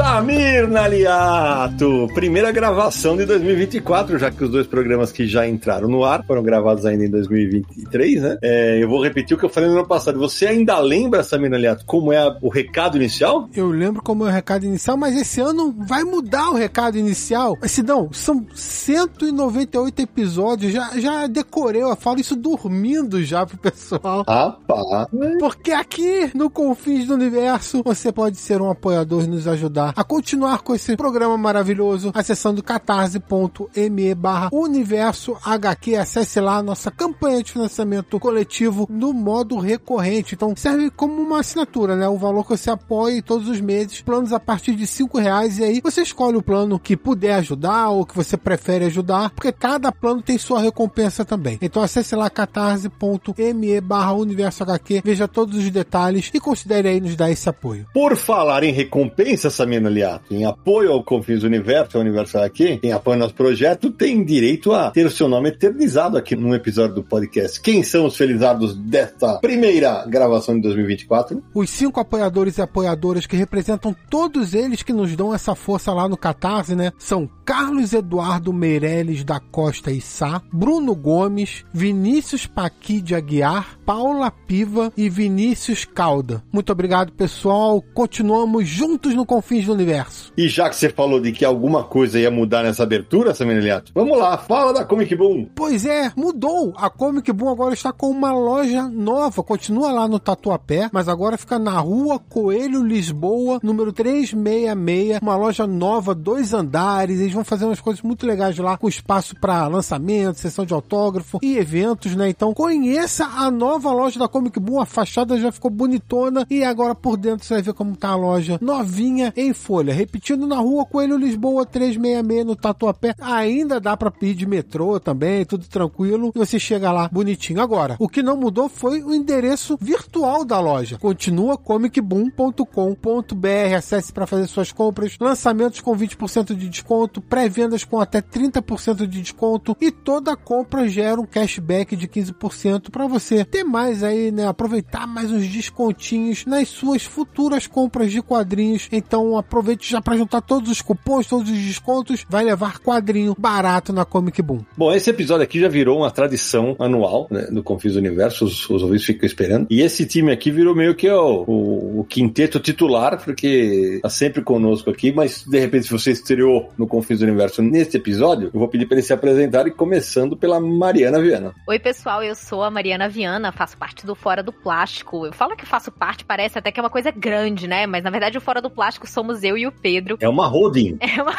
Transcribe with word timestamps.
Mendoza. 0.00 0.09
Samir 0.10 0.68
Naliato, 0.68 2.08
primeira 2.12 2.50
gravação 2.50 3.16
de 3.16 3.24
2024, 3.24 4.18
já 4.18 4.28
que 4.28 4.42
os 4.42 4.50
dois 4.50 4.66
programas 4.66 5.12
que 5.12 5.24
já 5.24 5.46
entraram 5.46 5.86
no 5.86 6.04
ar 6.04 6.24
foram 6.26 6.42
gravados 6.42 6.84
ainda 6.84 7.04
em 7.04 7.08
2023, 7.08 8.20
né? 8.20 8.38
É, 8.42 8.82
eu 8.82 8.88
vou 8.88 9.00
repetir 9.00 9.36
o 9.36 9.38
que 9.38 9.46
eu 9.46 9.48
falei 9.48 9.70
no 9.70 9.76
ano 9.76 9.86
passado. 9.86 10.18
Você 10.18 10.46
ainda 10.46 10.76
lembra, 10.80 11.22
Samir 11.22 11.48
Naliato, 11.48 11.84
como 11.86 12.12
é 12.12 12.18
a, 12.18 12.36
o 12.42 12.48
recado 12.48 12.96
inicial? 12.96 13.48
Eu 13.54 13.68
lembro 13.68 14.02
como 14.02 14.26
é 14.26 14.30
o 14.30 14.32
recado 14.32 14.66
inicial, 14.66 14.96
mas 14.96 15.16
esse 15.16 15.40
ano 15.40 15.72
vai 15.78 16.02
mudar 16.02 16.50
o 16.50 16.54
recado 16.54 16.98
inicial. 16.98 17.56
Sidão, 17.62 18.08
são 18.12 18.44
198 18.52 20.02
episódios, 20.02 20.72
já, 20.72 20.90
já 20.98 21.28
decorei, 21.28 21.82
eu 21.82 21.94
falo 21.94 22.18
isso 22.18 22.34
dormindo 22.34 23.22
já 23.22 23.46
pro 23.46 23.56
pessoal. 23.56 24.24
Rapaz. 24.26 25.06
Porque 25.38 25.70
aqui 25.70 26.32
no 26.34 26.50
Confins 26.50 27.06
do 27.06 27.14
Universo 27.14 27.80
você 27.84 28.10
pode 28.10 28.38
ser 28.38 28.60
um 28.60 28.68
apoiador 28.68 29.22
e 29.22 29.28
nos 29.28 29.46
ajudar 29.46 29.99
a 30.00 30.04
continuar 30.04 30.62
com 30.62 30.74
esse 30.74 30.96
programa 30.96 31.36
maravilhoso, 31.36 32.10
acessando 32.14 32.62
catarse.me 32.62 34.14
barra 34.14 34.48
universo 34.50 35.36
HQ. 35.44 35.94
Acesse 35.96 36.40
lá 36.40 36.56
a 36.56 36.62
nossa 36.62 36.90
campanha 36.90 37.42
de 37.42 37.52
financiamento 37.52 38.18
coletivo 38.18 38.86
no 38.88 39.12
modo 39.12 39.58
recorrente. 39.58 40.34
Então 40.34 40.56
serve 40.56 40.88
como 40.88 41.20
uma 41.20 41.40
assinatura, 41.40 41.96
né? 41.96 42.08
O 42.08 42.16
valor 42.16 42.44
que 42.44 42.56
você 42.56 42.70
apoia 42.70 43.22
todos 43.22 43.46
os 43.46 43.60
meses, 43.60 44.00
planos 44.00 44.32
a 44.32 44.40
partir 44.40 44.74
de 44.74 44.86
cinco 44.86 45.18
reais 45.18 45.58
e 45.58 45.64
aí 45.64 45.82
você 45.82 46.00
escolhe 46.00 46.38
o 46.38 46.42
plano 46.42 46.78
que 46.78 46.96
puder 46.96 47.34
ajudar 47.34 47.90
ou 47.90 48.06
que 48.06 48.16
você 48.16 48.38
prefere 48.38 48.86
ajudar, 48.86 49.28
porque 49.28 49.52
cada 49.52 49.92
plano 49.92 50.22
tem 50.22 50.38
sua 50.38 50.62
recompensa 50.62 51.26
também. 51.26 51.58
Então 51.60 51.82
acesse 51.82 52.16
lá 52.16 52.30
catarse.me 52.30 53.80
barra 53.82 54.14
universo 54.14 54.62
HQ, 54.62 55.02
veja 55.04 55.28
todos 55.28 55.58
os 55.58 55.68
detalhes 55.68 56.30
e 56.32 56.40
considere 56.40 56.88
aí 56.88 57.02
nos 57.02 57.16
dar 57.16 57.30
esse 57.30 57.50
apoio. 57.50 57.86
Por 57.92 58.16
falar 58.16 58.64
em 58.64 58.72
recompensa, 58.72 59.50
Samir 59.50 59.89
Naliato, 59.90 60.32
em 60.32 60.44
apoio 60.44 60.92
ao 60.92 61.02
Confins 61.02 61.42
Universo, 61.42 61.96
ao 61.96 62.02
Universo 62.02 62.38
aqui, 62.38 62.78
quem 62.78 62.92
apoia 62.92 63.18
nosso 63.18 63.34
projeto 63.34 63.90
tem 63.90 64.24
direito 64.24 64.72
a 64.72 64.90
ter 64.90 65.04
o 65.04 65.10
seu 65.10 65.28
nome 65.28 65.48
eternizado 65.48 66.16
aqui 66.16 66.36
num 66.36 66.54
episódio 66.54 66.94
do 66.94 67.02
podcast. 67.02 67.60
Quem 67.60 67.82
são 67.82 68.06
os 68.06 68.16
felizardos 68.16 68.74
desta 68.76 69.38
primeira 69.38 70.06
gravação 70.06 70.54
de 70.54 70.62
2024? 70.62 71.42
Os 71.52 71.68
cinco 71.68 71.98
apoiadores 71.98 72.58
e 72.58 72.62
apoiadoras 72.62 73.26
que 73.26 73.36
representam 73.36 73.94
todos 74.08 74.54
eles 74.54 74.82
que 74.82 74.92
nos 74.92 75.14
dão 75.16 75.34
essa 75.34 75.54
força 75.54 75.92
lá 75.92 76.08
no 76.08 76.16
Catarse, 76.16 76.76
né? 76.76 76.92
São 76.98 77.28
Carlos 77.44 77.92
Eduardo 77.92 78.52
Meirelles 78.52 79.24
da 79.24 79.40
Costa 79.40 79.90
e 79.90 80.00
Sá, 80.00 80.40
Bruno 80.52 80.94
Gomes, 80.94 81.64
Vinícius 81.72 82.46
Paqui 82.46 83.00
de 83.00 83.14
Aguiar, 83.14 83.76
Paula 83.84 84.30
Piva 84.30 84.92
e 84.96 85.08
Vinícius 85.08 85.84
Calda. 85.84 86.44
Muito 86.52 86.70
obrigado, 86.70 87.12
pessoal. 87.12 87.82
Continuamos 87.92 88.68
juntos 88.68 89.14
no 89.14 89.26
Confins 89.26 89.66
do 89.66 89.74
Universo. 89.80 90.32
E 90.36 90.48
já 90.48 90.68
que 90.68 90.76
você 90.76 90.88
falou 90.88 91.20
de 91.20 91.32
que 91.32 91.44
alguma 91.44 91.84
coisa 91.84 92.18
ia 92.18 92.30
mudar 92.30 92.62
nessa 92.62 92.82
abertura, 92.82 93.34
Samir 93.34 93.56
Naliato, 93.56 93.92
vamos 93.94 94.18
lá, 94.18 94.36
fala 94.38 94.72
da 94.72 94.84
Comic 94.84 95.14
Boom. 95.14 95.48
Pois 95.54 95.84
é, 95.84 96.12
mudou. 96.16 96.72
A 96.76 96.90
Comic 96.90 97.32
Boom 97.32 97.48
agora 97.48 97.74
está 97.74 97.92
com 97.92 98.08
uma 98.08 98.32
loja 98.32 98.88
nova. 98.88 99.42
Continua 99.42 99.92
lá 99.92 100.08
no 100.08 100.18
Tatuapé, 100.18 100.88
mas 100.92 101.08
agora 101.08 101.38
fica 101.38 101.58
na 101.58 101.78
rua 101.78 102.18
Coelho 102.18 102.82
Lisboa, 102.82 103.60
número 103.62 103.92
366. 103.92 105.20
Uma 105.20 105.36
loja 105.36 105.66
nova, 105.66 106.14
dois 106.14 106.52
andares. 106.52 107.20
Eles 107.20 107.32
vão 107.32 107.44
fazer 107.44 107.64
umas 107.64 107.80
coisas 107.80 108.02
muito 108.02 108.26
legais 108.26 108.56
lá, 108.58 108.76
com 108.76 108.88
espaço 108.88 109.34
para 109.40 109.66
lançamento, 109.66 110.38
sessão 110.38 110.64
de 110.64 110.74
autógrafo 110.74 111.38
e 111.42 111.56
eventos, 111.56 112.14
né? 112.14 112.28
Então 112.28 112.52
conheça 112.54 113.24
a 113.24 113.50
nova 113.50 113.92
loja 113.92 114.18
da 114.18 114.28
Comic 114.28 114.58
Boom. 114.60 114.80
A 114.80 114.86
fachada 114.86 115.38
já 115.38 115.50
ficou 115.50 115.70
bonitona 115.70 116.46
e 116.50 116.62
agora 116.64 116.94
por 116.94 117.16
dentro 117.16 117.44
você 117.44 117.54
vai 117.54 117.62
ver 117.62 117.74
como 117.74 117.96
tá 117.96 118.10
a 118.10 118.16
loja 118.16 118.58
novinha 118.60 119.32
em 119.36 119.52
folha. 119.70 119.94
Repetindo 119.94 120.48
na 120.48 120.56
rua 120.56 120.84
Coelho 120.84 121.16
Lisboa 121.16 121.64
366 121.64 122.44
no 122.44 122.56
Tatuapé. 122.56 123.14
Ainda 123.20 123.78
dá 123.78 123.96
para 123.96 124.10
pedir 124.10 124.34
de 124.34 124.44
metrô 124.44 124.98
também, 124.98 125.44
tudo 125.44 125.64
tranquilo. 125.68 126.32
E 126.34 126.38
você 126.40 126.58
chega 126.58 126.90
lá 126.90 127.08
bonitinho. 127.08 127.60
Agora, 127.60 127.94
o 128.00 128.08
que 128.08 128.20
não 128.20 128.36
mudou 128.36 128.68
foi 128.68 129.00
o 129.00 129.14
endereço 129.14 129.78
virtual 129.80 130.44
da 130.44 130.58
loja. 130.58 130.98
Continua 130.98 131.56
comicboom.com.br. 131.56 133.76
Acesse 133.76 134.12
para 134.12 134.26
fazer 134.26 134.48
suas 134.48 134.72
compras. 134.72 135.16
Lançamentos 135.20 135.80
com 135.80 135.96
20% 135.96 136.56
de 136.56 136.68
desconto, 136.68 137.20
pré-vendas 137.20 137.84
com 137.84 138.00
até 138.00 138.20
30% 138.20 139.06
de 139.06 139.20
desconto 139.20 139.76
e 139.80 139.92
toda 139.92 140.34
compra 140.34 140.88
gera 140.88 141.20
um 141.20 141.26
cashback 141.26 141.94
de 141.94 142.08
15% 142.08 142.90
para 142.90 143.06
você 143.06 143.44
ter 143.44 143.62
mais 143.62 144.02
aí, 144.02 144.32
né? 144.32 144.48
Aproveitar 144.48 145.06
mais 145.06 145.30
uns 145.30 145.46
descontinhos 145.46 146.44
nas 146.44 146.68
suas 146.68 147.04
futuras 147.04 147.68
compras 147.68 148.10
de 148.10 148.20
quadrinhos. 148.20 148.88
Então 148.90 149.38
aproveita 149.38 149.59
aproveite 149.60 149.90
já 149.90 150.00
para 150.00 150.16
juntar 150.16 150.40
todos 150.40 150.70
os 150.70 150.80
cupons, 150.80 151.26
todos 151.26 151.50
os 151.50 151.58
descontos, 151.58 152.24
vai 152.28 152.42
levar 152.42 152.78
quadrinho 152.78 153.36
barato 153.38 153.92
na 153.92 154.04
Comic 154.04 154.40
Boom. 154.40 154.64
Bom, 154.76 154.92
esse 154.92 155.10
episódio 155.10 155.44
aqui 155.44 155.60
já 155.60 155.68
virou 155.68 155.98
uma 155.98 156.10
tradição 156.10 156.74
anual 156.78 157.28
né, 157.30 157.42
do 157.50 157.62
Confis 157.62 157.94
Universo, 157.94 158.46
os, 158.46 158.68
os 158.70 158.82
ouvintes 158.82 159.04
ficam 159.04 159.26
esperando. 159.26 159.66
E 159.68 159.82
esse 159.82 160.06
time 160.06 160.32
aqui 160.32 160.50
virou 160.50 160.74
meio 160.74 160.94
que 160.94 161.08
o, 161.10 161.44
o, 161.46 162.00
o 162.00 162.04
quinteto 162.04 162.58
titular, 162.58 163.22
porque 163.22 164.00
tá 164.02 164.08
sempre 164.08 164.42
conosco 164.42 164.88
aqui, 164.88 165.12
mas 165.12 165.44
de 165.46 165.58
repente 165.58 165.86
se 165.86 165.92
você 165.92 166.10
estreou 166.10 166.70
no 166.78 166.86
Confis 166.86 167.20
Universo 167.20 167.62
neste 167.62 167.98
episódio, 167.98 168.50
eu 168.52 168.58
vou 168.58 168.68
pedir 168.68 168.86
para 168.86 168.96
eles 168.96 169.06
se 169.06 169.12
apresentarem, 169.12 169.72
começando 169.72 170.36
pela 170.36 170.58
Mariana 170.58 171.20
Viana. 171.20 171.54
Oi, 171.66 171.78
pessoal, 171.78 172.22
eu 172.22 172.34
sou 172.34 172.64
a 172.64 172.70
Mariana 172.70 173.08
Viana, 173.08 173.52
faço 173.52 173.76
parte 173.76 174.06
do 174.06 174.14
Fora 174.14 174.42
do 174.42 174.52
Plástico. 174.52 175.26
Eu 175.26 175.32
falo 175.32 175.54
que 175.54 175.66
faço 175.66 175.92
parte, 175.92 176.24
parece 176.24 176.58
até 176.58 176.72
que 176.72 176.80
é 176.80 176.82
uma 176.82 176.90
coisa 176.90 177.10
grande, 177.10 177.68
né? 177.68 177.86
Mas 177.86 178.02
na 178.02 178.10
verdade 178.10 178.38
o 178.38 178.40
Fora 178.40 178.62
do 178.62 178.70
Plástico 178.70 179.06
somos 179.06 179.42
eu 179.42 179.49
e 179.56 179.66
o 179.66 179.72
Pedro. 179.72 180.16
É 180.20 180.28
uma 180.28 180.46
holding. 180.46 180.98
É 181.10 181.22
uma, 181.22 181.34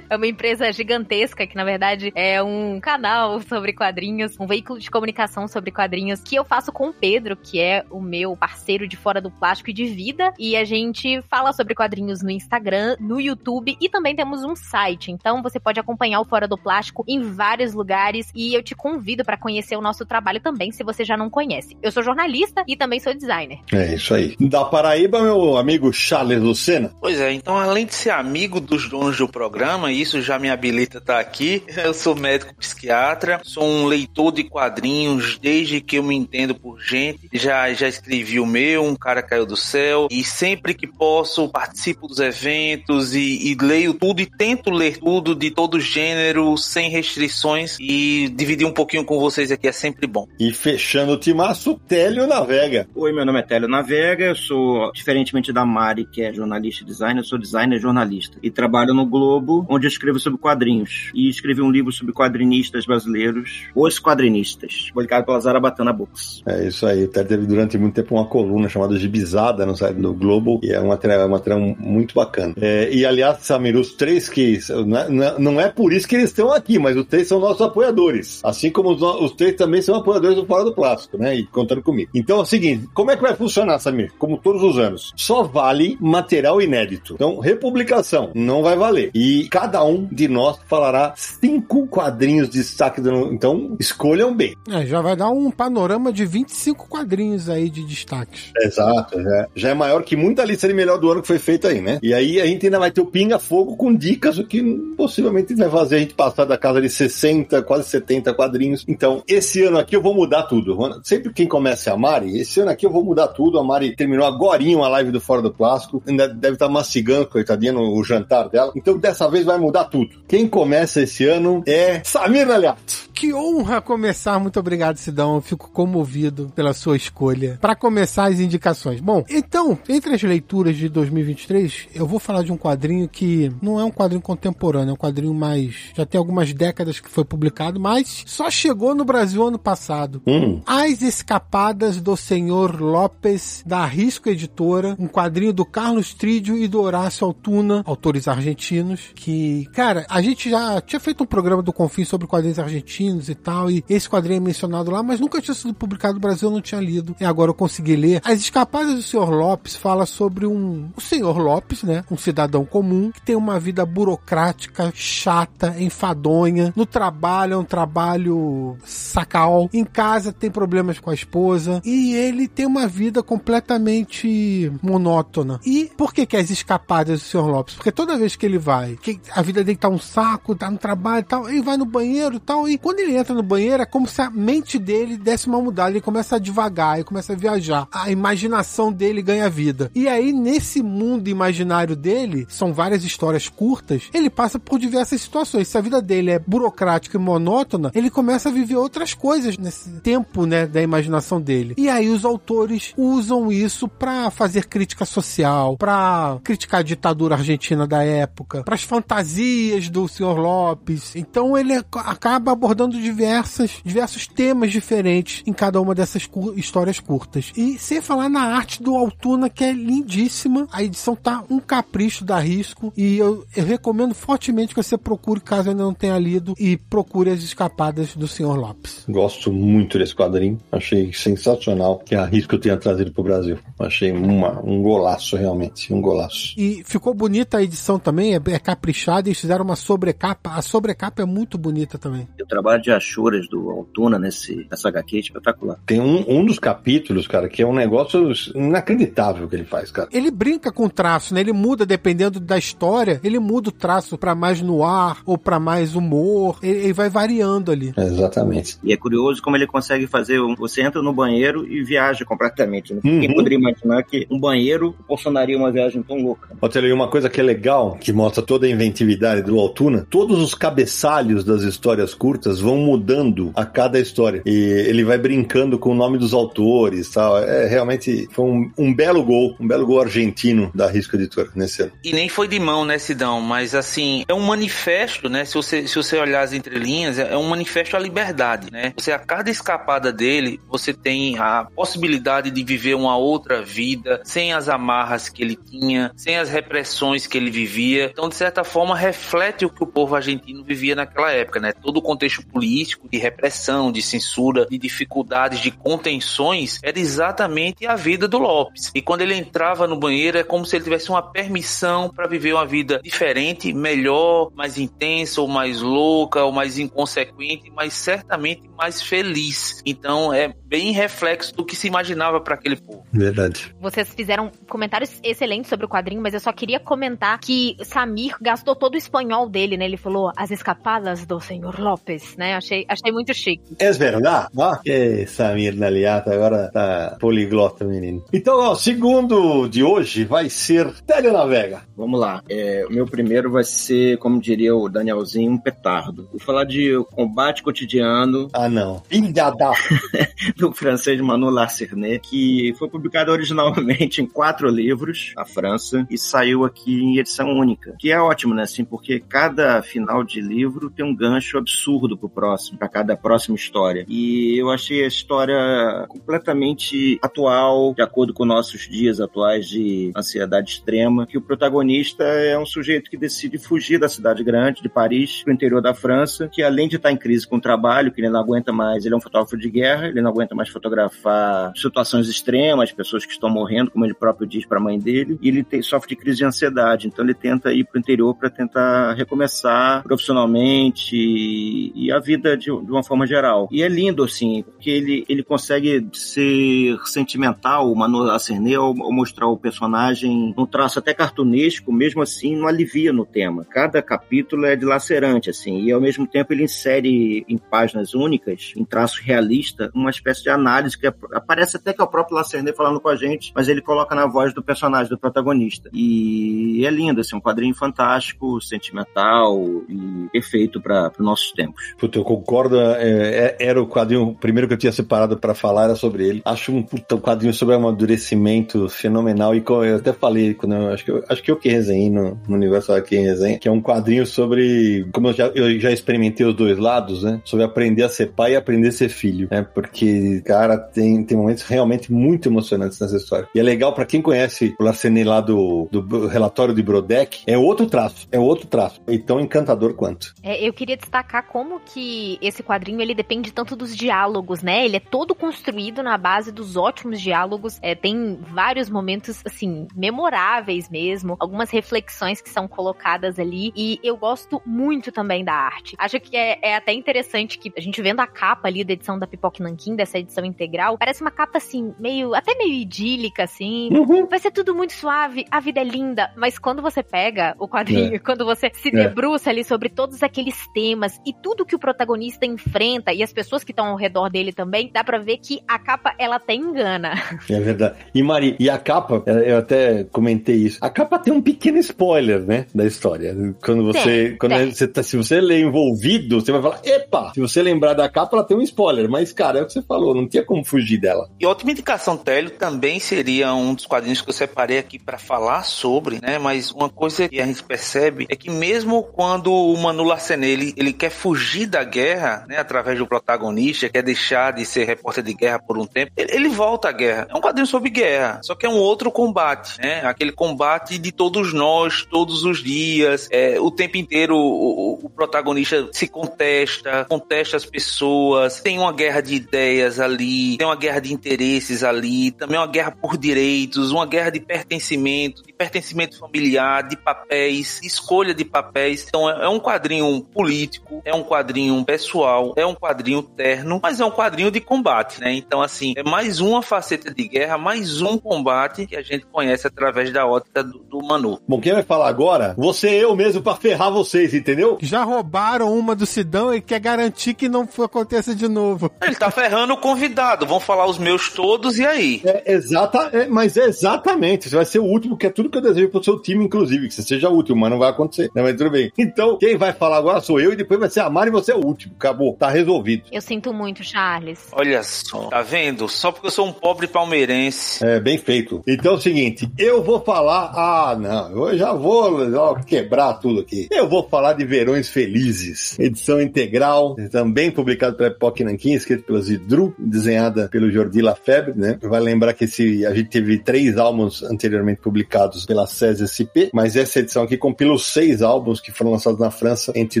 é 0.10 0.16
uma 0.16 0.26
empresa 0.26 0.72
gigantesca 0.72 1.46
que 1.46 1.54
na 1.54 1.64
verdade 1.64 2.10
é 2.14 2.42
um 2.42 2.80
canal 2.80 3.40
sobre 3.42 3.72
quadrinhos, 3.72 4.38
um 4.40 4.46
veículo 4.46 4.78
de 4.78 4.90
comunicação 4.90 5.46
sobre 5.46 5.70
quadrinhos 5.70 6.20
que 6.20 6.34
eu 6.36 6.44
faço 6.44 6.72
com 6.72 6.88
o 6.88 6.92
Pedro, 6.92 7.36
que 7.36 7.60
é 7.60 7.84
o 7.90 8.00
meu 8.00 8.34
parceiro 8.34 8.88
de 8.88 8.96
Fora 8.96 9.20
do 9.20 9.30
Plástico 9.30 9.70
e 9.70 9.72
de 9.74 9.84
vida. 9.84 10.32
E 10.38 10.56
a 10.56 10.64
gente 10.64 11.20
fala 11.22 11.52
sobre 11.52 11.74
quadrinhos 11.74 12.22
no 12.22 12.30
Instagram, 12.30 12.96
no 12.98 13.20
YouTube 13.20 13.76
e 13.80 13.88
também 13.88 14.16
temos 14.16 14.42
um 14.42 14.56
site. 14.56 15.10
Então 15.10 15.42
você 15.42 15.60
pode 15.60 15.78
acompanhar 15.78 16.20
o 16.20 16.24
Fora 16.24 16.48
do 16.48 16.56
Plástico 16.56 17.04
em 17.06 17.20
vários 17.20 17.74
lugares 17.74 18.32
e 18.34 18.54
eu 18.54 18.62
te 18.62 18.74
convido 18.74 19.24
para 19.24 19.36
conhecer 19.36 19.76
o 19.76 19.82
nosso 19.82 20.06
trabalho 20.06 20.40
também, 20.40 20.72
se 20.72 20.82
você 20.82 21.04
já 21.04 21.16
não 21.16 21.28
conhece. 21.28 21.76
Eu 21.82 21.92
sou 21.92 22.02
jornalista 22.02 22.64
e 22.66 22.76
também 22.76 23.00
sou 23.00 23.14
designer. 23.14 23.58
É 23.72 23.94
isso 23.94 24.14
aí. 24.14 24.36
Da 24.40 24.64
Paraíba, 24.64 25.20
meu 25.20 25.56
amigo 25.56 25.92
Charles 25.92 26.40
Lucena. 26.40 26.90
Pois 27.00 27.20
é, 27.20 27.32
então 27.32 27.55
além 27.58 27.86
de 27.86 27.94
ser 27.94 28.10
amigo 28.10 28.60
dos 28.60 28.88
donos 28.88 29.16
do 29.18 29.28
programa, 29.28 29.92
isso 29.92 30.20
já 30.20 30.38
me 30.38 30.50
habilita 30.50 30.98
a 30.98 31.00
estar 31.00 31.20
aqui. 31.20 31.62
Eu 31.76 31.94
sou 31.94 32.14
médico 32.14 32.54
psiquiatra, 32.54 33.40
sou 33.44 33.64
um 33.64 33.86
leitor 33.86 34.32
de 34.32 34.44
quadrinhos 34.44 35.38
desde 35.38 35.80
que 35.80 35.98
eu 35.98 36.02
me 36.02 36.14
entendo 36.14 36.54
por 36.54 36.80
gente. 36.80 37.28
Já, 37.32 37.72
já 37.72 37.88
escrevi 37.88 38.40
o 38.40 38.46
meu, 38.46 38.84
Um 38.84 38.96
Cara 38.96 39.22
Caiu 39.22 39.46
do 39.46 39.56
Céu, 39.56 40.08
e 40.10 40.24
sempre 40.24 40.74
que 40.74 40.86
posso 40.86 41.48
participo 41.48 42.06
dos 42.06 42.18
eventos 42.18 43.14
e, 43.14 43.52
e 43.52 43.54
leio 43.54 43.94
tudo 43.94 44.20
e 44.20 44.26
tento 44.26 44.70
ler 44.70 44.98
tudo 44.98 45.34
de 45.34 45.50
todo 45.50 45.80
gênero, 45.80 46.56
sem 46.56 46.90
restrições, 46.90 47.76
e 47.80 48.28
dividir 48.34 48.66
um 48.66 48.72
pouquinho 48.72 49.04
com 49.04 49.18
vocês 49.18 49.50
aqui 49.50 49.68
é 49.68 49.72
sempre 49.72 50.06
bom. 50.06 50.26
E 50.38 50.52
fechando 50.52 51.12
o 51.12 51.16
timaço, 51.16 51.80
Télio 51.86 52.26
Navega. 52.26 52.88
Oi, 52.94 53.12
meu 53.12 53.24
nome 53.24 53.40
é 53.40 53.42
Télio 53.42 53.68
Navega, 53.68 54.24
eu 54.24 54.34
sou, 54.34 54.92
diferentemente 54.92 55.52
da 55.52 55.64
Mari, 55.64 56.06
que 56.06 56.22
é 56.22 56.32
jornalista 56.32 56.82
e 56.82 56.86
designer, 56.86 57.20
eu 57.20 57.24
sou 57.24 57.38
designer 57.46 57.78
jornalista. 57.78 58.38
E 58.42 58.50
trabalho 58.50 58.92
no 58.92 59.06
Globo, 59.06 59.64
onde 59.68 59.86
escrevo 59.86 60.18
sobre 60.18 60.38
quadrinhos. 60.38 61.10
E 61.14 61.28
escrevi 61.28 61.62
um 61.62 61.70
livro 61.70 61.92
sobre 61.92 62.12
quadrinistas 62.12 62.84
brasileiros, 62.86 63.66
Os 63.74 63.98
Quadrinistas, 63.98 64.90
publicado 64.92 65.24
pela 65.24 65.40
Zarabatana 65.40 65.92
Books. 65.92 66.42
É 66.46 66.66
isso 66.66 66.86
aí. 66.86 67.04
O 67.04 67.08
Télio 67.08 67.28
teve 67.28 67.46
durante 67.46 67.78
muito 67.78 67.94
tempo 67.94 68.14
uma 68.14 68.26
coluna 68.26 68.68
chamada 68.68 68.98
Gibizada 68.98 69.64
no 69.64 69.76
site 69.76 69.96
do 69.96 70.12
Globo, 70.12 70.60
e 70.62 70.72
é 70.72 70.80
uma 70.80 70.96
uma 71.06 71.28
matéria 71.28 71.58
muito 71.78 72.14
bacana. 72.14 72.54
É, 72.60 72.92
e 72.92 73.04
aliás, 73.04 73.38
Samir, 73.40 73.76
os 73.76 73.94
três 73.94 74.28
que. 74.28 74.58
Não 74.86 75.22
é, 75.22 75.38
não 75.38 75.60
é 75.60 75.68
por 75.68 75.92
isso 75.92 76.08
que 76.08 76.16
eles 76.16 76.30
estão 76.30 76.52
aqui, 76.52 76.78
mas 76.78 76.96
os 76.96 77.06
três 77.06 77.28
são 77.28 77.38
nossos 77.38 77.60
apoiadores. 77.60 78.40
Assim 78.42 78.70
como 78.70 78.92
os, 78.92 79.02
os 79.02 79.32
três 79.32 79.54
também 79.54 79.82
são 79.82 79.94
apoiadores 79.94 80.36
do 80.36 80.46
Fora 80.46 80.64
do 80.64 80.74
Plástico, 80.74 81.18
né? 81.18 81.36
E 81.36 81.46
contando 81.46 81.82
comigo. 81.82 82.10
Então 82.14 82.38
é 82.38 82.42
o 82.42 82.46
seguinte: 82.46 82.88
como 82.94 83.10
é 83.10 83.16
que 83.16 83.22
vai 83.22 83.34
funcionar, 83.34 83.78
Samir? 83.78 84.12
Como 84.18 84.38
todos 84.38 84.62
os 84.62 84.78
anos. 84.78 85.12
Só 85.16 85.42
vale 85.42 85.96
material 86.00 86.60
inédito. 86.60 87.14
Então, 87.14 87.35
republicação 87.40 88.30
não 88.34 88.62
vai 88.62 88.76
valer. 88.76 89.10
E 89.14 89.48
cada 89.50 89.84
um 89.84 90.06
de 90.10 90.28
nós 90.28 90.58
falará 90.66 91.14
cinco 91.16 91.86
quadrinhos 91.86 92.48
de 92.48 92.58
destaque 92.58 93.00
do. 93.00 93.32
Então, 93.32 93.76
escolham 93.78 94.34
bem. 94.34 94.56
É, 94.70 94.84
já 94.86 95.00
vai 95.00 95.16
dar 95.16 95.30
um 95.30 95.50
panorama 95.50 96.12
de 96.12 96.24
25 96.24 96.88
quadrinhos 96.88 97.48
aí 97.48 97.70
de 97.70 97.84
destaques. 97.84 98.52
Exato, 98.60 99.22
já, 99.22 99.48
já 99.54 99.68
é 99.70 99.74
maior 99.74 100.02
que 100.02 100.16
muita 100.16 100.44
lista 100.44 100.68
de 100.68 100.74
melhor 100.74 100.98
do 100.98 101.10
ano 101.10 101.20
que 101.22 101.28
foi 101.28 101.38
feita 101.38 101.68
aí, 101.68 101.80
né? 101.80 101.98
E 102.02 102.12
aí 102.12 102.40
a 102.40 102.46
gente 102.46 102.66
ainda 102.66 102.78
vai 102.78 102.90
ter 102.90 103.00
o 103.00 103.06
pinga-fogo 103.06 103.76
com 103.76 103.94
dicas, 103.94 104.38
o 104.38 104.44
que 104.44 104.62
possivelmente 104.96 105.54
vai 105.54 105.70
fazer 105.70 105.96
a 105.96 105.98
gente 106.00 106.14
passar 106.14 106.44
da 106.44 106.58
casa 106.58 106.80
de 106.80 106.88
60, 106.88 107.62
quase 107.62 107.88
70 107.88 108.34
quadrinhos. 108.34 108.84
Então, 108.88 109.22
esse 109.28 109.62
ano 109.62 109.78
aqui 109.78 109.94
eu 109.94 110.02
vou 110.02 110.14
mudar 110.14 110.44
tudo. 110.44 110.76
Sempre 111.02 111.32
quem 111.32 111.46
começa 111.46 111.90
é 111.90 111.92
a 111.92 111.96
Mari, 111.96 112.38
esse 112.38 112.60
ano 112.60 112.70
aqui 112.70 112.84
eu 112.84 112.90
vou 112.90 113.04
mudar 113.04 113.28
tudo. 113.28 113.58
A 113.58 113.64
Mari 113.64 113.94
terminou 113.94 114.26
agora 114.26 114.56
a 114.56 114.88
live 114.88 115.10
do 115.10 115.20
Fora 115.20 115.42
do 115.42 115.52
Plástico, 115.52 116.02
ainda 116.06 116.26
deve 116.26 116.54
estar 116.54 116.68
mastigando, 116.68 117.25
coitadinha, 117.26 117.72
no 117.72 118.02
jantar 118.04 118.48
dela. 118.48 118.72
Então, 118.74 118.98
dessa 118.98 119.28
vez 119.28 119.44
vai 119.44 119.58
mudar 119.58 119.84
tudo. 119.84 120.08
Quem 120.28 120.48
começa 120.48 121.02
esse 121.02 121.26
ano 121.26 121.62
é 121.66 122.02
Samir 122.04 122.46
Naliato. 122.46 123.06
Que 123.16 123.32
honra 123.32 123.80
começar. 123.80 124.38
Muito 124.38 124.60
obrigado, 124.60 124.98
Sidão. 124.98 125.36
Eu 125.36 125.40
fico 125.40 125.70
comovido 125.70 126.52
pela 126.54 126.74
sua 126.74 126.98
escolha. 126.98 127.56
Para 127.62 127.74
começar 127.74 128.26
as 128.26 128.40
indicações. 128.40 129.00
Bom, 129.00 129.24
então, 129.30 129.78
entre 129.88 130.14
as 130.14 130.22
leituras 130.22 130.76
de 130.76 130.86
2023, 130.90 131.88
eu 131.94 132.06
vou 132.06 132.18
falar 132.18 132.42
de 132.42 132.52
um 132.52 132.58
quadrinho 132.58 133.08
que 133.08 133.50
não 133.62 133.80
é 133.80 133.84
um 133.84 133.90
quadrinho 133.90 134.20
contemporâneo, 134.20 134.90
é 134.90 134.92
um 134.92 134.98
quadrinho 134.98 135.32
mais. 135.32 135.92
Já 135.96 136.04
tem 136.04 136.18
algumas 136.18 136.52
décadas 136.52 137.00
que 137.00 137.08
foi 137.08 137.24
publicado, 137.24 137.80
mas 137.80 138.22
só 138.26 138.50
chegou 138.50 138.94
no 138.94 139.02
Brasil 139.02 139.42
ano 139.42 139.58
passado. 139.58 140.20
Hum. 140.26 140.60
As 140.66 141.00
Escapadas 141.00 142.02
do 142.02 142.18
Senhor 142.18 142.78
Lopes, 142.78 143.64
da 143.64 143.86
Risco 143.86 144.28
Editora, 144.28 144.94
um 144.98 145.08
quadrinho 145.08 145.54
do 145.54 145.64
Carlos 145.64 146.12
Trídio 146.12 146.54
e 146.54 146.68
do 146.68 146.82
Horácio 146.82 147.26
Altuna, 147.26 147.82
autores 147.86 148.28
argentinos, 148.28 149.10
que, 149.14 149.64
cara, 149.72 150.04
a 150.10 150.20
gente 150.20 150.50
já 150.50 150.82
tinha 150.82 151.00
feito 151.00 151.24
um 151.24 151.26
programa 151.26 151.62
do 151.62 151.72
Confim 151.72 152.04
sobre 152.04 152.26
quadrinhos 152.26 152.58
argentinos 152.58 153.05
e 153.28 153.34
tal, 153.34 153.70
e 153.70 153.84
esse 153.88 154.08
quadrinho 154.08 154.38
é 154.38 154.40
mencionado 154.40 154.90
lá, 154.90 155.02
mas 155.02 155.20
nunca 155.20 155.40
tinha 155.40 155.54
sido 155.54 155.74
publicado 155.74 156.14
no 156.14 156.20
Brasil, 156.20 156.48
eu 156.48 156.52
não 156.54 156.60
tinha 156.60 156.80
lido, 156.80 157.14
e 157.20 157.24
agora 157.24 157.50
eu 157.50 157.54
consegui 157.54 157.96
ler. 157.96 158.20
As 158.24 158.40
Escapadas 158.40 158.94
do 158.94 159.02
Senhor 159.02 159.30
Lopes 159.30 159.76
fala 159.76 160.06
sobre 160.06 160.46
um, 160.46 160.88
o 160.96 161.00
Senhor 161.00 161.36
Lopes, 161.38 161.82
né, 161.82 162.04
um 162.10 162.16
cidadão 162.16 162.64
comum, 162.64 163.10
que 163.10 163.20
tem 163.20 163.36
uma 163.36 163.58
vida 163.58 163.84
burocrática, 163.84 164.92
chata, 164.94 165.74
enfadonha, 165.78 166.72
no 166.76 166.86
trabalho 166.86 167.54
é 167.54 167.56
um 167.56 167.64
trabalho 167.64 168.76
sacal, 168.84 169.68
em 169.72 169.84
casa 169.84 170.32
tem 170.32 170.50
problemas 170.50 170.98
com 170.98 171.10
a 171.10 171.14
esposa, 171.14 171.80
e 171.84 172.14
ele 172.14 172.48
tem 172.48 172.66
uma 172.66 172.86
vida 172.86 173.22
completamente 173.22 174.72
monótona. 174.82 175.60
E 175.64 175.90
por 175.96 176.12
que 176.12 176.26
que 176.26 176.36
as 176.36 176.50
escapadas 176.50 177.20
do 177.20 177.24
Sr. 177.24 177.46
Lopes? 177.46 177.74
Porque 177.74 177.92
toda 177.92 178.18
vez 178.18 178.36
que 178.36 178.46
ele 178.46 178.58
vai, 178.58 178.96
que 178.96 179.20
a 179.32 179.42
vida 179.42 179.62
dele 179.62 179.78
tá 179.78 179.88
um 179.88 179.98
saco, 179.98 180.54
tá 180.54 180.70
no 180.70 180.78
trabalho 180.78 181.20
e 181.20 181.24
tal, 181.24 181.48
ele 181.48 181.62
vai 181.62 181.76
no 181.76 181.84
banheiro 181.84 182.36
e 182.36 182.40
tal, 182.40 182.68
e 182.68 182.78
quando 182.78 182.95
ele 183.00 183.16
entra 183.16 183.34
no 183.34 183.42
banheiro 183.42 183.82
é 183.82 183.86
como 183.86 184.08
se 184.08 184.20
a 184.20 184.30
mente 184.30 184.78
dele 184.78 185.16
desse 185.16 185.46
uma 185.46 185.60
mudada, 185.60 185.90
ele 185.90 186.00
começa 186.00 186.36
a 186.36 186.38
devagar, 186.38 186.96
ele 186.96 187.04
começa 187.04 187.32
a 187.32 187.36
viajar, 187.36 187.88
a 187.92 188.10
imaginação 188.10 188.92
dele 188.92 189.22
ganha 189.22 189.48
vida. 189.48 189.90
E 189.94 190.08
aí, 190.08 190.32
nesse 190.32 190.82
mundo 190.82 191.28
imaginário 191.28 191.96
dele, 191.96 192.46
são 192.48 192.72
várias 192.72 193.04
histórias 193.04 193.48
curtas, 193.48 194.08
ele 194.12 194.30
passa 194.30 194.58
por 194.58 194.78
diversas 194.78 195.20
situações. 195.20 195.68
Se 195.68 195.78
a 195.78 195.80
vida 195.80 196.00
dele 196.00 196.30
é 196.30 196.38
burocrática 196.38 197.16
e 197.16 197.20
monótona, 197.20 197.90
ele 197.94 198.10
começa 198.10 198.48
a 198.48 198.52
viver 198.52 198.76
outras 198.76 199.14
coisas 199.14 199.56
nesse 199.56 199.90
tempo, 200.00 200.46
né, 200.46 200.66
da 200.66 200.82
imaginação 200.82 201.40
dele. 201.40 201.74
E 201.76 201.88
aí 201.88 202.08
os 202.08 202.24
autores 202.24 202.92
usam 202.96 203.50
isso 203.50 203.88
para 203.88 204.30
fazer 204.30 204.66
crítica 204.66 205.04
social, 205.04 205.76
para 205.76 206.38
criticar 206.42 206.80
a 206.80 206.82
ditadura 206.82 207.34
argentina 207.34 207.86
da 207.86 208.02
época, 208.02 208.62
para 208.62 208.74
as 208.74 208.82
fantasias 208.82 209.88
do 209.88 210.08
Sr. 210.08 210.36
Lopes. 210.36 211.14
Então 211.16 211.56
ele 211.56 211.74
acaba 211.74 212.52
abordando 212.52 212.85
diversas, 212.94 213.80
diversos 213.84 214.26
temas 214.26 214.70
diferentes 214.70 215.42
em 215.46 215.52
cada 215.52 215.80
uma 215.80 215.94
dessas 215.94 216.26
cu 216.26 216.54
histórias 216.56 217.00
curtas. 217.00 217.52
E 217.56 217.78
sem 217.78 218.00
falar 218.00 218.28
na 218.28 218.42
arte 218.42 218.82
do 218.82 218.94
Altuna, 218.94 219.48
que 219.48 219.64
é 219.64 219.72
lindíssima. 219.72 220.68
A 220.72 220.82
edição 220.82 221.16
tá 221.16 221.44
um 221.50 221.58
capricho 221.58 222.24
da 222.24 222.38
risco 222.38 222.92
e 222.96 223.16
eu, 223.16 223.44
eu 223.56 223.64
recomendo 223.64 224.14
fortemente 224.14 224.74
que 224.74 224.82
você 224.82 224.96
procure, 224.96 225.40
caso 225.40 225.70
ainda 225.70 225.82
não 225.82 225.94
tenha 225.94 226.18
lido, 226.18 226.54
e 226.58 226.76
procure 226.76 227.30
as 227.30 227.42
escapadas 227.42 228.14
do 228.14 228.28
Sr. 228.28 228.56
Lopes. 228.56 229.04
Gosto 229.08 229.52
muito 229.52 229.98
desse 229.98 230.14
quadrinho. 230.14 230.58
Achei 230.70 231.12
sensacional 231.12 231.98
que 231.98 232.14
a 232.14 232.24
Risco 232.24 232.58
tenha 232.58 232.76
trazido 232.76 233.12
pro 233.12 233.22
Brasil. 233.22 233.58
Achei 233.78 234.12
uma, 234.12 234.60
um 234.64 234.82
golaço, 234.82 235.36
realmente. 235.36 235.92
Um 235.92 236.00
golaço. 236.00 236.54
E 236.56 236.82
ficou 236.84 237.14
bonita 237.14 237.58
a 237.58 237.62
edição 237.62 237.98
também, 237.98 238.34
é, 238.34 238.40
é 238.46 238.58
caprichada. 238.58 239.28
Eles 239.28 239.40
fizeram 239.40 239.64
uma 239.64 239.76
sobrecapa. 239.76 240.50
A 240.50 240.62
sobrecapa 240.62 241.22
é 241.22 241.24
muito 241.24 241.58
bonita 241.58 241.98
também. 241.98 242.28
O 242.40 242.46
trabalho 242.46 242.75
quantidade 242.76 242.82
de 242.84 242.92
achuras 242.92 243.48
do 243.48 243.70
Altuna 243.70 244.18
nesse, 244.18 244.66
nessa 244.70 244.88
HQ 244.88 245.16
é 245.16 245.20
espetacular. 245.20 245.78
Tem 245.86 246.00
um, 246.00 246.24
um 246.28 246.44
dos 246.44 246.58
capítulos, 246.58 247.26
cara, 247.26 247.48
que 247.48 247.62
é 247.62 247.66
um 247.66 247.74
negócio 247.74 248.32
inacreditável 248.54 249.48
que 249.48 249.56
ele 249.56 249.64
faz, 249.64 249.90
cara. 249.90 250.08
Ele 250.12 250.30
brinca 250.30 250.70
com 250.70 250.84
o 250.84 250.90
traço, 250.90 251.34
né? 251.34 251.40
Ele 251.40 251.52
muda 251.52 251.84
dependendo 251.86 252.38
da 252.38 252.58
história, 252.58 253.20
ele 253.24 253.38
muda 253.38 253.70
o 253.70 253.72
traço 253.72 254.18
para 254.18 254.34
mais 254.34 254.60
no 254.60 254.84
ar 254.84 255.18
ou 255.24 255.38
para 255.38 255.58
mais 255.58 255.94
humor. 255.94 256.58
Ele, 256.62 256.78
ele, 256.78 256.92
vai 256.92 257.08
variando 257.08 257.70
ali. 257.70 257.92
Exatamente. 257.96 258.78
E 258.82 258.92
é 258.92 258.96
curioso 258.96 259.42
como 259.42 259.56
ele 259.56 259.66
consegue 259.66 260.06
fazer. 260.06 260.40
Você 260.58 260.82
entra 260.82 261.02
no 261.02 261.12
banheiro 261.12 261.66
e 261.66 261.82
viaja 261.82 262.24
completamente. 262.24 262.94
Né? 262.94 263.00
Uhum. 263.04 263.20
Quem 263.20 263.34
poderia 263.34 263.58
imaginar 263.58 264.02
que 264.02 264.26
um 264.30 264.38
banheiro 264.38 264.92
proporcionaria 264.92 265.56
uma 265.56 265.70
viagem 265.70 266.02
tão 266.02 266.16
louca? 266.18 266.48
Olha, 266.60 266.94
uma 266.94 267.08
coisa 267.08 267.28
que 267.28 267.40
é 267.40 267.44
legal, 267.44 267.96
que 268.00 268.12
mostra 268.12 268.42
toda 268.42 268.66
a 268.66 268.70
inventividade 268.70 269.42
do 269.42 269.58
Altuna, 269.58 270.06
todos 270.08 270.38
os 270.38 270.54
cabeçalhos 270.54 271.44
das 271.44 271.62
histórias 271.62 272.14
curtas 272.14 272.60
vão 272.66 272.78
mudando 272.78 273.52
a 273.54 273.64
cada 273.64 274.00
história. 274.00 274.42
E 274.44 274.50
ele 274.50 275.04
vai 275.04 275.16
brincando 275.16 275.78
com 275.78 275.92
o 275.92 275.94
nome 275.94 276.18
dos 276.18 276.34
autores 276.34 277.08
tal. 277.10 277.38
É 277.38 277.68
realmente 277.68 278.28
foi 278.32 278.44
um, 278.44 278.70
um 278.76 278.92
belo 278.92 279.22
gol, 279.22 279.54
um 279.60 279.68
belo 279.68 279.86
gol 279.86 280.00
argentino 280.00 280.72
da 280.74 280.88
Risco 280.88 281.14
Editora 281.14 281.48
nesse 281.54 281.82
ano. 281.82 281.92
E 282.02 282.12
nem 282.12 282.28
foi 282.28 282.48
de 282.48 282.58
mão, 282.58 282.84
né, 282.84 282.98
Sidão? 282.98 283.40
Mas 283.40 283.72
assim, 283.72 284.24
é 284.26 284.34
um 284.34 284.40
manifesto, 284.40 285.28
né? 285.28 285.44
Se 285.44 285.54
você, 285.54 285.86
se 285.86 285.94
você 285.94 286.18
olhar 286.18 286.42
as 286.42 286.52
entrelinhas, 286.52 287.20
é 287.20 287.36
um 287.36 287.48
manifesto 287.48 287.96
à 287.96 288.00
liberdade, 288.00 288.72
né? 288.72 288.92
Você, 288.96 289.12
a 289.12 289.18
cada 289.18 289.48
escapada 289.48 290.12
dele, 290.12 290.60
você 290.68 290.92
tem 290.92 291.38
a 291.38 291.68
possibilidade 291.72 292.50
de 292.50 292.64
viver 292.64 292.94
uma 292.94 293.16
outra 293.16 293.62
vida, 293.62 294.20
sem 294.24 294.52
as 294.52 294.68
amarras 294.68 295.28
que 295.28 295.40
ele 295.40 295.56
tinha, 295.56 296.10
sem 296.16 296.36
as 296.36 296.50
repressões 296.50 297.28
que 297.28 297.38
ele 297.38 297.50
vivia. 297.50 298.10
Então, 298.12 298.28
de 298.28 298.34
certa 298.34 298.64
forma, 298.64 298.96
reflete 298.96 299.64
o 299.64 299.70
que 299.70 299.84
o 299.84 299.86
povo 299.86 300.16
argentino 300.16 300.64
vivia 300.64 300.96
naquela 300.96 301.30
época, 301.30 301.60
né? 301.60 301.72
Todo 301.72 301.98
o 301.98 302.02
contexto 302.02 302.42
político, 302.56 303.06
de 303.06 303.18
repressão, 303.18 303.92
de 303.92 304.00
censura, 304.00 304.64
de 304.64 304.78
dificuldades, 304.78 305.60
de 305.60 305.70
contenções, 305.70 306.80
era 306.82 306.98
exatamente 306.98 307.86
a 307.86 307.94
vida 307.94 308.26
do 308.26 308.38
Lopes. 308.38 308.90
E 308.94 309.02
quando 309.02 309.20
ele 309.20 309.34
entrava 309.34 309.86
no 309.86 309.94
banheiro, 309.98 310.38
é 310.38 310.42
como 310.42 310.64
se 310.64 310.74
ele 310.74 310.84
tivesse 310.84 311.10
uma 311.10 311.20
permissão 311.20 312.08
para 312.08 312.26
viver 312.26 312.54
uma 312.54 312.64
vida 312.64 312.98
diferente, 313.04 313.74
melhor, 313.74 314.50
mais 314.54 314.78
intensa, 314.78 315.42
ou 315.42 315.48
mais 315.48 315.82
louca, 315.82 316.44
ou 316.44 316.50
mais 316.50 316.78
inconsequente, 316.78 317.70
mas 317.74 317.92
certamente 317.92 318.62
mais 318.74 319.02
feliz. 319.02 319.82
Então, 319.84 320.32
é 320.32 320.54
bem 320.64 320.92
reflexo 320.92 321.54
do 321.54 321.64
que 321.64 321.76
se 321.76 321.86
imaginava 321.86 322.40
para 322.40 322.54
aquele 322.54 322.76
povo. 322.76 323.04
Verdade. 323.12 323.74
Vocês 323.80 324.14
fizeram 324.14 324.50
comentários 324.68 325.20
excelentes 325.22 325.68
sobre 325.68 325.84
o 325.84 325.88
quadrinho, 325.88 326.22
mas 326.22 326.32
eu 326.32 326.40
só 326.40 326.52
queria 326.52 326.80
comentar 326.80 327.38
que 327.38 327.76
Samir 327.84 328.36
gastou 328.40 328.74
todo 328.74 328.94
o 328.94 328.96
espanhol 328.96 329.48
dele, 329.48 329.76
né? 329.76 329.84
Ele 329.84 329.96
falou 329.96 330.32
as 330.36 330.50
escapadas 330.50 331.26
do 331.26 331.38
senhor 331.40 331.78
Lopes, 331.78 332.35
né? 332.36 332.54
Achei, 332.54 332.84
achei 332.88 333.12
muito 333.12 333.32
chique. 333.34 333.76
É 333.78 333.90
verdade? 333.92 334.48
Ah, 334.58 334.80
que 334.82 335.26
Samir 335.26 335.76
Naliata 335.76 336.32
agora 336.32 336.70
tá 336.72 337.16
poliglota, 337.20 337.84
menino. 337.84 338.24
Então, 338.32 338.58
ó, 338.58 338.72
o 338.72 338.76
segundo 338.76 339.68
de 339.68 339.82
hoje 339.82 340.24
vai 340.24 340.48
ser 340.48 340.90
Telenavega. 341.06 341.82
Vamos 341.96 342.20
lá. 342.20 342.42
É, 342.48 342.84
o 342.88 342.92
meu 342.92 343.06
primeiro 343.06 343.50
vai 343.50 343.64
ser, 343.64 344.18
como 344.18 344.40
diria 344.40 344.74
o 344.74 344.88
Danielzinho, 344.88 345.52
um 345.52 345.58
petardo. 345.58 346.28
Vou 346.30 346.40
falar 346.40 346.64
de 346.64 346.92
combate 347.12 347.62
cotidiano. 347.62 348.48
Ah, 348.52 348.68
não. 348.68 349.02
Filha 349.08 349.50
da... 349.50 349.72
do 350.56 350.72
francês 350.72 351.20
Manu 351.20 351.50
Lacernet, 351.50 352.20
que 352.20 352.74
foi 352.78 352.88
publicado 352.88 353.32
originalmente 353.32 354.20
em 354.22 354.26
quatro 354.26 354.68
livros, 354.68 355.32
na 355.36 355.44
França, 355.44 356.06
e 356.10 356.18
saiu 356.18 356.64
aqui 356.64 357.02
em 357.02 357.18
edição 357.18 357.48
única. 357.50 357.94
Que 357.98 358.10
é 358.10 358.20
ótimo, 358.20 358.54
né? 358.54 358.62
Assim, 358.62 358.84
porque 358.84 359.20
cada 359.20 359.82
final 359.82 360.22
de 360.22 360.40
livro 360.40 360.90
tem 360.90 361.04
um 361.04 361.14
gancho 361.14 361.58
absurdo 361.58 362.16
pro 362.28 362.46
próximo, 362.46 362.78
para 362.78 362.88
cada 362.88 363.16
próxima 363.16 363.56
história. 363.56 364.04
E 364.08 364.56
eu 364.58 364.70
achei 364.70 365.04
a 365.04 365.08
história 365.08 366.06
completamente 366.08 367.18
atual, 367.22 367.94
de 367.94 368.02
acordo 368.02 368.32
com 368.32 368.44
nossos 368.44 368.88
dias 368.88 369.20
atuais 369.20 369.68
de 369.68 370.12
ansiedade 370.16 370.72
extrema, 370.72 371.26
que 371.26 371.38
o 371.38 371.42
protagonista 371.42 372.24
é 372.24 372.58
um 372.58 372.66
sujeito 372.66 373.10
que 373.10 373.16
decide 373.16 373.58
fugir 373.58 373.98
da 373.98 374.08
cidade 374.08 374.42
grande, 374.42 374.82
de 374.82 374.88
Paris, 374.88 375.42
pro 375.42 375.52
interior 375.52 375.80
da 375.80 375.94
França, 375.94 376.48
que 376.52 376.62
além 376.62 376.88
de 376.88 376.96
estar 376.96 377.10
em 377.10 377.16
crise 377.16 377.46
com 377.46 377.56
o 377.56 377.60
trabalho, 377.60 378.12
que 378.12 378.20
ele 378.20 378.28
não 378.28 378.40
aguenta 378.40 378.72
mais, 378.72 379.04
ele 379.04 379.14
é 379.14 379.16
um 379.16 379.20
fotógrafo 379.20 379.56
de 379.56 379.70
guerra, 379.70 380.08
ele 380.08 380.20
não 380.20 380.30
aguenta 380.30 380.54
mais 380.54 380.68
fotografar 380.68 381.72
situações 381.74 382.28
extremas, 382.28 382.92
pessoas 382.92 383.24
que 383.24 383.32
estão 383.32 383.50
morrendo, 383.50 383.90
como 383.90 384.04
ele 384.04 384.14
próprio 384.14 384.46
diz 384.46 384.66
para 384.66 384.78
a 384.78 384.80
mãe 384.80 384.98
dele, 384.98 385.38
e 385.40 385.48
ele 385.48 385.62
tem, 385.62 385.82
sofre 385.82 386.10
de 386.10 386.16
crise 386.16 386.38
de 386.38 386.44
ansiedade. 386.44 387.06
Então 387.06 387.24
ele 387.24 387.34
tenta 387.34 387.72
ir 387.72 387.84
para 387.84 387.96
o 387.96 388.00
interior 388.00 388.34
para 388.34 388.50
tentar 388.50 389.14
recomeçar 389.14 390.02
profissionalmente 390.02 391.16
e, 391.16 391.92
e 391.94 392.12
a 392.16 392.20
vida 392.20 392.56
de, 392.56 392.66
de, 392.66 392.90
uma 392.90 393.02
forma 393.02 393.26
geral. 393.26 393.68
E 393.70 393.82
é 393.82 393.88
lindo, 393.88 394.24
assim, 394.24 394.62
porque 394.62 394.90
ele, 394.90 395.24
ele 395.28 395.42
consegue 395.42 396.08
ser 396.12 396.96
sentimental, 397.04 397.90
o 397.90 397.96
Manu 397.96 398.30
Acerné, 398.30 398.74
ao, 398.74 398.86
ao 399.02 399.12
mostrar 399.12 399.46
o 399.46 399.56
personagem 399.56 400.54
num 400.56 400.66
traço 400.66 400.98
até 400.98 401.14
cartunesco, 401.14 401.92
mesmo 401.92 402.22
assim 402.22 402.56
não 402.56 402.66
alivia 402.66 403.12
no 403.12 403.24
tema. 403.24 403.64
Cada 403.64 404.02
capítulo 404.02 404.66
é 404.66 404.76
dilacerante, 404.76 405.50
assim, 405.50 405.82
e 405.82 405.92
ao 405.92 406.00
mesmo 406.00 406.26
tempo 406.26 406.52
ele 406.52 406.64
insere 406.64 407.44
em 407.48 407.58
páginas 407.58 408.14
únicas, 408.14 408.72
em 408.76 408.84
traço 408.84 409.20
realista, 409.22 409.90
uma 409.94 410.10
espécie 410.10 410.42
de 410.42 410.50
análise 410.50 410.98
que 410.98 411.06
aparece 411.06 411.76
até 411.76 411.92
que 411.92 412.00
é 412.00 412.04
o 412.04 412.08
próprio 412.08 412.36
Lacerné 412.36 412.72
falando 412.72 413.00
com 413.00 413.08
a 413.08 413.16
gente, 413.16 413.52
mas 413.54 413.68
ele 413.68 413.80
coloca 413.80 414.14
na 414.14 414.26
voz 414.26 414.52
do 414.54 414.62
personagem, 414.62 415.08
do 415.08 415.18
protagonista. 415.18 415.90
E 415.92 416.84
é 416.84 416.90
lindo, 416.90 417.20
assim, 417.20 417.36
um 417.36 417.40
quadrinho 417.40 417.74
fantástico, 417.74 418.60
sentimental 418.60 419.64
e 419.88 420.28
perfeito 420.30 420.80
para 420.80 421.10
os 421.18 421.24
nossos 421.24 421.52
tempos. 421.52 421.94
Puta, 422.06 422.18
eu 422.18 422.24
concordo. 422.24 422.80
É, 422.80 423.56
é, 423.56 423.56
era 423.58 423.82
o 423.82 423.86
quadrinho, 423.86 424.28
o 424.28 424.34
primeiro 424.34 424.68
que 424.68 424.74
eu 424.74 424.78
tinha 424.78 424.92
separado 424.92 425.36
para 425.36 425.54
falar 425.54 425.84
era 425.84 425.96
sobre 425.96 426.26
ele. 426.26 426.42
Acho 426.44 426.72
um 426.72 426.82
puta, 426.82 427.16
um 427.16 427.20
quadrinho 427.20 427.52
sobre 427.52 427.74
amadurecimento 427.74 428.88
fenomenal. 428.88 429.54
E 429.54 429.64
eu 429.66 429.96
até 429.96 430.12
falei, 430.12 430.54
quando 430.54 430.76
eu, 430.76 430.88
acho, 430.92 431.04
que 431.04 431.10
eu, 431.10 431.24
acho 431.28 431.42
que 431.42 431.50
eu 431.50 431.56
que 431.56 431.68
resenhei 431.68 432.08
no, 432.08 432.38
no 432.46 432.54
Universo 432.54 432.92
aqui 432.92 433.16
em 433.16 433.24
resenha, 433.24 433.58
que 433.58 433.66
é 433.66 433.72
um 433.72 433.80
quadrinho 433.80 434.24
sobre 434.24 435.08
como 435.12 435.28
eu 435.28 435.32
já, 435.32 435.46
eu 435.48 435.80
já 435.80 435.90
experimentei 435.90 436.46
os 436.46 436.54
dois 436.54 436.78
lados, 436.78 437.24
né? 437.24 437.40
Sobre 437.44 437.64
aprender 437.64 438.04
a 438.04 438.08
ser 438.08 438.26
pai 438.32 438.52
e 438.52 438.56
aprender 438.56 438.88
a 438.88 438.92
ser 438.92 439.08
filho, 439.08 439.48
né? 439.50 439.66
Porque, 439.74 440.42
cara, 440.44 440.78
tem, 440.78 441.24
tem 441.24 441.36
momentos 441.36 441.64
realmente 441.64 442.12
muito 442.12 442.48
emocionantes 442.48 443.00
nessa 443.00 443.16
história. 443.16 443.48
E 443.52 443.58
é 443.58 443.62
legal 443.62 443.92
para 443.92 444.06
quem 444.06 444.22
conhece 444.22 444.76
o 444.78 444.84
Larsenet 444.84 445.24
lá 445.26 445.40
do, 445.40 445.88
do 445.90 446.28
relatório 446.28 446.74
de 446.74 446.82
Brodeck, 446.82 447.42
é 447.46 447.58
outro 447.58 447.86
traço, 447.86 448.28
é 448.30 448.38
outro 448.38 448.68
traço. 448.68 449.00
E 449.08 449.18
tão 449.18 449.40
encantador 449.40 449.94
quanto. 449.94 450.32
É, 450.42 450.66
eu 450.66 450.72
queria 450.72 450.96
destacar 450.96 451.46
como 451.48 451.80
que 451.80 451.95
esse 452.40 452.62
quadrinho 452.62 453.00
ele 453.00 453.14
depende 453.14 453.52
tanto 453.52 453.76
dos 453.76 453.96
diálogos, 453.96 454.62
né? 454.62 454.84
Ele 454.84 454.96
é 454.96 455.00
todo 455.00 455.34
construído 455.34 456.02
na 456.02 456.16
base 456.16 456.52
dos 456.52 456.76
ótimos 456.76 457.20
diálogos. 457.20 457.78
É, 457.82 457.94
tem 457.94 458.38
vários 458.40 458.88
momentos, 458.88 459.42
assim, 459.44 459.86
memoráveis 459.94 460.88
mesmo, 460.88 461.36
algumas 461.38 461.70
reflexões 461.70 462.40
que 462.40 462.48
são 462.48 462.66
colocadas 462.66 463.38
ali. 463.38 463.72
E 463.76 463.98
eu 464.02 464.16
gosto 464.16 464.60
muito 464.64 465.12
também 465.12 465.44
da 465.44 465.54
arte. 465.54 465.96
Acho 465.98 466.20
que 466.20 466.36
é, 466.36 466.58
é 466.62 466.76
até 466.76 466.92
interessante 466.92 467.58
que 467.58 467.72
a 467.76 467.80
gente 467.80 468.00
vendo 468.02 468.20
a 468.20 468.26
capa 468.26 468.68
ali 468.68 468.84
da 468.84 468.92
edição 468.92 469.18
da 469.18 469.26
Pipoque 469.26 469.62
Nankin, 469.62 469.96
dessa 469.96 470.18
edição 470.18 470.44
integral, 470.44 470.98
parece 470.98 471.20
uma 471.20 471.30
capa 471.30 471.58
assim, 471.58 471.94
meio, 471.98 472.34
até 472.34 472.54
meio 472.56 472.72
idílica, 472.72 473.44
assim. 473.44 473.88
Uhum. 473.92 474.26
Vai 474.26 474.38
ser 474.38 474.50
tudo 474.50 474.74
muito 474.74 474.92
suave, 474.92 475.44
a 475.50 475.60
vida 475.60 475.80
é 475.80 475.84
linda. 475.84 476.32
Mas 476.36 476.58
quando 476.58 476.82
você 476.82 477.02
pega 477.02 477.54
o 477.58 477.68
quadrinho, 477.68 478.14
é. 478.14 478.18
quando 478.18 478.44
você 478.44 478.70
se 478.72 478.88
é. 478.88 478.92
debruça 478.92 479.50
ali 479.50 479.64
sobre 479.64 479.88
todos 479.88 480.22
aqueles 480.22 480.66
temas 480.72 481.18
e 481.26 481.32
tudo 481.32 481.64
que 481.64 481.74
o 481.74 481.78
protagonista 481.86 482.44
enfrenta 482.44 483.12
e 483.12 483.22
as 483.22 483.32
pessoas 483.32 483.62
que 483.62 483.70
estão 483.70 483.86
ao 483.86 483.96
redor 483.96 484.28
dele 484.28 484.52
também, 484.52 484.90
dá 484.92 485.04
pra 485.04 485.18
ver 485.18 485.36
que 485.36 485.60
a 485.68 485.78
capa, 485.78 486.12
ela 486.18 486.36
até 486.36 486.54
engana. 486.54 487.14
É 487.48 487.60
verdade. 487.60 487.96
E 488.12 488.22
Mari, 488.22 488.56
e 488.58 488.68
a 488.68 488.76
capa, 488.76 489.22
eu 489.26 489.58
até 489.58 490.04
comentei 490.04 490.56
isso, 490.56 490.78
a 490.80 490.90
capa 490.90 491.18
tem 491.18 491.32
um 491.32 491.40
pequeno 491.40 491.78
spoiler, 491.78 492.40
né, 492.40 492.66
da 492.74 492.84
história. 492.84 493.34
Quando 493.62 493.84
você, 493.84 494.28
tem, 494.28 494.36
quando 494.36 494.52
tem. 494.52 494.70
você 494.72 494.88
tá, 494.88 495.02
se 495.02 495.16
você 495.16 495.40
lê 495.40 495.60
envolvido, 495.60 496.40
você 496.40 496.50
vai 496.50 496.60
falar, 496.60 496.80
epa, 496.84 497.32
se 497.32 497.40
você 497.40 497.62
lembrar 497.62 497.94
da 497.94 498.08
capa, 498.08 498.36
ela 498.36 498.44
tem 498.44 498.56
um 498.56 498.62
spoiler, 498.62 499.08
mas 499.08 499.32
cara, 499.32 499.60
é 499.60 499.62
o 499.62 499.66
que 499.66 499.72
você 499.72 499.82
falou, 499.82 500.14
não 500.14 500.28
tinha 500.28 500.44
como 500.44 500.64
fugir 500.64 500.98
dela. 500.98 501.28
E 501.38 501.46
outra 501.46 501.70
indicação, 501.70 502.16
Télio, 502.16 502.50
também 502.50 502.98
seria 502.98 503.54
um 503.54 503.74
dos 503.74 503.86
quadrinhos 503.86 504.20
que 504.20 504.28
eu 504.28 504.34
separei 504.34 504.78
aqui 504.78 504.98
para 504.98 505.18
falar 505.18 505.62
sobre, 505.62 506.18
né, 506.20 506.38
mas 506.38 506.72
uma 506.72 506.88
coisa 506.88 507.28
que 507.28 507.40
a 507.40 507.46
gente 507.46 507.62
percebe 507.62 508.26
é 508.28 508.34
que 508.34 508.50
mesmo 508.50 509.04
quando 509.04 509.52
o 509.52 509.76
Manu 509.76 510.02
Larsenet, 510.02 510.50
ele, 510.50 510.74
ele 510.76 510.92
quer 510.92 511.10
fugir 511.10 511.66
da 511.76 511.84
guerra, 511.84 512.46
né, 512.48 512.56
através 512.56 512.98
do 512.98 513.06
protagonista, 513.06 513.88
quer 513.88 514.02
deixar 514.02 514.52
de 514.52 514.64
ser 514.64 514.84
repórter 514.84 515.22
de 515.22 515.34
guerra 515.34 515.58
por 515.58 515.76
um 515.76 515.86
tempo, 515.86 516.10
ele, 516.16 516.32
ele 516.32 516.48
volta 516.48 516.88
à 516.88 516.92
guerra. 516.92 517.26
É 517.30 517.36
um 517.36 517.40
quadrinho 517.40 517.66
sobre 517.66 517.90
guerra, 517.90 518.40
só 518.42 518.54
que 518.54 518.64
é 518.64 518.68
um 518.68 518.78
outro 518.78 519.10
combate, 519.10 519.78
né, 519.78 520.00
aquele 520.04 520.32
combate 520.32 520.98
de 520.98 521.12
todos 521.12 521.52
nós, 521.52 522.06
todos 522.10 522.44
os 522.44 522.62
dias, 522.62 523.28
é, 523.30 523.60
o 523.60 523.70
tempo 523.70 523.98
inteiro 523.98 524.36
o, 524.36 524.98
o 525.04 525.10
protagonista 525.10 525.88
se 525.92 526.08
contesta, 526.08 527.04
contesta 527.04 527.56
as 527.56 527.66
pessoas, 527.66 528.60
tem 528.60 528.78
uma 528.78 528.92
guerra 528.92 529.20
de 529.20 529.34
ideias 529.34 530.00
ali, 530.00 530.56
tem 530.56 530.66
uma 530.66 530.76
guerra 530.76 531.00
de 531.00 531.12
interesses 531.12 531.84
ali, 531.84 532.30
também 532.30 532.58
uma 532.58 532.66
guerra 532.66 532.90
por 532.90 533.18
direitos, 533.18 533.90
uma 533.90 534.06
guerra 534.06 534.30
de 534.30 534.40
pertencimento, 534.40 535.42
de 535.42 535.52
pertencimento 535.52 536.18
familiar, 536.18 536.88
de 536.88 536.96
papéis, 536.96 537.80
escolha 537.82 538.34
de 538.34 538.44
papéis. 538.44 539.04
Então 539.06 539.28
é, 539.28 539.44
é 539.44 539.48
um 539.48 539.60
quadrinho 539.60 540.22
político, 540.32 541.02
é 541.04 541.14
um 541.14 541.22
quadrinho 541.22 541.65
quadrinho 541.66 541.84
pessoal, 541.84 542.54
é 542.56 542.64
um 542.64 542.74
quadrinho 542.74 543.22
terno, 543.22 543.80
mas 543.82 544.00
é 544.00 544.04
um 544.04 544.10
quadrinho 544.10 544.50
de 544.50 544.60
combate, 544.60 545.20
né? 545.20 545.32
Então, 545.34 545.60
assim, 545.60 545.94
é 545.96 546.02
mais 546.02 546.40
uma 546.40 546.62
faceta 546.62 547.12
de 547.12 547.28
guerra, 547.28 547.58
mais 547.58 548.00
um 548.00 548.18
combate 548.18 548.86
que 548.86 548.96
a 548.96 549.02
gente 549.02 549.26
conhece 549.26 549.66
através 549.66 550.12
da 550.12 550.26
ótica 550.26 550.62
do, 550.62 550.78
do 550.78 550.98
Manu. 551.02 551.40
Bom, 551.46 551.60
quem 551.60 551.72
vai 551.72 551.82
falar 551.82 552.08
agora? 552.08 552.54
Você 552.56 552.88
eu 552.88 553.14
mesmo 553.16 553.42
pra 553.42 553.56
ferrar 553.56 553.90
vocês, 553.90 554.34
entendeu? 554.34 554.78
Já 554.80 555.02
roubaram 555.02 555.76
uma 555.76 555.94
do 555.94 556.06
Sidão 556.06 556.54
e 556.54 556.60
quer 556.60 556.80
garantir 556.80 557.34
que 557.34 557.48
não 557.48 557.68
aconteça 557.84 558.34
de 558.34 558.48
novo. 558.48 558.90
Ele 559.02 559.14
tá 559.14 559.30
ferrando 559.30 559.74
o 559.74 559.76
convidado. 559.76 560.46
Vão 560.46 560.60
falar 560.60 560.86
os 560.86 560.98
meus 560.98 561.30
todos 561.30 561.78
e 561.78 561.86
aí? 561.86 562.20
É 562.24 562.52
exata, 562.52 563.10
é, 563.12 563.26
mas 563.26 563.56
é 563.56 563.64
exatamente. 563.64 564.48
Você 564.48 564.56
vai 564.56 564.64
ser 564.64 564.78
o 564.78 564.84
último, 564.84 565.16
que 565.16 565.26
é 565.26 565.30
tudo 565.30 565.50
que 565.50 565.58
eu 565.58 565.62
desejo 565.62 565.88
pro 565.88 566.02
seu 566.02 566.20
time, 566.20 566.44
inclusive, 566.44 566.88
que 566.88 566.94
você 566.94 567.02
seja 567.02 567.28
o 567.28 567.34
último, 567.34 567.60
mas 567.60 567.70
não 567.70 567.78
vai 567.78 567.90
acontecer. 567.90 568.30
Não, 568.34 568.42
mas 568.42 568.56
tudo 568.56 568.70
bem. 568.70 568.92
Então, 568.98 569.36
quem 569.38 569.56
vai 569.56 569.72
falar 569.72 569.96
agora 569.98 570.20
sou 570.20 570.40
eu 570.40 570.52
e 570.52 570.56
depois 570.56 570.78
vai 570.78 570.88
ser 570.88 571.00
a 571.00 571.10
Mari 571.10 571.30
e 571.30 571.32
você 571.32 571.52
o 571.56 571.66
último. 571.66 571.94
Acabou. 571.98 572.34
Tá 572.34 572.50
resolvido. 572.50 573.04
Eu 573.10 573.20
sinto 573.20 573.52
muito, 573.52 573.82
Charles. 573.82 574.48
Olha 574.52 574.82
só, 574.82 575.28
tá 575.28 575.42
vendo? 575.42 575.88
Só 575.88 576.12
porque 576.12 576.26
eu 576.28 576.30
sou 576.30 576.46
um 576.46 576.52
pobre 576.52 576.86
palmeirense. 576.86 577.84
É, 577.84 578.00
bem 578.00 578.18
feito. 578.18 578.62
Então 578.66 578.92
é 578.92 578.96
o 578.96 579.00
seguinte, 579.00 579.50
eu 579.58 579.82
vou 579.82 580.00
falar. 580.00 580.52
Ah, 580.54 580.96
não, 580.98 581.48
eu 581.48 581.58
já 581.58 581.72
vou 581.72 582.34
ó, 582.34 582.54
quebrar 582.54 583.14
tudo 583.14 583.40
aqui. 583.40 583.68
Eu 583.70 583.88
vou 583.88 584.08
falar 584.08 584.34
de 584.34 584.44
Verões 584.44 584.88
Felizes, 584.88 585.78
edição 585.78 586.20
integral, 586.20 586.96
também 587.10 587.50
publicado 587.50 587.96
pela 587.96 588.10
Epoch 588.10 588.42
Nankin, 588.42 588.74
escrito 588.74 589.04
pelo 589.04 589.20
Zidru, 589.20 589.74
desenhada 589.78 590.48
pelo 590.48 590.70
Jordi 590.70 591.00
Lafebre, 591.00 591.54
né? 591.56 591.78
Vai 591.82 592.00
lembrar 592.00 592.34
que 592.34 592.44
esse, 592.44 592.84
a 592.86 592.94
gente 592.94 593.08
teve 593.08 593.38
três 593.38 593.76
álbuns 593.76 594.22
anteriormente 594.22 594.80
publicados 594.80 595.44
pela 595.46 595.66
SES 595.66 596.00
SP, 596.06 596.50
mas 596.52 596.76
essa 596.76 597.00
edição 597.00 597.22
aqui 597.22 597.36
compila 597.36 597.74
os 597.74 597.86
seis 597.86 598.22
álbuns 598.22 598.60
que 598.60 598.72
foram 598.72 598.92
lançados 598.92 599.20
na 599.20 599.30
França 599.30 599.72
entre 599.74 600.00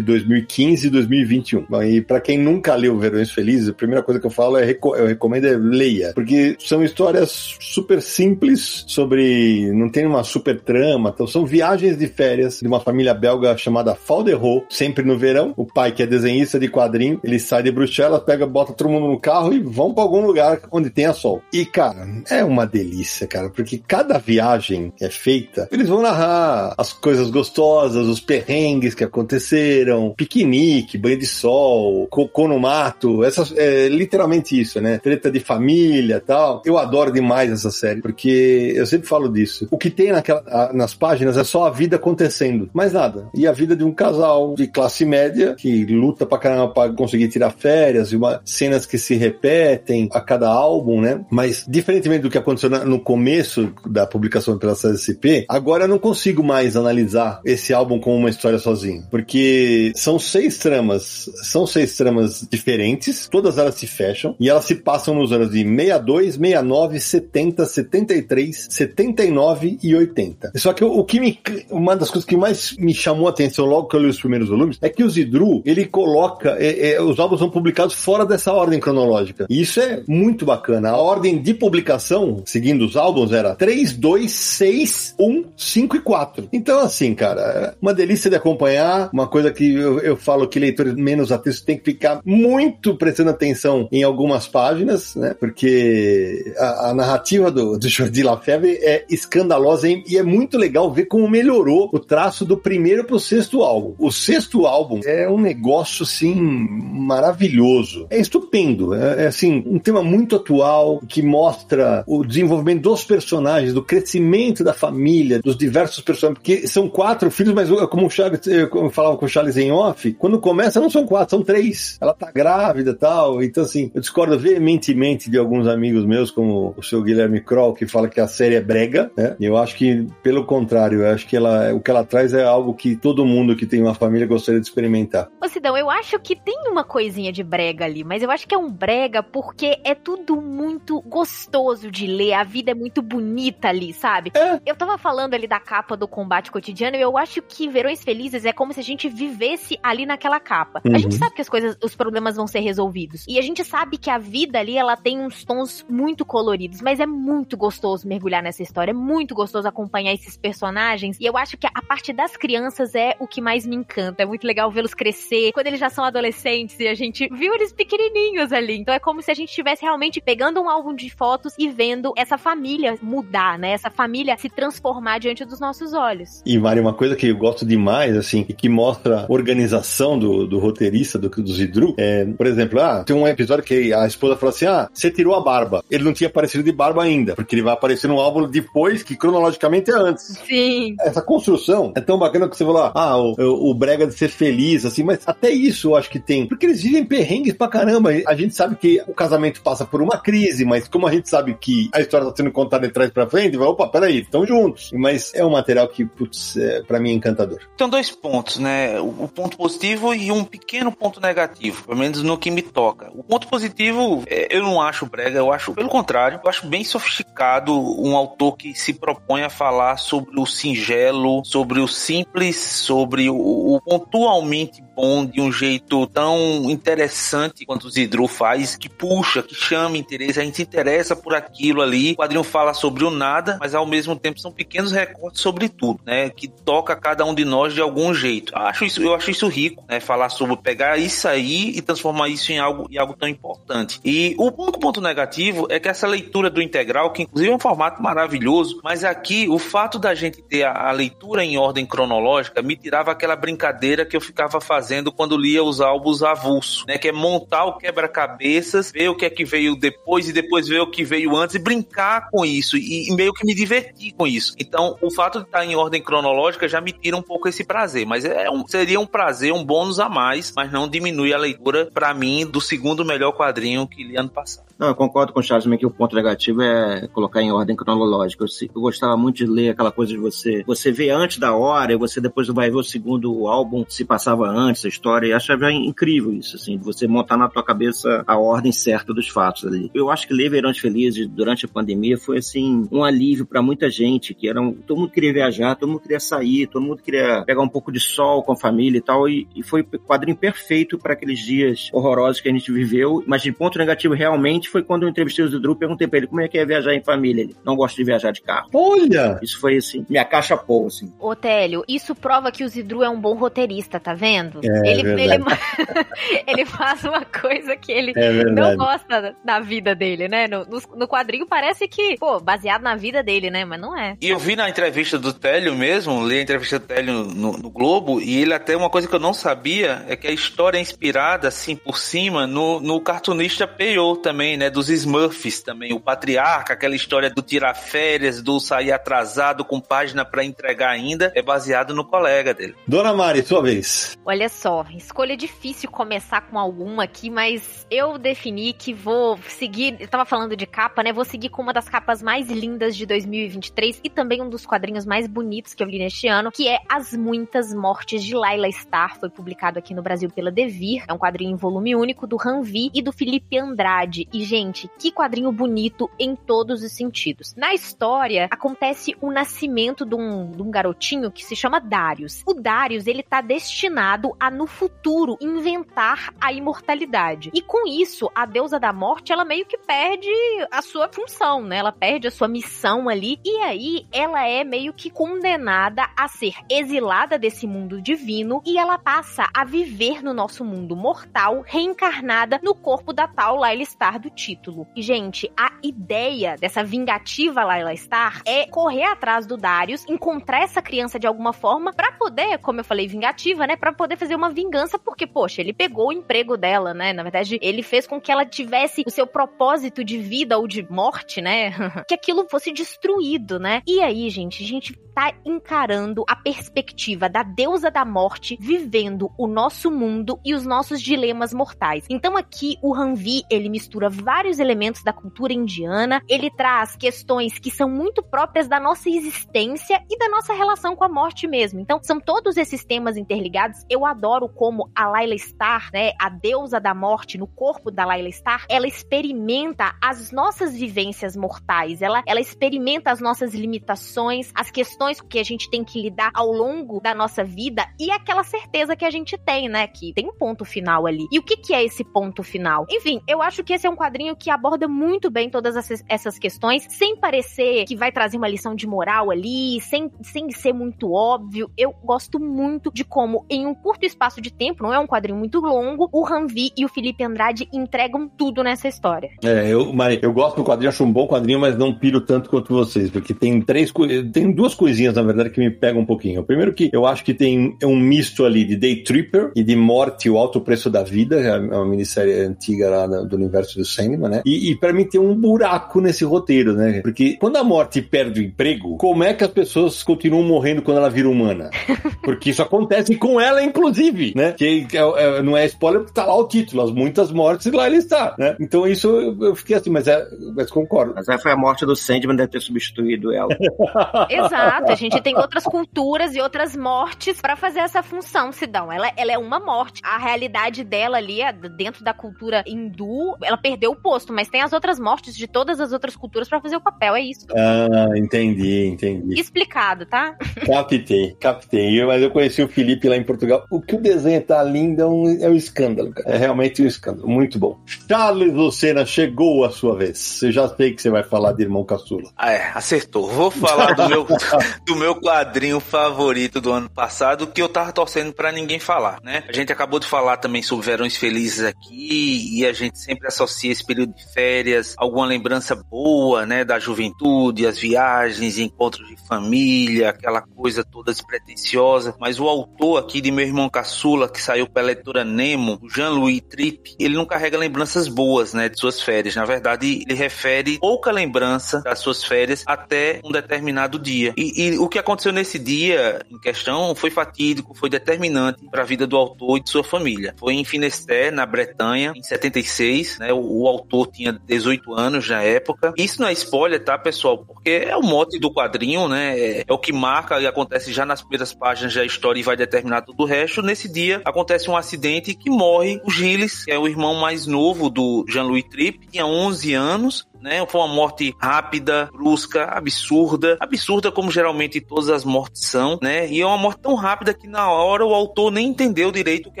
2015 0.00 0.86
e 0.86 0.90
2021. 1.36 1.66
Bom, 1.68 1.82
e 1.82 2.00
para 2.00 2.20
quem 2.20 2.38
nunca 2.38 2.74
leu 2.74 2.98
Verões 2.98 3.30
Felizes, 3.30 3.68
a 3.68 3.74
primeira 3.74 4.02
coisa 4.02 4.20
que 4.20 4.26
eu 4.26 4.30
falo 4.30 4.56
é 4.56 4.76
eu 4.96 5.06
recomendo 5.06 5.46
é 5.46 5.56
leia, 5.56 6.12
porque 6.14 6.56
são 6.58 6.82
histórias 6.82 7.56
super 7.60 8.00
simples 8.00 8.84
sobre 8.86 9.70
não 9.72 9.88
tem 9.88 10.06
uma 10.06 10.24
super 10.24 10.60
trama, 10.60 11.10
então 11.14 11.26
são 11.26 11.44
viagens 11.44 11.98
de 11.98 12.06
férias 12.06 12.60
de 12.60 12.66
uma 12.66 12.80
família 12.80 13.14
belga 13.14 13.56
chamada 13.56 13.94
Falderro, 13.94 14.64
sempre 14.68 15.04
no 15.04 15.18
verão. 15.18 15.52
O 15.56 15.66
pai 15.66 15.92
que 15.92 16.02
é 16.02 16.06
desenhista 16.06 16.58
de 16.58 16.68
quadrinho, 16.68 17.20
ele 17.22 17.38
sai 17.38 17.62
de 17.62 17.70
Bruxelas, 17.70 18.22
pega, 18.22 18.46
bota 18.46 18.72
todo 18.72 18.90
mundo 18.90 19.08
no 19.08 19.20
carro 19.20 19.52
e 19.52 19.58
vão 19.58 19.92
para 19.92 20.02
algum 20.02 20.26
lugar 20.26 20.60
onde 20.70 20.90
tenha 20.90 21.12
sol. 21.12 21.42
E 21.52 21.64
cara, 21.64 22.06
é 22.30 22.44
uma 22.44 22.66
delícia, 22.66 23.26
cara, 23.26 23.50
porque 23.50 23.80
cada 23.86 24.18
viagem 24.18 24.92
é 25.00 25.08
feita, 25.08 25.68
eles 25.70 25.88
vão 25.88 26.02
narrar 26.02 26.74
as 26.76 26.92
coisas 26.92 27.30
gostosas, 27.30 28.06
os 28.06 28.20
perrengues 28.20 28.94
que 28.94 29.04
aconteceram, 29.04 30.14
piquenique, 30.16 30.98
banho 30.98 31.18
de 31.18 31.25
sol, 31.26 32.06
cocô 32.08 32.48
no 32.48 32.58
mato, 32.58 33.24
essas, 33.24 33.52
é 33.56 33.88
literalmente 33.88 34.58
isso, 34.58 34.80
né? 34.80 34.98
Treta 34.98 35.30
de 35.30 35.40
família 35.40 36.22
tal. 36.24 36.62
Eu 36.64 36.78
adoro 36.78 37.12
demais 37.12 37.50
essa 37.50 37.70
série, 37.70 38.00
porque 38.00 38.72
eu 38.74 38.86
sempre 38.86 39.08
falo 39.08 39.28
disso. 39.28 39.66
O 39.70 39.78
que 39.78 39.90
tem 39.90 40.12
naquela, 40.12 40.72
nas 40.72 40.94
páginas 40.94 41.36
é 41.36 41.44
só 41.44 41.64
a 41.64 41.70
vida 41.70 41.96
acontecendo, 41.96 42.70
mais 42.72 42.92
nada. 42.92 43.28
E 43.34 43.46
a 43.46 43.52
vida 43.52 43.76
de 43.76 43.84
um 43.84 43.92
casal 43.92 44.54
de 44.54 44.66
classe 44.66 45.04
média 45.04 45.54
que 45.54 45.84
luta 45.86 46.26
pra 46.26 46.38
caramba 46.38 46.72
pra 46.72 46.88
conseguir 46.90 47.28
tirar 47.28 47.50
férias, 47.50 48.12
e 48.12 48.16
uma, 48.16 48.40
cenas 48.44 48.86
que 48.86 48.98
se 48.98 49.14
repetem 49.14 50.08
a 50.12 50.20
cada 50.20 50.48
álbum, 50.48 51.00
né? 51.00 51.24
Mas, 51.30 51.64
diferentemente 51.68 52.22
do 52.22 52.30
que 52.30 52.38
aconteceu 52.38 52.70
no 52.70 53.00
começo 53.00 53.72
da 53.86 54.06
publicação 54.06 54.58
pela 54.58 54.74
CSP, 54.74 55.46
agora 55.48 55.84
eu 55.84 55.88
não 55.88 55.98
consigo 55.98 56.42
mais 56.42 56.76
analisar 56.76 57.40
esse 57.44 57.72
álbum 57.72 57.98
como 57.98 58.16
uma 58.16 58.30
história 58.30 58.58
sozinho, 58.58 59.04
porque 59.10 59.92
são 59.94 60.18
seis 60.18 60.58
tramas, 60.58 61.15
são 61.42 61.66
seis 61.66 61.96
tramas 61.96 62.46
diferentes, 62.50 63.28
todas 63.28 63.58
elas 63.58 63.74
se 63.74 63.86
fecham 63.86 64.34
e 64.38 64.48
elas 64.48 64.64
se 64.64 64.74
passam 64.74 65.14
nos 65.14 65.32
anos 65.32 65.50
de 65.50 65.64
62, 65.64 66.34
69, 66.34 67.00
70, 67.00 67.66
73, 67.66 68.66
79 68.70 69.78
e 69.82 69.94
80. 69.94 70.52
Só 70.56 70.72
que 70.72 70.84
o, 70.84 71.04
que 71.04 71.20
me, 71.20 71.38
uma 71.70 71.96
das 71.96 72.10
coisas 72.10 72.26
que 72.26 72.36
mais 72.36 72.76
me 72.78 72.94
chamou 72.94 73.26
a 73.26 73.30
atenção 73.30 73.64
logo 73.64 73.88
que 73.88 73.96
eu 73.96 74.00
li 74.00 74.08
os 74.08 74.20
primeiros 74.20 74.48
volumes 74.48 74.78
é 74.80 74.88
que 74.88 75.04
o 75.04 75.10
Zidru, 75.10 75.62
ele 75.64 75.84
coloca, 75.84 76.56
é, 76.58 76.92
é, 76.92 77.02
os 77.02 77.18
álbuns 77.18 77.40
são 77.40 77.50
publicados 77.50 77.94
fora 77.94 78.24
dessa 78.24 78.52
ordem 78.52 78.80
cronológica. 78.80 79.46
E 79.48 79.60
isso 79.60 79.80
é 79.80 80.02
muito 80.06 80.44
bacana. 80.44 80.90
A 80.90 80.96
ordem 80.96 81.40
de 81.40 81.54
publicação, 81.54 82.42
seguindo 82.44 82.84
os 82.84 82.96
álbuns, 82.96 83.32
era 83.32 83.54
3, 83.54 83.92
2, 83.94 84.30
6, 84.30 85.14
1, 85.18 85.44
5 85.56 85.96
e 85.96 86.00
4. 86.00 86.48
Então, 86.52 86.80
assim, 86.80 87.14
cara, 87.14 87.40
é 87.40 87.74
uma 87.80 87.94
delícia 87.94 88.30
de 88.30 88.36
acompanhar, 88.36 89.10
uma 89.12 89.26
coisa 89.26 89.50
que 89.52 89.74
eu, 89.74 89.98
eu 90.00 90.16
falo 90.16 90.48
que 90.48 90.58
leitores 90.58 90.94
menos 91.06 91.30
atentos 91.30 91.60
têm 91.60 91.78
que 91.78 91.84
ficar 91.84 92.20
muito 92.24 92.96
prestando 92.96 93.30
atenção 93.30 93.88
em 93.92 94.02
algumas 94.02 94.48
páginas, 94.48 95.14
né? 95.14 95.34
Porque 95.38 96.52
a, 96.58 96.90
a 96.90 96.94
narrativa 96.94 97.48
do, 97.48 97.78
do 97.78 97.88
Jordi 97.88 98.24
Lafebvre 98.24 98.72
é 98.82 99.04
escandalosa 99.08 99.88
e, 99.88 100.02
e 100.08 100.18
é 100.18 100.22
muito 100.24 100.58
legal 100.58 100.92
ver 100.92 101.06
como 101.06 101.28
melhorou 101.28 101.88
o 101.92 102.00
traço 102.00 102.44
do 102.44 102.56
primeiro 102.56 103.04
pro 103.04 103.20
sexto 103.20 103.62
álbum. 103.62 103.94
O 103.98 104.10
sexto 104.10 104.66
álbum 104.66 105.00
é 105.04 105.28
um 105.30 105.40
negócio, 105.40 106.02
assim, 106.02 106.34
maravilhoso. 106.34 108.06
É 108.10 108.18
estupendo. 108.18 108.92
É, 108.94 109.24
é, 109.24 109.26
assim, 109.28 109.62
um 109.66 109.78
tema 109.78 110.02
muito 110.02 110.34
atual 110.34 111.00
que 111.06 111.22
mostra 111.22 112.02
o 112.06 112.24
desenvolvimento 112.24 112.82
dos 112.82 113.04
personagens, 113.04 113.72
do 113.72 113.82
crescimento 113.82 114.64
da 114.64 114.74
família, 114.74 115.40
dos 115.40 115.56
diversos 115.56 116.02
personagens, 116.02 116.38
porque 116.42 116.66
são 116.66 116.88
quatro 116.88 117.30
filhos, 117.30 117.54
mas 117.54 117.70
como 117.88 118.06
o 118.06 118.10
Charles, 118.10 118.46
eu 118.46 118.90
falava 118.90 119.16
com 119.16 119.26
o 119.26 119.28
Charles 119.28 119.56
em 119.56 119.70
off, 119.70 120.12
quando 120.14 120.40
começa 120.40 120.80
não 120.80 120.90
são 120.96 121.06
quatro, 121.06 121.36
são 121.36 121.42
três. 121.42 121.98
Ela 122.00 122.14
tá 122.14 122.30
grávida 122.30 122.92
e 122.92 122.94
tal. 122.94 123.42
Então, 123.42 123.62
assim, 123.62 123.90
eu 123.94 124.00
discordo 124.00 124.38
veementemente 124.38 125.30
de 125.30 125.36
alguns 125.36 125.66
amigos 125.66 126.04
meus, 126.06 126.30
como 126.30 126.74
o 126.76 126.82
seu 126.82 127.02
Guilherme 127.02 127.40
Kroll, 127.40 127.74
que 127.74 127.86
fala 127.86 128.08
que 128.08 128.20
a 128.20 128.26
série 128.26 128.54
é 128.54 128.60
brega, 128.60 129.10
né? 129.16 129.36
Eu 129.38 129.56
acho 129.56 129.76
que, 129.76 130.06
pelo 130.22 130.44
contrário, 130.44 131.02
eu 131.02 131.10
acho 131.10 131.26
que 131.26 131.36
ela, 131.36 131.74
o 131.74 131.80
que 131.80 131.90
ela 131.90 132.04
traz 132.04 132.32
é 132.32 132.44
algo 132.44 132.72
que 132.74 132.96
todo 132.96 133.26
mundo 133.26 133.56
que 133.56 133.66
tem 133.66 133.82
uma 133.82 133.94
família 133.94 134.26
gostaria 134.26 134.60
de 134.60 134.66
experimentar. 134.66 135.28
Ô 135.42 135.48
Sidão, 135.48 135.76
eu 135.76 135.90
acho 135.90 136.18
que 136.18 136.34
tem 136.34 136.56
uma 136.68 136.84
coisinha 136.84 137.32
de 137.32 137.42
brega 137.42 137.84
ali, 137.84 138.02
mas 138.02 138.22
eu 138.22 138.30
acho 138.30 138.46
que 138.46 138.54
é 138.54 138.58
um 138.58 138.70
brega 138.70 139.22
porque 139.22 139.78
é 139.84 139.94
tudo 139.94 140.40
muito 140.40 141.00
gostoso 141.02 141.90
de 141.90 142.06
ler, 142.06 142.32
a 142.32 142.44
vida 142.44 142.70
é 142.70 142.74
muito 142.74 143.02
bonita 143.02 143.68
ali, 143.68 143.92
sabe? 143.92 144.32
É. 144.34 144.60
Eu 144.64 144.74
tava 144.74 144.96
falando 144.96 145.34
ali 145.34 145.46
da 145.46 145.60
capa 145.60 145.96
do 145.96 146.08
combate 146.08 146.50
cotidiano 146.50 146.96
e 146.96 147.00
eu 147.00 147.18
acho 147.18 147.42
que 147.42 147.68
Verões 147.68 148.02
Felizes 148.02 148.44
é 148.44 148.52
como 148.52 148.72
se 148.72 148.80
a 148.80 148.82
gente 148.82 149.08
vivesse 149.08 149.78
ali 149.82 150.06
naquela 150.06 150.40
capa. 150.40 150.80
Uhum. 150.88 150.94
A 150.94 150.98
gente 150.98 151.12
uhum. 151.12 151.18
sabe 151.18 151.34
que 151.34 151.42
as 151.42 151.48
coisas, 151.48 151.76
os 151.82 151.94
problemas 151.94 152.36
vão 152.36 152.46
ser 152.46 152.60
resolvidos. 152.60 153.24
E 153.28 153.38
a 153.38 153.42
gente 153.42 153.64
sabe 153.64 153.98
que 153.98 154.10
a 154.10 154.18
vida 154.18 154.58
ali, 154.58 154.76
ela 154.76 154.96
tem 154.96 155.20
uns 155.20 155.44
tons 155.44 155.84
muito 155.88 156.24
coloridos, 156.24 156.80
mas 156.80 157.00
é 157.00 157.06
muito 157.06 157.56
gostoso 157.56 158.06
mergulhar 158.06 158.42
nessa 158.42 158.62
história, 158.62 158.90
é 158.90 158.94
muito 158.94 159.34
gostoso 159.34 159.66
acompanhar 159.66 160.12
esses 160.12 160.36
personagens. 160.36 161.16
E 161.20 161.24
eu 161.24 161.36
acho 161.36 161.56
que 161.56 161.66
a 161.66 161.82
parte 161.82 162.12
das 162.12 162.36
crianças 162.36 162.94
é 162.94 163.16
o 163.20 163.26
que 163.26 163.40
mais 163.40 163.66
me 163.66 163.76
encanta. 163.76 164.22
É 164.22 164.26
muito 164.26 164.46
legal 164.46 164.70
vê-los 164.70 164.94
crescer, 164.94 165.52
quando 165.52 165.66
eles 165.66 165.80
já 165.80 165.90
são 165.90 166.04
adolescentes 166.04 166.78
e 166.78 166.88
a 166.88 166.94
gente 166.94 167.28
viu 167.32 167.54
eles 167.54 167.72
pequenininhos 167.72 168.52
ali. 168.52 168.76
Então 168.76 168.94
é 168.94 168.98
como 168.98 169.22
se 169.22 169.30
a 169.30 169.34
gente 169.34 169.48
estivesse 169.48 169.82
realmente 169.82 170.20
pegando 170.20 170.60
um 170.60 170.68
álbum 170.68 170.94
de 170.94 171.10
fotos 171.10 171.54
e 171.58 171.68
vendo 171.68 172.12
essa 172.16 172.38
família 172.38 172.96
mudar, 173.02 173.58
né? 173.58 173.72
Essa 173.72 173.90
família 173.90 174.36
se 174.36 174.48
transformar 174.48 175.18
diante 175.18 175.44
dos 175.44 175.60
nossos 175.60 175.92
olhos. 175.92 176.42
E 176.44 176.58
Mari, 176.58 176.80
uma 176.80 176.94
coisa 176.94 177.16
que 177.16 177.28
eu 177.28 177.36
gosto 177.36 177.64
demais, 177.64 178.16
assim, 178.16 178.44
e 178.48 178.52
que 178.52 178.68
mostra 178.68 179.26
a 179.28 179.32
organização 179.32 180.18
do, 180.18 180.46
do 180.46 180.58
roteirista, 180.76 181.18
do, 181.18 181.28
do 181.28 181.52
Zidru, 181.52 181.94
é, 181.96 182.24
por 182.24 182.46
exemplo, 182.46 182.80
ah, 182.80 183.02
tem 183.04 183.16
um 183.16 183.26
episódio 183.26 183.64
que 183.64 183.92
a 183.92 184.06
esposa 184.06 184.36
fala 184.36 184.50
assim: 184.50 184.66
ah, 184.66 184.88
você 184.92 185.10
tirou 185.10 185.34
a 185.34 185.40
barba. 185.40 185.82
Ele 185.90 186.04
não 186.04 186.12
tinha 186.12 186.28
aparecido 186.28 186.62
de 186.62 186.72
barba 186.72 187.02
ainda, 187.02 187.34
porque 187.34 187.54
ele 187.54 187.62
vai 187.62 187.72
aparecer 187.72 188.08
no 188.08 188.20
álbum 188.20 188.48
depois, 188.48 189.02
que 189.02 189.16
cronologicamente 189.16 189.90
é 189.90 189.94
antes. 189.94 190.38
Sim. 190.46 190.94
Essa 191.00 191.22
construção 191.22 191.92
é 191.96 192.00
tão 192.00 192.18
bacana 192.18 192.48
que 192.48 192.56
você 192.56 192.64
falou, 192.64 192.90
ah, 192.94 193.16
o, 193.18 193.70
o 193.70 193.74
brega 193.74 194.06
de 194.06 194.14
ser 194.14 194.28
feliz, 194.28 194.84
assim, 194.84 195.02
mas 195.02 195.20
até 195.26 195.50
isso 195.50 195.88
eu 195.88 195.96
acho 195.96 196.10
que 196.10 196.20
tem. 196.20 196.46
Porque 196.46 196.66
eles 196.66 196.82
vivem 196.82 197.04
perrengues 197.04 197.54
pra 197.54 197.68
caramba. 197.68 198.10
A 198.26 198.34
gente 198.34 198.54
sabe 198.54 198.76
que 198.76 199.02
o 199.06 199.14
casamento 199.14 199.62
passa 199.62 199.84
por 199.84 200.02
uma 200.02 200.18
crise, 200.18 200.64
mas 200.64 200.86
como 200.86 201.06
a 201.06 201.12
gente 201.12 201.28
sabe 201.28 201.56
que 201.58 201.88
a 201.92 202.00
história 202.00 202.26
tá 202.26 202.34
sendo 202.36 202.52
contada 202.52 202.86
de 202.86 202.92
trás 202.92 203.10
pra 203.10 203.26
frente, 203.26 203.56
vai, 203.56 203.66
opa, 203.66 203.88
peraí, 203.88 204.20
estão 204.20 204.46
juntos. 204.46 204.90
Mas 204.92 205.32
é 205.34 205.44
um 205.44 205.50
material 205.50 205.88
que, 205.88 206.04
putz, 206.04 206.56
é, 206.56 206.82
pra 206.82 207.00
mim 207.00 207.10
é 207.10 207.14
encantador. 207.14 207.60
Então, 207.74 207.88
dois 207.88 208.10
pontos, 208.10 208.58
né? 208.58 209.00
O 209.00 209.28
ponto 209.28 209.56
positivo 209.56 210.14
e 210.14 210.30
um 210.30 210.44
pequeno 210.44 210.65
ponto 210.92 211.20
negativo, 211.20 211.84
pelo 211.84 211.98
menos 211.98 212.22
no 212.22 212.38
que 212.38 212.50
me 212.50 212.62
toca. 212.62 213.10
O 213.14 213.22
ponto 213.22 213.48
positivo, 213.48 214.22
é, 214.26 214.48
eu 214.50 214.62
não 214.62 214.80
acho 214.80 215.06
brega, 215.06 215.38
eu 215.38 215.52
acho, 215.52 215.72
pelo 215.72 215.88
contrário, 215.88 216.40
eu 216.42 216.50
acho 216.50 216.66
bem 216.66 216.84
sofisticado 216.84 217.72
um 217.72 218.16
autor 218.16 218.56
que 218.56 218.74
se 218.74 218.92
propõe 218.92 219.42
a 219.42 219.50
falar 219.50 219.96
sobre 219.96 220.40
o 220.40 220.46
singelo, 220.46 221.44
sobre 221.44 221.80
o 221.80 221.88
simples, 221.88 222.56
sobre 222.56 223.30
o, 223.30 223.36
o 223.36 223.80
pontualmente 223.80 224.85
bom 224.96 225.26
de 225.26 225.42
um 225.42 225.52
jeito 225.52 226.06
tão 226.06 226.70
interessante 226.70 227.66
quanto 227.66 227.86
o 227.86 227.90
Zidru 227.90 228.26
faz, 228.26 228.76
que 228.76 228.88
puxa, 228.88 229.42
que 229.42 229.54
chama 229.54 229.98
interesse, 229.98 230.40
a 230.40 230.44
gente 230.44 230.56
se 230.56 230.62
interessa 230.62 231.14
por 231.14 231.34
aquilo 231.34 231.82
ali. 231.82 232.12
O 232.12 232.16
quadrinho 232.16 232.42
fala 232.42 232.72
sobre 232.72 233.04
o 233.04 233.10
nada, 233.10 233.58
mas 233.60 233.74
ao 233.74 233.84
mesmo 233.84 234.16
tempo 234.16 234.40
são 234.40 234.50
pequenos 234.50 234.92
recortes 234.92 235.42
sobre 235.42 235.68
tudo, 235.68 236.00
né? 236.06 236.30
Que 236.30 236.48
toca 236.48 236.96
cada 236.96 237.26
um 237.26 237.34
de 237.34 237.44
nós 237.44 237.74
de 237.74 237.82
algum 237.82 238.14
jeito. 238.14 238.54
Eu 238.54 238.62
acho 238.62 238.84
isso, 238.86 239.02
eu 239.02 239.14
acho 239.14 239.30
isso 239.30 239.46
rico, 239.48 239.84
né? 239.86 240.00
Falar 240.00 240.30
sobre 240.30 240.56
pegar 240.56 240.96
isso 240.96 241.28
aí 241.28 241.76
e 241.76 241.82
transformar 241.82 242.28
isso 242.28 242.50
em 242.50 242.58
algo, 242.58 242.88
em 242.90 242.96
algo 242.96 243.14
tão 243.14 243.28
importante. 243.28 244.00
E 244.02 244.34
o 244.38 244.44
único 244.62 244.80
ponto 244.80 245.02
negativo 245.02 245.66
é 245.68 245.78
que 245.78 245.88
essa 245.88 246.06
leitura 246.06 246.48
do 246.48 246.62
integral, 246.62 247.12
que 247.12 247.22
inclusive 247.22 247.52
é 247.52 247.54
um 247.54 247.58
formato 247.58 248.02
maravilhoso, 248.02 248.80
mas 248.82 249.04
aqui 249.04 249.46
o 249.50 249.58
fato 249.58 249.98
da 249.98 250.14
gente 250.14 250.42
ter 250.42 250.62
a, 250.62 250.88
a 250.88 250.92
leitura 250.92 251.44
em 251.44 251.58
ordem 251.58 251.84
cronológica 251.84 252.62
me 252.62 252.76
tirava 252.76 253.10
aquela 253.10 253.36
brincadeira 253.36 254.06
que 254.06 254.16
eu 254.16 254.20
ficava 254.20 254.58
fazendo 254.58 254.85
quando 255.12 255.36
lia 255.36 255.62
os 255.62 255.80
álbuns 255.80 256.22
avulso, 256.22 256.84
né? 256.86 256.98
Que 256.98 257.08
é 257.08 257.12
montar 257.12 257.64
o 257.64 257.78
quebra-cabeças, 257.78 258.90
ver 258.92 259.08
o 259.08 259.14
que 259.14 259.24
é 259.24 259.30
que 259.30 259.44
veio 259.44 259.76
depois 259.76 260.28
e 260.28 260.32
depois 260.32 260.68
ver 260.68 260.80
o 260.80 260.90
que 260.90 261.04
veio 261.04 261.36
antes 261.36 261.54
e 261.56 261.58
brincar 261.58 262.30
com 262.30 262.44
isso 262.44 262.76
e, 262.76 263.14
meio 263.14 263.32
que 263.32 263.44
me 263.46 263.54
divertir 263.54 264.12
com 264.12 264.26
isso. 264.26 264.54
Então, 264.58 264.96
o 265.00 265.10
fato 265.10 265.40
de 265.40 265.46
estar 265.46 265.64
em 265.64 265.74
ordem 265.74 266.02
cronológica 266.02 266.68
já 266.68 266.80
me 266.80 266.92
tira 266.92 267.16
um 267.16 267.22
pouco 267.22 267.48
esse 267.48 267.64
prazer, 267.64 268.06
mas 268.06 268.24
é 268.24 268.50
um, 268.50 268.66
seria 268.66 269.00
um 269.00 269.06
prazer, 269.06 269.52
um 269.52 269.64
bônus 269.64 269.98
a 269.98 270.08
mais, 270.08 270.52
mas 270.54 270.70
não 270.70 270.88
diminui 270.88 271.32
a 271.32 271.38
leitura 271.38 271.90
para 271.92 272.12
mim 272.12 272.46
do 272.46 272.60
segundo 272.60 273.04
melhor 273.04 273.32
quadrinho 273.32 273.86
que 273.86 274.02
li 274.02 274.16
ano 274.16 274.28
passado. 274.28 274.66
Não, 274.78 274.88
eu 274.88 274.94
concordo 274.94 275.32
com 275.32 275.40
o 275.40 275.42
Charles 275.42 275.66
que 275.78 275.86
o 275.86 275.90
ponto 275.90 276.14
negativo 276.14 276.62
é 276.62 277.08
colocar 277.08 277.40
em 277.40 277.50
ordem 277.50 277.74
cronológica. 277.74 278.44
Eu, 278.44 278.68
eu, 278.74 278.80
gostava 278.80 279.16
muito 279.16 279.36
de 279.36 279.46
ler 279.46 279.70
aquela 279.70 279.90
coisa 279.90 280.12
de 280.12 280.18
você 280.18 280.62
você 280.66 280.92
vê 280.92 281.10
antes 281.10 281.38
da 281.38 281.54
hora 281.54 281.92
e 281.92 281.96
você 281.96 282.20
depois 282.20 282.46
vai 282.48 282.68
ver 282.68 282.76
o 282.76 282.84
segundo 282.84 283.46
álbum 283.46 283.84
se 283.88 284.04
passava 284.04 284.46
antes, 284.48 284.75
a 284.84 284.88
história. 284.88 285.28
E 285.28 285.32
achava 285.32 285.70
incrível 285.72 286.32
isso, 286.32 286.56
assim, 286.56 286.76
de 286.76 286.84
você 286.84 287.06
montar 287.06 287.36
na 287.36 287.48
tua 287.48 287.62
cabeça 287.62 288.24
a 288.26 288.38
ordem 288.38 288.72
certa 288.72 289.14
dos 289.14 289.28
fatos 289.28 289.64
ali. 289.64 289.90
Eu 289.94 290.10
acho 290.10 290.26
que 290.26 290.34
ler 290.34 290.50
Verões 290.50 290.78
Felizes 290.78 291.28
durante 291.28 291.64
a 291.64 291.68
pandemia 291.68 292.18
foi, 292.18 292.38
assim, 292.38 292.88
um 292.90 293.04
alívio 293.04 293.46
para 293.46 293.62
muita 293.62 293.88
gente, 293.88 294.34
que 294.34 294.48
era 294.48 294.60
um, 294.60 294.72
todo 294.72 294.98
mundo 294.98 295.10
queria 295.10 295.32
viajar, 295.32 295.76
todo 295.76 295.88
mundo 295.88 296.00
queria 296.00 296.20
sair, 296.20 296.66
todo 296.66 296.82
mundo 296.82 297.02
queria 297.02 297.42
pegar 297.46 297.62
um 297.62 297.68
pouco 297.68 297.92
de 297.92 298.00
sol 298.00 298.42
com 298.42 298.52
a 298.52 298.56
família 298.56 298.98
e 298.98 299.02
tal, 299.02 299.28
e, 299.28 299.46
e 299.54 299.62
foi 299.62 299.82
o 299.82 299.98
quadrinho 299.98 300.36
perfeito 300.36 300.98
para 300.98 301.12
aqueles 301.12 301.38
dias 301.38 301.88
horrorosos 301.92 302.40
que 302.40 302.48
a 302.48 302.52
gente 302.52 302.70
viveu, 302.72 303.22
mas 303.26 303.42
de 303.42 303.52
ponto 303.52 303.78
negativo 303.78 304.14
realmente 304.14 304.68
foi 304.68 304.82
quando 304.82 305.04
eu 305.04 305.08
entrevistei 305.08 305.44
o 305.44 305.48
Zidru, 305.48 305.76
perguntei 305.76 306.06
pra 306.06 306.18
ele 306.18 306.26
como 306.26 306.40
é 306.40 306.48
que 306.48 306.58
é 306.58 306.64
viajar 306.64 306.94
em 306.94 307.02
família. 307.02 307.42
Ele 307.42 307.56
não 307.64 307.76
gosta 307.76 307.96
de 307.96 308.04
viajar 308.04 308.32
de 308.32 308.42
carro. 308.42 308.68
Olha! 308.72 309.38
Isso 309.42 309.60
foi 309.60 309.76
assim, 309.76 310.04
minha 310.08 310.24
caixa 310.24 310.56
pô, 310.56 310.86
assim. 310.86 311.12
Ô, 311.18 311.34
Télio, 311.34 311.84
isso 311.88 312.14
prova 312.14 312.50
que 312.50 312.64
o 312.64 312.68
Zidru 312.68 313.02
é 313.02 313.08
um 313.08 313.20
bom 313.20 313.34
roteirista, 313.34 314.00
tá 314.00 314.14
vendo? 314.14 314.60
É, 314.68 314.90
ele, 314.90 315.22
ele, 315.22 315.44
ele 316.46 316.64
faz 316.64 317.04
uma 317.04 317.24
coisa 317.24 317.76
que 317.76 317.92
ele 317.92 318.12
É 318.16 318.44
não 318.44 318.76
gosta 318.76 319.36
da 319.44 319.60
vida 319.60 319.94
dele, 319.94 320.28
né? 320.28 320.46
No, 320.46 320.64
no, 320.64 320.80
no 320.96 321.08
quadrinho 321.08 321.46
parece 321.46 321.88
que, 321.88 322.16
pô, 322.18 322.40
baseado 322.40 322.82
na 322.82 322.96
vida 322.96 323.22
dele, 323.22 323.50
né? 323.50 323.64
Mas 323.64 323.80
não 323.80 323.98
é. 323.98 324.16
E 324.20 324.28
eu 324.28 324.38
vi 324.38 324.56
na 324.56 324.68
entrevista 324.68 325.18
do 325.18 325.32
Télio 325.32 325.74
mesmo, 325.74 326.26
li 326.26 326.38
a 326.38 326.42
entrevista 326.42 326.78
do 326.78 326.86
Télio 326.86 327.24
no, 327.24 327.52
no 327.52 327.70
Globo, 327.70 328.20
e 328.20 328.40
ele 328.40 328.54
até 328.54 328.76
uma 328.76 328.90
coisa 328.90 329.08
que 329.08 329.14
eu 329.14 329.20
não 329.20 329.34
sabia 329.34 330.04
é 330.08 330.16
que 330.16 330.26
a 330.26 330.32
história 330.32 330.78
é 330.78 330.80
inspirada, 330.80 331.48
assim, 331.48 331.76
por 331.76 331.98
cima, 331.98 332.46
no, 332.46 332.80
no 332.80 333.00
cartunista 333.00 333.66
Peyo 333.66 334.16
também, 334.16 334.56
né? 334.56 334.70
Dos 334.70 334.88
Smurfs 334.88 335.62
também. 335.62 335.92
O 335.92 336.00
Patriarca, 336.00 336.72
aquela 336.72 336.94
história 336.94 337.30
do 337.30 337.42
tirar 337.42 337.74
férias, 337.74 338.42
do 338.42 338.58
sair 338.60 338.92
atrasado 338.92 339.64
com 339.64 339.80
página 339.80 340.24
pra 340.24 340.44
entregar 340.44 340.90
ainda, 340.90 341.32
é 341.34 341.42
baseado 341.42 341.94
no 341.94 342.04
colega 342.04 342.54
dele. 342.54 342.74
Dona 342.86 343.12
Mari, 343.12 343.42
sua 343.42 343.62
vez. 343.62 344.16
Olha 344.24 344.48
só, 344.56 344.86
escolha 344.94 345.36
difícil 345.36 345.90
começar 345.90 346.40
com 346.40 346.58
alguma 346.58 347.04
aqui, 347.04 347.28
mas 347.28 347.86
eu 347.90 348.16
defini 348.16 348.72
que 348.72 348.94
vou 348.94 349.38
seguir. 349.48 349.96
Eu 350.00 350.08
tava 350.08 350.24
falando 350.24 350.56
de 350.56 350.66
capa, 350.66 351.02
né? 351.02 351.12
Vou 351.12 351.24
seguir 351.24 351.50
com 351.50 351.60
uma 351.60 351.72
das 351.72 351.88
capas 351.88 352.22
mais 352.22 352.48
lindas 352.48 352.96
de 352.96 353.04
2023 353.04 354.00
e 354.02 354.08
também 354.08 354.40
um 354.40 354.48
dos 354.48 354.64
quadrinhos 354.64 355.04
mais 355.04 355.26
bonitos 355.26 355.74
que 355.74 355.82
eu 355.82 355.86
li 355.86 355.98
neste 355.98 356.26
ano, 356.26 356.50
que 356.50 356.68
é 356.68 356.78
As 356.88 357.12
Muitas 357.12 357.74
Mortes 357.74 358.24
de 358.24 358.34
Laila 358.34 358.68
Starr. 358.68 359.18
Foi 359.20 359.28
publicado 359.28 359.78
aqui 359.78 359.92
no 359.92 360.02
Brasil 360.02 360.30
pela 360.30 360.50
Devir. 360.50 361.04
É 361.06 361.12
um 361.12 361.18
quadrinho 361.18 361.52
em 361.52 361.56
volume 361.56 361.94
único 361.94 362.26
do 362.26 362.36
Ranvi 362.36 362.90
e 362.94 363.02
do 363.02 363.12
Felipe 363.12 363.58
Andrade. 363.58 364.26
E, 364.32 364.42
gente, 364.42 364.88
que 364.98 365.12
quadrinho 365.12 365.52
bonito 365.52 366.10
em 366.18 366.34
todos 366.34 366.82
os 366.82 366.92
sentidos. 366.92 367.54
Na 367.54 367.74
história, 367.74 368.48
acontece 368.50 369.14
o 369.20 369.30
nascimento 369.30 370.06
de 370.06 370.14
um, 370.14 370.50
de 370.50 370.62
um 370.62 370.70
garotinho 370.70 371.30
que 371.30 371.44
se 371.44 371.54
chama 371.54 371.78
Darius. 371.78 372.42
O 372.46 372.54
Darius, 372.54 373.06
ele 373.06 373.22
tá 373.22 373.42
destinado 373.42 374.34
a, 374.40 374.45
no 374.50 374.66
futuro, 374.66 375.36
inventar 375.40 376.32
a 376.40 376.52
imortalidade. 376.52 377.50
E 377.54 377.60
com 377.60 377.86
isso, 377.86 378.30
a 378.34 378.46
deusa 378.46 378.78
da 378.78 378.92
morte, 378.92 379.32
ela 379.32 379.44
meio 379.44 379.66
que 379.66 379.78
perde 379.78 380.30
a 380.70 380.82
sua 380.82 381.08
função, 381.08 381.62
né? 381.62 381.78
Ela 381.78 381.92
perde 381.92 382.28
a 382.28 382.30
sua 382.30 382.48
missão 382.48 383.08
ali. 383.08 383.38
E 383.44 383.56
aí, 383.62 384.06
ela 384.12 384.46
é 384.46 384.64
meio 384.64 384.92
que 384.92 385.10
condenada 385.10 386.08
a 386.16 386.28
ser 386.28 386.54
exilada 386.70 387.38
desse 387.38 387.66
mundo 387.66 388.00
divino 388.00 388.62
e 388.64 388.78
ela 388.78 388.98
passa 388.98 389.48
a 389.54 389.64
viver 389.64 390.22
no 390.22 390.32
nosso 390.32 390.64
mundo 390.64 390.96
mortal, 390.96 391.62
reencarnada 391.66 392.60
no 392.62 392.74
corpo 392.74 393.12
da 393.12 393.26
tal 393.26 393.56
Layla 393.56 393.84
Star 393.84 394.18
do 394.18 394.30
título. 394.30 394.86
E, 394.94 395.02
gente, 395.02 395.50
a 395.56 395.72
ideia 395.82 396.56
dessa 396.58 396.84
vingativa 396.84 397.64
Layla 397.64 397.96
Star 397.96 398.42
é 398.46 398.66
correr 398.66 399.04
atrás 399.04 399.46
do 399.46 399.56
Darius, 399.56 400.06
encontrar 400.08 400.62
essa 400.62 400.80
criança 400.80 401.18
de 401.18 401.26
alguma 401.26 401.52
forma 401.52 401.92
pra 401.92 402.12
poder, 402.12 402.58
como 402.58 402.80
eu 402.80 402.84
falei, 402.84 403.08
vingativa, 403.08 403.66
né? 403.66 403.76
Pra 403.76 403.92
poder 403.92 404.16
fazer 404.16 404.35
uma 404.36 404.50
vingança, 404.50 404.98
porque, 404.98 405.26
poxa, 405.26 405.60
ele 405.60 405.72
pegou 405.72 406.08
o 406.08 406.12
emprego 406.12 406.56
dela, 406.56 406.92
né? 406.92 407.12
Na 407.12 407.22
verdade, 407.22 407.58
ele 407.60 407.82
fez 407.82 408.06
com 408.06 408.20
que 408.20 408.30
ela 408.30 408.44
tivesse 408.44 409.02
o 409.06 409.10
seu 409.10 409.26
propósito 409.26 410.04
de 410.04 410.18
vida 410.18 410.58
ou 410.58 410.66
de 410.66 410.86
morte, 410.90 411.40
né? 411.40 411.70
que 412.08 412.14
aquilo 412.14 412.46
fosse 412.48 412.72
destruído, 412.72 413.58
né? 413.58 413.82
E 413.86 414.00
aí, 414.00 414.28
gente, 414.30 414.62
a 414.62 414.66
gente 414.66 414.98
tá 415.16 415.32
encarando 415.46 416.24
a 416.28 416.36
perspectiva 416.36 417.26
da 417.26 417.42
deusa 417.42 417.90
da 417.90 418.04
morte 418.04 418.54
vivendo 418.60 419.32
o 419.38 419.46
nosso 419.46 419.90
mundo 419.90 420.38
e 420.44 420.52
os 420.54 420.66
nossos 420.66 421.00
dilemas 421.00 421.54
mortais. 421.54 422.04
Então 422.10 422.36
aqui 422.36 422.76
o 422.82 422.92
Ranvi, 422.92 423.42
ele 423.50 423.70
mistura 423.70 424.10
vários 424.10 424.58
elementos 424.58 425.02
da 425.02 425.14
cultura 425.14 425.54
indiana, 425.54 426.20
ele 426.28 426.50
traz 426.50 426.94
questões 426.96 427.58
que 427.58 427.70
são 427.70 427.88
muito 427.88 428.22
próprias 428.22 428.68
da 428.68 428.78
nossa 428.78 429.08
existência 429.08 430.04
e 430.10 430.18
da 430.18 430.28
nossa 430.28 430.52
relação 430.52 430.94
com 430.94 431.04
a 431.04 431.08
morte 431.08 431.46
mesmo. 431.48 431.80
Então 431.80 431.98
são 432.02 432.20
todos 432.20 432.58
esses 432.58 432.84
temas 432.84 433.16
interligados. 433.16 433.86
Eu 433.88 434.04
adoro 434.04 434.50
como 434.50 434.90
a 434.94 435.08
Layla 435.08 435.34
Starr, 435.36 435.88
né, 435.94 436.12
a 436.20 436.28
deusa 436.28 436.78
da 436.78 436.94
morte 436.94 437.38
no 437.38 437.46
corpo 437.46 437.90
da 437.90 438.04
Layla 438.04 438.28
Starr, 438.28 438.66
ela 438.68 438.86
experimenta 438.86 439.96
as 439.98 440.30
nossas 440.30 440.76
vivências 440.76 441.34
mortais. 441.34 442.02
Ela 442.02 442.22
ela 442.26 442.40
experimenta 442.40 443.10
as 443.10 443.18
nossas 443.18 443.54
limitações, 443.54 444.52
as 444.54 444.70
questões 444.70 445.05
que 445.14 445.38
a 445.38 445.44
gente 445.44 445.70
tem 445.70 445.84
que 445.84 446.02
lidar 446.02 446.30
ao 446.34 446.50
longo 446.50 447.00
da 447.00 447.14
nossa 447.14 447.44
vida 447.44 447.86
e 447.98 448.10
aquela 448.10 448.44
certeza 448.44 448.96
que 448.96 449.04
a 449.04 449.10
gente 449.10 449.36
tem, 449.38 449.68
né? 449.68 449.86
Que 449.86 450.12
tem 450.12 450.26
um 450.26 450.32
ponto 450.32 450.64
final 450.64 451.06
ali. 451.06 451.26
E 451.32 451.38
o 451.38 451.42
que, 451.42 451.56
que 451.56 451.74
é 451.74 451.84
esse 451.84 452.04
ponto 452.04 452.42
final? 452.42 452.86
Enfim, 452.90 453.20
eu 453.26 453.42
acho 453.42 453.62
que 453.64 453.72
esse 453.72 453.86
é 453.86 453.90
um 453.90 453.96
quadrinho 453.96 454.36
que 454.36 454.50
aborda 454.50 454.88
muito 454.88 455.30
bem 455.30 455.48
todas 455.50 455.76
essas- 456.08 456.38
questões, 456.38 456.86
sem 456.90 457.16
parecer 457.16 457.84
que 457.86 457.96
vai 457.96 458.12
trazer 458.12 458.36
uma 458.36 458.48
lição 458.48 458.74
de 458.74 458.86
moral 458.86 459.30
ali, 459.30 459.80
sem, 459.80 460.10
sem 460.22 460.50
ser 460.50 460.72
muito 460.72 461.12
óbvio. 461.12 461.70
Eu 461.76 461.94
gosto 462.04 462.38
muito 462.38 462.90
de 462.92 463.04
como, 463.04 463.44
em 463.48 463.66
um 463.66 463.74
curto 463.74 464.04
espaço 464.04 464.40
de 464.40 464.52
tempo, 464.52 464.82
não 464.82 464.92
é 464.92 464.98
um 464.98 465.06
quadrinho 465.06 465.38
muito 465.38 465.60
longo, 465.60 466.08
o 466.12 466.22
Ranvi 466.22 466.72
e 466.76 466.84
o 466.84 466.88
Felipe 466.88 467.24
Andrade 467.24 467.68
entregam 467.72 468.28
tudo 468.28 468.62
nessa 468.62 468.88
história. 468.88 469.30
É, 469.42 469.72
eu, 469.72 469.92
Mari, 469.92 470.18
eu 470.22 470.32
gosto 470.32 470.56
do 470.56 470.64
quadrinho, 470.64 470.90
acho 470.90 471.04
um 471.04 471.12
bom 471.12 471.26
quadrinho, 471.26 471.60
mas 471.60 471.76
não 471.76 471.94
piro 471.94 472.20
tanto 472.20 472.50
quanto 472.50 472.74
vocês, 472.74 473.10
porque 473.10 473.32
tem 473.32 473.60
três 473.60 473.92
tem 474.32 474.52
duas 474.52 474.74
coisinhas, 474.96 475.14
na 475.14 475.22
verdade, 475.22 475.50
que 475.50 475.60
me 475.60 475.70
pegam 475.70 476.00
um 476.00 476.06
pouquinho. 476.06 476.40
O 476.40 476.44
primeiro 476.44 476.72
que 476.72 476.88
eu 476.92 477.06
acho 477.06 477.22
que 477.22 477.34
tem 477.34 477.76
um 477.84 477.96
misto 477.96 478.44
ali 478.44 478.64
de 478.64 478.76
Day 478.76 478.96
Tripper 479.02 479.52
e 479.54 479.62
de 479.62 479.76
Morte, 479.76 480.30
o 480.30 480.38
Alto 480.38 480.60
Preço 480.60 480.88
da 480.88 481.02
Vida, 481.02 481.36
é 481.40 481.58
uma 481.58 481.84
minissérie 481.84 482.40
antiga 482.40 482.88
lá 482.88 483.06
do 483.06 483.36
universo 483.36 483.78
do 483.78 483.84
Sandman, 483.84 484.30
né? 484.30 484.42
E, 484.44 484.70
e 484.70 484.76
para 484.76 484.92
mim 484.92 485.04
tem 485.04 485.20
um 485.20 485.34
buraco 485.34 486.00
nesse 486.00 486.24
roteiro, 486.24 486.72
né? 486.72 487.00
Porque 487.02 487.36
quando 487.38 487.56
a 487.56 487.64
Morte 487.64 488.00
perde 488.00 488.40
o 488.40 488.44
emprego, 488.44 488.96
como 488.96 489.22
é 489.22 489.34
que 489.34 489.44
as 489.44 489.50
pessoas 489.50 490.02
continuam 490.02 490.42
morrendo 490.42 490.82
quando 490.82 490.98
ela 490.98 491.10
vira 491.10 491.28
humana? 491.28 491.70
Porque 492.22 492.50
isso 492.50 492.62
acontece 492.62 493.14
com 493.16 493.40
ela, 493.40 493.62
inclusive, 493.62 494.32
né? 494.34 494.52
Que 494.52 494.86
é- 494.92 494.98
é- 494.98 495.42
não 495.42 495.56
é 495.56 495.66
spoiler 495.66 496.00
porque 496.00 496.14
tá 496.14 496.24
lá 496.26 496.36
o 496.36 496.48
título, 496.48 496.82
as 496.82 496.90
muitas 496.90 497.30
mortes 497.30 497.66
e 497.66 497.70
lá 497.70 497.86
ele 497.86 497.98
está, 497.98 498.34
né? 498.38 498.56
Então 498.58 498.86
isso 498.86 499.08
eu, 499.08 499.36
eu 499.40 499.54
fiquei 499.54 499.76
assim, 499.76 499.90
mas, 499.90 500.08
é, 500.08 500.26
mas 500.54 500.70
concordo. 500.70 501.12
Mas 501.14 501.28
aí 501.28 501.38
foi 501.38 501.52
a 501.52 501.56
morte 501.56 501.86
do 501.86 501.94
Sandman, 501.94 502.36
deve 502.36 502.50
ter 502.50 502.60
substituído 502.60 503.32
ela. 503.32 503.48
Exato, 504.30 504.85
a 504.92 504.94
gente 504.94 505.20
tem 505.20 505.36
outras 505.36 505.64
culturas 505.64 506.34
e 506.34 506.40
outras 506.40 506.76
mortes 506.76 507.40
pra 507.40 507.56
fazer 507.56 507.80
essa 507.80 508.02
função, 508.02 508.52
Sidão. 508.52 508.90
Ela, 508.92 509.10
ela 509.16 509.32
é 509.32 509.38
uma 509.38 509.58
morte. 509.60 510.00
A 510.04 510.18
realidade 510.18 510.82
dela 510.84 511.16
ali, 511.18 511.38
dentro 511.76 512.02
da 512.04 512.12
cultura 512.12 512.62
hindu, 512.66 513.36
ela 513.42 513.56
perdeu 513.56 513.92
o 513.92 513.96
posto, 513.96 514.32
mas 514.32 514.48
tem 514.48 514.62
as 514.62 514.72
outras 514.72 514.98
mortes 514.98 515.36
de 515.36 515.46
todas 515.46 515.80
as 515.80 515.92
outras 515.92 516.16
culturas 516.16 516.48
pra 516.48 516.60
fazer 516.60 516.76
o 516.76 516.80
papel, 516.80 517.14
é 517.16 517.20
isso. 517.20 517.46
Ah, 517.54 518.16
entendi, 518.16 518.86
entendi. 518.86 519.38
Explicado, 519.40 520.06
tá? 520.06 520.34
Captei, 520.66 521.36
captei. 521.40 522.00
Eu- 522.00 522.06
mas 522.08 522.22
eu 522.22 522.30
conheci 522.30 522.62
o 522.62 522.68
Felipe 522.68 523.08
lá 523.08 523.16
em 523.16 523.24
Portugal. 523.24 523.64
O 523.70 523.80
que 523.80 523.94
o 523.96 524.00
desenho 524.00 524.40
tá 524.42 524.62
lindo, 524.62 525.02
é 525.02 525.06
um, 525.06 525.28
é 525.44 525.48
um 525.48 525.54
escândalo, 525.54 526.12
cara. 526.12 526.30
É 526.30 526.36
realmente 526.38 526.82
um 526.82 526.86
escândalo. 526.86 527.28
Muito 527.28 527.58
bom. 527.58 527.78
Charles 528.08 528.52
Lucena, 528.52 529.04
chegou 529.04 529.64
a 529.64 529.70
sua 529.70 529.96
vez. 529.96 530.42
Eu 530.42 530.52
já 530.52 530.68
sei 530.68 530.92
que 530.92 531.02
você 531.02 531.10
vai 531.10 531.22
falar 531.22 531.52
de 531.52 531.62
Irmão 531.62 531.84
Caçula. 531.84 532.30
Ah, 532.36 532.52
é, 532.52 532.70
acertou. 532.74 533.28
Vou 533.28 533.50
falar 533.50 533.94
do 533.94 534.08
meu, 534.08 534.26
do 534.84 534.96
meu 534.96 535.14
quadrinho 535.14 535.80
favorito 535.80 536.60
do 536.60 536.72
ano 536.72 536.88
passado, 536.90 537.46
que 537.46 537.62
eu 537.62 537.68
tava 537.68 537.92
torcendo 537.92 538.32
para 538.32 538.52
ninguém 538.52 538.78
falar, 538.78 539.18
né? 539.22 539.44
A 539.48 539.52
gente 539.52 539.72
acabou 539.72 539.98
de 539.98 540.06
falar 540.06 540.36
também 540.36 540.62
sobre 540.62 540.86
Verões 540.86 541.16
Felizes 541.16 541.64
aqui, 541.64 542.58
e 542.58 542.66
a 542.66 542.72
gente 542.72 542.98
sempre 542.98 543.26
associa 543.26 543.72
esse 543.72 543.84
período 543.84 544.14
de 544.14 544.32
férias, 544.32 544.94
alguma 544.96 545.26
lembrança 545.26 545.74
boa, 545.74 546.46
né, 546.46 546.64
da 546.64 546.78
juventude, 546.78 547.66
as 547.66 547.78
viagens, 547.78 548.58
encontros 548.58 549.06
de 549.08 549.16
família, 549.26 550.10
aquela 550.10 550.42
coisa 550.42 550.84
toda 550.84 551.12
despretensiosa. 551.12 552.14
Mas 552.20 552.38
o 552.38 552.48
autor 552.48 552.98
aqui 552.98 553.20
de 553.20 553.30
Meu 553.30 553.46
Irmão 553.46 553.68
Caçula, 553.68 554.28
que 554.28 554.40
saiu 554.40 554.66
pela 554.68 554.92
editora 554.92 555.24
Nemo, 555.24 555.80
Jean-Louis 555.88 556.40
Tripp, 556.48 556.94
ele 556.98 557.16
não 557.16 557.26
carrega 557.26 557.58
lembranças 557.58 558.08
boas, 558.08 558.52
né, 558.52 558.68
de 558.68 558.78
suas 558.78 559.00
férias. 559.00 559.34
Na 559.34 559.44
verdade, 559.44 560.04
ele 560.06 560.14
refere 560.14 560.78
pouca 560.78 561.10
lembrança 561.10 561.80
das 561.82 561.98
suas 561.98 562.24
férias 562.24 562.64
até 562.66 563.20
um 563.24 563.32
determinado 563.32 563.98
dia. 563.98 564.32
E, 564.36 564.55
e 564.56 564.78
o 564.78 564.88
que 564.88 564.98
aconteceu 564.98 565.32
nesse 565.32 565.58
dia 565.58 566.20
em 566.30 566.38
questão 566.38 566.94
foi 566.94 567.10
fatídico, 567.10 567.74
foi 567.74 567.90
determinante 567.90 568.64
para 568.70 568.82
a 568.82 568.84
vida 568.84 569.06
do 569.06 569.16
autor 569.16 569.58
e 569.58 569.62
de 569.62 569.70
sua 569.70 569.84
família. 569.84 570.34
Foi 570.38 570.54
em 570.54 570.64
Finestère, 570.64 571.34
na 571.34 571.44
Bretanha, 571.44 572.12
em 572.16 572.22
76, 572.22 573.18
né, 573.18 573.32
o, 573.32 573.62
o 573.62 573.68
autor 573.68 574.06
tinha 574.08 574.32
18 574.32 574.94
anos 574.94 575.28
na 575.28 575.42
época. 575.42 575.92
Isso 575.96 576.20
não 576.20 576.28
é 576.28 576.32
spoiler, 576.32 576.82
tá, 576.82 576.96
pessoal? 576.98 577.38
Porque 577.38 577.84
é 577.86 577.96
o 577.96 578.02
mote 578.02 578.38
do 578.38 578.52
quadrinho, 578.52 579.08
né? 579.08 579.38
É, 579.38 579.64
é, 579.66 579.72
o 579.72 579.78
que 579.78 579.92
marca 579.92 580.40
e 580.40 580.46
acontece 580.46 580.92
já 580.92 581.04
nas 581.04 581.20
primeiras 581.20 581.52
páginas 581.52 581.94
da 581.94 582.04
história 582.04 582.40
e 582.40 582.42
vai 582.42 582.56
determinar 582.56 583.02
tudo 583.02 583.22
o 583.22 583.26
resto. 583.26 583.62
Nesse 583.62 583.92
dia 583.92 584.22
acontece 584.24 584.70
um 584.70 584.76
acidente 584.76 585.34
que 585.34 585.50
morre 585.50 586.00
o 586.04 586.10
Gilles, 586.10 586.64
que 586.64 586.70
é 586.70 586.78
o 586.78 586.88
irmão 586.88 587.14
mais 587.14 587.46
novo 587.46 587.90
do 587.90 588.24
Jean-Louis 588.28 588.64
Tripp, 588.64 589.06
tinha 589.08 589.26
11 589.26 589.74
anos 589.74 590.26
né? 590.40 590.64
Foi 590.66 590.80
uma 590.80 590.94
morte 590.94 591.34
rápida, 591.40 592.08
brusca, 592.12 592.64
absurda, 592.64 593.56
absurda 593.60 594.10
como 594.10 594.30
geralmente 594.30 594.80
todas 594.80 595.08
as 595.08 595.24
mortes 595.24 595.62
são, 595.62 595.98
né? 596.02 596.28
E 596.28 596.40
é 596.40 596.46
uma 596.46 596.58
morte 596.58 596.80
tão 596.80 596.94
rápida 596.94 597.34
que 597.34 597.46
na 597.46 597.70
hora 597.70 598.04
o 598.04 598.14
autor 598.14 598.50
nem 598.50 598.68
entendeu 598.68 599.10
direito 599.10 599.48
o 599.48 599.52
que 599.52 599.60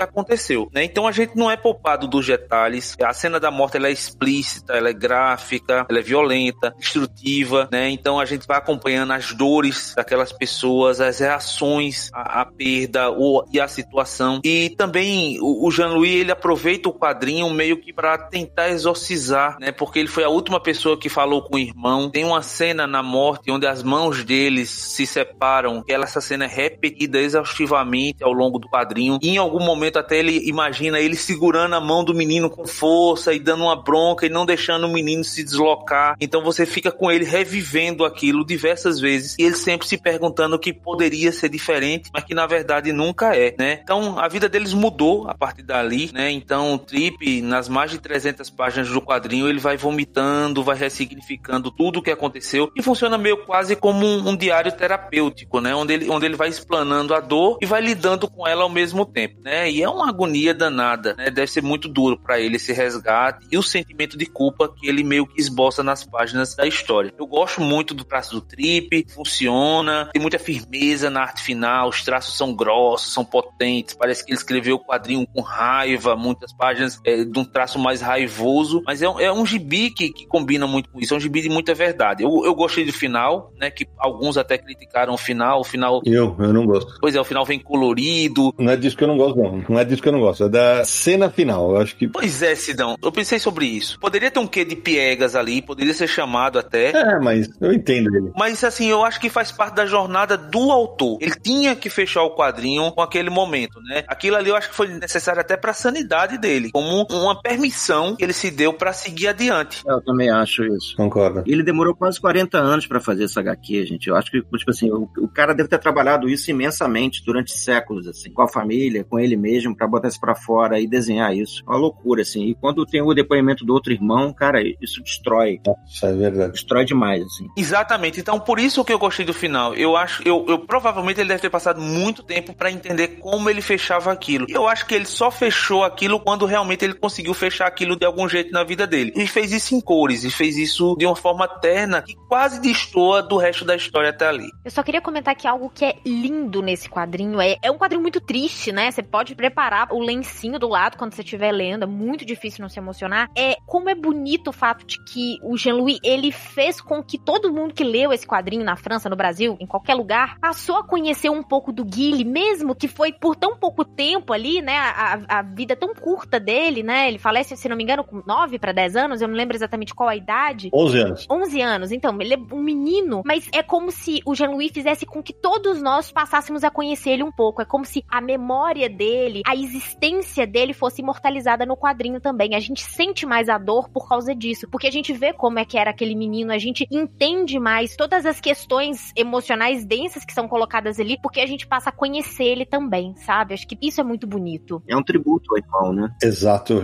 aconteceu, 0.00 0.68
né? 0.72 0.84
Então 0.84 1.06
a 1.06 1.12
gente 1.12 1.36
não 1.36 1.50
é 1.50 1.56
poupado 1.56 2.06
dos 2.06 2.26
detalhes. 2.26 2.96
A 3.02 3.12
cena 3.12 3.38
da 3.40 3.50
morte 3.50 3.76
ela 3.76 3.88
é 3.88 3.92
explícita, 3.92 4.74
ela 4.74 4.88
é 4.88 4.92
gráfica, 4.92 5.86
ela 5.88 5.98
é 5.98 6.02
violenta, 6.02 6.74
destrutiva, 6.78 7.68
né? 7.70 7.90
Então 7.90 8.18
a 8.18 8.24
gente 8.24 8.46
vai 8.46 8.58
acompanhando 8.58 9.12
as 9.12 9.32
dores 9.32 9.94
daquelas 9.96 10.32
pessoas, 10.32 11.00
as 11.00 11.18
reações 11.18 12.10
à, 12.12 12.42
à 12.42 12.44
perda 12.44 13.10
ou, 13.10 13.44
e 13.52 13.60
à 13.60 13.68
situação. 13.68 14.40
E 14.44 14.70
também 14.70 15.38
o, 15.40 15.66
o 15.66 15.70
Jean-Louis 15.70 16.14
ele 16.14 16.32
aproveita 16.32 16.88
o 16.88 16.92
quadrinho 16.92 17.48
meio 17.50 17.76
que 17.76 17.92
para 17.92 18.18
tentar 18.18 18.70
exorcizar, 18.70 19.56
né? 19.60 19.72
Porque 19.72 19.98
ele 19.98 20.08
foi 20.08 20.24
a 20.24 20.28
última 20.28 20.60
pessoa 20.60 20.75
que 20.96 21.08
falou 21.08 21.42
com 21.42 21.56
o 21.56 21.58
irmão. 21.58 22.10
Tem 22.10 22.24
uma 22.24 22.42
cena 22.42 22.86
na 22.86 23.02
morte 23.02 23.50
onde 23.50 23.66
as 23.66 23.82
mãos 23.82 24.24
deles 24.24 24.70
se 24.70 25.06
separam. 25.06 25.82
E 25.88 25.92
essa 25.92 26.20
cena 26.20 26.44
é 26.44 26.48
repetida 26.48 27.18
exaustivamente 27.18 28.22
ao 28.22 28.32
longo 28.32 28.58
do 28.58 28.68
quadrinho. 28.68 29.18
E 29.22 29.30
em 29.30 29.38
algum 29.38 29.64
momento 29.64 29.98
até 29.98 30.18
ele 30.18 30.48
imagina 30.48 31.00
ele 31.00 31.16
segurando 31.16 31.74
a 31.74 31.80
mão 31.80 32.04
do 32.04 32.14
menino 32.14 32.50
com 32.50 32.66
força 32.66 33.32
e 33.32 33.38
dando 33.38 33.64
uma 33.64 33.76
bronca 33.76 34.26
e 34.26 34.28
não 34.28 34.46
deixando 34.46 34.86
o 34.86 34.92
menino 34.92 35.24
se 35.24 35.42
deslocar. 35.42 36.16
Então 36.20 36.42
você 36.42 36.66
fica 36.66 36.90
com 36.90 37.10
ele 37.10 37.24
revivendo 37.24 38.04
aquilo 38.04 38.44
diversas 38.44 39.00
vezes 39.00 39.36
e 39.38 39.42
ele 39.42 39.56
sempre 39.56 39.86
se 39.86 39.96
perguntando 39.96 40.56
o 40.56 40.58
que 40.58 40.72
poderia 40.72 41.32
ser 41.32 41.48
diferente, 41.48 42.10
mas 42.12 42.24
que 42.24 42.34
na 42.34 42.46
verdade 42.46 42.92
nunca 42.92 43.34
é, 43.34 43.54
né? 43.58 43.80
Então 43.82 44.18
a 44.18 44.28
vida 44.28 44.48
deles 44.48 44.72
mudou 44.72 45.28
a 45.28 45.34
partir 45.34 45.62
dali, 45.62 46.10
né? 46.12 46.30
Então 46.30 46.74
o 46.74 46.78
Trip 46.78 47.40
nas 47.42 47.68
mais 47.68 47.90
de 47.90 47.98
300 47.98 48.50
páginas 48.50 48.88
do 48.88 49.00
quadrinho 49.00 49.48
ele 49.48 49.58
vai 49.58 49.76
vomitando 49.76 50.55
vai 50.62 50.76
ressignificando 50.76 51.70
tudo 51.70 51.98
o 51.98 52.02
que 52.02 52.10
aconteceu 52.10 52.70
e 52.74 52.82
funciona 52.82 53.18
meio 53.18 53.44
quase 53.44 53.76
como 53.76 54.04
um, 54.04 54.30
um, 54.30 54.36
diário 54.36 54.72
terapêutico, 54.72 55.60
né? 55.60 55.74
Onde 55.74 55.94
ele, 55.94 56.10
onde 56.10 56.26
ele 56.26 56.36
vai 56.36 56.48
explanando 56.48 57.14
a 57.14 57.20
dor 57.20 57.58
e 57.60 57.66
vai 57.66 57.80
lidando 57.80 58.28
com 58.28 58.46
ela 58.46 58.62
ao 58.62 58.68
mesmo 58.68 59.04
tempo, 59.04 59.40
né? 59.42 59.70
E 59.70 59.82
é 59.82 59.88
uma 59.88 60.08
agonia 60.08 60.54
danada, 60.54 61.14
né? 61.14 61.30
Deve 61.30 61.50
ser 61.50 61.62
muito 61.62 61.88
duro 61.88 62.18
para 62.18 62.40
ele 62.40 62.56
esse 62.56 62.72
resgate 62.72 63.46
e 63.50 63.58
o 63.58 63.62
sentimento 63.62 64.16
de 64.16 64.26
culpa 64.26 64.68
que 64.68 64.88
ele 64.88 65.02
meio 65.02 65.26
que 65.26 65.40
esboça 65.40 65.82
nas 65.82 66.04
páginas 66.04 66.54
da 66.54 66.66
história. 66.66 67.12
Eu 67.18 67.26
gosto 67.26 67.60
muito 67.60 67.94
do 67.94 68.04
traço 68.04 68.34
do 68.34 68.40
Trip, 68.40 69.06
funciona, 69.14 70.10
tem 70.12 70.20
muita 70.20 70.38
firmeza 70.38 71.10
na 71.10 71.22
arte 71.22 71.42
final, 71.42 71.88
os 71.88 72.02
traços 72.02 72.36
são 72.36 72.54
grossos, 72.54 73.12
são 73.12 73.24
potentes, 73.24 73.94
parece 73.94 74.24
que 74.24 74.30
ele 74.30 74.38
escreveu 74.38 74.76
o 74.76 74.84
quadrinho 74.84 75.26
com 75.26 75.40
raiva, 75.40 76.16
muitas 76.16 76.52
páginas 76.52 77.00
é, 77.04 77.24
de 77.24 77.38
um 77.38 77.44
traço 77.44 77.78
mais 77.78 78.00
raivoso, 78.00 78.82
mas 78.86 79.02
é, 79.02 79.06
é 79.06 79.32
um 79.32 79.44
gibi 79.44 79.90
que, 79.90 80.10
que 80.10 80.26
combina 80.26 80.45
combina 80.46 80.66
muito 80.66 80.88
com 80.88 81.00
isso. 81.00 81.12
É 81.12 81.16
um 81.16 81.20
gibi 81.20 81.42
de 81.42 81.48
muita 81.48 81.74
verdade. 81.74 82.22
Eu, 82.22 82.44
eu 82.44 82.54
gostei 82.54 82.84
do 82.84 82.92
final, 82.92 83.52
né? 83.58 83.68
Que 83.68 83.86
alguns 83.98 84.38
até 84.38 84.56
criticaram 84.56 85.12
o 85.12 85.18
final. 85.18 85.60
O 85.60 85.64
final. 85.64 86.00
Eu, 86.04 86.36
eu 86.38 86.52
não 86.52 86.64
gosto. 86.64 86.96
Pois 87.00 87.16
é, 87.16 87.20
o 87.20 87.24
final 87.24 87.44
vem 87.44 87.58
colorido. 87.58 88.54
Não 88.56 88.72
é 88.72 88.76
disso 88.76 88.96
que 88.96 89.02
eu 89.02 89.08
não 89.08 89.16
gosto, 89.16 89.36
não. 89.36 89.64
Não 89.68 89.78
é 89.78 89.84
disso 89.84 90.00
que 90.00 90.08
eu 90.08 90.12
não 90.12 90.20
gosto. 90.20 90.44
É 90.44 90.48
da 90.48 90.84
cena 90.84 91.28
final. 91.28 91.72
Eu 91.72 91.78
acho 91.78 91.96
que. 91.96 92.06
Pois 92.06 92.42
é, 92.42 92.54
Sidão. 92.54 92.96
Eu 93.02 93.10
pensei 93.10 93.40
sobre 93.40 93.66
isso. 93.66 93.98
Poderia 93.98 94.30
ter 94.30 94.38
um 94.38 94.46
quê 94.46 94.64
de 94.64 94.76
piegas 94.76 95.34
ali, 95.34 95.60
poderia 95.60 95.92
ser 95.92 96.06
chamado 96.06 96.58
até. 96.58 96.90
É, 96.90 97.18
mas 97.18 97.48
eu 97.60 97.72
entendo 97.72 98.14
ele. 98.14 98.30
Mas 98.36 98.62
assim, 98.62 98.86
eu 98.86 99.04
acho 99.04 99.20
que 99.20 99.28
faz 99.28 99.50
parte 99.50 99.74
da 99.74 99.86
jornada 99.86 100.36
do 100.36 100.70
autor. 100.70 101.18
Ele 101.20 101.34
tinha 101.34 101.74
que 101.74 101.90
fechar 101.90 102.22
o 102.22 102.36
quadrinho 102.36 102.92
com 102.92 103.02
aquele 103.02 103.30
momento, 103.30 103.80
né? 103.80 104.04
Aquilo 104.06 104.36
ali 104.36 104.50
eu 104.50 104.56
acho 104.56 104.68
que 104.68 104.76
foi 104.76 104.88
necessário 104.88 105.40
até 105.40 105.56
pra 105.56 105.72
sanidade 105.72 106.38
dele, 106.38 106.70
como 106.70 107.06
uma 107.10 107.40
permissão 107.40 108.14
que 108.14 108.24
ele 108.24 108.32
se 108.32 108.50
deu 108.50 108.72
para 108.72 108.92
seguir 108.92 109.28
adiante. 109.28 109.82
Eu 109.86 110.00
também 110.00 110.30
acho 110.30 110.35
isso. 110.44 110.96
Concordo. 110.96 111.42
Ele 111.46 111.62
demorou 111.62 111.94
quase 111.94 112.20
40 112.20 112.58
anos 112.58 112.86
para 112.86 113.00
fazer 113.00 113.24
essa 113.24 113.40
HQ, 113.40 113.86
gente. 113.86 114.08
Eu 114.08 114.16
acho 114.16 114.30
que, 114.30 114.40
tipo 114.40 114.70
assim, 114.70 114.90
o, 114.90 115.08
o, 115.18 115.28
cara 115.28 115.54
deve 115.54 115.68
ter 115.68 115.78
trabalhado 115.78 116.28
isso 116.28 116.50
imensamente 116.50 117.24
durante 117.24 117.52
séculos, 117.52 118.06
assim, 118.06 118.30
com 118.30 118.42
a 118.42 118.48
família, 118.48 119.04
com 119.04 119.18
ele 119.18 119.36
mesmo, 119.36 119.76
para 119.76 119.86
botar 119.86 120.08
isso 120.08 120.20
pra 120.20 120.34
fora 120.34 120.80
e 120.80 120.86
desenhar 120.86 121.34
isso. 121.34 121.62
Uma 121.66 121.76
loucura, 121.76 122.22
assim. 122.22 122.46
E 122.46 122.54
quando 122.54 122.86
tem 122.86 123.02
o 123.02 123.14
depoimento 123.14 123.64
do 123.64 123.72
outro 123.72 123.92
irmão, 123.92 124.32
cara, 124.32 124.60
isso 124.80 125.02
destrói. 125.02 125.60
Isso 125.86 126.06
é 126.06 126.12
verdade. 126.12 126.52
Destrói 126.52 126.84
demais, 126.84 127.22
assim. 127.22 127.48
Exatamente. 127.56 128.20
Então, 128.20 128.38
por 128.40 128.58
isso 128.58 128.84
que 128.84 128.92
eu 128.92 128.98
gostei 128.98 129.24
do 129.24 129.34
final. 129.34 129.74
Eu 129.74 129.96
acho, 129.96 130.22
eu, 130.26 130.44
eu 130.48 130.58
provavelmente 130.58 131.20
ele 131.20 131.28
deve 131.28 131.40
ter 131.40 131.50
passado 131.50 131.80
muito 131.80 132.22
tempo 132.22 132.54
para 132.54 132.70
entender 132.70 133.18
como 133.20 133.48
ele 133.48 133.60
fechava 133.60 134.12
aquilo. 134.12 134.46
Eu 134.48 134.68
acho 134.68 134.86
que 134.86 134.94
ele 134.94 135.06
só 135.06 135.30
fechou 135.30 135.84
aquilo 135.84 136.20
quando 136.20 136.46
realmente 136.46 136.84
ele 136.84 136.94
conseguiu 136.94 137.34
fechar 137.34 137.66
aquilo 137.66 137.96
de 137.96 138.04
algum 138.04 138.28
jeito 138.28 138.52
na 138.52 138.64
vida 138.64 138.86
dele. 138.86 139.12
E 139.16 139.26
fez 139.26 139.52
isso 139.52 139.74
em 139.74 139.80
cores, 139.80 140.24
e 140.26 140.30
fez 140.30 140.56
isso 140.56 140.96
de 140.98 141.06
uma 141.06 141.16
forma 141.16 141.46
terna 141.46 142.02
que 142.02 142.14
quase 142.28 142.60
destoa 142.60 143.22
do 143.22 143.36
resto 143.36 143.64
da 143.64 143.76
história 143.76 144.10
até 144.10 144.26
ali. 144.26 144.50
Eu 144.64 144.70
só 144.70 144.82
queria 144.82 145.00
comentar 145.00 145.34
que 145.34 145.46
algo 145.46 145.70
que 145.70 145.84
é 145.84 145.96
lindo 146.04 146.60
nesse 146.62 146.88
quadrinho 146.88 147.40
é, 147.40 147.56
é 147.62 147.70
um 147.70 147.78
quadrinho 147.78 148.02
muito 148.02 148.20
triste, 148.20 148.72
né? 148.72 148.90
Você 148.90 149.02
pode 149.02 149.34
preparar 149.34 149.92
o 149.92 150.00
lencinho 150.00 150.58
do 150.58 150.68
lado 150.68 150.96
quando 150.96 151.14
você 151.14 151.22
estiver 151.22 151.52
lendo, 151.52 151.84
é 151.84 151.86
muito 151.86 152.24
difícil 152.24 152.62
não 152.62 152.68
se 152.68 152.78
emocionar. 152.78 153.30
É 153.36 153.56
como 153.66 153.88
é 153.88 153.94
bonito 153.94 154.48
o 154.48 154.52
fato 154.52 154.84
de 154.84 155.02
que 155.04 155.38
o 155.42 155.56
Jean-Louis 155.56 155.98
ele 156.02 156.32
fez 156.32 156.80
com 156.80 157.02
que 157.02 157.18
todo 157.18 157.52
mundo 157.52 157.74
que 157.74 157.84
leu 157.84 158.12
esse 158.12 158.26
quadrinho 158.26 158.64
na 158.64 158.76
França, 158.76 159.08
no 159.08 159.16
Brasil, 159.16 159.56
em 159.60 159.66
qualquer 159.66 159.94
lugar, 159.94 160.38
passou 160.40 160.76
a 160.76 160.84
conhecer 160.84 161.30
um 161.30 161.42
pouco 161.42 161.72
do 161.72 161.84
Guile, 161.84 162.24
mesmo 162.24 162.74
que 162.74 162.88
foi 162.88 163.12
por 163.12 163.36
tão 163.36 163.56
pouco 163.56 163.84
tempo 163.84 164.32
ali, 164.32 164.60
né? 164.60 164.76
A, 164.76 165.38
a 165.38 165.42
vida 165.42 165.76
tão 165.76 165.94
curta 165.94 166.40
dele, 166.40 166.82
né? 166.82 167.08
Ele 167.08 167.18
falece, 167.18 167.56
se 167.56 167.68
não 167.68 167.76
me 167.76 167.82
engano, 167.82 168.04
com 168.04 168.22
9 168.26 168.58
para 168.58 168.72
10 168.72 168.96
anos, 168.96 169.20
eu 169.20 169.28
não 169.28 169.34
lembro 169.34 169.56
exatamente 169.56 169.94
qual 169.94 170.08
a 170.16 170.18
idade 170.18 170.46
idade. 170.46 170.70
11 170.72 170.98
anos. 170.98 171.26
11 171.30 171.60
anos. 171.60 171.92
Então, 171.92 172.16
ele 172.20 172.34
é 172.34 172.38
um 172.52 172.62
menino, 172.62 173.22
mas 173.24 173.48
é 173.52 173.62
como 173.62 173.90
se 173.90 174.20
o 174.24 174.34
Jean-Louis 174.34 174.70
fizesse 174.72 175.06
com 175.06 175.22
que 175.22 175.32
todos 175.32 175.80
nós 175.82 176.10
passássemos 176.10 176.64
a 176.64 176.70
conhecer 176.70 177.10
ele 177.10 177.22
um 177.22 177.32
pouco. 177.32 177.62
É 177.62 177.64
como 177.64 177.84
se 177.84 178.04
a 178.08 178.20
memória 178.20 178.88
dele, 178.88 179.42
a 179.46 179.54
existência 179.54 180.46
dele 180.46 180.72
fosse 180.72 181.02
imortalizada 181.02 181.64
no 181.64 181.76
quadrinho 181.76 182.20
também. 182.20 182.54
A 182.54 182.60
gente 182.60 182.82
sente 182.82 183.26
mais 183.26 183.48
a 183.48 183.58
dor 183.58 183.88
por 183.88 184.08
causa 184.08 184.34
disso, 184.34 184.68
porque 184.70 184.86
a 184.86 184.92
gente 184.92 185.12
vê 185.12 185.32
como 185.32 185.58
é 185.58 185.64
que 185.64 185.78
era 185.78 185.90
aquele 185.90 186.14
menino, 186.14 186.52
a 186.52 186.58
gente 186.58 186.86
entende 186.90 187.58
mais 187.58 187.96
todas 187.96 188.26
as 188.26 188.40
questões 188.40 189.12
emocionais 189.16 189.84
densas 189.84 190.24
que 190.24 190.32
são 190.32 190.48
colocadas 190.48 190.98
ali, 191.00 191.18
porque 191.20 191.40
a 191.40 191.46
gente 191.46 191.66
passa 191.66 191.90
a 191.90 191.92
conhecer 191.92 192.44
ele 192.44 192.66
também, 192.66 193.14
sabe? 193.16 193.54
Acho 193.54 193.66
que 193.66 193.76
isso 193.80 194.00
é 194.00 194.04
muito 194.04 194.26
bonito. 194.26 194.82
É 194.88 194.96
um 194.96 195.02
tributo 195.02 195.46
ao 195.52 195.58
irmão, 195.58 195.92
né? 195.92 196.14
Exato, 196.22 196.82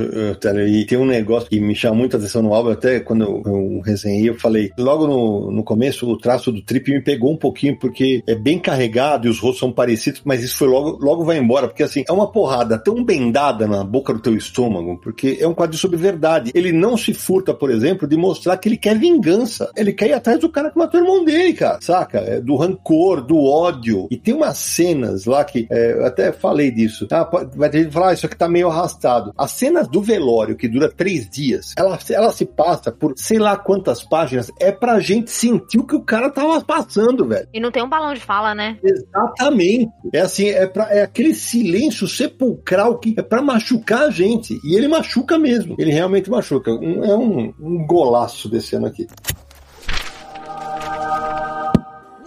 E 0.68 0.87
tem 0.87 0.99
um 0.99 1.05
negócio 1.05 1.49
que 1.49 1.61
me 1.61 1.75
chama 1.75 1.97
muita 1.97 2.16
atenção 2.16 2.42
no 2.42 2.55
álbum, 2.55 2.71
até 2.71 3.01
quando 3.01 3.21
quando 3.22 3.46
eu, 3.46 3.80
resenhei, 3.80 4.28
eu 4.28 4.38
falei, 4.38 4.70
logo 4.78 5.06
no, 5.06 5.50
no 5.50 5.64
começo, 5.64 6.08
o 6.08 6.16
traço 6.16 6.50
do 6.50 6.62
Trip 6.62 6.90
me 6.90 7.02
pegou 7.02 7.32
um 7.32 7.37
pouquinho, 7.37 7.78
porque 7.78 8.22
é 8.26 8.35
bem 8.35 8.58
carregado 8.58 9.26
e 9.26 9.30
os 9.30 9.38
rostos 9.38 9.61
são 9.61 9.72
parecidos, 9.72 10.22
mas 10.24 10.42
isso 10.42 10.56
foi 10.56 10.68
logo, 10.68 10.98
logo 11.02 11.24
vai 11.24 11.38
embora, 11.38 11.68
porque 11.68 11.82
assim, 11.82 12.04
é 12.08 12.12
uma 12.12 12.30
porrada 12.30 12.78
tão 12.78 13.04
bem 13.04 13.30
dada 13.30 13.66
na 13.66 13.85
boca 13.85 14.12
do 14.12 14.20
teu 14.20 14.37
estômago, 14.37 14.98
porque 15.00 15.38
é 15.40 15.46
um 15.46 15.54
quadro 15.54 15.76
sobre 15.76 15.96
verdade. 15.96 16.50
Ele 16.54 16.72
não 16.72 16.96
se 16.96 17.14
furta, 17.14 17.54
por 17.54 17.70
exemplo, 17.70 18.08
de 18.08 18.16
mostrar 18.16 18.56
que 18.56 18.68
ele 18.68 18.76
quer 18.76 18.98
vingança. 18.98 19.70
Ele 19.76 19.92
quer 19.92 20.08
ir 20.08 20.12
atrás 20.12 20.38
do 20.38 20.48
cara 20.48 20.70
que 20.70 20.78
matou 20.78 21.00
o 21.00 21.04
irmão 21.04 21.24
dele, 21.24 21.52
cara, 21.52 21.78
saca? 21.80 22.18
É, 22.18 22.40
do 22.40 22.56
rancor, 22.56 23.20
do 23.20 23.38
ódio. 23.44 24.06
E 24.11 24.16
tem 24.16 24.35
umas 24.35 24.58
cenas 24.58 25.24
lá 25.24 25.44
que, 25.44 25.66
é, 25.70 25.92
eu 25.92 26.06
até 26.06 26.32
falei 26.32 26.70
disso, 26.70 27.06
tá? 27.06 27.28
Vai 27.54 27.70
ter 27.70 27.78
gente 27.78 27.88
que 27.88 27.94
falar, 27.94 28.11
ah, 28.11 28.12
isso 28.14 28.26
aqui 28.26 28.37
tá 28.37 28.48
meio 28.48 28.68
arrastado. 28.68 29.32
As 29.37 29.52
cenas 29.52 29.88
do 29.88 30.00
velório, 30.00 30.56
que 30.56 30.68
dura 30.68 30.90
três 30.90 31.28
dias, 31.28 31.74
ela, 31.76 31.98
ela 32.11 32.32
se 32.32 32.44
passa 32.44 32.90
por 32.90 33.12
sei 33.16 33.38
lá 33.38 33.57
quantas 33.57 34.03
páginas, 34.03 34.51
é 34.61 34.70
pra 34.72 35.01
gente 35.01 35.31
sentir 35.31 35.79
o 35.79 35.87
que 35.87 35.96
o 35.96 36.03
cara 36.03 36.31
tava 36.31 36.61
passando, 36.62 37.27
velho. 37.27 37.48
E 37.53 37.61
não 37.61 37.70
tem 37.70 37.83
um 37.83 37.88
balão 37.88 38.14
de 38.14 38.20
fala, 38.20 38.55
né? 38.55 38.79
Exatamente. 38.83 39.90
É 40.12 40.20
assim, 40.20 40.48
é, 40.48 40.66
pra, 40.66 40.92
é 40.92 41.03
aquele 41.03 41.35
silêncio 41.35 42.07
sepulcral 42.07 42.98
que 42.98 43.14
é 43.16 43.22
pra 43.22 43.42
machucar 43.42 44.03
a 44.03 44.11
gente. 44.11 44.59
E 44.64 44.77
ele 44.77 44.88
machuca 44.88 45.38
mesmo. 45.38 45.75
Ele 45.79 45.90
realmente 45.90 46.31
machuca. 46.31 46.70
Um, 46.70 47.05
é 47.05 47.16
um, 47.16 47.55
um 47.61 47.87
golaço 47.87 48.48
desse 48.48 48.77
ano 48.77 48.87
aqui. 48.87 49.07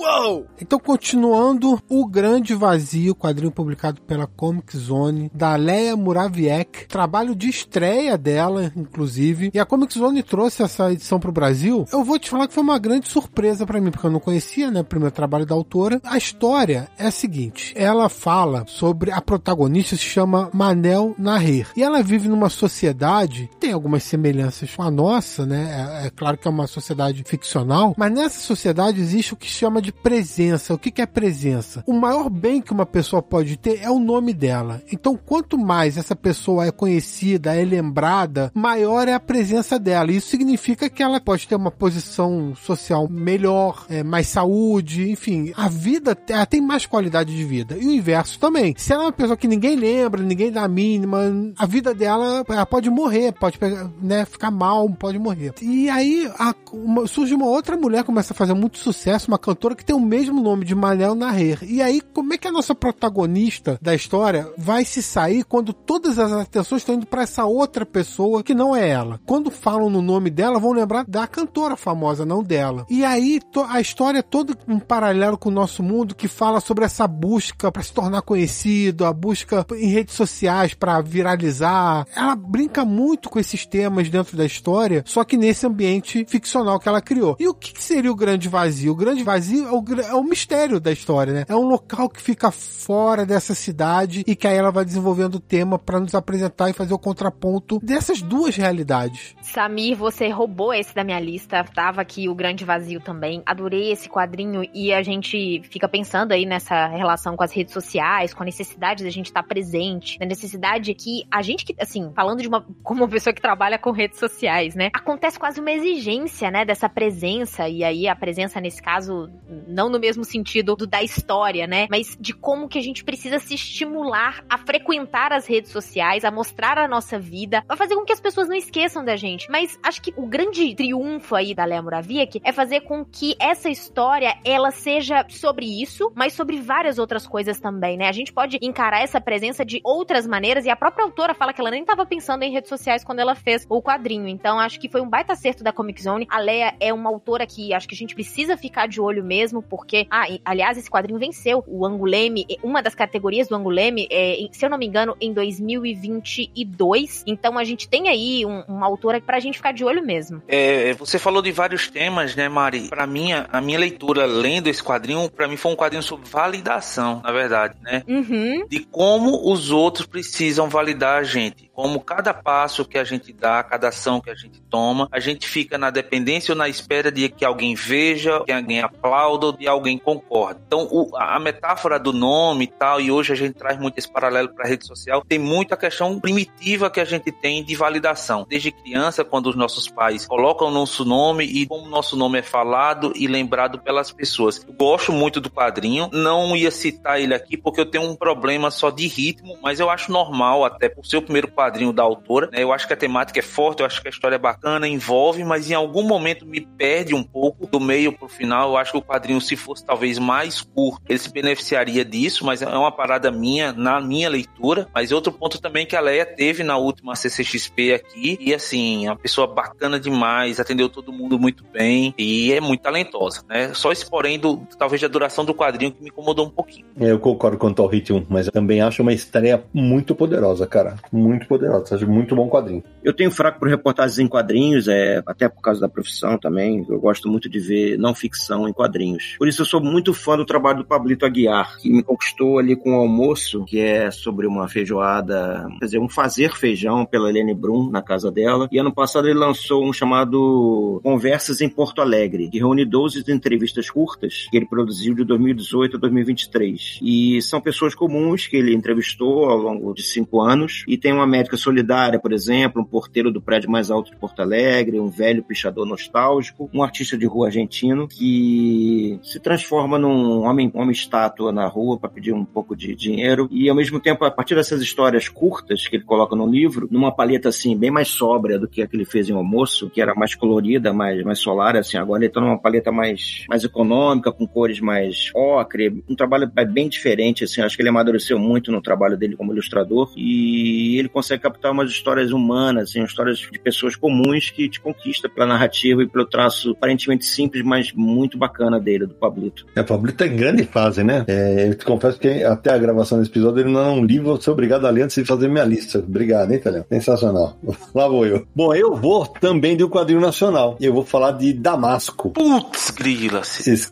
Uou! 0.05 0.45
Então, 0.61 0.77
continuando, 0.77 1.81
O 1.89 2.05
Grande 2.05 2.53
Vazio, 2.53 3.15
quadrinho 3.15 3.51
publicado 3.51 3.99
pela 4.01 4.27
Comic 4.27 4.77
Zone, 4.77 5.31
da 5.33 5.55
Leia 5.55 5.95
Muraviek, 5.95 6.87
trabalho 6.87 7.35
de 7.35 7.49
estreia 7.49 8.15
dela, 8.15 8.71
inclusive. 8.75 9.49
E 9.51 9.59
a 9.59 9.65
Comic 9.65 9.97
Zone 9.97 10.21
trouxe 10.21 10.61
essa 10.61 10.91
edição 10.91 11.19
pro 11.19 11.31
Brasil. 11.31 11.85
Eu 11.91 12.03
vou 12.03 12.19
te 12.19 12.29
falar 12.29 12.47
que 12.47 12.53
foi 12.53 12.61
uma 12.61 12.77
grande 12.77 13.07
surpresa 13.09 13.65
para 13.65 13.81
mim, 13.81 13.89
porque 13.89 14.05
eu 14.05 14.11
não 14.11 14.19
conhecia, 14.19 14.69
né, 14.69 14.81
o 14.81 14.85
primeiro 14.85 15.13
trabalho 15.13 15.45
da 15.45 15.55
autora. 15.55 15.99
A 16.03 16.17
história 16.17 16.87
é 16.99 17.07
a 17.07 17.11
seguinte: 17.11 17.73
ela 17.75 18.07
fala 18.07 18.63
sobre 18.67 19.11
a 19.11 19.19
protagonista, 19.19 19.95
se 19.95 20.03
chama 20.03 20.51
Manel 20.53 21.15
Naher. 21.17 21.69
E 21.75 21.81
ela 21.81 22.03
vive 22.03 22.29
numa 22.29 22.49
sociedade, 22.49 23.49
tem 23.59 23.71
algumas 23.71 24.03
semelhanças 24.03 24.75
com 24.75 24.83
a 24.83 24.91
nossa, 24.91 25.47
né? 25.47 26.01
É, 26.03 26.07
é 26.07 26.09
claro 26.11 26.37
que 26.37 26.47
é 26.47 26.51
uma 26.51 26.67
sociedade 26.67 27.23
ficcional, 27.25 27.95
mas 27.97 28.11
nessa 28.11 28.39
sociedade 28.39 29.01
existe 29.01 29.33
o 29.33 29.37
que 29.37 29.47
chama 29.47 29.81
de 29.81 29.95
presença. 30.05 30.71
O 30.71 30.77
que, 30.77 30.91
que 30.91 31.01
é 31.01 31.05
presença? 31.07 31.83
O 31.87 31.93
maior 31.93 32.29
bem 32.29 32.61
que 32.61 32.71
uma 32.71 32.85
pessoa 32.85 33.23
pode 33.23 33.57
ter 33.57 33.81
é 33.81 33.89
o 33.89 33.97
nome 33.97 34.35
dela. 34.35 34.79
Então, 34.91 35.17
quanto 35.17 35.57
mais 35.57 35.97
essa 35.97 36.15
pessoa 36.15 36.67
é 36.67 36.71
conhecida, 36.71 37.55
é 37.55 37.65
lembrada, 37.65 38.51
maior 38.53 39.07
é 39.07 39.15
a 39.15 39.19
presença 39.19 39.79
dela. 39.79 40.11
Isso 40.11 40.27
significa 40.27 40.91
que 40.91 41.01
ela 41.01 41.19
pode 41.19 41.47
ter 41.47 41.55
uma 41.55 41.71
posição 41.71 42.53
social 42.55 43.07
melhor, 43.09 43.87
é, 43.89 44.03
mais 44.03 44.27
saúde, 44.27 45.09
enfim. 45.09 45.51
A 45.57 45.67
vida 45.67 46.15
ela 46.29 46.45
tem 46.45 46.61
mais 46.61 46.85
qualidade 46.85 47.35
de 47.35 47.43
vida. 47.43 47.75
E 47.75 47.87
o 47.87 47.91
inverso 47.91 48.37
também. 48.37 48.75
Se 48.77 48.93
ela 48.93 49.05
é 49.05 49.05
uma 49.07 49.11
pessoa 49.11 49.35
que 49.35 49.47
ninguém 49.47 49.75
lembra, 49.75 50.21
ninguém 50.21 50.51
dá 50.51 50.65
a 50.65 50.67
mínima, 50.67 51.17
a 51.57 51.65
vida 51.65 51.95
dela 51.95 52.45
ela 52.47 52.65
pode 52.67 52.91
morrer, 52.91 53.31
pode 53.31 53.57
né, 53.99 54.23
ficar 54.25 54.51
mal, 54.51 54.87
pode 54.87 55.17
morrer. 55.17 55.55
E 55.63 55.89
aí 55.89 56.31
a, 56.37 56.53
uma, 56.71 57.07
surge 57.07 57.33
uma 57.33 57.47
outra 57.47 57.75
mulher 57.75 58.03
começa 58.03 58.33
a 58.33 58.37
fazer 58.37 58.53
muito 58.53 58.77
sucesso, 58.77 59.29
uma 59.29 59.39
cantora 59.39 59.73
que 59.75 59.83
tem 59.85 59.95
o 59.95 59.99
mesmo 59.99 60.41
nome 60.41 60.65
de 60.65 60.73
Manel 60.73 61.15
Naher. 61.15 61.59
E 61.63 61.81
aí, 61.81 62.01
como 62.01 62.33
é 62.33 62.37
que 62.37 62.47
a 62.47 62.51
nossa 62.51 62.73
protagonista 62.73 63.77
da 63.81 63.93
história 63.93 64.51
vai 64.57 64.83
se 64.83 65.01
sair 65.01 65.43
quando 65.43 65.73
todas 65.73 66.17
as 66.17 66.31
atenções 66.31 66.81
estão 66.81 66.95
indo 66.95 67.05
para 67.05 67.21
essa 67.21 67.45
outra 67.45 67.85
pessoa 67.85 68.43
que 68.43 68.53
não 68.53 68.75
é 68.75 68.89
ela? 68.89 69.19
Quando 69.25 69.51
falam 69.51 69.89
no 69.89 70.01
nome 70.01 70.29
dela, 70.29 70.59
vão 70.59 70.71
lembrar 70.71 71.05
da 71.05 71.27
cantora 71.27 71.75
famosa, 71.75 72.25
não 72.25 72.43
dela. 72.43 72.85
E 72.89 73.05
aí, 73.05 73.39
a 73.69 73.79
história 73.79 74.19
é 74.19 74.23
toda 74.23 74.57
um 74.67 74.79
paralelo 74.79 75.37
com 75.37 75.49
o 75.49 75.53
nosso 75.53 75.83
mundo 75.83 76.15
que 76.15 76.27
fala 76.27 76.59
sobre 76.59 76.85
essa 76.85 77.07
busca 77.07 77.71
para 77.71 77.83
se 77.83 77.93
tornar 77.93 78.23
conhecido, 78.23 79.05
a 79.05 79.13
busca 79.13 79.65
em 79.73 79.87
redes 79.87 80.15
sociais 80.15 80.73
para 80.73 80.99
viralizar. 81.01 82.07
Ela 82.15 82.35
brinca 82.35 82.83
muito 82.83 83.29
com 83.29 83.39
esses 83.39 83.65
temas 83.65 84.09
dentro 84.09 84.35
da 84.35 84.45
história, 84.45 85.03
só 85.05 85.23
que 85.23 85.37
nesse 85.37 85.67
ambiente 85.67 86.25
ficcional 86.27 86.79
que 86.79 86.89
ela 86.89 87.01
criou. 87.01 87.35
E 87.39 87.47
o 87.47 87.53
que 87.53 87.81
seria 87.81 88.11
o 88.11 88.15
grande 88.15 88.49
vazio? 88.49 88.93
O 88.93 88.95
grande 88.95 89.23
vazio 89.23 89.74
o, 89.79 90.01
é 90.01 90.13
o 90.13 90.23
mistério 90.23 90.79
da 90.79 90.91
história, 90.91 91.33
né? 91.33 91.45
É 91.47 91.55
um 91.55 91.67
local 91.67 92.09
que 92.09 92.21
fica 92.21 92.51
fora 92.51 93.25
dessa 93.25 93.53
cidade 93.53 94.23
e 94.25 94.35
que 94.35 94.47
aí 94.47 94.57
ela 94.57 94.71
vai 94.71 94.85
desenvolvendo 94.85 95.35
o 95.35 95.39
tema 95.39 95.77
para 95.77 95.99
nos 95.99 96.15
apresentar 96.15 96.69
e 96.69 96.73
fazer 96.73 96.93
o 96.93 96.99
contraponto 96.99 97.79
dessas 97.83 98.21
duas 98.21 98.55
realidades. 98.55 99.35
Samir, 99.41 99.95
você 99.95 100.29
roubou 100.29 100.73
esse 100.73 100.93
da 100.93 101.03
minha 101.03 101.19
lista. 101.19 101.63
Tava 101.63 102.01
aqui 102.01 102.27
o 102.29 102.35
Grande 102.35 102.65
Vazio 102.65 102.99
também. 102.99 103.41
Adorei 103.45 103.91
esse 103.91 104.09
quadrinho 104.09 104.67
e 104.73 104.93
a 104.93 105.03
gente 105.03 105.61
fica 105.69 105.87
pensando 105.87 106.31
aí 106.31 106.45
nessa 106.45 106.87
relação 106.87 107.35
com 107.35 107.43
as 107.43 107.51
redes 107.51 107.73
sociais, 107.73 108.33
com 108.33 108.43
a 108.43 108.45
necessidade 108.45 109.03
da 109.03 109.09
gente 109.09 109.27
estar 109.27 109.43
tá 109.43 109.47
presente, 109.47 110.19
na 110.19 110.25
necessidade 110.25 110.93
que 110.93 111.25
a 111.31 111.41
gente 111.41 111.65
que, 111.65 111.75
assim, 111.79 112.11
falando 112.15 112.41
de 112.41 112.47
uma 112.47 112.65
como 112.83 113.03
uma 113.03 113.09
pessoa 113.09 113.33
que 113.33 113.41
trabalha 113.41 113.77
com 113.77 113.91
redes 113.91 114.19
sociais, 114.19 114.75
né? 114.75 114.89
Acontece 114.93 115.39
quase 115.39 115.59
uma 115.59 115.71
exigência, 115.71 116.49
né, 116.51 116.65
dessa 116.65 116.89
presença 116.89 117.67
e 117.67 117.83
aí 117.83 118.07
a 118.07 118.15
presença 118.15 118.59
nesse 118.59 118.81
caso 118.81 119.29
não 119.67 119.89
no 119.89 119.99
mesmo 119.99 120.23
sentido 120.23 120.75
do 120.75 120.87
da 120.87 121.03
história, 121.03 121.67
né? 121.67 121.87
Mas 121.89 122.17
de 122.19 122.33
como 122.33 122.67
que 122.67 122.79
a 122.79 122.81
gente 122.81 123.03
precisa 123.03 123.39
se 123.39 123.55
estimular 123.55 124.43
a 124.49 124.57
frequentar 124.57 125.33
as 125.33 125.45
redes 125.45 125.71
sociais, 125.71 126.23
a 126.23 126.31
mostrar 126.31 126.77
a 126.77 126.87
nossa 126.87 127.19
vida, 127.19 127.63
a 127.67 127.75
fazer 127.75 127.95
com 127.95 128.05
que 128.05 128.13
as 128.13 128.19
pessoas 128.19 128.47
não 128.47 128.55
esqueçam 128.55 129.03
da 129.03 129.15
gente. 129.15 129.49
Mas 129.49 129.77
acho 129.83 130.01
que 130.01 130.13
o 130.15 130.25
grande 130.25 130.75
triunfo 130.75 131.35
aí 131.35 131.53
da 131.53 131.65
Léa 131.65 131.81
Moraviec 131.81 132.41
é 132.43 132.51
fazer 132.51 132.81
com 132.81 133.03
que 133.03 133.35
essa 133.39 133.69
história 133.69 134.35
ela 134.43 134.71
seja 134.71 135.25
sobre 135.29 135.65
isso, 135.81 136.11
mas 136.15 136.33
sobre 136.33 136.59
várias 136.61 136.97
outras 136.97 137.27
coisas 137.27 137.59
também, 137.59 137.97
né? 137.97 138.07
A 138.07 138.11
gente 138.11 138.33
pode 138.33 138.57
encarar 138.61 139.01
essa 139.01 139.19
presença 139.19 139.65
de 139.65 139.79
outras 139.83 140.27
maneiras 140.27 140.65
e 140.65 140.69
a 140.69 140.75
própria 140.75 141.05
autora 141.05 141.33
fala 141.33 141.53
que 141.53 141.61
ela 141.61 141.71
nem 141.71 141.81
estava 141.81 142.05
pensando 142.05 142.43
em 142.43 142.51
redes 142.51 142.69
sociais 142.69 143.03
quando 143.03 143.19
ela 143.19 143.35
fez 143.35 143.65
o 143.69 143.81
quadrinho. 143.81 144.27
Então 144.27 144.59
acho 144.59 144.79
que 144.79 144.89
foi 144.89 145.01
um 145.01 145.09
baita 145.09 145.33
acerto 145.33 145.63
da 145.63 145.71
Comic 145.71 146.01
Zone. 146.01 146.27
A 146.29 146.39
Leia 146.39 146.75
é 146.79 146.93
uma 146.93 147.09
autora 147.09 147.45
que 147.45 147.73
acho 147.73 147.87
que 147.87 147.95
a 147.95 147.97
gente 147.97 148.15
precisa 148.15 148.57
ficar 148.57 148.87
de 148.87 149.01
olho 149.01 149.23
mesmo 149.23 149.54
mesmo, 149.55 149.61
porque, 149.61 150.05
ah, 150.09 150.25
aliás, 150.43 150.77
esse 150.77 150.89
quadrinho 150.89 151.19
venceu 151.19 151.63
o 151.67 151.85
Anguleme, 151.85 152.45
uma 152.61 152.81
das 152.81 152.93
categorias 152.93 153.47
do 153.47 153.55
Anguleme, 153.55 154.07
é, 154.11 154.35
se 154.51 154.65
eu 154.65 154.69
não 154.69 154.77
me 154.77 154.85
engano, 154.85 155.15
em 155.21 155.31
2022. 155.33 157.23
Então 157.25 157.57
a 157.57 157.63
gente 157.63 157.87
tem 157.87 158.09
aí 158.09 158.45
um, 158.45 158.61
uma 158.67 158.85
autora 158.85 159.21
pra 159.21 159.39
gente 159.39 159.57
ficar 159.57 159.71
de 159.71 159.83
olho 159.83 160.05
mesmo. 160.05 160.41
É, 160.47 160.93
você 160.93 161.17
falou 161.17 161.41
de 161.41 161.51
vários 161.51 161.89
temas, 161.89 162.35
né, 162.35 162.49
Mari? 162.49 162.89
Pra 162.89 163.07
mim, 163.07 163.31
a 163.31 163.61
minha 163.61 163.79
leitura 163.79 164.25
lendo 164.25 164.67
esse 164.67 164.83
quadrinho, 164.83 165.29
pra 165.29 165.47
mim 165.47 165.57
foi 165.57 165.71
um 165.71 165.75
quadrinho 165.75 166.03
sobre 166.03 166.27
validação, 166.27 167.21
na 167.23 167.31
verdade, 167.31 167.75
né? 167.81 168.03
Uhum. 168.07 168.65
De 168.67 168.79
como 168.79 169.51
os 169.51 169.71
outros 169.71 170.05
precisam 170.05 170.67
validar 170.67 171.19
a 171.19 171.23
gente. 171.23 171.69
Como 171.73 171.99
cada 171.99 172.33
passo 172.33 172.85
que 172.85 172.97
a 172.97 173.03
gente 173.03 173.33
dá, 173.33 173.61
cada 173.61 173.89
ação 173.89 174.21
que 174.21 174.29
a 174.29 174.35
gente 174.35 174.61
toma, 174.69 175.07
a 175.11 175.19
gente 175.19 175.47
fica 175.47 175.77
na 175.77 175.89
dependência 175.89 176.53
ou 176.53 176.57
na 176.57 176.69
espera 176.69 177.11
de 177.11 177.27
que 177.29 177.43
alguém 177.43 177.75
veja, 177.75 178.41
que 178.45 178.51
alguém 178.51 178.81
aplauda 178.81 179.44
ou 179.45 179.51
de 179.53 179.67
alguém 179.67 179.97
concorde. 179.97 180.59
Então, 180.65 180.87
o, 180.91 181.15
a 181.15 181.39
metáfora 181.39 181.99
do 181.99 182.11
nome 182.11 182.65
e 182.65 182.67
tal, 182.67 182.99
e 182.99 183.11
hoje 183.11 183.33
a 183.33 183.35
gente 183.35 183.53
traz 183.53 183.79
muito 183.79 183.97
esse 183.97 184.11
paralelo 184.11 184.49
para 184.49 184.65
a 184.65 184.67
rede 184.67 184.85
social, 184.85 185.23
tem 185.27 185.39
muito 185.39 185.73
a 185.73 185.77
questão 185.77 186.19
primitiva 186.19 186.89
que 186.89 186.99
a 186.99 187.05
gente 187.05 187.31
tem 187.31 187.63
de 187.63 187.75
validação. 187.75 188.45
Desde 188.49 188.71
criança, 188.71 189.23
quando 189.23 189.47
os 189.47 189.55
nossos 189.55 189.87
pais 189.87 190.25
colocam 190.25 190.67
o 190.67 190.71
nosso 190.71 191.05
nome 191.05 191.45
e 191.45 191.67
como 191.67 191.85
o 191.85 191.89
nosso 191.89 192.15
nome 192.15 192.39
é 192.39 192.43
falado 192.43 193.13
e 193.15 193.27
lembrado 193.27 193.79
pelas 193.79 194.11
pessoas. 194.11 194.63
Eu 194.67 194.73
gosto 194.73 195.11
muito 195.11 195.39
do 195.39 195.49
quadrinho, 195.49 196.09
não 196.11 196.55
ia 196.55 196.71
citar 196.71 197.19
ele 197.19 197.33
aqui 197.33 197.57
porque 197.57 197.81
eu 197.81 197.85
tenho 197.85 198.03
um 198.03 198.15
problema 198.15 198.71
só 198.71 198.89
de 198.89 199.07
ritmo, 199.07 199.57
mas 199.61 199.79
eu 199.79 199.89
acho 199.89 200.11
normal, 200.11 200.65
até 200.65 200.89
por 200.89 201.05
ser 201.05 201.17
o 201.17 201.21
primeiro 201.21 201.47
quadrinho 201.47 201.75
quadrinho 201.75 201.93
da 201.93 202.03
autora. 202.03 202.49
Né? 202.51 202.63
Eu 202.63 202.71
acho 202.71 202.87
que 202.87 202.93
a 202.93 202.97
temática 202.97 203.39
é 203.39 203.41
forte, 203.43 203.81
eu 203.81 203.85
acho 203.85 204.01
que 204.01 204.07
a 204.07 204.11
história 204.11 204.35
é 204.35 204.39
bacana, 204.39 204.87
envolve, 204.87 205.43
mas 205.43 205.69
em 205.69 205.73
algum 205.73 206.03
momento 206.03 206.45
me 206.45 206.61
perde 206.61 207.13
um 207.13 207.23
pouco 207.23 207.67
do 207.67 207.79
meio 207.79 208.11
pro 208.11 208.27
final. 208.27 208.69
Eu 208.69 208.77
acho 208.77 208.91
que 208.91 208.97
o 208.97 209.01
quadrinho, 209.01 209.34
se 209.41 209.55
fosse 209.55 209.85
talvez 209.85 210.17
mais 210.17 210.61
curto, 210.61 211.01
ele 211.07 211.19
se 211.19 211.31
beneficiaria 211.31 212.05
disso, 212.05 212.45
mas 212.45 212.61
é 212.61 212.67
uma 212.67 212.91
parada 212.91 213.31
minha, 213.31 213.71
na 213.73 213.99
minha 213.99 214.29
leitura. 214.29 214.87
Mas 214.93 215.11
outro 215.11 215.31
ponto 215.31 215.59
também 215.59 215.85
que 215.85 215.95
a 215.95 215.99
Leia 215.99 216.25
teve 216.25 216.63
na 216.63 216.77
última 216.77 217.15
CCXP 217.15 217.93
aqui, 217.93 218.37
e 218.39 218.53
assim, 218.53 219.07
uma 219.07 219.15
pessoa 219.15 219.47
bacana 219.47 219.99
demais, 219.99 220.59
atendeu 220.59 220.89
todo 220.89 221.11
mundo 221.11 221.37
muito 221.37 221.63
bem 221.71 222.13
e 222.17 222.53
é 222.53 222.61
muito 222.61 222.81
talentosa, 222.81 223.43
né? 223.49 223.73
Só 223.73 223.91
esse 223.91 224.09
porém 224.09 224.39
do, 224.39 224.65
talvez 224.77 225.01
da 225.01 225.07
duração 225.07 225.43
do 225.43 225.53
quadrinho 225.53 225.91
que 225.91 226.01
me 226.01 226.09
incomodou 226.09 226.45
um 226.45 226.49
pouquinho. 226.49 226.85
É, 226.99 227.11
eu 227.11 227.19
concordo 227.19 227.57
com 227.57 227.67
o 227.67 227.87
ritmo, 227.87 228.25
mas 228.29 228.45
eu 228.45 228.51
também 228.51 228.81
acho 228.81 229.01
uma 229.01 229.13
estreia 229.13 229.63
muito 229.73 230.15
poderosa, 230.15 230.65
cara. 230.65 230.95
Muito 231.11 231.47
poderosa 231.47 231.65
poderosa. 231.65 231.95
Acho 231.95 232.07
muito 232.07 232.35
bom 232.35 232.49
quadrinho. 232.49 232.83
Eu 233.03 233.13
tenho 233.13 233.31
fraco 233.31 233.59
por 233.59 233.67
reportagens 233.67 234.19
em 234.19 234.27
quadrinhos, 234.27 234.87
é, 234.87 235.21
até 235.25 235.49
por 235.49 235.61
causa 235.61 235.81
da 235.81 235.89
profissão 235.89 236.37
também. 236.37 236.85
Eu 236.87 236.99
gosto 236.99 237.29
muito 237.29 237.49
de 237.49 237.59
ver 237.59 237.97
não 237.97 238.13
ficção 238.13 238.67
em 238.67 238.73
quadrinhos. 238.73 239.24
Por 239.37 239.47
isso 239.47 239.61
eu 239.61 239.65
sou 239.65 239.81
muito 239.81 240.13
fã 240.13 240.37
do 240.37 240.45
trabalho 240.45 240.79
do 240.79 240.85
Pablito 240.85 241.25
Aguiar, 241.25 241.77
que 241.77 241.89
me 241.89 242.03
conquistou 242.03 242.59
ali 242.59 242.75
com 242.75 242.91
o 242.91 242.93
um 242.93 242.97
almoço, 242.97 243.63
que 243.65 243.79
é 243.79 244.11
sobre 244.11 244.47
uma 244.47 244.67
feijoada, 244.67 245.67
quer 245.79 245.85
dizer, 245.85 245.99
um 245.99 246.09
fazer 246.09 246.55
feijão 246.55 247.05
pela 247.05 247.29
Helene 247.29 247.53
Brum 247.53 247.89
na 247.89 248.01
casa 248.01 248.31
dela. 248.31 248.67
E 248.71 248.77
ano 248.77 248.93
passado 248.93 249.27
ele 249.27 249.37
lançou 249.37 249.85
um 249.85 249.93
chamado 249.93 250.99
Conversas 251.03 251.61
em 251.61 251.69
Porto 251.69 252.01
Alegre, 252.01 252.49
que 252.49 252.59
reúne 252.59 252.85
12 252.85 253.23
entrevistas 253.31 253.89
curtas 253.89 254.47
que 254.49 254.57
ele 254.57 254.65
produziu 254.65 255.13
de 255.13 255.23
2018 255.23 255.97
a 255.97 255.99
2023. 255.99 256.99
E 257.01 257.41
são 257.41 257.61
pessoas 257.61 257.95
comuns 257.95 258.47
que 258.47 258.57
ele 258.57 258.73
entrevistou 258.73 259.45
ao 259.45 259.57
longo 259.57 259.93
de 259.93 260.03
cinco 260.03 260.41
anos. 260.41 260.83
E 260.87 260.97
tem 260.97 261.13
uma 261.13 261.27
médica 261.27 261.57
solidária, 261.57 262.19
por 262.19 262.33
exemplo, 262.33 262.81
um 262.81 262.85
porteiro 262.85 263.31
do 263.31 263.41
prédio 263.41 263.69
mais 263.69 263.89
alto 263.89 264.11
de 264.11 264.17
Porto 264.17 264.41
Alegre, 264.41 264.99
um 264.99 265.09
velho 265.09 265.43
pichador 265.43 265.85
nostálgico, 265.85 266.69
um 266.73 266.83
artista 266.83 267.17
de 267.17 267.25
rua 267.25 267.47
argentino 267.47 268.07
que 268.07 269.14
se 269.23 269.39
transforma 269.39 269.97
num 269.99 270.43
homem, 270.43 270.71
homem 270.73 270.91
estátua 270.91 271.51
na 271.51 271.67
rua 271.67 271.97
para 271.97 272.09
pedir 272.09 272.33
um 272.33 272.45
pouco 272.45 272.75
de 272.75 272.95
dinheiro. 272.95 273.47
E 273.51 273.69
ao 273.69 273.75
mesmo 273.75 273.99
tempo, 273.99 274.25
a 274.25 274.31
partir 274.31 274.55
dessas 274.55 274.81
histórias 274.81 275.29
curtas 275.29 275.87
que 275.87 275.97
ele 275.97 276.03
coloca 276.03 276.35
no 276.35 276.47
livro, 276.47 276.87
numa 276.89 277.11
paleta 277.11 277.49
assim, 277.49 277.77
bem 277.77 277.91
mais 277.91 278.07
sóbria 278.07 278.57
do 278.57 278.67
que 278.67 278.81
a 278.81 278.87
que 278.87 278.95
ele 278.95 279.05
fez 279.05 279.29
em 279.29 279.33
Almoço, 279.33 279.89
que 279.89 280.01
era 280.01 280.15
mais 280.15 280.35
colorida, 280.35 280.93
mais, 280.93 281.23
mais 281.23 281.39
solar, 281.39 281.75
assim, 281.75 281.97
agora 281.97 282.23
ele 282.23 282.31
tá 282.31 282.39
numa 282.39 282.57
paleta 282.57 282.91
mais, 282.91 283.45
mais 283.49 283.63
econômica, 283.63 284.31
com 284.31 284.47
cores 284.47 284.79
mais 284.79 285.31
ocre, 285.35 286.03
um 286.09 286.15
trabalho 286.15 286.49
bem 286.71 286.87
diferente, 286.87 287.43
assim, 287.43 287.61
acho 287.61 287.75
que 287.75 287.81
ele 287.81 287.89
amadureceu 287.89 288.39
muito 288.39 288.71
no 288.71 288.81
trabalho 288.81 289.17
dele 289.17 289.35
como 289.35 289.51
ilustrador. 289.51 290.11
E 290.15 290.97
ele 290.97 291.09
consegue 291.09 291.43
captar 291.43 291.71
umas 291.71 291.89
histórias 291.89 292.31
humanas, 292.31 292.89
assim, 292.89 293.03
histórias 293.03 293.39
de 293.39 293.59
pessoas 293.59 293.95
comuns 293.95 294.49
que 294.49 294.69
te 294.69 294.79
conquista 294.79 295.27
pela 295.27 295.45
narrativa 295.45 296.03
e 296.03 296.07
pelo 296.07 296.25
traço 296.25 296.71
aparentemente 296.71 297.25
simples, 297.25 297.63
mas 297.63 297.91
muito 297.93 298.37
bacana 298.37 298.79
dele, 298.79 298.94
do 298.99 299.13
Pablito. 299.13 299.65
É, 299.75 299.81
o 299.81 299.85
Pablito 299.85 300.23
é 300.23 300.27
em 300.27 300.35
grande 300.35 300.63
fase, 300.63 301.03
né? 301.03 301.25
É, 301.27 301.67
eu 301.67 301.75
te 301.75 301.85
confesso 301.85 302.19
que 302.19 302.43
até 302.43 302.71
a 302.71 302.77
gravação 302.77 303.19
desse 303.19 303.31
episódio 303.31 303.61
ele 303.61 303.71
não 303.71 303.81
é 303.81 303.89
um 303.89 304.05
livro, 304.05 304.31
eu 304.31 304.41
sou 304.41 304.53
obrigado 304.53 304.85
a 304.85 304.89
ler 304.89 305.03
antes 305.03 305.15
de 305.15 305.25
fazer 305.25 305.47
minha 305.47 305.65
lista. 305.65 305.99
Obrigado, 305.99 306.51
hein, 306.51 306.57
Italiano? 306.57 306.85
Sensacional. 306.89 307.57
Lá 307.93 308.07
vou 308.07 308.25
eu. 308.25 308.45
Bom, 308.55 308.73
eu 308.73 308.95
vou 308.95 309.25
também 309.25 309.75
de 309.75 309.83
um 309.83 309.89
quadrinho 309.89 310.21
nacional. 310.21 310.77
Eu 310.79 310.93
vou 310.93 311.05
falar 311.05 311.31
de 311.31 311.53
Damasco. 311.53 312.31
Putz, 312.31 312.91
grila. 312.91 313.41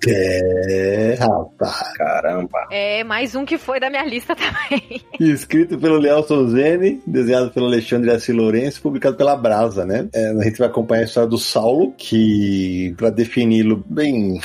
É, 0.08 1.18
rapaz. 1.20 1.93
Caramba. 1.95 2.68
É, 2.72 3.04
mais 3.04 3.36
um 3.36 3.45
que 3.45 3.58
foi 3.58 3.80
da 3.80 3.89
minha 3.89 4.06
lista 4.06 4.36
também. 4.38 5.01
Escrito 5.20 5.78
pelo 5.78 5.97
Léo 5.97 6.24
Souzene, 6.24 7.01
desenhado 7.06 7.51
pelo 7.51 7.66
Alexandre 7.66 8.12
Assi 8.12 8.32
Lourenço, 8.32 8.82
publicado 8.82 9.16
pela 9.16 9.36
Brasa, 9.36 9.86
né? 9.86 10.08
É, 10.14 10.30
a 10.30 10.43
gente 10.43 10.58
vai 10.58 10.68
acompanhar 10.68 11.01
a 11.01 11.06
história 11.06 11.30
do 11.30 11.38
Saulo, 11.38 11.93
que, 11.97 12.93
para 12.97 13.10
defini-lo 13.10 13.84
bem 13.88 14.39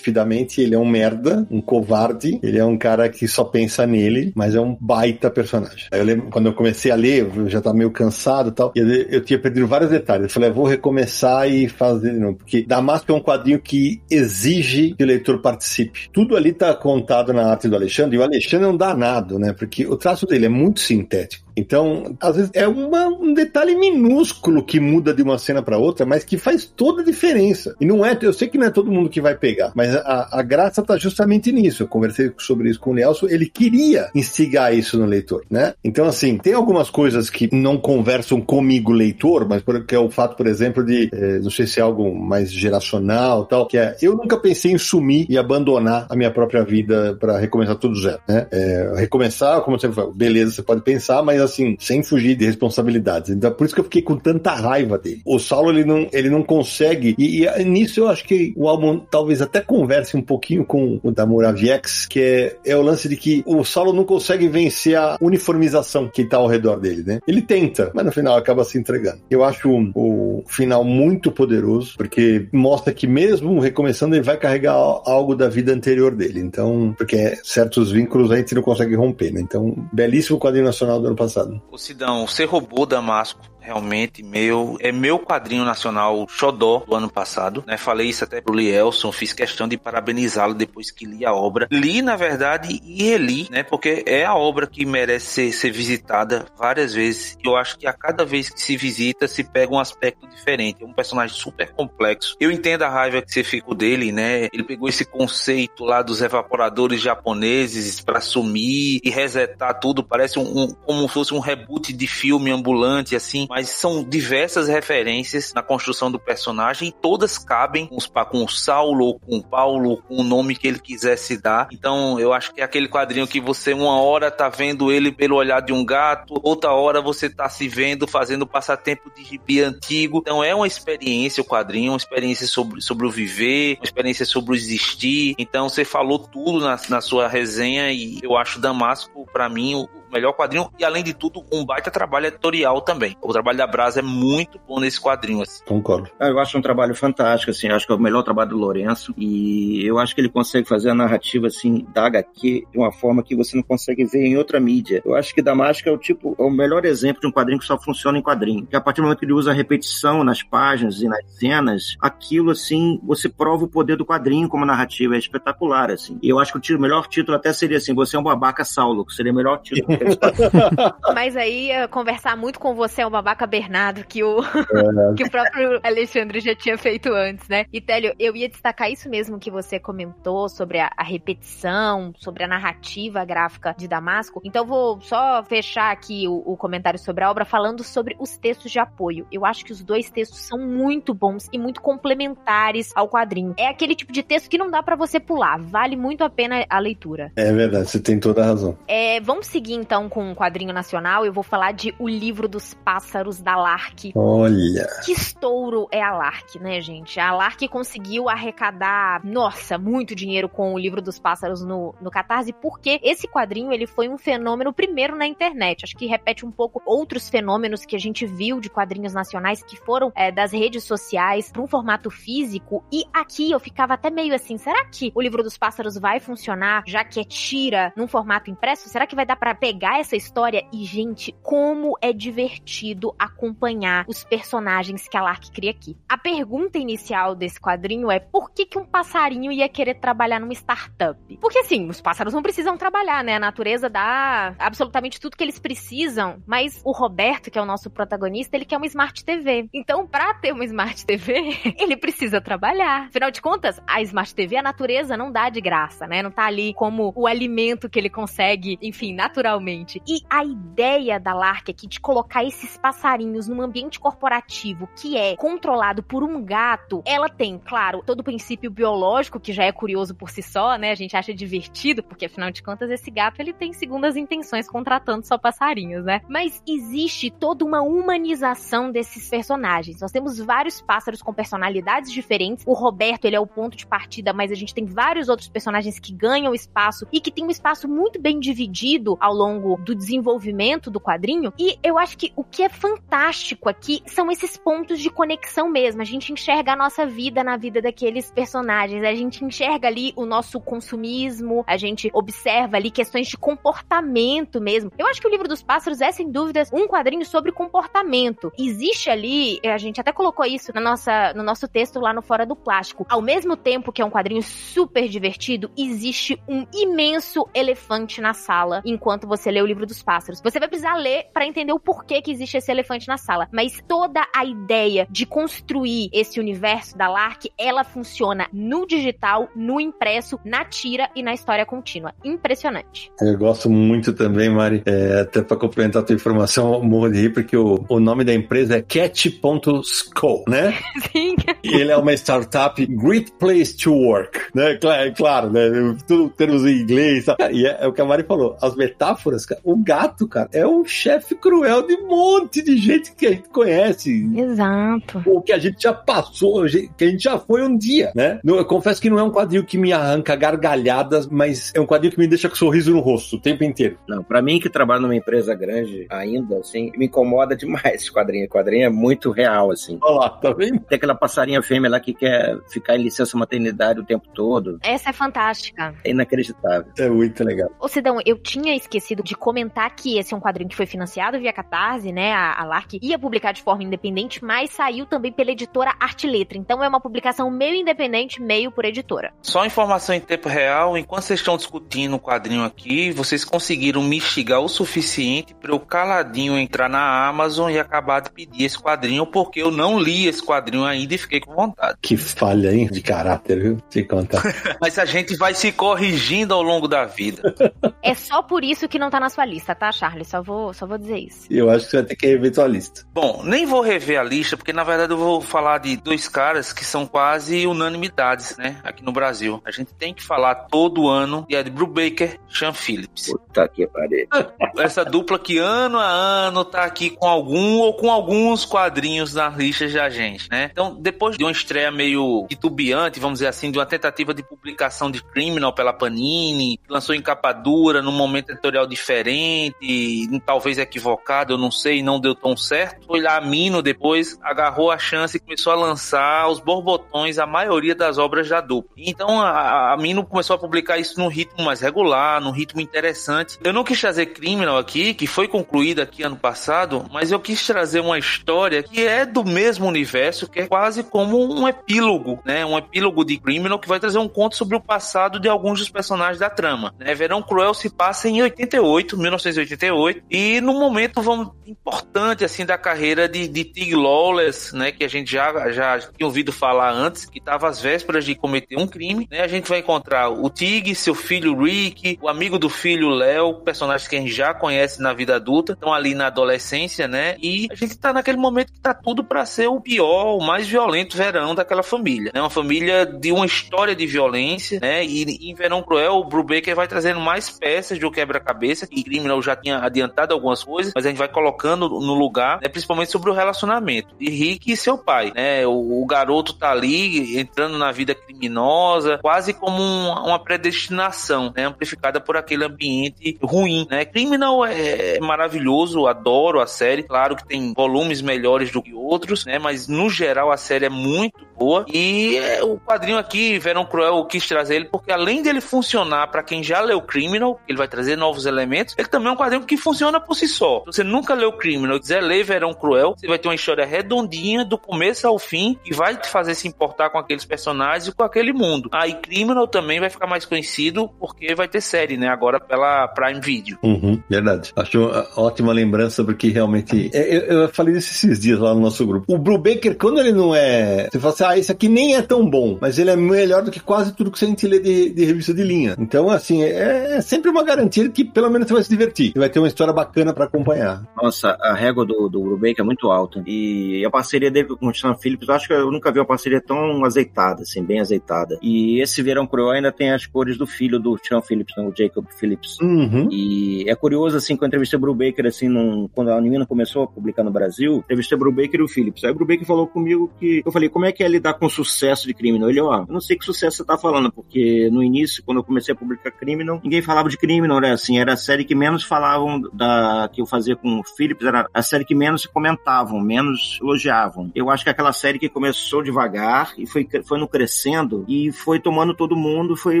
rispidamente, 0.18 0.60
ele 0.60 0.74
é 0.74 0.78
um 0.78 0.86
merda, 0.86 1.46
um 1.50 1.60
covarde, 1.60 2.38
ele 2.42 2.58
é 2.58 2.64
um 2.64 2.76
cara 2.76 3.08
que 3.08 3.28
só 3.28 3.44
pensa 3.44 3.86
nele, 3.86 4.32
mas 4.34 4.54
é 4.54 4.60
um 4.60 4.76
baita 4.80 5.30
personagem. 5.30 5.86
Eu 5.92 6.04
lembro, 6.04 6.28
quando 6.30 6.46
eu 6.46 6.54
comecei 6.54 6.90
a 6.90 6.94
ler, 6.94 7.30
eu 7.34 7.48
já 7.48 7.60
tava 7.60 7.76
meio 7.76 7.90
cansado 7.90 8.50
e 8.50 8.52
tal, 8.52 8.72
e 8.74 8.80
eu, 8.80 8.86
eu 8.86 9.24
tinha 9.24 9.38
perdido 9.38 9.66
vários 9.66 9.90
detalhes. 9.90 10.24
Eu 10.24 10.30
falei, 10.30 10.50
eu 10.50 10.54
vou 10.54 10.66
recomeçar 10.66 11.48
e 11.48 11.68
fazer 11.68 12.12
de 12.12 12.18
novo, 12.18 12.36
porque 12.36 12.64
Damasco 12.66 13.10
é 13.12 13.14
um 13.14 13.20
quadrinho 13.20 13.60
que 13.60 14.00
exige 14.10 14.94
que 14.94 15.04
o 15.04 15.06
leitor 15.06 15.40
participe. 15.40 16.08
Tudo 16.12 16.36
ali 16.36 16.52
tá 16.52 16.74
contado 16.74 17.32
na 17.32 17.50
arte 17.50 17.68
do 17.68 17.76
Alexandre, 17.76 18.16
e 18.16 18.18
o 18.18 18.22
Alexandre 18.22 18.66
é 18.66 18.70
um 18.70 18.76
danado, 18.76 19.38
né? 19.38 19.52
Porque 19.52 19.86
o 19.86 19.96
traço 19.96 20.26
dele 20.26 20.46
é 20.46 20.50
muito 20.50 20.80
sintético. 20.80 21.47
Então, 21.58 22.16
às 22.20 22.36
vezes 22.36 22.50
é 22.54 22.66
uma, 22.68 23.06
um 23.06 23.34
detalhe 23.34 23.74
minúsculo 23.74 24.62
que 24.62 24.78
muda 24.78 25.12
de 25.12 25.22
uma 25.22 25.38
cena 25.38 25.60
para 25.60 25.76
outra, 25.76 26.06
mas 26.06 26.24
que 26.24 26.38
faz 26.38 26.64
toda 26.64 27.02
a 27.02 27.04
diferença. 27.04 27.74
E 27.80 27.84
não 27.84 28.04
é, 28.04 28.16
eu 28.20 28.32
sei 28.32 28.48
que 28.48 28.56
não 28.56 28.66
é 28.66 28.70
todo 28.70 28.92
mundo 28.92 29.08
que 29.08 29.20
vai 29.20 29.34
pegar, 29.34 29.72
mas 29.74 29.94
a, 29.94 30.28
a 30.32 30.42
graça 30.42 30.82
tá 30.82 30.96
justamente 30.96 31.50
nisso. 31.50 31.82
Eu 31.82 31.88
conversei 31.88 32.32
sobre 32.38 32.70
isso 32.70 32.80
com 32.80 32.92
o 32.92 32.94
Nelson, 32.94 33.26
ele 33.28 33.46
queria 33.46 34.08
instigar 34.14 34.74
isso 34.74 34.98
no 34.98 35.06
leitor, 35.06 35.44
né? 35.50 35.74
Então, 35.82 36.06
assim, 36.06 36.38
tem 36.38 36.54
algumas 36.54 36.90
coisas 36.90 37.28
que 37.28 37.48
não 37.52 37.76
conversam 37.76 38.40
comigo, 38.40 38.92
leitor, 38.92 39.48
mas 39.48 39.62
que 39.86 39.94
é 39.94 39.98
o 39.98 40.10
fato, 40.10 40.36
por 40.36 40.46
exemplo, 40.46 40.84
de, 40.84 41.10
eh, 41.12 41.40
não 41.42 41.50
sei 41.50 41.66
se 41.66 41.80
é 41.80 41.82
algo 41.82 42.14
mais 42.14 42.52
geracional 42.52 43.44
tal, 43.44 43.66
que 43.66 43.76
é, 43.76 43.96
eu 44.00 44.14
nunca 44.14 44.36
pensei 44.36 44.72
em 44.72 44.78
sumir 44.78 45.26
e 45.28 45.36
abandonar 45.36 46.06
a 46.08 46.16
minha 46.16 46.30
própria 46.30 46.64
vida 46.64 47.16
para 47.18 47.38
recomeçar 47.38 47.76
tudo 47.76 48.00
zero, 48.00 48.20
né? 48.28 48.46
É, 48.50 48.92
recomeçar, 48.96 49.60
como 49.62 49.78
você 49.78 49.90
falou, 49.90 50.12
beleza, 50.12 50.52
você 50.52 50.62
pode 50.62 50.82
pensar, 50.82 51.22
mas 51.22 51.40
assim, 51.50 51.76
sem 51.78 52.02
fugir 52.02 52.36
de 52.36 52.44
responsabilidades. 52.46 53.30
Então, 53.30 53.50
por 53.52 53.64
isso 53.64 53.74
que 53.74 53.80
eu 53.80 53.84
fiquei 53.84 54.02
com 54.02 54.16
tanta 54.16 54.52
raiva 54.52 54.98
dele. 54.98 55.22
O 55.24 55.38
Saulo, 55.38 55.70
ele 55.70 55.84
não, 55.84 56.06
ele 56.12 56.30
não 56.30 56.42
consegue, 56.42 57.14
e, 57.18 57.44
e 57.44 57.64
nisso 57.64 58.00
eu 58.00 58.08
acho 58.08 58.24
que 58.24 58.52
o 58.56 58.68
álbum 58.68 58.98
talvez 58.98 59.42
até 59.42 59.60
converse 59.60 60.16
um 60.16 60.22
pouquinho 60.22 60.64
com 60.64 61.00
o 61.02 61.10
da 61.10 61.26
Moraviex, 61.26 62.06
que 62.06 62.20
é, 62.20 62.56
é 62.64 62.76
o 62.76 62.82
lance 62.82 63.08
de 63.08 63.16
que 63.16 63.42
o 63.46 63.64
Saulo 63.64 63.92
não 63.92 64.04
consegue 64.04 64.48
vencer 64.48 64.96
a 64.96 65.16
uniformização 65.20 66.08
que 66.08 66.24
tá 66.24 66.36
ao 66.36 66.46
redor 66.46 66.78
dele, 66.80 67.02
né? 67.06 67.20
Ele 67.26 67.42
tenta, 67.42 67.90
mas 67.94 68.04
no 68.04 68.12
final 68.12 68.36
acaba 68.36 68.64
se 68.64 68.78
entregando. 68.78 69.20
Eu 69.30 69.44
acho 69.44 69.70
o, 69.70 69.90
o 69.94 70.44
final 70.46 70.84
muito 70.84 71.30
poderoso, 71.30 71.94
porque 71.96 72.46
mostra 72.52 72.92
que 72.92 73.06
mesmo 73.06 73.58
recomeçando, 73.60 74.14
ele 74.14 74.22
vai 74.22 74.36
carregar 74.36 74.74
algo 74.74 75.34
da 75.34 75.48
vida 75.48 75.72
anterior 75.72 76.14
dele. 76.14 76.40
Então, 76.40 76.94
porque 76.96 77.38
certos 77.42 77.90
vínculos 77.90 78.30
a 78.30 78.36
gente 78.36 78.54
não 78.54 78.62
consegue 78.62 78.94
romper, 78.94 79.32
né? 79.32 79.40
Então, 79.40 79.74
belíssimo 79.92 80.38
quadrinho 80.38 80.64
nacional 80.64 81.00
do 81.00 81.06
ano 81.06 81.16
passado 81.16 81.37
passado. 81.38 81.62
O 81.70 81.78
Sidão, 81.78 82.26
você 82.26 82.44
roubou 82.44 82.86
Damasco 82.86 83.40
realmente 83.68 84.22
meu 84.22 84.78
é 84.80 84.90
meu 84.90 85.18
quadrinho 85.18 85.62
nacional 85.62 86.26
xodó 86.26 86.84
do 86.86 86.94
ano 86.94 87.10
passado, 87.10 87.62
né? 87.66 87.76
Falei 87.76 88.08
isso 88.08 88.24
até 88.24 88.40
pro 88.40 88.54
Lielson, 88.54 89.12
fiz 89.12 89.34
questão 89.34 89.68
de 89.68 89.76
parabenizá-lo 89.76 90.54
depois 90.54 90.90
que 90.90 91.04
li 91.04 91.26
a 91.26 91.34
obra. 91.34 91.68
Li, 91.70 92.00
na 92.00 92.16
verdade, 92.16 92.80
e 92.82 93.02
reli, 93.10 93.46
né? 93.50 93.62
Porque 93.62 94.02
é 94.06 94.24
a 94.24 94.34
obra 94.34 94.66
que 94.66 94.86
merece 94.86 95.26
ser, 95.26 95.52
ser 95.52 95.70
visitada 95.70 96.46
várias 96.56 96.94
vezes. 96.94 97.36
Eu 97.44 97.56
acho 97.56 97.78
que 97.78 97.86
a 97.86 97.92
cada 97.92 98.24
vez 98.24 98.48
que 98.48 98.60
se 98.60 98.74
visita, 98.74 99.28
se 99.28 99.44
pega 99.44 99.74
um 99.74 99.78
aspecto 99.78 100.26
diferente. 100.26 100.82
É 100.82 100.86
um 100.86 100.92
personagem 100.92 101.36
super 101.36 101.70
complexo. 101.72 102.36
Eu 102.40 102.50
entendo 102.50 102.82
a 102.82 102.88
raiva 102.88 103.20
que 103.20 103.30
você 103.30 103.44
ficou 103.44 103.74
dele, 103.74 104.10
né? 104.10 104.48
Ele 104.50 104.64
pegou 104.64 104.88
esse 104.88 105.04
conceito 105.04 105.84
lá 105.84 106.00
dos 106.00 106.22
evaporadores 106.22 107.02
japoneses 107.02 108.00
para 108.00 108.20
sumir 108.20 109.00
e 109.04 109.10
resetar 109.10 109.78
tudo. 109.78 110.02
Parece 110.02 110.38
um, 110.38 110.62
um 110.62 110.68
como 110.68 111.02
se 111.02 111.14
fosse 111.14 111.34
um 111.34 111.40
reboot 111.40 111.92
de 111.92 112.06
filme 112.06 112.50
ambulante, 112.50 113.14
assim 113.14 113.46
mas 113.48 113.57
são 113.64 114.04
diversas 114.04 114.68
referências 114.68 115.52
na 115.52 115.62
construção 115.62 116.10
do 116.10 116.18
personagem 116.18 116.92
todas 117.00 117.38
cabem 117.38 117.88
com 118.30 118.44
o 118.44 118.48
Saulo 118.48 119.06
ou 119.06 119.18
com 119.18 119.36
o 119.36 119.42
Paulo, 119.42 120.02
com 120.02 120.16
o 120.16 120.24
nome 120.24 120.54
que 120.54 120.68
ele 120.68 120.78
quisesse 120.78 121.40
dar. 121.40 121.68
Então 121.72 122.18
eu 122.20 122.32
acho 122.32 122.52
que 122.52 122.60
é 122.60 122.64
aquele 122.64 122.88
quadrinho 122.88 123.26
que 123.26 123.40
você 123.40 123.72
uma 123.72 124.00
hora 124.00 124.30
tá 124.30 124.48
vendo 124.48 124.92
ele 124.92 125.10
pelo 125.10 125.36
olhar 125.36 125.60
de 125.60 125.72
um 125.72 125.84
gato, 125.84 126.34
outra 126.42 126.72
hora 126.72 127.00
você 127.00 127.30
tá 127.30 127.48
se 127.48 127.68
vendo 127.68 128.06
fazendo 128.06 128.46
passatempo 128.46 129.10
de 129.14 129.24
gibi 129.24 129.62
antigo. 129.62 130.18
Então 130.18 130.42
é 130.42 130.54
uma 130.54 130.66
experiência 130.66 131.42
o 131.42 131.44
quadrinho, 131.44 131.92
uma 131.92 131.98
experiência 131.98 132.46
sobre, 132.46 132.80
sobre 132.80 133.06
o 133.06 133.10
viver, 133.10 133.76
uma 133.76 133.84
experiência 133.84 134.24
sobre 134.24 134.52
o 134.52 134.54
existir. 134.54 135.34
Então 135.38 135.68
você 135.68 135.84
falou 135.84 136.18
tudo 136.18 136.60
na, 136.60 136.78
na 136.88 137.00
sua 137.00 137.28
resenha 137.28 137.90
e 137.90 138.18
eu 138.22 138.36
acho 138.36 138.60
Damasco, 138.60 139.26
para 139.32 139.48
mim, 139.48 139.74
o, 139.74 139.88
melhor 140.12 140.32
quadrinho 140.32 140.70
e, 140.78 140.84
além 140.84 141.02
de 141.02 141.14
tudo, 141.14 141.44
um 141.52 141.64
baita 141.64 141.90
trabalho 141.90 142.26
editorial 142.26 142.80
também. 142.80 143.16
O 143.22 143.32
trabalho 143.32 143.58
da 143.58 143.66
Brasa 143.66 144.00
é 144.00 144.02
muito 144.02 144.60
bom 144.66 144.80
nesse 144.80 145.00
quadrinho. 145.00 145.42
Assim. 145.42 145.64
Concordo. 145.64 146.10
Ah, 146.18 146.28
eu 146.28 146.38
acho 146.38 146.56
um 146.56 146.62
trabalho 146.62 146.94
fantástico, 146.94 147.50
assim, 147.50 147.68
acho 147.68 147.86
que 147.86 147.92
é 147.92 147.96
o 147.96 148.00
melhor 148.00 148.22
trabalho 148.22 148.50
do 148.50 148.56
Lourenço 148.56 149.14
e 149.16 149.84
eu 149.84 149.98
acho 149.98 150.14
que 150.14 150.20
ele 150.20 150.28
consegue 150.28 150.68
fazer 150.68 150.90
a 150.90 150.94
narrativa, 150.94 151.46
assim, 151.46 151.86
da 151.92 152.06
HQ 152.06 152.66
de 152.70 152.78
uma 152.78 152.92
forma 152.92 153.22
que 153.22 153.36
você 153.36 153.56
não 153.56 153.62
consegue 153.62 154.04
ver 154.04 154.24
em 154.24 154.36
outra 154.36 154.60
mídia. 154.60 155.02
Eu 155.04 155.14
acho 155.14 155.34
que 155.34 155.42
Damasco 155.42 155.88
é 155.88 155.92
o 155.92 155.98
tipo, 155.98 156.34
é 156.38 156.42
o 156.42 156.50
melhor 156.50 156.84
exemplo 156.84 157.20
de 157.20 157.26
um 157.26 157.32
quadrinho 157.32 157.58
que 157.58 157.66
só 157.66 157.78
funciona 157.78 158.18
em 158.18 158.22
quadrinho. 158.22 158.66
Que 158.66 158.76
a 158.76 158.80
partir 158.80 159.00
do 159.00 159.04
momento 159.04 159.18
que 159.18 159.24
ele 159.24 159.32
usa 159.32 159.50
a 159.50 159.54
repetição 159.54 160.24
nas 160.24 160.42
páginas 160.42 161.00
e 161.00 161.08
nas 161.08 161.24
cenas, 161.38 161.96
aquilo, 162.00 162.50
assim, 162.50 163.00
você 163.02 163.28
prova 163.28 163.64
o 163.64 163.68
poder 163.68 163.96
do 163.96 164.04
quadrinho 164.04 164.48
como 164.48 164.64
narrativa, 164.64 165.14
é 165.14 165.18
espetacular, 165.18 165.90
assim. 165.90 166.18
E 166.22 166.28
eu 166.28 166.38
acho 166.38 166.58
que 166.58 166.74
o, 166.74 166.80
melhor 166.80 167.06
título 167.06 167.36
até 167.36 167.52
seria 167.52 167.78
assim, 167.78 167.94
você 167.94 168.16
é 168.16 168.18
um 168.18 168.22
babaca 168.22 168.64
Saulo, 168.64 169.04
que 169.04 169.14
seria 169.14 169.32
o 169.32 169.34
melhor 169.34 169.58
título 169.58 169.97
Mas 171.14 171.36
aí, 171.36 171.70
conversar 171.90 172.36
muito 172.36 172.58
com 172.58 172.74
você 172.74 173.02
é 173.02 173.06
um 173.06 173.10
babaca 173.10 173.46
Bernardo, 173.46 174.04
que 174.04 174.22
o, 174.22 174.40
é. 174.40 175.14
que 175.16 175.24
o 175.24 175.30
próprio 175.30 175.80
Alexandre 175.82 176.40
já 176.40 176.54
tinha 176.54 176.76
feito 176.76 177.12
antes, 177.12 177.48
né? 177.48 177.66
E 177.72 177.80
Télio, 177.80 178.14
eu 178.18 178.34
ia 178.36 178.48
destacar 178.48 178.90
isso 178.90 179.08
mesmo 179.08 179.38
que 179.38 179.50
você 179.50 179.78
comentou 179.78 180.48
sobre 180.48 180.78
a, 180.78 180.90
a 180.96 181.02
repetição, 181.02 182.12
sobre 182.16 182.44
a 182.44 182.48
narrativa 182.48 183.24
gráfica 183.24 183.74
de 183.76 183.88
Damasco. 183.88 184.40
Então 184.44 184.66
vou 184.66 185.00
só 185.00 185.42
fechar 185.44 185.92
aqui 185.92 186.26
o, 186.28 186.42
o, 186.44 186.56
comentário 186.56 186.98
sobre 186.98 187.24
a 187.24 187.30
obra 187.30 187.44
falando 187.44 187.82
sobre 187.82 188.16
os 188.18 188.36
textos 188.36 188.70
de 188.70 188.78
apoio. 188.78 189.26
Eu 189.32 189.44
acho 189.44 189.64
que 189.64 189.72
os 189.72 189.82
dois 189.82 190.10
textos 190.10 190.40
são 190.40 190.58
muito 190.58 191.14
bons 191.14 191.48
e 191.52 191.58
muito 191.58 191.80
complementares 191.80 192.92
ao 192.94 193.08
quadrinho. 193.08 193.54
É 193.56 193.68
aquele 193.68 193.94
tipo 193.94 194.12
de 194.12 194.22
texto 194.22 194.48
que 194.48 194.58
não 194.58 194.70
dá 194.70 194.82
para 194.82 194.96
você 194.96 195.18
pular, 195.18 195.58
vale 195.58 195.96
muito 195.96 196.24
a 196.24 196.30
pena 196.30 196.64
a 196.68 196.78
leitura. 196.78 197.32
É 197.36 197.52
verdade, 197.52 197.88
você 197.88 198.00
tem 198.00 198.18
toda 198.18 198.42
a 198.42 198.46
razão. 198.46 198.76
É, 198.86 199.20
vamos 199.20 199.46
seguir 199.46 199.74
então 199.88 200.06
com 200.06 200.22
um 200.22 200.34
quadrinho 200.34 200.70
nacional, 200.70 201.24
eu 201.24 201.32
vou 201.32 201.42
falar 201.42 201.72
de 201.72 201.94
O 201.98 202.06
Livro 202.06 202.46
dos 202.46 202.74
Pássaros 202.74 203.40
da 203.40 203.56
Lark. 203.56 204.12
Olha. 204.14 204.86
Que 205.02 205.12
estouro 205.12 205.88
é 205.90 206.02
a 206.02 206.12
Lark, 206.12 206.56
né, 206.60 206.78
gente? 206.82 207.18
A 207.18 207.32
Lark 207.32 207.66
conseguiu 207.68 208.28
arrecadar, 208.28 209.24
nossa, 209.24 209.78
muito 209.78 210.14
dinheiro 210.14 210.46
com 210.46 210.74
o 210.74 210.78
Livro 210.78 211.00
dos 211.00 211.18
Pássaros 211.18 211.64
no, 211.64 211.94
no 212.02 212.10
Catarse, 212.10 212.52
porque 212.52 213.00
esse 213.02 213.26
quadrinho 213.26 213.72
ele 213.72 213.86
foi 213.86 214.10
um 214.10 214.18
fenômeno 214.18 214.74
primeiro 214.74 215.16
na 215.16 215.26
internet. 215.26 215.84
Acho 215.84 215.96
que 215.96 216.04
repete 216.04 216.44
um 216.44 216.50
pouco 216.50 216.82
outros 216.84 217.30
fenômenos 217.30 217.86
que 217.86 217.96
a 217.96 217.98
gente 217.98 218.26
viu 218.26 218.60
de 218.60 218.68
quadrinhos 218.68 219.14
nacionais 219.14 219.62
que 219.62 219.78
foram 219.78 220.12
é, 220.14 220.30
das 220.30 220.52
redes 220.52 220.84
sociais 220.84 221.50
para 221.50 221.62
um 221.62 221.66
formato 221.66 222.10
físico. 222.10 222.84
E 222.92 223.04
aqui 223.10 223.50
eu 223.50 223.58
ficava 223.58 223.94
até 223.94 224.10
meio 224.10 224.34
assim: 224.34 224.58
será 224.58 224.84
que 224.84 225.10
o 225.14 225.22
Livro 225.22 225.42
dos 225.42 225.56
Pássaros 225.56 225.96
vai 225.96 226.20
funcionar, 226.20 226.82
já 226.86 227.02
que 227.02 227.20
é 227.20 227.24
tira 227.24 227.90
num 227.96 228.06
formato 228.06 228.50
impresso? 228.50 228.90
Será 228.90 229.06
que 229.06 229.16
vai 229.16 229.24
dar 229.24 229.36
para 229.36 229.54
pegar 229.54 229.77
essa 229.86 230.16
história? 230.16 230.66
E, 230.72 230.84
gente, 230.84 231.34
como 231.42 231.96
é 232.00 232.12
divertido 232.12 233.14
acompanhar 233.18 234.04
os 234.08 234.24
personagens 234.24 235.08
que 235.08 235.16
a 235.16 235.22
Lark 235.22 235.50
cria 235.50 235.70
aqui. 235.70 235.96
A 236.08 236.16
pergunta 236.16 236.78
inicial 236.78 237.34
desse 237.34 237.60
quadrinho 237.60 238.10
é 238.10 238.18
por 238.18 238.50
que, 238.50 238.66
que 238.66 238.78
um 238.78 238.84
passarinho 238.84 239.52
ia 239.52 239.68
querer 239.68 239.94
trabalhar 239.94 240.40
numa 240.40 240.52
startup? 240.52 241.18
Porque 241.38 241.58
assim, 241.58 241.88
os 241.88 242.00
pássaros 242.00 242.32
não 242.32 242.42
precisam 242.42 242.76
trabalhar, 242.76 243.22
né? 243.22 243.36
A 243.36 243.40
natureza 243.40 243.88
dá 243.88 244.54
absolutamente 244.58 245.20
tudo 245.20 245.36
que 245.36 245.44
eles 245.44 245.58
precisam, 245.58 246.42
mas 246.46 246.80
o 246.84 246.92
Roberto, 246.92 247.50
que 247.50 247.58
é 247.58 247.62
o 247.62 247.66
nosso 247.66 247.90
protagonista, 247.90 248.56
ele 248.56 248.64
quer 248.64 248.76
uma 248.76 248.86
Smart 248.86 249.24
TV. 249.24 249.68
Então, 249.72 250.06
para 250.06 250.34
ter 250.34 250.52
uma 250.52 250.64
Smart 250.64 251.04
TV, 251.04 251.34
ele 251.78 251.96
precisa 251.96 252.40
trabalhar. 252.40 253.06
Afinal 253.08 253.30
de 253.30 253.40
contas, 253.40 253.80
a 253.86 254.00
Smart 254.02 254.34
TV, 254.34 254.56
a 254.56 254.62
natureza 254.62 255.16
não 255.16 255.30
dá 255.30 255.48
de 255.48 255.60
graça, 255.60 256.06
né? 256.06 256.22
Não 256.22 256.30
tá 256.30 256.46
ali 256.46 256.74
como 256.74 257.12
o 257.14 257.26
alimento 257.26 257.88
que 257.88 257.98
ele 257.98 258.10
consegue, 258.10 258.78
enfim, 258.82 259.14
naturalmente. 259.14 259.67
E 260.06 260.20
a 260.28 260.44
ideia 260.44 261.18
da 261.18 261.34
Lark 261.34 261.70
aqui 261.70 261.86
de 261.86 262.00
colocar 262.00 262.44
esses 262.44 262.76
passarinhos 262.76 263.48
num 263.48 263.60
ambiente 263.60 263.98
corporativo 263.98 264.88
que 264.96 265.16
é 265.16 265.36
controlado 265.36 266.02
por 266.02 266.22
um 266.22 266.42
gato, 266.44 267.02
ela 267.04 267.28
tem, 267.28 267.58
claro, 267.58 268.02
todo 268.04 268.20
o 268.20 268.24
princípio 268.24 268.70
biológico, 268.70 269.40
que 269.40 269.52
já 269.52 269.64
é 269.64 269.72
curioso 269.72 270.14
por 270.14 270.30
si 270.30 270.42
só, 270.42 270.76
né? 270.76 270.90
A 270.90 270.94
gente 270.94 271.16
acha 271.16 271.34
divertido, 271.34 272.02
porque 272.02 272.26
afinal 272.26 272.50
de 272.50 272.62
contas, 272.62 272.90
esse 272.90 273.10
gato 273.10 273.40
ele 273.40 273.52
tem 273.52 273.72
segundas 273.72 274.16
intenções 274.16 274.68
contratando 274.68 275.26
só 275.26 275.36
passarinhos, 275.38 276.04
né? 276.04 276.20
Mas 276.28 276.62
existe 276.66 277.30
toda 277.30 277.64
uma 277.64 277.82
humanização 277.82 278.90
desses 278.90 279.28
personagens. 279.28 280.00
Nós 280.00 280.12
temos 280.12 280.38
vários 280.38 280.80
pássaros 280.80 281.22
com 281.22 281.32
personalidades 281.32 282.12
diferentes. 282.12 282.64
O 282.66 282.72
Roberto, 282.72 283.24
ele 283.24 283.36
é 283.36 283.40
o 283.40 283.46
ponto 283.46 283.76
de 283.76 283.86
partida, 283.86 284.32
mas 284.32 284.52
a 284.52 284.54
gente 284.54 284.74
tem 284.74 284.84
vários 284.84 285.28
outros 285.28 285.48
personagens 285.48 285.98
que 285.98 286.12
ganham 286.12 286.54
espaço 286.54 287.06
e 287.12 287.20
que 287.20 287.30
tem 287.30 287.44
um 287.44 287.50
espaço 287.50 287.88
muito 287.88 288.20
bem 288.20 288.38
dividido 288.38 289.16
ao 289.20 289.34
longo 289.34 289.57
do 289.58 289.94
desenvolvimento 289.94 290.90
do 290.90 291.00
quadrinho. 291.00 291.52
E 291.58 291.78
eu 291.82 291.98
acho 291.98 292.16
que 292.16 292.32
o 292.36 292.44
que 292.44 292.62
é 292.62 292.68
fantástico 292.68 293.68
aqui 293.68 294.02
são 294.06 294.30
esses 294.30 294.56
pontos 294.56 295.00
de 295.00 295.10
conexão 295.10 295.68
mesmo. 295.68 296.02
A 296.02 296.04
gente 296.04 296.32
enxerga 296.32 296.72
a 296.72 296.76
nossa 296.76 297.06
vida 297.06 297.42
na 297.42 297.56
vida 297.56 297.80
daqueles 297.82 298.30
personagens, 298.30 299.02
a 299.02 299.14
gente 299.14 299.44
enxerga 299.44 299.88
ali 299.88 300.12
o 300.16 300.24
nosso 300.24 300.60
consumismo, 300.60 301.64
a 301.66 301.76
gente 301.76 302.10
observa 302.12 302.76
ali 302.76 302.90
questões 302.90 303.26
de 303.26 303.36
comportamento 303.36 304.60
mesmo. 304.60 304.92
Eu 304.98 305.06
acho 305.06 305.20
que 305.20 305.26
o 305.26 305.30
livro 305.30 305.48
dos 305.48 305.62
pássaros 305.62 306.00
é 306.00 306.10
sem 306.12 306.30
dúvidas 306.30 306.70
um 306.72 306.86
quadrinho 306.86 307.24
sobre 307.24 307.52
comportamento. 307.52 308.52
Existe 308.58 309.10
ali, 309.10 309.60
a 309.64 309.78
gente 309.78 310.00
até 310.00 310.12
colocou 310.12 310.44
isso 310.44 310.72
na 310.74 310.80
nossa, 310.80 311.32
no 311.34 311.42
nosso 311.42 311.66
texto 311.68 312.00
lá 312.00 312.12
no 312.12 312.22
Fora 312.22 312.46
do 312.46 312.56
Plástico. 312.56 313.06
Ao 313.08 313.20
mesmo 313.20 313.56
tempo 313.56 313.92
que 313.92 314.02
é 314.02 314.04
um 314.04 314.10
quadrinho 314.10 314.42
super 314.42 315.08
divertido, 315.08 315.70
existe 315.76 316.40
um 316.48 316.66
imenso 316.72 317.48
elefante 317.54 318.20
na 318.20 318.34
sala 318.34 318.82
enquanto 318.84 319.26
você 319.26 319.47
lê 319.50 319.60
o 319.62 319.66
livro 319.66 319.86
dos 319.86 320.02
pássaros. 320.02 320.40
Você 320.42 320.58
vai 320.58 320.68
precisar 320.68 320.94
ler 320.96 321.26
para 321.32 321.46
entender 321.46 321.72
o 321.72 321.80
porquê 321.80 322.20
que 322.20 322.30
existe 322.30 322.56
esse 322.56 322.70
elefante 322.70 323.08
na 323.08 323.16
sala, 323.16 323.48
mas 323.52 323.82
toda 323.86 324.26
a 324.34 324.44
ideia 324.44 325.06
de 325.10 325.26
construir 325.26 326.10
esse 326.12 326.40
universo 326.40 326.96
da 326.96 327.08
Lark, 327.08 327.46
ela 327.58 327.84
funciona 327.84 328.48
no 328.52 328.86
digital, 328.86 329.48
no 329.54 329.80
impresso, 329.80 330.38
na 330.44 330.64
tira 330.64 331.08
e 331.14 331.22
na 331.22 331.34
história 331.34 331.64
contínua. 331.64 332.14
Impressionante. 332.24 333.10
Eu 333.20 333.36
gosto 333.38 333.70
muito 333.70 334.12
também, 334.12 334.48
Mari, 334.48 334.82
é, 334.86 335.20
até 335.20 335.42
para 335.42 335.56
complementar 335.56 336.02
a 336.02 336.04
tua 336.04 336.14
informação, 336.14 336.82
morro 336.82 337.10
de 337.10 337.20
rir 337.20 337.32
porque 337.32 337.56
o, 337.56 337.84
o 337.88 338.00
nome 338.00 338.24
da 338.24 338.34
empresa 338.34 338.76
é 338.76 338.82
Cat.sco, 338.82 340.44
né? 340.48 340.74
Sim. 341.12 341.36
E 341.62 341.74
ele 341.74 341.90
é 341.90 341.96
uma 341.96 342.12
startup 342.14 342.84
Great 342.86 343.32
Place 343.32 343.76
to 343.76 343.92
Work, 343.92 344.38
né? 344.54 344.76
Claro, 344.76 345.14
claro 345.14 345.52
né? 345.52 345.96
Tudo 346.06 346.30
termos 346.30 346.64
em 346.64 346.80
inglês. 346.80 347.26
E 347.52 347.66
é, 347.66 347.78
é, 347.80 347.86
o 347.86 347.92
que 347.92 348.00
a 348.00 348.04
Mari 348.04 348.24
falou, 348.24 348.56
as 348.60 348.74
metáforas, 348.74 349.37
cara, 349.46 349.60
o 349.64 349.76
gato, 349.76 350.26
cara, 350.26 350.48
é 350.52 350.66
o 350.66 350.84
chefe 350.84 351.34
cruel 351.34 351.86
de 351.86 351.94
um 351.94 352.08
monte 352.08 352.62
de 352.62 352.76
gente 352.76 353.12
que 353.14 353.26
a 353.26 353.30
gente 353.30 353.48
conhece. 353.48 354.28
Exato. 354.34 355.22
O 355.26 355.40
que 355.40 355.52
a 355.52 355.58
gente 355.58 355.82
já 355.82 355.92
passou, 355.92 356.64
que 356.96 357.04
a 357.04 357.08
gente 357.08 357.22
já 357.22 357.38
foi 357.38 357.62
um 357.62 357.76
dia, 357.76 358.12
né? 358.14 358.40
Eu 358.44 358.64
confesso 358.64 359.00
que 359.00 359.10
não 359.10 359.18
é 359.18 359.22
um 359.22 359.30
quadrinho 359.30 359.64
que 359.64 359.78
me 359.78 359.92
arranca 359.92 360.34
gargalhadas, 360.34 361.26
mas 361.26 361.72
é 361.74 361.80
um 361.80 361.86
quadrinho 361.86 362.12
que 362.12 362.18
me 362.18 362.26
deixa 362.26 362.48
com 362.48 362.54
um 362.54 362.58
sorriso 362.58 362.92
no 362.92 363.00
rosto 363.00 363.36
o 363.36 363.40
tempo 363.40 363.64
inteiro. 363.64 363.98
Não, 364.08 364.22
para 364.22 364.42
mim 364.42 364.58
que 364.58 364.68
trabalho 364.68 365.02
numa 365.02 365.16
empresa 365.16 365.54
grande 365.54 366.06
ainda, 366.10 366.58
assim, 366.58 366.90
me 366.96 367.06
incomoda 367.06 367.56
demais 367.56 367.94
esse 367.94 368.12
quadrinho. 368.12 368.46
O 368.46 368.48
quadrinho 368.48 368.86
é 368.86 368.90
muito 368.90 369.30
real, 369.30 369.70
assim. 369.70 369.98
Olha 370.02 370.20
lá, 370.20 370.30
tá 370.30 370.52
vendo? 370.52 370.80
Tem 370.80 370.96
aquela 370.96 371.14
passarinha 371.14 371.62
fêmea 371.62 371.90
lá 371.90 372.00
que 372.00 372.14
quer 372.14 372.58
ficar 372.70 372.96
em 372.96 373.02
licença 373.02 373.36
maternidade 373.36 374.00
o 374.00 374.04
tempo 374.04 374.26
todo. 374.34 374.78
Essa 374.82 375.10
é 375.10 375.12
fantástica. 375.12 375.94
É 376.04 376.10
inacreditável. 376.10 376.92
É 376.98 377.08
muito 377.08 377.42
legal. 377.44 377.70
Ô 377.80 377.88
Sidão, 377.88 378.18
eu 378.24 378.38
tinha 378.38 378.74
esquecido 378.74 379.17
de 379.22 379.34
comentar 379.34 379.94
que 379.94 380.18
esse 380.18 380.34
é 380.34 380.36
um 380.36 380.40
quadrinho 380.40 380.68
que 380.68 380.76
foi 380.76 380.86
financiado 380.86 381.38
via 381.38 381.52
Catarse, 381.52 382.12
né? 382.12 382.32
A, 382.32 382.60
a 382.60 382.64
Lark 382.64 382.98
ia 383.00 383.18
publicar 383.18 383.52
de 383.52 383.62
forma 383.62 383.82
independente, 383.82 384.44
mas 384.44 384.70
saiu 384.70 385.06
também 385.06 385.32
pela 385.32 385.50
editora 385.50 385.94
Arte 385.98 386.26
Letra. 386.26 386.58
Então 386.58 386.82
é 386.82 386.88
uma 386.88 387.00
publicação 387.00 387.50
meio 387.50 387.74
independente, 387.74 388.40
meio 388.40 388.70
por 388.70 388.84
editora. 388.84 389.32
Só 389.42 389.64
informação 389.64 390.14
em 390.14 390.20
tempo 390.20 390.48
real, 390.48 390.96
enquanto 390.96 391.22
vocês 391.22 391.40
estão 391.40 391.56
discutindo 391.56 392.16
o 392.16 392.20
quadrinho 392.20 392.64
aqui, 392.64 393.10
vocês 393.10 393.44
conseguiram 393.44 394.02
me 394.02 394.16
instigar 394.16 394.60
o 394.60 394.68
suficiente 394.68 395.54
para 395.54 395.72
eu 395.72 395.80
caladinho 395.80 396.58
entrar 396.58 396.88
na 396.88 397.26
Amazon 397.28 397.70
e 397.70 397.78
acabar 397.78 398.20
de 398.20 398.30
pedir 398.30 398.64
esse 398.64 398.78
quadrinho, 398.78 399.26
porque 399.26 399.62
eu 399.62 399.70
não 399.70 399.98
li 399.98 400.26
esse 400.26 400.44
quadrinho 400.44 400.84
ainda 400.84 401.14
e 401.14 401.18
fiquei 401.18 401.40
com 401.40 401.54
vontade. 401.54 401.96
Que 402.00 402.16
falha, 402.16 402.72
hein, 402.72 402.88
de 402.90 403.00
caráter, 403.00 403.60
viu? 403.60 403.78
Te 403.88 404.04
contar. 404.04 404.42
Mas 404.80 404.98
a 404.98 405.04
gente 405.04 405.36
vai 405.36 405.54
se 405.54 405.72
corrigindo 405.72 406.54
ao 406.54 406.62
longo 406.62 406.86
da 406.86 407.04
vida. 407.04 407.54
É 408.02 408.14
só 408.14 408.42
por 408.42 408.62
isso 408.64 408.88
que 408.88 408.98
não 408.98 409.07
tá 409.10 409.20
na 409.20 409.30
sua 409.30 409.44
lista, 409.44 409.74
tá, 409.74 409.90
Charlie? 409.92 410.24
Só 410.24 410.42
vou, 410.42 410.72
só 410.72 410.86
vou 410.86 410.98
dizer 410.98 411.18
isso. 411.18 411.46
Eu 411.50 411.70
acho 411.70 411.84
que 411.84 411.90
você 411.90 411.96
vai 411.98 412.06
ter 412.06 412.16
que 412.16 412.26
rever 412.26 412.52
tua 412.52 412.66
lista. 412.66 413.04
Bom, 413.12 413.42
nem 413.44 413.66
vou 413.66 413.80
rever 413.80 414.18
a 414.18 414.22
lista, 414.22 414.56
porque 414.56 414.72
na 414.72 414.84
verdade 414.84 415.12
eu 415.12 415.18
vou 415.18 415.40
falar 415.40 415.78
de 415.78 415.96
dois 415.96 416.28
caras 416.28 416.72
que 416.72 416.84
são 416.84 417.06
quase 417.06 417.66
unanimidades, 417.66 418.56
né, 418.56 418.80
aqui 418.84 419.04
no 419.04 419.12
Brasil. 419.12 419.60
A 419.64 419.70
gente 419.70 419.94
tem 419.94 420.14
que 420.14 420.22
falar 420.22 420.54
todo 420.54 421.08
ano 421.08 421.44
de 421.48 421.54
Ed 421.54 421.70
Brubaker 421.70 422.38
e 422.48 422.56
Sean 422.56 422.72
Phillips. 422.72 423.32
Puta 423.32 423.68
que 423.68 423.86
pariu. 423.86 424.26
Essa 424.78 425.04
dupla 425.04 425.38
que 425.38 425.58
ano 425.58 425.98
a 425.98 426.08
ano 426.08 426.64
tá 426.64 426.84
aqui 426.84 427.10
com 427.10 427.26
algum 427.26 427.78
ou 427.78 427.94
com 427.94 428.10
alguns 428.10 428.64
quadrinhos 428.64 429.34
nas 429.34 429.56
listas 429.56 429.92
da 429.92 430.08
gente, 430.08 430.48
né? 430.50 430.68
Então, 430.72 430.96
depois 431.00 431.36
de 431.36 431.44
uma 431.44 431.52
estreia 431.52 431.90
meio 431.90 432.46
titubeante, 432.48 433.20
vamos 433.20 433.38
dizer 433.38 433.48
assim, 433.48 433.70
de 433.70 433.78
uma 433.78 433.86
tentativa 433.86 434.32
de 434.32 434.42
publicação 434.42 435.10
de 435.10 435.22
Criminal 435.22 435.72
pela 435.72 435.92
Panini, 435.92 436.78
que 436.78 436.92
lançou 436.92 437.14
em 437.14 437.22
capa 437.22 437.52
dura, 437.52 438.02
num 438.02 438.12
momento 438.12 438.50
editorial 438.50 438.86
diferente, 438.98 440.40
talvez 440.44 440.78
equivocado, 440.78 441.54
eu 441.54 441.58
não 441.58 441.70
sei, 441.70 442.02
não 442.02 442.20
deu 442.20 442.34
tão 442.34 442.56
certo. 442.56 443.06
Foi 443.06 443.20
lá 443.20 443.36
a 443.36 443.40
Mino 443.40 443.82
depois, 443.82 444.38
agarrou 444.42 444.90
a 444.90 444.98
chance 444.98 445.36
e 445.36 445.40
começou 445.40 445.72
a 445.72 445.76
lançar 445.76 446.48
os 446.48 446.60
borbotões, 446.60 447.38
a 447.38 447.46
maioria 447.46 447.94
das 447.94 448.18
obras 448.18 448.48
da 448.48 448.60
dupla. 448.60 448.92
Então, 448.96 449.40
a, 449.40 449.92
a 449.92 449.96
Mino 449.96 450.24
começou 450.24 450.56
a 450.56 450.58
publicar 450.58 450.98
isso 450.98 451.18
num 451.18 451.28
ritmo 451.28 451.64
mais 451.64 451.80
regular, 451.80 452.40
num 452.40 452.50
ritmo 452.50 452.80
interessante. 452.80 453.58
Eu 453.62 453.72
não 453.72 453.84
quis 453.84 454.00
trazer 454.00 454.26
Criminal 454.26 454.78
aqui, 454.78 455.14
que 455.14 455.26
foi 455.26 455.48
concluída 455.48 456.02
aqui 456.02 456.22
ano 456.22 456.36
passado, 456.36 457.04
mas 457.12 457.30
eu 457.32 457.40
quis 457.40 457.66
trazer 457.66 458.00
uma 458.00 458.18
história 458.18 458.82
que 458.82 459.06
é 459.06 459.24
do 459.24 459.44
mesmo 459.44 459.86
universo, 459.86 460.48
que 460.48 460.60
é 460.60 460.66
quase 460.66 461.02
como 461.02 461.38
um 461.38 461.66
epílogo, 461.66 462.40
né? 462.44 462.64
Um 462.64 462.76
epílogo 462.76 463.24
de 463.24 463.38
Criminal 463.38 463.78
que 463.78 463.88
vai 463.88 464.00
trazer 464.00 464.18
um 464.18 464.28
conto 464.28 464.56
sobre 464.56 464.76
o 464.76 464.80
passado 464.80 465.40
de 465.40 465.48
alguns 465.48 465.78
dos 465.78 465.88
personagens 465.88 466.38
da 466.38 466.50
trama. 466.50 466.94
Né? 466.98 467.14
Verão 467.14 467.42
Cruel 467.42 467.74
se 467.74 467.90
passa 467.90 468.28
em 468.28 468.42
88, 468.42 468.87
1988, 469.16 470.22
e 470.30 470.60
num 470.60 470.78
momento 470.78 471.20
vamos, 471.22 471.48
importante 471.66 472.44
assim 472.44 472.64
da 472.64 472.78
carreira 472.78 473.28
de, 473.28 473.46
de 473.48 473.64
Tig 473.64 473.94
Lawless, 473.94 474.74
né? 474.74 474.90
Que 474.92 475.04
a 475.04 475.08
gente 475.08 475.30
já, 475.30 475.70
já 475.70 475.98
tinha 475.98 476.26
ouvido 476.26 476.52
falar 476.52 476.90
antes, 476.92 477.26
que 477.26 477.38
estava 477.38 477.68
às 477.68 477.80
vésperas 477.80 478.24
de 478.24 478.34
cometer 478.34 478.76
um 478.76 478.86
crime. 478.86 479.28
Né? 479.30 479.40
A 479.40 479.46
gente 479.46 479.68
vai 479.68 479.78
encontrar 479.78 480.30
o 480.30 480.48
Tig, 480.48 480.94
seu 480.94 481.14
filho 481.14 481.62
Rick, 481.62 482.18
o 482.20 482.28
amigo 482.28 482.58
do 482.58 482.68
filho 482.68 483.08
Léo, 483.10 483.62
personagens 483.62 484.08
que 484.08 484.16
a 484.16 484.20
gente 484.20 484.32
já 484.32 484.54
conhece 484.54 485.00
na 485.00 485.12
vida 485.12 485.36
adulta, 485.36 485.72
estão 485.72 485.92
ali 485.92 486.14
na 486.14 486.26
adolescência, 486.26 487.06
né? 487.06 487.36
E 487.42 487.68
a 487.70 487.74
gente 487.74 487.96
tá 487.98 488.12
naquele 488.12 488.38
momento 488.38 488.72
que 488.72 488.80
tá 488.80 488.94
tudo 488.94 489.24
para 489.24 489.44
ser 489.44 489.68
o 489.68 489.80
pior, 489.80 490.36
o 490.36 490.44
mais 490.44 490.66
violento 490.66 491.16
verão 491.16 491.54
daquela 491.54 491.82
família, 491.82 492.30
né? 492.34 492.40
Uma 492.40 492.50
família 492.50 493.04
de 493.04 493.32
uma 493.32 493.46
história 493.46 493.94
de 493.94 494.06
violência, 494.06 494.80
né? 494.80 495.04
E 495.04 495.50
em 495.50 495.54
Verão 495.54 495.82
Cruel, 495.82 496.14
o 496.14 496.24
Brubaker 496.24 496.74
vai 496.74 496.88
trazendo 496.88 497.20
mais 497.20 497.50
peças 497.50 497.98
de 497.98 498.06
um 498.06 498.10
quebra-cabeça 498.10 498.77
que 498.86 499.02
Criminal 499.02 499.40
já 499.42 499.56
tinha 499.56 499.78
adiantado 499.78 500.34
algumas 500.34 500.62
coisas, 500.62 500.92
mas 500.94 501.04
a 501.04 501.08
gente 501.08 501.18
vai 501.18 501.28
colocando 501.28 501.88
no 501.88 502.14
lugar, 502.14 502.60
né, 502.62 502.68
principalmente 502.68 503.10
sobre 503.10 503.30
o 503.30 503.34
relacionamento 503.34 504.14
de 504.18 504.30
Rick 504.30 504.72
e 504.72 504.76
seu 504.76 504.98
pai, 504.98 505.32
né? 505.34 505.66
O, 505.66 506.02
o 506.02 506.06
garoto 506.06 506.52
tá 506.52 506.70
ali 506.70 507.38
entrando 507.38 507.78
na 507.78 507.90
vida 507.92 508.14
criminosa, 508.14 509.18
quase 509.18 509.52
como 509.52 509.80
um, 509.80 510.10
uma 510.10 510.38
predestinação, 510.38 511.52
né, 511.56 511.64
amplificada 511.64 512.20
por 512.20 512.36
aquele 512.36 512.64
ambiente 512.64 513.38
ruim, 513.42 513.86
né? 513.90 514.04
Criminal 514.04 514.64
é 514.64 515.18
maravilhoso, 515.20 516.06
adoro 516.06 516.60
a 516.60 516.66
série, 516.66 517.02
claro 517.02 517.36
que 517.36 517.46
tem 517.46 517.72
volumes 517.74 518.20
melhores 518.20 518.70
do 518.70 518.82
que 518.82 518.92
outros, 518.94 519.44
né? 519.44 519.58
Mas 519.58 519.88
no 519.88 520.08
geral 520.10 520.50
a 520.50 520.56
série 520.56 520.86
é 520.86 520.90
muito 520.90 521.46
boa 521.56 521.84
e 521.92 522.36
é, 522.36 522.62
o 522.62 522.78
quadrinho 522.78 523.18
aqui, 523.18 523.58
Verão 523.58 523.84
Cruel, 523.84 524.24
quis 524.26 524.46
trazer 524.46 524.76
ele 524.76 524.84
porque 524.86 525.12
além 525.12 525.42
dele 525.42 525.60
funcionar 525.60 526.28
para 526.28 526.42
quem 526.42 526.62
já 526.62 526.80
leu 526.80 527.00
Criminal, 527.00 527.60
ele 527.68 527.78
vai 527.78 527.88
trazer 527.88 528.16
novos 528.16 528.46
elementos, 528.46 528.67
ele 528.76 529.08
também 529.08 529.28
é 529.28 529.32
um 529.32 529.36
quadrinho 529.36 529.64
que 529.64 529.76
funciona 529.76 530.20
por 530.20 530.34
si 530.34 530.48
só. 530.48 530.82
Você 530.86 531.02
nunca 531.02 531.34
leu 531.34 531.52
Criminal 531.52 531.96
e 531.96 532.00
quiser 532.00 532.22
ler 532.22 532.44
Verão 532.44 532.72
Cruel, 532.72 533.14
você 533.16 533.26
vai 533.26 533.38
ter 533.38 533.48
uma 533.48 533.54
história 533.54 533.84
redondinha 533.84 534.64
do 534.64 534.78
começo 534.78 535.26
ao 535.26 535.38
fim 535.38 535.78
que 535.82 535.94
vai 535.94 536.16
te 536.16 536.28
fazer 536.28 536.54
se 536.54 536.68
importar 536.68 537.10
com 537.10 537.18
aqueles 537.18 537.44
personagens 537.44 538.08
e 538.08 538.12
com 538.12 538.22
aquele 538.22 538.52
mundo. 538.52 538.88
Aí 538.92 539.12
ah, 539.12 539.14
Criminal 539.16 539.66
também 539.66 540.00
vai 540.00 540.10
ficar 540.10 540.26
mais 540.26 540.44
conhecido 540.44 541.08
porque 541.18 541.54
vai 541.54 541.68
ter 541.68 541.80
série, 541.80 542.16
né? 542.16 542.28
Agora 542.28 542.60
pela 542.60 543.08
Prime 543.08 543.40
Video. 543.40 543.78
Uhum, 543.82 544.20
verdade. 544.28 544.72
Acho 544.76 545.10
ótima 545.36 545.72
lembrança 545.72 546.24
porque 546.24 546.48
realmente 546.48 547.10
é, 547.12 547.36
eu, 547.36 547.62
eu 547.62 547.68
falei 547.68 547.94
disso 547.94 548.12
esses 548.12 548.38
dias 548.38 548.58
lá 548.58 548.74
no 548.74 548.80
nosso 548.80 549.06
grupo. 549.06 549.32
O 549.32 549.38
Brubaker, 549.38 549.96
quando 549.96 550.20
ele 550.20 550.32
não 550.32 550.54
é, 550.54 551.08
você 551.10 551.18
fala 551.18 551.34
assim, 551.34 551.44
ah, 551.44 551.58
esse 551.58 551.72
aqui 551.72 551.88
nem 551.88 552.16
é 552.16 552.22
tão 552.22 552.48
bom, 552.48 552.78
mas 552.80 552.98
ele 552.98 553.10
é 553.10 553.16
melhor 553.16 553.62
do 553.62 553.70
que 553.70 553.80
quase 553.80 554.12
tudo 554.12 554.30
que 554.30 554.44
a 554.44 554.48
gente 554.48 554.66
lê 554.66 554.78
de, 554.80 555.10
de 555.10 555.24
revista 555.24 555.54
de 555.54 555.62
linha. 555.62 555.94
Então, 555.98 556.30
assim, 556.30 556.62
é, 556.62 557.16
é, 557.16 557.20
sempre 557.20 557.50
uma 557.50 557.62
garantia 557.62 558.08
que 558.08 558.24
pelo 558.24 558.50
menos 558.50 558.57
você 558.66 558.74
vai 558.74 558.82
se 558.82 558.90
divertir. 558.90 559.32
E 559.34 559.38
vai 559.38 559.48
ter 559.48 559.58
uma 559.58 559.68
história 559.68 559.92
bacana 559.92 560.32
para 560.32 560.44
acompanhar. 560.44 561.02
Nossa, 561.20 561.56
a 561.60 561.74
régua 561.74 562.04
do, 562.04 562.28
do 562.28 562.40
Brubaker 562.40 562.80
é 562.80 562.82
muito 562.82 563.10
alta. 563.10 563.42
E 563.46 564.04
a 564.04 564.10
parceria 564.10 564.50
dele 564.50 564.68
com 564.68 564.88
o 564.88 564.94
Sean 564.94 565.14
Phillips, 565.14 565.48
eu 565.48 565.54
acho 565.54 565.66
que 565.66 565.72
eu 565.72 565.90
nunca 565.90 566.12
vi 566.12 566.18
uma 566.18 566.26
parceria 566.26 566.60
tão 566.60 567.04
azeitada, 567.04 567.62
assim, 567.62 567.82
bem 567.82 568.00
azeitada. 568.00 568.58
E 568.62 569.00
esse 569.00 569.22
Verão 569.22 569.46
Cruel 569.46 569.70
ainda 569.70 569.92
tem 569.92 570.10
as 570.10 570.26
cores 570.26 570.56
do 570.56 570.66
filho 570.66 570.98
do 570.98 571.18
Sean 571.22 571.40
Phillips, 571.40 571.74
né, 571.76 571.84
o 571.84 571.92
Jacob 571.96 572.26
Phillips. 572.38 572.78
Uhum. 572.80 573.28
E 573.30 573.84
é 573.88 573.94
curioso, 573.94 574.36
assim, 574.36 574.56
quando 574.56 574.64
eu 574.64 574.68
entrevistei 574.68 574.96
o 574.96 575.00
Brubaker, 575.00 575.46
assim, 575.46 575.68
num, 575.68 576.08
quando 576.08 576.30
a 576.30 576.40
menina 576.40 576.66
começou 576.66 577.04
a 577.04 577.06
publicar 577.06 577.42
no 577.42 577.50
Brasil, 577.50 577.98
entrevistei 577.98 578.36
o 578.36 578.38
Brubaker 578.38 578.80
e 578.80 578.82
o 578.82 578.88
Phillips. 578.88 579.24
Aí 579.24 579.30
o 579.30 579.34
Brubaker 579.34 579.66
falou 579.66 579.86
comigo 579.86 580.30
que, 580.38 580.62
eu 580.64 580.72
falei, 580.72 580.88
como 580.88 581.04
é 581.04 581.12
que 581.12 581.22
é 581.22 581.28
lidar 581.28 581.54
com 581.54 581.68
sucesso 581.68 582.26
de 582.26 582.34
Criminal? 582.34 582.70
Ele, 582.70 582.80
ó, 582.80 583.00
eu 583.00 583.12
não 583.12 583.20
sei 583.20 583.36
que 583.36 583.44
sucesso 583.44 583.78
você 583.78 583.84
tá 583.84 583.98
falando, 583.98 584.30
porque 584.32 584.88
no 584.90 585.02
início, 585.02 585.42
quando 585.44 585.58
eu 585.58 585.64
comecei 585.64 585.94
a 585.94 585.96
publicar 585.96 586.30
Criminal, 586.30 586.80
ninguém 586.82 587.02
falava 587.02 587.28
de 587.28 587.36
Criminal, 587.36 587.80
né? 587.80 587.92
Assim, 587.92 588.18
era 588.18 588.36
série 588.48 588.64
que 588.64 588.74
menos 588.74 589.04
falavam 589.04 589.60
da 589.74 590.26
que 590.32 590.40
eu 590.40 590.46
fazia 590.46 590.74
com 590.74 591.00
o 591.00 591.04
Phillips, 591.04 591.46
era 591.46 591.68
a 591.74 591.82
série 591.82 592.02
que 592.02 592.14
menos 592.14 592.46
comentavam, 592.46 593.20
menos 593.20 593.78
elogiavam. 593.82 594.50
Eu 594.54 594.70
acho 594.70 594.84
que 594.84 594.88
aquela 594.88 595.12
série 595.12 595.38
que 595.38 595.50
começou 595.50 596.02
devagar 596.02 596.72
e 596.78 596.86
foi, 596.86 597.06
foi 597.26 597.38
no 597.38 597.46
crescendo 597.46 598.24
e 598.26 598.50
foi 598.50 598.80
tomando 598.80 599.14
todo 599.14 599.36
mundo, 599.36 599.76
foi 599.76 600.00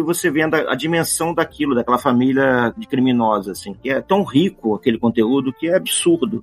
você 0.00 0.30
vendo 0.30 0.54
a, 0.54 0.72
a 0.72 0.74
dimensão 0.74 1.34
daquilo, 1.34 1.74
daquela 1.74 1.98
família 1.98 2.72
de 2.74 2.86
criminosa, 2.88 3.52
assim. 3.52 3.74
Que 3.74 3.90
é 3.90 4.00
tão 4.00 4.24
rico 4.24 4.74
aquele 4.74 4.98
conteúdo 4.98 5.52
que 5.52 5.68
é 5.68 5.76
absurdo. 5.76 6.42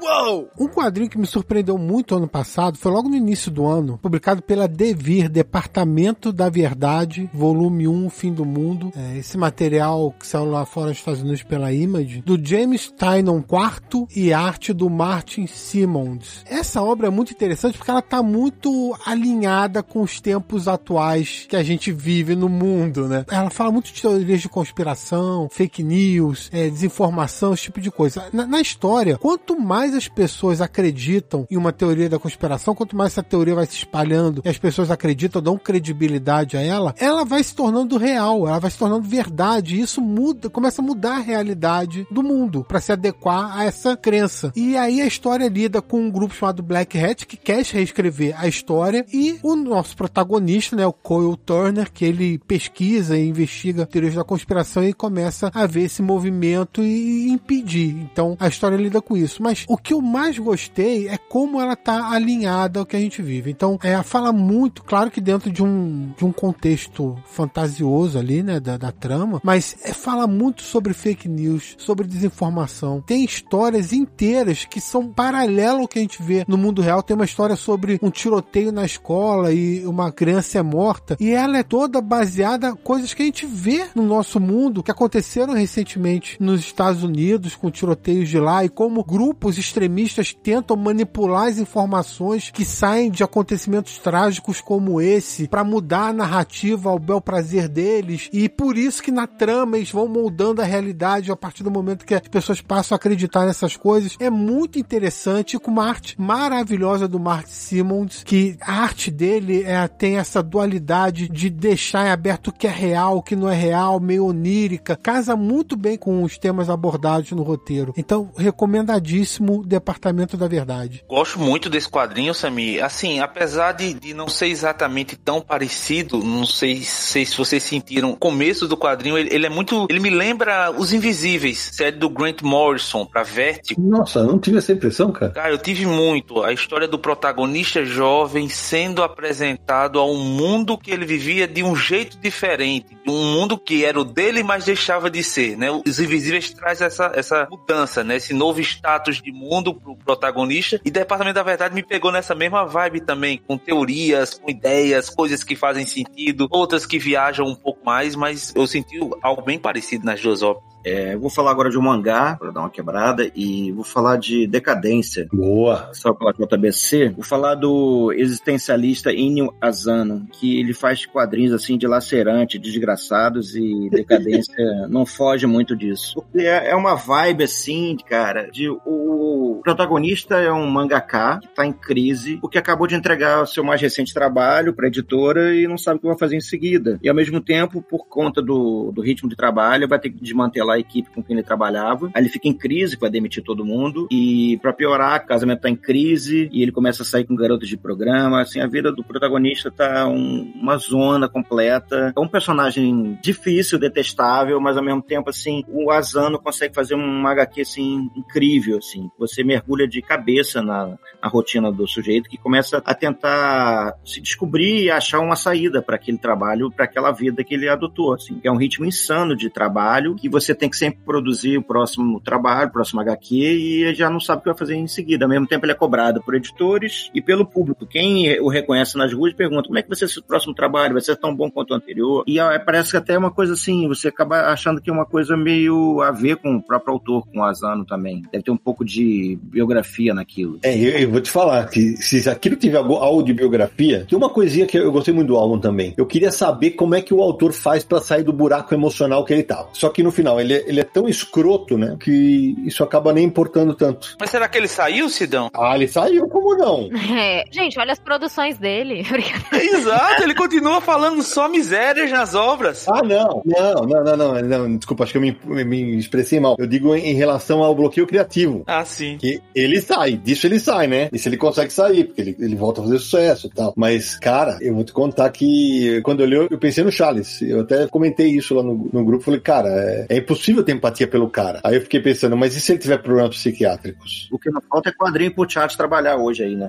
Uou! 0.00 0.48
Um 0.58 0.68
quadrinho 0.68 1.10
que 1.10 1.18
me 1.18 1.26
surpreendeu 1.26 1.76
muito 1.76 2.14
ano 2.14 2.28
passado 2.28 2.78
foi 2.78 2.92
logo 2.92 3.08
no 3.08 3.16
início 3.16 3.50
do 3.50 3.66
ano, 3.66 3.98
publicado 3.98 4.40
pela 4.40 4.68
Devir, 4.68 5.28
Departamento 5.28 6.32
da 6.32 6.48
Verdade, 6.48 7.28
volume 7.32 7.88
1, 7.88 8.10
Fim 8.10 8.32
do 8.32 8.44
Mundo. 8.44 8.92
É, 8.94 9.18
esse 9.18 9.36
material 9.36 10.14
que 10.18 10.26
saiu 10.26 10.50
lá 10.50 10.64
fora 10.64 10.90
dos 10.90 10.98
Estados 10.98 11.20
Unidos 11.20 11.42
pela 11.42 11.72
Image, 11.72 12.22
do 12.22 12.38
James 12.42 12.92
Tynon 12.96 13.38
IV 13.38 14.06
e 14.14 14.32
arte 14.32 14.72
do 14.72 14.88
Martin 14.88 15.46
Simmons. 15.46 16.44
Essa 16.48 16.82
obra 16.82 17.08
é 17.08 17.10
muito 17.10 17.32
interessante 17.32 17.76
porque 17.76 17.90
ela 17.90 18.00
está 18.00 18.22
muito 18.22 18.96
alinhada 19.04 19.82
com 19.82 20.02
os 20.02 20.20
tempos 20.20 20.68
atuais 20.68 21.46
que 21.48 21.56
a 21.56 21.62
gente 21.62 21.90
vive 21.92 22.36
no 22.36 22.48
mundo, 22.48 23.08
né? 23.08 23.24
Ela 23.30 23.50
fala 23.50 23.72
muito 23.72 23.92
de 23.92 24.00
teorias 24.00 24.40
de 24.40 24.48
conspiração, 24.48 25.48
fake 25.50 25.82
news, 25.82 26.50
é, 26.52 26.68
desinformação, 26.68 27.52
esse 27.54 27.64
tipo 27.64 27.80
de 27.80 27.90
coisa. 27.90 28.28
Na, 28.32 28.46
na 28.46 28.60
história, 28.60 29.18
quanto 29.18 29.58
mais 29.58 29.87
as 29.94 30.08
pessoas 30.08 30.60
acreditam 30.60 31.46
em 31.50 31.56
uma 31.56 31.72
teoria 31.72 32.08
da 32.08 32.18
conspiração, 32.18 32.74
quanto 32.74 32.96
mais 32.96 33.12
essa 33.12 33.22
teoria 33.22 33.54
vai 33.54 33.66
se 33.66 33.76
espalhando 33.76 34.42
e 34.44 34.48
as 34.48 34.58
pessoas 34.58 34.90
acreditam, 34.90 35.42
dão 35.42 35.58
credibilidade 35.58 36.56
a 36.56 36.62
ela, 36.62 36.94
ela 36.98 37.24
vai 37.24 37.42
se 37.42 37.54
tornando 37.54 37.96
real, 37.96 38.46
ela 38.46 38.58
vai 38.58 38.70
se 38.70 38.78
tornando 38.78 39.08
verdade. 39.08 39.76
E 39.76 39.80
isso 39.80 40.00
muda, 40.00 40.50
começa 40.50 40.82
a 40.82 40.84
mudar 40.84 41.16
a 41.16 41.20
realidade 41.20 42.06
do 42.10 42.22
mundo 42.22 42.64
para 42.66 42.80
se 42.80 42.92
adequar 42.92 43.56
a 43.56 43.64
essa 43.64 43.96
crença. 43.96 44.52
E 44.54 44.76
aí 44.76 45.00
a 45.00 45.06
história 45.06 45.48
lida 45.48 45.80
com 45.80 46.00
um 46.00 46.10
grupo 46.10 46.34
chamado 46.34 46.62
Black 46.62 46.98
Hat 46.98 47.26
que 47.26 47.36
quer 47.36 47.64
reescrever 47.64 48.34
a 48.38 48.46
história 48.46 49.04
e 49.12 49.38
o 49.42 49.56
nosso 49.56 49.96
protagonista, 49.96 50.76
né, 50.76 50.86
o 50.86 50.92
Coyle 50.92 51.36
Turner, 51.36 51.90
que 51.92 52.04
ele 52.04 52.38
pesquisa 52.38 53.16
e 53.16 53.26
investiga 53.26 53.86
teorias 53.86 54.14
da 54.14 54.24
conspiração 54.24 54.84
e 54.84 54.92
começa 54.92 55.50
a 55.54 55.66
ver 55.66 55.84
esse 55.84 56.02
movimento 56.02 56.82
e 56.82 57.30
impedir. 57.30 57.96
Então 57.96 58.36
a 58.38 58.48
história 58.48 58.76
lida 58.76 59.00
com 59.00 59.16
isso. 59.16 59.42
Mas 59.42 59.64
o 59.68 59.76
que 59.78 59.94
eu 59.94 60.00
mais 60.00 60.38
gostei 60.38 61.08
é 61.08 61.16
como 61.16 61.60
ela 61.60 61.76
tá 61.76 62.10
alinhada 62.10 62.80
ao 62.80 62.86
que 62.86 62.96
a 62.96 63.00
gente 63.00 63.22
vive. 63.22 63.50
Então, 63.50 63.78
é, 63.82 64.02
fala 64.02 64.32
muito, 64.32 64.82
claro 64.84 65.10
que 65.10 65.20
dentro 65.20 65.50
de 65.50 65.62
um, 65.62 66.12
de 66.16 66.24
um 66.24 66.32
contexto 66.32 67.16
fantasioso 67.26 68.18
ali, 68.18 68.42
né, 68.42 68.60
da, 68.60 68.76
da 68.76 68.92
trama, 68.92 69.40
mas 69.42 69.76
é, 69.82 69.92
fala 69.92 70.26
muito 70.26 70.62
sobre 70.62 70.92
fake 70.92 71.28
news, 71.28 71.76
sobre 71.78 72.06
desinformação. 72.06 73.02
Tem 73.06 73.24
histórias 73.24 73.92
inteiras 73.92 74.64
que 74.64 74.80
são 74.80 75.08
paralelo 75.08 75.80
ao 75.80 75.88
que 75.88 75.98
a 75.98 76.02
gente 76.02 76.22
vê 76.22 76.44
no 76.46 76.58
mundo 76.58 76.82
real. 76.82 77.02
Tem 77.02 77.14
uma 77.14 77.24
história 77.24 77.56
sobre 77.56 77.98
um 78.02 78.10
tiroteio 78.10 78.72
na 78.72 78.84
escola 78.84 79.52
e 79.52 79.86
uma 79.86 80.10
criança 80.10 80.58
é 80.58 80.62
morta, 80.62 81.16
e 81.20 81.30
ela 81.30 81.58
é 81.58 81.62
toda 81.62 82.00
baseada 82.00 82.70
em 82.70 82.76
coisas 82.76 83.14
que 83.14 83.22
a 83.22 83.26
gente 83.26 83.46
vê 83.46 83.86
no 83.94 84.02
nosso 84.02 84.40
mundo, 84.40 84.82
que 84.82 84.90
aconteceram 84.90 85.54
recentemente 85.54 86.36
nos 86.40 86.60
Estados 86.60 87.02
Unidos, 87.02 87.54
com 87.54 87.70
tiroteios 87.70 88.28
de 88.28 88.38
lá, 88.38 88.64
e 88.64 88.68
como 88.68 89.04
grupos 89.04 89.58
extremistas 89.68 90.34
tentam 90.34 90.76
manipular 90.76 91.46
as 91.46 91.58
informações 91.58 92.50
que 92.50 92.64
saem 92.64 93.10
de 93.10 93.22
acontecimentos 93.22 93.98
trágicos 93.98 94.60
como 94.60 95.00
esse 95.00 95.48
para 95.48 95.64
mudar 95.64 96.08
a 96.08 96.12
narrativa 96.12 96.90
ao 96.90 96.98
bel 96.98 97.20
prazer 97.20 97.68
deles 97.68 98.28
e 98.32 98.48
por 98.48 98.76
isso 98.76 99.02
que 99.02 99.10
na 99.10 99.26
trama 99.26 99.76
eles 99.76 99.90
vão 99.90 100.08
moldando 100.08 100.60
a 100.60 100.64
realidade 100.64 101.30
a 101.30 101.36
partir 101.36 101.62
do 101.62 101.70
momento 101.70 102.04
que 102.04 102.14
as 102.14 102.26
pessoas 102.28 102.60
passam 102.60 102.94
a 102.94 102.96
acreditar 102.96 103.46
nessas 103.46 103.76
coisas. 103.76 104.16
É 104.18 104.30
muito 104.30 104.78
interessante 104.78 105.58
com 105.58 105.70
uma 105.70 105.86
arte 105.86 106.14
maravilhosa 106.18 107.06
do 107.06 107.20
Mark 107.20 107.46
Simmons, 107.48 108.22
que 108.24 108.56
a 108.60 108.82
arte 108.82 109.10
dele 109.10 109.62
é, 109.62 109.86
tem 109.86 110.16
essa 110.16 110.42
dualidade 110.42 111.28
de 111.28 111.50
deixar 111.50 112.06
em 112.06 112.10
aberto 112.10 112.48
o 112.48 112.52
que 112.52 112.66
é 112.66 112.70
real, 112.70 113.18
o 113.18 113.22
que 113.22 113.36
não 113.36 113.48
é 113.48 113.54
real, 113.54 114.00
meio 114.00 114.26
onírica. 114.26 114.96
Casa 114.96 115.36
muito 115.36 115.76
bem 115.76 115.96
com 115.96 116.22
os 116.22 116.38
temas 116.38 116.70
abordados 116.70 117.30
no 117.32 117.42
roteiro. 117.42 117.92
Então, 117.96 118.30
recomendadíssimo 118.36 119.57
Departamento 119.64 120.36
da 120.36 120.48
Verdade. 120.48 121.04
Gosto 121.08 121.38
muito 121.38 121.68
desse 121.68 121.88
quadrinho, 121.88 122.34
Sami. 122.34 122.80
Assim, 122.80 123.20
apesar 123.20 123.72
de, 123.72 123.94
de 123.94 124.14
não 124.14 124.28
ser 124.28 124.46
exatamente 124.46 125.16
tão 125.16 125.40
parecido, 125.40 126.18
não 126.18 126.46
sei, 126.46 126.82
sei 126.82 127.24
se 127.24 127.36
vocês 127.36 127.62
sentiram 127.62 128.10
o 128.10 128.16
começo 128.16 128.66
do 128.66 128.76
quadrinho, 128.76 129.18
ele, 129.18 129.34
ele, 129.34 129.46
é 129.46 129.48
muito. 129.48 129.86
Ele 129.90 130.00
me 130.00 130.10
lembra 130.10 130.70
Os 130.70 130.92
Invisíveis, 130.92 131.58
série 131.58 131.96
do 131.96 132.08
Grant 132.08 132.42
Morrison 132.42 133.04
pra 133.04 133.22
Vertigo. 133.22 133.80
Nossa, 133.80 134.20
eu 134.20 134.26
não 134.26 134.38
tive 134.38 134.58
essa 134.58 134.72
impressão, 134.72 135.12
cara. 135.12 135.32
Cara, 135.32 135.50
eu 135.50 135.58
tive 135.58 135.86
muito. 135.86 136.42
A 136.42 136.52
história 136.52 136.86
do 136.88 136.98
protagonista 136.98 137.84
jovem 137.84 138.48
sendo 138.48 139.02
apresentado 139.02 139.98
a 139.98 140.06
um 140.06 140.18
mundo 140.18 140.78
que 140.78 140.90
ele 140.90 141.04
vivia 141.04 141.46
de 141.46 141.62
um 141.62 141.74
jeito 141.74 142.18
diferente. 142.18 142.96
Um 143.06 143.32
mundo 143.32 143.58
que 143.58 143.84
era 143.84 144.00
o 144.00 144.04
dele, 144.04 144.42
mas 144.42 144.64
deixava 144.64 145.10
de 145.10 145.22
ser, 145.22 145.56
né? 145.56 145.68
Os 145.70 145.98
Invisíveis 145.98 146.50
traz 146.52 146.80
essa, 146.80 147.12
essa 147.14 147.46
mudança, 147.50 148.04
né? 148.04 148.16
Esse 148.16 148.34
novo 148.34 148.60
status 148.60 149.20
de 149.22 149.32
mundo 149.32 149.47
mundo 149.48 149.74
pro 149.74 149.96
protagonista. 149.96 150.80
E 150.84 150.90
Departamento 150.90 151.34
da 151.34 151.42
Verdade 151.42 151.74
me 151.74 151.82
pegou 151.82 152.12
nessa 152.12 152.34
mesma 152.34 152.64
vibe 152.64 153.00
também, 153.00 153.38
com 153.38 153.56
teorias, 153.56 154.34
com 154.34 154.50
ideias, 154.50 155.08
coisas 155.10 155.42
que 155.42 155.56
fazem 155.56 155.86
sentido, 155.86 156.46
outras 156.50 156.86
que 156.86 156.98
viajam 156.98 157.46
um 157.46 157.54
pouco 157.54 157.84
mais, 157.84 158.14
mas 158.14 158.52
eu 158.54 158.66
senti 158.66 158.98
algo 159.22 159.42
bem 159.42 159.58
parecido 159.58 160.04
nas 160.04 160.20
duas 160.20 160.42
obras. 160.42 160.64
É, 160.88 161.16
vou 161.16 161.30
falar 161.30 161.50
agora 161.50 161.70
de 161.70 161.78
um 161.78 161.82
mangá, 161.82 162.36
para 162.36 162.50
dar 162.50 162.60
uma 162.60 162.70
quebrada, 162.70 163.30
e 163.34 163.72
vou 163.72 163.84
falar 163.84 164.16
de 164.16 164.46
Decadência. 164.46 165.28
Boa. 165.32 165.90
Só 165.92 166.12
pela 166.12 166.32
JBC. 166.32 167.10
Vou 167.10 167.24
falar 167.24 167.54
do 167.54 168.12
existencialista 168.12 169.12
Inyo 169.12 169.54
Asano, 169.60 170.26
que 170.32 170.58
ele 170.58 170.72
faz 170.72 171.06
quadrinhos 171.06 171.52
assim 171.52 171.76
dilacerante, 171.76 172.58
desgraçados 172.58 173.54
e 173.54 173.88
decadência 173.92 174.54
não 174.88 175.04
foge 175.04 175.46
muito 175.46 175.76
disso. 175.76 176.22
É, 176.34 176.70
é 176.70 176.76
uma 176.76 176.94
vibe 176.94 177.44
assim, 177.44 177.96
cara, 178.08 178.50
de 178.50 178.68
o 178.68 179.60
protagonista 179.62 180.36
é 180.36 180.52
um 180.52 180.66
mangaká 180.66 181.38
que 181.40 181.48
tá 181.48 181.66
em 181.66 181.72
crise 181.72 182.38
porque 182.38 182.58
acabou 182.58 182.86
de 182.86 182.94
entregar 182.94 183.42
o 183.42 183.46
seu 183.46 183.64
mais 183.64 183.80
recente 183.80 184.14
trabalho 184.14 184.72
para 184.72 184.86
editora 184.88 185.54
e 185.54 185.66
não 185.66 185.76
sabe 185.76 185.98
o 185.98 186.00
que 186.00 186.06
vai 186.06 186.18
fazer 186.18 186.36
em 186.36 186.40
seguida. 186.40 186.98
E 187.02 187.08
ao 187.08 187.14
mesmo 187.14 187.40
tempo, 187.40 187.82
por 187.82 188.06
conta 188.06 188.40
do, 188.40 188.92
do 188.92 189.02
ritmo 189.02 189.28
de 189.28 189.36
trabalho, 189.36 189.88
vai 189.88 189.98
ter 189.98 190.10
que 190.10 190.22
desmantelar 190.22 190.77
a 190.78 190.80
equipe 190.80 191.10
com 191.10 191.22
quem 191.22 191.36
ele 191.36 191.44
trabalhava. 191.44 192.10
Aí 192.14 192.22
ele 192.22 192.28
fica 192.28 192.48
em 192.48 192.52
crise, 192.52 192.96
vai 192.96 193.10
demitir 193.10 193.42
todo 193.42 193.64
mundo. 193.64 194.08
E 194.10 194.58
para 194.62 194.72
piorar, 194.72 195.22
o 195.22 195.26
casamento 195.26 195.60
tá 195.60 195.70
em 195.70 195.76
crise 195.76 196.48
e 196.52 196.62
ele 196.62 196.72
começa 196.72 197.02
a 197.02 197.06
sair 197.06 197.24
com 197.24 197.34
garotos 197.34 197.68
de 197.68 197.76
programa. 197.76 198.40
Assim, 198.40 198.60
a 198.60 198.66
vida 198.66 198.92
do 198.92 199.04
protagonista 199.04 199.70
tá 199.70 200.06
um, 200.08 200.52
uma 200.54 200.76
zona 200.76 201.28
completa. 201.28 202.12
É 202.16 202.20
um 202.20 202.28
personagem 202.28 203.18
difícil, 203.22 203.78
detestável, 203.78 204.60
mas 204.60 204.76
ao 204.76 204.84
mesmo 204.84 205.02
tempo, 205.02 205.30
assim, 205.30 205.64
o 205.68 205.90
Asano 205.90 206.38
consegue 206.38 206.74
fazer 206.74 206.94
um 206.94 207.26
HQ, 207.26 207.60
assim, 207.60 208.10
incrível, 208.16 208.78
assim. 208.78 209.10
Você 209.18 209.42
mergulha 209.42 209.86
de 209.86 210.00
cabeça 210.00 210.62
na, 210.62 210.96
na 211.22 211.28
rotina 211.28 211.70
do 211.72 211.86
sujeito 211.86 212.28
que 212.28 212.36
começa 212.36 212.82
a 212.84 212.94
tentar 212.94 213.94
se 214.04 214.20
descobrir 214.20 214.84
e 214.84 214.90
achar 214.90 215.20
uma 215.20 215.36
saída 215.36 215.82
para 215.82 215.96
aquele 215.96 216.18
trabalho, 216.18 216.70
para 216.70 216.84
aquela 216.84 217.10
vida 217.12 217.44
que 217.44 217.54
ele 217.54 217.68
adotou, 217.68 218.14
assim. 218.14 218.40
É 218.42 218.50
um 218.50 218.56
ritmo 218.56 218.84
insano 218.84 219.36
de 219.36 219.50
trabalho 219.50 220.14
que 220.14 220.28
você 220.28 220.54
tem 220.58 220.68
que 220.68 220.76
sempre 220.76 221.00
produzir 221.04 221.58
o 221.58 221.62
próximo 221.62 222.20
trabalho, 222.20 222.68
o 222.68 222.72
próximo 222.72 223.00
HQ 223.00 223.34
e 223.34 223.94
já 223.94 224.10
não 224.10 224.20
sabe 224.20 224.40
o 224.40 224.42
que 224.42 224.48
vai 224.50 224.58
fazer 224.58 224.74
em 224.74 224.86
seguida. 224.86 225.24
Ao 225.24 225.28
mesmo 225.28 225.46
tempo 225.46 225.64
ele 225.64 225.72
é 225.72 225.74
cobrado 225.74 226.22
por 226.22 226.34
editores 226.34 227.10
e 227.14 227.20
pelo 227.22 227.46
público. 227.46 227.86
Quem 227.86 228.38
o 228.40 228.48
reconhece 228.48 228.96
nas 228.96 229.12
ruas 229.12 229.32
pergunta 229.32 229.68
como 229.68 229.78
é 229.78 229.82
que 229.82 229.88
vai 229.88 229.96
ser 229.96 230.06
esse 230.06 230.22
próximo 230.22 230.54
trabalho, 230.54 230.94
vai 230.94 231.02
ser 231.02 231.16
tão 231.16 231.34
bom 231.34 231.50
quanto 231.50 231.70
o 231.70 231.74
anterior? 231.74 232.24
E 232.26 232.38
ah, 232.40 232.60
parece 232.64 232.90
que 232.90 232.96
até 232.96 233.14
é 233.14 233.18
uma 233.18 233.30
coisa 233.30 233.54
assim, 233.54 233.88
você 233.88 234.08
acaba 234.08 234.52
achando 234.52 234.80
que 234.80 234.90
é 234.90 234.92
uma 234.92 235.06
coisa 235.06 235.36
meio 235.36 236.00
a 236.02 236.10
ver 236.10 236.36
com 236.36 236.56
o 236.56 236.62
próprio 236.62 236.94
autor, 236.94 237.26
com 237.26 237.40
o 237.40 237.44
Asano 237.44 237.84
também. 237.84 238.22
Deve 238.32 238.44
ter 238.44 238.50
um 238.50 238.56
pouco 238.56 238.84
de 238.84 239.38
biografia 239.42 240.12
naquilo. 240.12 240.58
É, 240.62 240.76
eu, 240.76 240.98
eu 240.98 241.10
vou 241.10 241.20
te 241.20 241.30
falar 241.30 241.66
que 241.66 241.96
se 241.96 242.28
aquilo 242.28 242.56
tiver 242.56 242.78
algo, 242.78 242.94
algo 242.94 243.22
de 243.22 243.32
biografia, 243.32 244.06
tem 244.08 244.16
uma 244.16 244.30
coisinha 244.30 244.66
que 244.66 244.76
eu 244.76 244.90
gostei 244.92 245.14
muito 245.14 245.28
do 245.28 245.36
álbum 245.36 245.58
também. 245.58 245.94
Eu 245.96 246.06
queria 246.06 246.30
saber 246.30 246.72
como 246.72 246.94
é 246.94 247.00
que 247.00 247.14
o 247.14 247.22
autor 247.22 247.52
faz 247.52 247.84
para 247.84 248.00
sair 248.00 248.22
do 248.22 248.32
buraco 248.32 248.74
emocional 248.74 249.24
que 249.24 249.32
ele 249.32 249.42
tava. 249.42 249.68
Só 249.72 249.88
que 249.88 250.02
no 250.02 250.10
final, 250.10 250.40
ele, 250.40 250.47
é- 250.54 250.64
ele 250.66 250.80
é 250.80 250.84
tão 250.84 251.08
escroto, 251.08 251.76
né, 251.78 251.96
que 252.00 252.54
isso 252.64 252.82
acaba 252.82 253.12
nem 253.12 253.24
importando 253.24 253.74
tanto. 253.74 254.16
Mas 254.20 254.30
será 254.30 254.48
que 254.48 254.58
ele 254.58 254.68
saiu, 254.68 255.08
Sidão? 255.08 255.50
Ah, 255.54 255.74
ele 255.74 255.88
saiu, 255.88 256.28
como 256.28 256.56
não? 256.56 256.88
É. 257.16 257.44
Gente, 257.50 257.78
olha 257.78 257.92
as 257.92 257.98
produções 257.98 258.58
dele. 258.58 259.02
Exato, 259.52 260.22
ele 260.22 260.34
continua 260.34 260.80
falando 260.80 261.22
só 261.22 261.48
misérias 261.48 262.10
nas 262.10 262.34
obras. 262.34 262.86
Ah, 262.88 263.02
não. 263.02 263.42
Não, 263.44 263.74
não, 263.86 264.04
não, 264.04 264.16
não, 264.16 264.42
não. 264.42 264.76
Desculpa, 264.76 265.04
acho 265.04 265.12
que 265.12 265.18
eu 265.18 265.22
me, 265.22 265.64
me 265.64 265.96
expressei 265.98 266.40
mal. 266.40 266.56
Eu 266.58 266.66
digo 266.66 266.94
em, 266.94 267.10
em 267.10 267.14
relação 267.14 267.62
ao 267.62 267.74
bloqueio 267.74 268.06
criativo. 268.06 268.62
Ah, 268.66 268.84
sim. 268.84 269.16
Que 269.18 269.40
ele 269.54 269.80
sai, 269.80 270.12
disso 270.12 270.46
ele 270.46 270.58
sai, 270.60 270.86
né? 270.86 271.08
Isso 271.12 271.28
ele 271.28 271.36
consegue 271.36 271.72
sair, 271.72 272.04
porque 272.04 272.20
ele, 272.20 272.36
ele 272.38 272.56
volta 272.56 272.80
a 272.80 272.84
fazer 272.84 272.98
sucesso 272.98 273.46
e 273.46 273.50
tal. 273.50 273.72
Mas, 273.76 274.18
cara, 274.18 274.58
eu 274.60 274.74
vou 274.74 274.84
te 274.84 274.92
contar 274.92 275.30
que 275.30 276.00
quando 276.02 276.20
eu 276.20 276.26
li, 276.26 276.36
eu 276.50 276.58
pensei 276.58 276.84
no 276.84 276.92
Charles. 276.92 277.42
Eu 277.42 277.60
até 277.60 277.86
comentei 277.86 278.28
isso 278.28 278.54
lá 278.54 278.62
no, 278.62 278.88
no 278.92 279.04
grupo. 279.04 279.24
Falei, 279.24 279.40
cara, 279.40 279.68
é, 279.68 280.06
é 280.08 280.16
impossível 280.18 280.37
ter 280.64 280.72
empatia 280.72 281.06
pelo 281.06 281.28
cara. 281.28 281.60
Aí 281.64 281.74
eu 281.76 281.80
fiquei 281.82 282.00
pensando, 282.00 282.36
mas 282.36 282.54
e 282.56 282.60
se 282.60 282.72
ele 282.72 282.78
tiver 282.78 282.98
problemas 282.98 283.36
psiquiátricos? 283.36 284.28
O 284.30 284.38
que 284.38 284.50
não 284.50 284.60
falta 284.62 284.88
é 284.90 284.92
quadrinho 284.92 285.34
pro 285.34 285.46
teatro 285.46 285.76
trabalhar 285.76 286.16
hoje 286.16 286.44
aí, 286.44 286.56
né? 286.56 286.68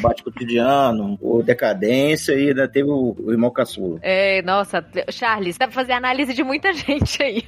Bate 0.00 0.22
cotidiano, 0.22 1.18
o 1.20 1.42
Decadência 1.42 2.32
e 2.32 2.48
ainda 2.48 2.68
teve 2.68 2.88
o, 2.90 3.16
o 3.18 3.30
Irmão 3.32 3.50
Caçula. 3.50 3.98
É, 4.02 4.42
nossa, 4.42 4.84
Charles, 5.10 5.56
dá 5.58 5.66
pra 5.66 5.74
fazer 5.74 5.92
análise 5.92 6.32
de 6.34 6.42
muita 6.42 6.72
gente 6.74 7.22
aí. 7.22 7.42